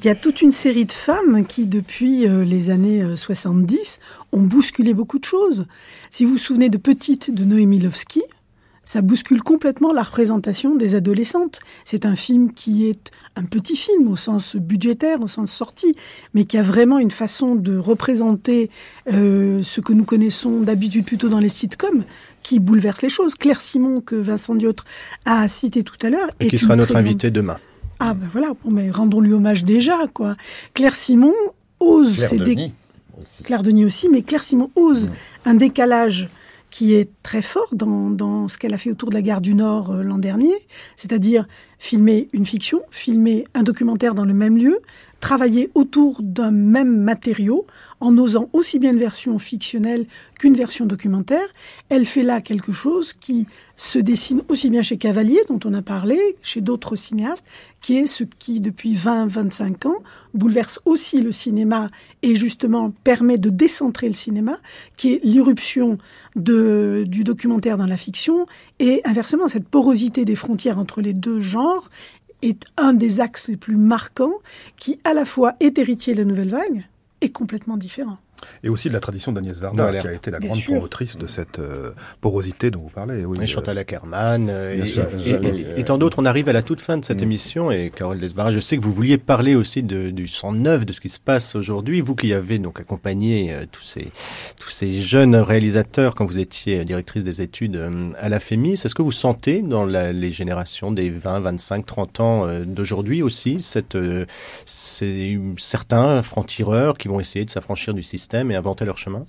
Il 0.00 0.04
y 0.04 0.08
a 0.08 0.14
toute 0.16 0.42
une 0.42 0.50
série 0.50 0.84
de 0.86 0.92
femmes 0.92 1.46
qui, 1.46 1.63
depuis 1.66 2.26
euh, 2.26 2.44
les 2.44 2.70
années 2.70 3.02
euh, 3.02 3.16
70, 3.16 4.00
ont 4.32 4.42
bousculé 4.42 4.94
beaucoup 4.94 5.18
de 5.18 5.24
choses. 5.24 5.66
Si 6.10 6.24
vous 6.24 6.32
vous 6.32 6.38
souvenez 6.38 6.68
de 6.68 6.78
Petite 6.78 7.32
de 7.32 7.44
Noémie 7.44 7.80
Lovski, 7.80 8.22
ça 8.84 9.00
bouscule 9.00 9.42
complètement 9.42 9.92
la 9.92 10.02
représentation 10.02 10.74
des 10.74 10.94
adolescentes. 10.94 11.60
C'est 11.84 12.04
un 12.04 12.16
film 12.16 12.52
qui 12.52 12.86
est 12.86 13.10
un 13.34 13.44
petit 13.44 13.76
film 13.76 14.08
au 14.08 14.16
sens 14.16 14.56
budgétaire, 14.56 15.22
au 15.22 15.28
sens 15.28 15.50
sortie, 15.50 15.94
mais 16.34 16.44
qui 16.44 16.58
a 16.58 16.62
vraiment 16.62 16.98
une 16.98 17.10
façon 17.10 17.54
de 17.54 17.76
représenter 17.76 18.70
euh, 19.10 19.62
ce 19.62 19.80
que 19.80 19.92
nous 19.92 20.04
connaissons 20.04 20.60
d'habitude 20.60 21.04
plutôt 21.04 21.28
dans 21.28 21.40
les 21.40 21.48
sitcoms, 21.48 22.04
qui 22.42 22.60
bouleverse 22.60 23.00
les 23.00 23.08
choses. 23.08 23.36
Claire 23.36 23.60
Simon, 23.60 24.00
que 24.02 24.16
Vincent 24.16 24.54
Diotre 24.54 24.84
a 25.24 25.48
cité 25.48 25.82
tout 25.82 25.96
à 26.02 26.10
l'heure, 26.10 26.30
Et 26.40 26.48
qui 26.48 26.58
sera 26.58 26.76
notre 26.76 26.96
invité 26.96 27.30
demain. 27.30 27.56
Ah 28.06 28.14
ben 28.14 28.28
voilà, 28.30 28.48
bon, 28.62 28.70
mais 28.70 28.90
rendons-lui 28.90 29.32
hommage 29.32 29.64
déjà, 29.64 29.98
quoi. 30.12 30.36
Claire 30.74 30.94
Simon 30.94 31.32
ose... 31.80 32.16
Claire 32.16 32.30
dé- 32.32 32.54
Denis 32.54 32.72
aussi. 33.20 33.42
Claire 33.44 33.62
Denis 33.62 33.84
aussi, 33.84 34.08
mais 34.10 34.22
Claire 34.22 34.42
Simon 34.42 34.70
ose 34.76 35.10
un 35.46 35.54
décalage 35.54 36.28
qui 36.70 36.92
est 36.94 37.08
très 37.22 37.40
fort 37.40 37.68
dans, 37.72 38.10
dans 38.10 38.48
ce 38.48 38.58
qu'elle 38.58 38.74
a 38.74 38.78
fait 38.78 38.90
autour 38.90 39.08
de 39.10 39.14
la 39.14 39.22
gare 39.22 39.40
du 39.40 39.54
Nord 39.54 39.90
euh, 39.92 40.02
l'an 40.02 40.18
dernier, 40.18 40.54
c'est-à-dire 40.96 41.46
filmer 41.78 42.28
une 42.32 42.44
fiction, 42.44 42.82
filmer 42.90 43.44
un 43.54 43.62
documentaire 43.62 44.14
dans 44.14 44.24
le 44.24 44.34
même 44.34 44.56
lieu, 44.58 44.80
travailler 45.24 45.70
autour 45.74 46.20
d'un 46.20 46.50
même 46.50 46.98
matériau 46.98 47.66
en 48.00 48.18
osant 48.18 48.50
aussi 48.52 48.78
bien 48.78 48.92
une 48.92 48.98
version 48.98 49.38
fictionnelle 49.38 50.04
qu'une 50.38 50.52
version 50.52 50.84
documentaire. 50.84 51.46
Elle 51.88 52.04
fait 52.04 52.22
là 52.22 52.42
quelque 52.42 52.72
chose 52.72 53.14
qui 53.14 53.46
se 53.74 53.98
dessine 53.98 54.42
aussi 54.48 54.68
bien 54.68 54.82
chez 54.82 54.98
Cavalier, 54.98 55.40
dont 55.48 55.58
on 55.64 55.72
a 55.72 55.80
parlé, 55.80 56.18
chez 56.42 56.60
d'autres 56.60 56.94
cinéastes, 56.94 57.46
qui 57.80 57.96
est 57.96 58.06
ce 58.06 58.24
qui, 58.24 58.60
depuis 58.60 58.94
20-25 58.94 59.88
ans, 59.88 59.96
bouleverse 60.34 60.78
aussi 60.84 61.22
le 61.22 61.32
cinéma 61.32 61.88
et 62.20 62.34
justement 62.34 62.92
permet 63.02 63.38
de 63.38 63.48
décentrer 63.48 64.08
le 64.08 64.12
cinéma, 64.12 64.58
qui 64.98 65.14
est 65.14 65.24
l'irruption 65.24 65.96
du 66.36 67.24
documentaire 67.24 67.78
dans 67.78 67.86
la 67.86 67.96
fiction 67.96 68.44
et 68.78 69.00
inversement 69.06 69.48
cette 69.48 69.68
porosité 69.68 70.26
des 70.26 70.36
frontières 70.36 70.78
entre 70.78 71.00
les 71.00 71.14
deux 71.14 71.40
genres 71.40 71.88
est 72.44 72.66
un 72.76 72.92
des 72.92 73.20
axes 73.20 73.48
les 73.48 73.56
plus 73.56 73.76
marquants 73.76 74.34
qui 74.76 75.00
à 75.04 75.14
la 75.14 75.24
fois 75.24 75.54
est 75.60 75.78
héritier 75.78 76.14
de 76.14 76.18
la 76.18 76.24
nouvelle 76.24 76.50
vague 76.50 76.86
est 77.20 77.30
complètement 77.30 77.76
différent. 77.76 78.18
Et 78.62 78.68
aussi 78.68 78.88
de 78.88 78.94
la 78.94 79.00
tradition 79.00 79.32
d'Agnès 79.32 79.58
Varda, 79.60 80.00
qui 80.00 80.08
a 80.08 80.12
été 80.12 80.30
la 80.30 80.38
Bien 80.38 80.48
grande 80.50 80.58
sûr. 80.60 80.72
promotrice 80.74 81.16
de 81.18 81.26
cette 81.26 81.58
euh, 81.58 81.90
porosité 82.20 82.70
dont 82.70 82.80
vous 82.80 82.88
parlez. 82.90 83.24
Oui, 83.24 83.38
Et 83.42 83.46
Chantal 83.46 83.78
Ackermann, 83.78 84.48
euh, 84.50 84.74
bien 84.76 84.84
et, 84.84 84.88
sûr. 84.88 85.06
et- 85.26 85.30
et- 85.30 85.80
et 85.80 85.84
tant 85.84 85.98
d'autres. 85.98 86.18
On 86.18 86.24
arrive 86.24 86.48
à 86.48 86.52
la 86.52 86.62
toute 86.62 86.80
fin 86.80 86.96
de 86.98 87.04
cette 87.04 87.22
émission 87.22 87.70
et 87.70 87.90
Carole 87.94 88.20
Desbarras, 88.20 88.52
je 88.52 88.60
sais 88.60 88.76
que 88.76 88.82
vous 88.82 88.92
vouliez 88.92 89.18
parler 89.18 89.54
aussi 89.54 89.82
de, 89.82 90.10
du 90.10 90.28
sang 90.28 90.52
neuf, 90.52 90.84
de 90.86 90.92
ce 90.92 91.00
qui 91.00 91.08
se 91.08 91.20
passe 91.20 91.54
aujourd'hui. 91.56 92.00
Vous 92.00 92.14
qui 92.14 92.32
avez 92.32 92.58
donc 92.58 92.80
accompagné 92.80 93.52
euh, 93.52 93.66
tous 93.70 93.82
ces 93.82 94.08
tous 94.58 94.70
ces 94.70 95.02
jeunes 95.02 95.36
réalisateurs 95.36 96.14
quand 96.14 96.24
vous 96.26 96.38
étiez 96.38 96.80
euh, 96.80 96.84
directrice 96.84 97.24
des 97.24 97.42
études 97.42 97.76
euh, 97.76 98.10
à 98.18 98.28
la 98.28 98.40
FEMIS, 98.40 98.72
est-ce 98.84 98.94
que 98.94 99.02
vous 99.02 99.12
sentez 99.12 99.62
dans 99.62 99.84
la- 99.84 100.12
les 100.12 100.32
générations 100.32 100.92
des 100.92 101.10
20, 101.10 101.40
25, 101.40 101.84
30 101.86 102.20
ans 102.20 102.46
euh, 102.46 102.64
d'aujourd'hui 102.64 103.22
aussi 103.22 103.60
cette 103.60 103.94
euh, 103.96 104.24
ces, 104.66 105.38
certains 105.58 106.22
francs-tireurs 106.22 106.96
qui 106.98 107.08
vont 107.08 107.20
essayer 107.20 107.44
de 107.44 107.50
s'affranchir 107.50 107.94
du 107.94 108.02
système 108.02 108.33
et 108.34 108.56
inventer 108.56 108.84
leur 108.84 108.98
chemin 108.98 109.26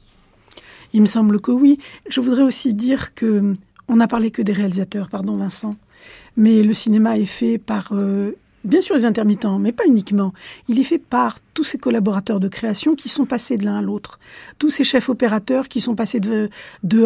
Il 0.94 1.02
me 1.02 1.06
semble 1.06 1.40
que 1.40 1.52
oui. 1.52 1.78
Je 2.10 2.22
voudrais 2.22 2.44
aussi 2.44 2.74
dire 2.74 3.14
que 3.14 3.54
on 3.88 3.98
n'a 3.98 4.08
parlé 4.08 4.32
que 4.32 4.42
des 4.42 4.54
réalisateurs, 4.54 5.10
pardon 5.10 5.38
Vincent, 5.38 5.76
mais 6.38 6.64
le 6.64 6.74
cinéma 6.74 7.20
est 7.20 7.26
fait 7.26 7.60
par 7.60 7.90
euh, 7.92 8.36
bien 8.64 8.82
sûr 8.82 8.96
les 8.96 9.06
intermittents, 9.06 9.60
mais 9.60 9.72
pas 9.72 9.86
uniquement. 9.86 10.34
Il 10.68 10.80
est 10.80 10.84
fait 10.84 10.98
par 10.98 11.38
tous 11.54 11.64
ces 11.64 11.78
collaborateurs 11.78 12.40
de 12.40 12.48
création 12.48 12.94
qui 12.94 13.10
sont 13.10 13.26
passés 13.26 13.58
de 13.58 13.64
l'un 13.66 13.78
à 13.78 13.82
l'autre, 13.84 14.20
tous 14.58 14.72
ces 14.72 14.84
chefs 14.84 15.08
opérateurs 15.08 15.68
qui 15.68 15.82
sont 15.82 15.96
passés 15.96 16.20
de, 16.20 16.50
de 16.84 17.06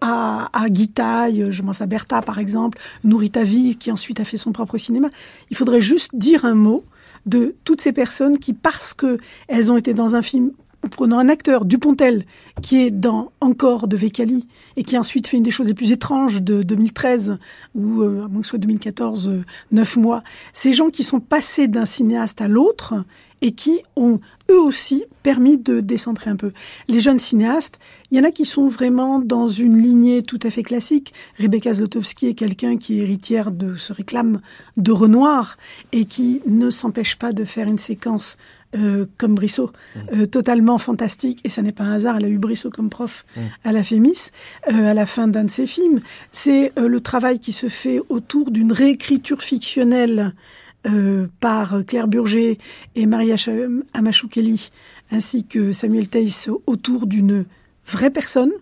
à, 0.00 0.50
à 0.52 0.68
Guitaille, 0.68 1.46
je 1.50 1.62
pense 1.62 1.80
à 1.80 1.86
Bertha 1.86 2.22
par 2.22 2.40
exemple, 2.40 2.78
Nourita 3.04 3.44
Vive 3.44 3.78
qui 3.78 3.92
ensuite 3.92 4.18
a 4.18 4.24
fait 4.24 4.36
son 4.36 4.50
propre 4.50 4.78
cinéma. 4.78 5.08
Il 5.50 5.56
faudrait 5.56 5.80
juste 5.80 6.14
dire 6.14 6.44
un 6.44 6.54
mot 6.54 6.84
de 7.26 7.54
toutes 7.64 7.80
ces 7.80 7.92
personnes 7.92 8.38
qui, 8.38 8.52
parce 8.52 8.94
que 8.94 9.18
elles 9.46 9.70
ont 9.70 9.76
été 9.76 9.94
dans 9.94 10.16
un 10.16 10.22
film 10.22 10.50
prenons 10.88 11.18
un 11.18 11.28
acteur, 11.28 11.64
Dupontel, 11.64 12.24
qui 12.62 12.78
est 12.78 12.90
dans 12.90 13.32
Encore 13.40 13.88
de 13.88 13.96
Vecali, 13.96 14.46
et 14.76 14.84
qui 14.84 14.96
ensuite 14.96 15.26
fait 15.26 15.36
une 15.36 15.42
des 15.42 15.50
choses 15.50 15.66
les 15.66 15.74
plus 15.74 15.92
étranges 15.92 16.42
de 16.42 16.62
2013, 16.62 17.38
ou 17.74 18.02
euh, 18.02 18.24
à 18.24 18.28
moins 18.28 18.40
que 18.40 18.46
ce 18.46 18.50
soit 18.50 18.58
2014, 18.58 19.28
euh, 19.28 19.44
neuf 19.72 19.96
mois. 19.96 20.22
Ces 20.52 20.72
gens 20.72 20.88
qui 20.88 21.04
sont 21.04 21.20
passés 21.20 21.68
d'un 21.68 21.84
cinéaste 21.84 22.40
à 22.40 22.48
l'autre, 22.48 22.94
et 23.42 23.52
qui 23.52 23.80
ont 23.96 24.20
eux 24.50 24.60
aussi 24.60 25.04
permis 25.22 25.56
de 25.56 25.80
décentrer 25.80 26.30
un 26.30 26.36
peu. 26.36 26.52
Les 26.88 27.00
jeunes 27.00 27.18
cinéastes, 27.18 27.78
il 28.10 28.18
y 28.18 28.20
en 28.20 28.24
a 28.24 28.30
qui 28.30 28.44
sont 28.44 28.68
vraiment 28.68 29.18
dans 29.18 29.48
une 29.48 29.80
lignée 29.80 30.22
tout 30.22 30.38
à 30.42 30.50
fait 30.50 30.62
classique. 30.62 31.14
Rebecca 31.38 31.72
Zlotowski 31.72 32.26
est 32.26 32.34
quelqu'un 32.34 32.76
qui 32.76 32.98
est 32.98 33.02
héritière 33.02 33.50
de, 33.50 33.76
se 33.76 33.92
réclame 33.92 34.40
de 34.76 34.92
Renoir, 34.92 35.56
et 35.92 36.04
qui 36.04 36.42
ne 36.46 36.70
s'empêche 36.70 37.16
pas 37.16 37.32
de 37.32 37.44
faire 37.44 37.68
une 37.68 37.78
séquence 37.78 38.36
euh, 38.76 39.06
comme 39.18 39.34
Brissot, 39.34 39.72
euh, 40.12 40.26
totalement 40.26 40.78
fantastique, 40.78 41.40
et 41.44 41.48
ça 41.48 41.62
n'est 41.62 41.72
pas 41.72 41.84
un 41.84 41.92
hasard, 41.92 42.16
elle 42.18 42.24
a 42.24 42.28
eu 42.28 42.38
Brissot 42.38 42.70
comme 42.70 42.88
prof 42.88 43.24
à 43.64 43.72
la 43.72 43.82
Fémis, 43.82 44.30
euh, 44.68 44.90
à 44.90 44.94
la 44.94 45.06
fin 45.06 45.28
d'un 45.28 45.44
de 45.44 45.50
ses 45.50 45.66
films. 45.66 46.00
C'est 46.32 46.72
euh, 46.78 46.88
le 46.88 47.00
travail 47.00 47.40
qui 47.40 47.52
se 47.52 47.68
fait 47.68 48.00
autour 48.08 48.50
d'une 48.50 48.72
réécriture 48.72 49.42
fictionnelle 49.42 50.34
euh, 50.86 51.26
par 51.40 51.84
Claire 51.86 52.08
Burger 52.08 52.58
et 52.94 53.06
Maria 53.06 53.36
Amachoukeli, 53.92 54.70
ainsi 55.10 55.44
que 55.44 55.72
Samuel 55.72 56.08
Teiss, 56.08 56.48
autour 56.66 57.06
d'une 57.06 57.44
vraie 57.84 58.10
personne, 58.10 58.52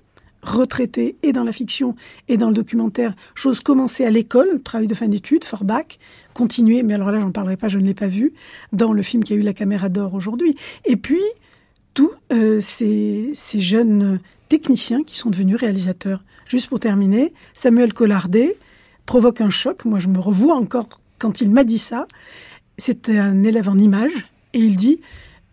retraitée 0.43 1.17
et 1.23 1.33
dans 1.33 1.45
la 1.45 1.53
fiction 1.53 1.95
et 2.29 2.37
dans 2.37 2.49
le 2.49 2.55
documentaire, 2.55 3.15
chose 3.35 3.61
commencée 3.61 4.05
à 4.05 4.11
l'école, 4.11 4.63
travail 4.63 4.87
de 4.87 4.95
fin 4.95 5.09
d'études, 5.09 5.45
Forbach, 5.45 5.99
continué, 6.39 6.85
mais 6.85 6.95
alors 6.95 7.11
là 7.11 7.19
j'en 7.21 7.33
parlerai 7.33 7.57
pas, 7.57 7.69
je 7.69 7.79
ne 7.79 7.85
l'ai 7.85 7.95
pas 7.95 8.07
vu, 8.07 8.33
dans 8.73 8.93
le 8.93 9.03
film 9.03 9.25
qui 9.25 9.33
a 9.33 9.37
eu 9.37 9.43
la 9.43 9.53
caméra 9.53 9.89
d'or 9.89 10.15
aujourd'hui. 10.15 10.55
Et 10.85 10.97
puis, 10.97 11.23
tous 11.95 12.13
euh, 12.33 12.61
ces, 12.61 13.33
ces 13.35 13.61
jeunes 13.61 14.21
techniciens 14.49 15.03
qui 15.03 15.17
sont 15.19 15.31
devenus 15.31 15.57
réalisateurs. 15.57 16.23
Juste 16.47 16.69
pour 16.69 16.79
terminer, 16.79 17.33
Samuel 17.53 17.93
Collardet 17.93 18.57
provoque 19.05 19.41
un 19.41 19.51
choc. 19.51 19.85
Moi, 19.85 19.99
je 19.99 20.07
me 20.07 20.21
revois 20.21 20.55
encore 20.55 20.89
quand 21.19 21.41
il 21.41 21.51
m'a 21.51 21.65
dit 21.65 21.79
ça. 21.79 22.07
C'était 22.79 23.19
un 23.19 23.43
élève 23.43 23.69
en 23.69 23.77
images 23.77 24.29
et 24.55 24.61
il 24.61 24.77
dit 24.77 25.01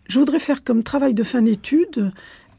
Je 0.08 0.20
voudrais 0.20 0.38
faire 0.38 0.62
comme 0.62 0.84
travail 0.84 1.14
de 1.14 1.24
fin 1.24 1.42
d'études, 1.42 2.12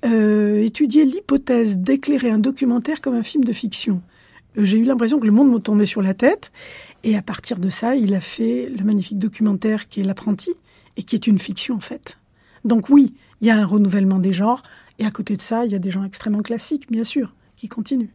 euh, 0.05 0.61
étudier 0.61 1.05
l'hypothèse 1.05 1.77
d'éclairer 1.77 2.29
un 2.29 2.39
documentaire 2.39 2.99
comme 2.99 3.15
un 3.15 3.23
film 3.23 3.45
de 3.45 3.53
fiction. 3.53 4.01
Euh, 4.57 4.65
J'ai 4.65 4.77
eu 4.77 4.83
l'impression 4.83 5.19
que 5.19 5.25
le 5.25 5.31
monde 5.31 5.49
me 5.49 5.59
tombait 5.59 5.85
sur 5.85 6.01
la 6.01 6.13
tête. 6.13 6.51
Et 7.07 7.15
à 7.15 7.21
partir 7.21 7.57
de 7.57 7.69
ça, 7.69 7.95
il 7.95 8.13
a 8.15 8.19
fait 8.19 8.67
le 8.67 8.84
magnifique 8.84 9.17
documentaire 9.17 9.88
qui 9.88 10.01
est 10.01 10.03
L'apprenti 10.03 10.51
et 10.97 11.03
qui 11.03 11.15
est 11.15 11.25
une 11.25 11.39
fiction 11.39 11.75
en 11.75 11.79
fait. 11.79 12.17
Donc 12.65 12.89
oui, 12.89 13.15
il 13.39 13.47
y 13.47 13.49
a 13.49 13.55
un 13.55 13.65
renouvellement 13.65 14.19
des 14.19 14.34
genres. 14.34 14.61
Et 14.99 15.05
à 15.05 15.11
côté 15.11 15.38
de 15.38 15.41
ça, 15.41 15.63
il 15.63 15.71
y 15.71 15.75
a 15.75 15.79
des 15.79 15.89
gens 15.89 16.03
extrêmement 16.03 16.41
classiques, 16.41 16.91
bien 16.91 17.05
sûr, 17.05 17.34
qui 17.55 17.69
continuent. 17.69 18.09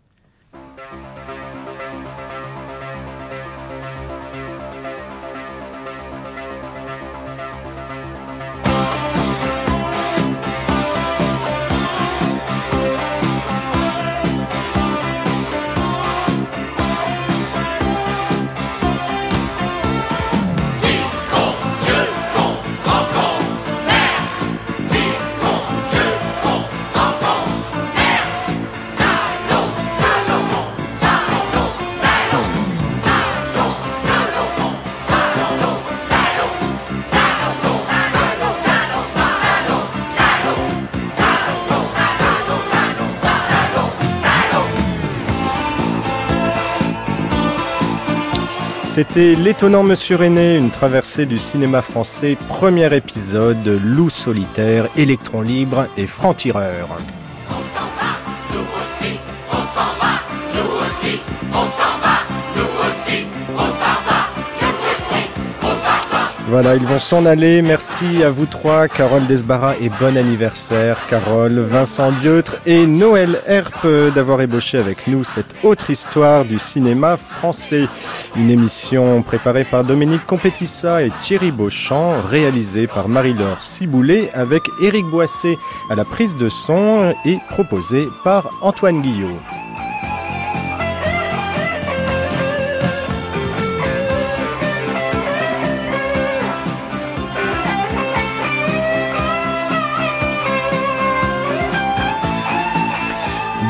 C'était 48.95 49.35
l'étonnant 49.35 49.83
Monsieur 49.83 50.17
René, 50.17 50.59
une 50.59 50.69
traversée 50.69 51.25
du 51.25 51.39
cinéma 51.39 51.81
français, 51.81 52.37
premier 52.51 52.95
épisode, 52.95 53.67
loup 53.67 54.11
solitaire, 54.11 54.87
électron 54.99 55.41
libre 55.41 55.87
et 55.97 56.07
franc-tireur. 56.07 56.99
Voilà, 66.53 66.77
ils 66.77 66.85
vont 66.85 66.99
s'en 66.99 67.25
aller. 67.25 67.63
Merci 67.63 68.23
à 68.23 68.29
vous 68.29 68.45
trois, 68.45 68.87
Carole 68.87 69.27
Desbarras 69.27 69.73
et 69.81 69.89
bon 69.89 70.19
anniversaire, 70.19 70.99
Carole, 71.09 71.59
Vincent 71.61 72.13
Dieutre 72.13 72.57
et 72.67 72.87
Noël 72.87 73.41
Herpe, 73.47 73.87
d'avoir 74.15 74.43
ébauché 74.43 74.77
avec 74.77 75.07
nous 75.07 75.25
cette 75.25 75.55
autre 75.63 75.89
histoire 75.89 76.45
du 76.45 76.59
cinéma 76.59 77.17
français. 77.17 77.89
Une 78.37 78.51
émission 78.51 79.23
préparée 79.23 79.65
par 79.65 79.83
Dominique 79.83 80.27
Compétissa 80.27 81.03
et 81.03 81.11
Thierry 81.21 81.53
Beauchamp, 81.53 82.21
réalisée 82.21 82.87
par 82.87 83.09
Marie-Laure 83.09 83.63
Ciboulet 83.63 84.31
avec 84.35 84.63
Éric 84.83 85.07
Boissé 85.07 85.57
à 85.89 85.95
la 85.95 86.05
prise 86.05 86.37
de 86.37 86.51
son 86.51 87.15
et 87.25 87.39
proposée 87.49 88.09
par 88.25 88.51
Antoine 88.61 89.01
Guillot. 89.01 89.39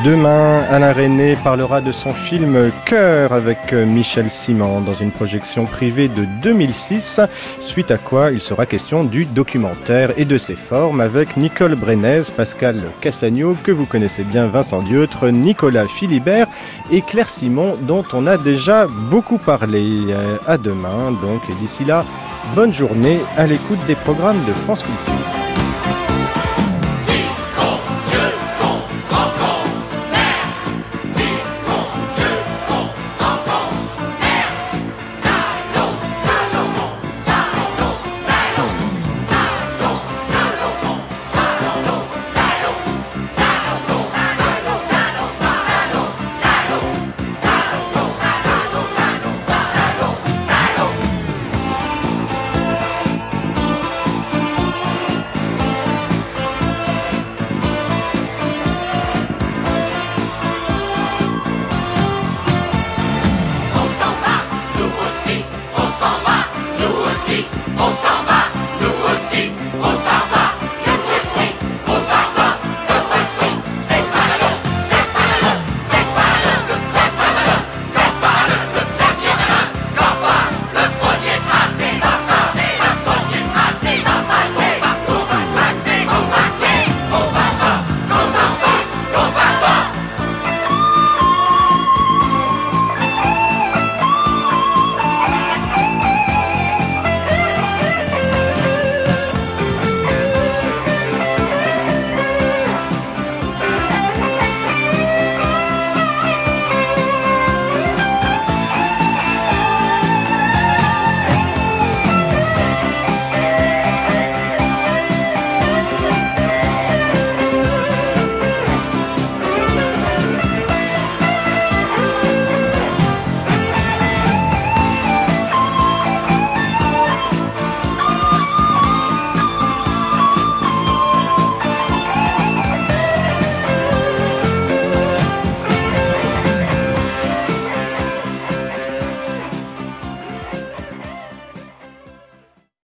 Demain, 0.05 0.65
Alain 0.69 0.93
René 0.93 1.37
parlera 1.37 1.81
de 1.81 1.93
son 1.93 2.13
film 2.13 2.73
Cœur 2.87 3.33
avec 3.33 3.73
Michel 3.73 4.29
Simon 4.31 4.81
dans 4.81 4.95
une 4.95 5.13
projection 5.13 5.65
privée 5.65 6.09
de 6.09 6.25
2006, 6.43 7.21
suite 7.61 7.93
à 7.93 7.99
quoi 7.99 8.33
il 8.33 8.41
sera 8.41 8.67
question 8.67 9.05
du 9.05 9.27
documentaire 9.27 10.13
et 10.17 10.25
de 10.25 10.39
ses 10.39 10.57
formes 10.57 11.01
avec 11.01 11.37
Nicole 11.37 11.77
Brenez, 11.77 12.23
Pascal 12.37 12.83
Cassagno, 13.01 13.55
que 13.63 13.71
vous 13.71 13.87
connaissez 13.87 14.25
bien, 14.25 14.49
Vincent 14.49 14.83
Dieutre, 14.83 15.29
Nicolas 15.29 15.87
Philibert 15.87 16.49
et 16.91 17.03
Claire 17.03 17.29
Simon, 17.29 17.77
dont 17.83 18.05
on 18.13 18.27
a 18.27 18.39
déjà 18.39 18.89
beaucoup 18.89 19.39
parlé. 19.39 19.89
À 20.49 20.59
demain, 20.59 21.13
donc, 21.23 21.43
et 21.49 21.55
d'ici 21.61 21.85
là, 21.85 22.05
bonne 22.57 22.73
journée 22.73 23.21
à 23.37 23.47
l'écoute 23.47 23.79
des 23.87 23.95
programmes 23.95 24.45
de 24.47 24.53
France 24.53 24.83
Culture. 24.83 25.42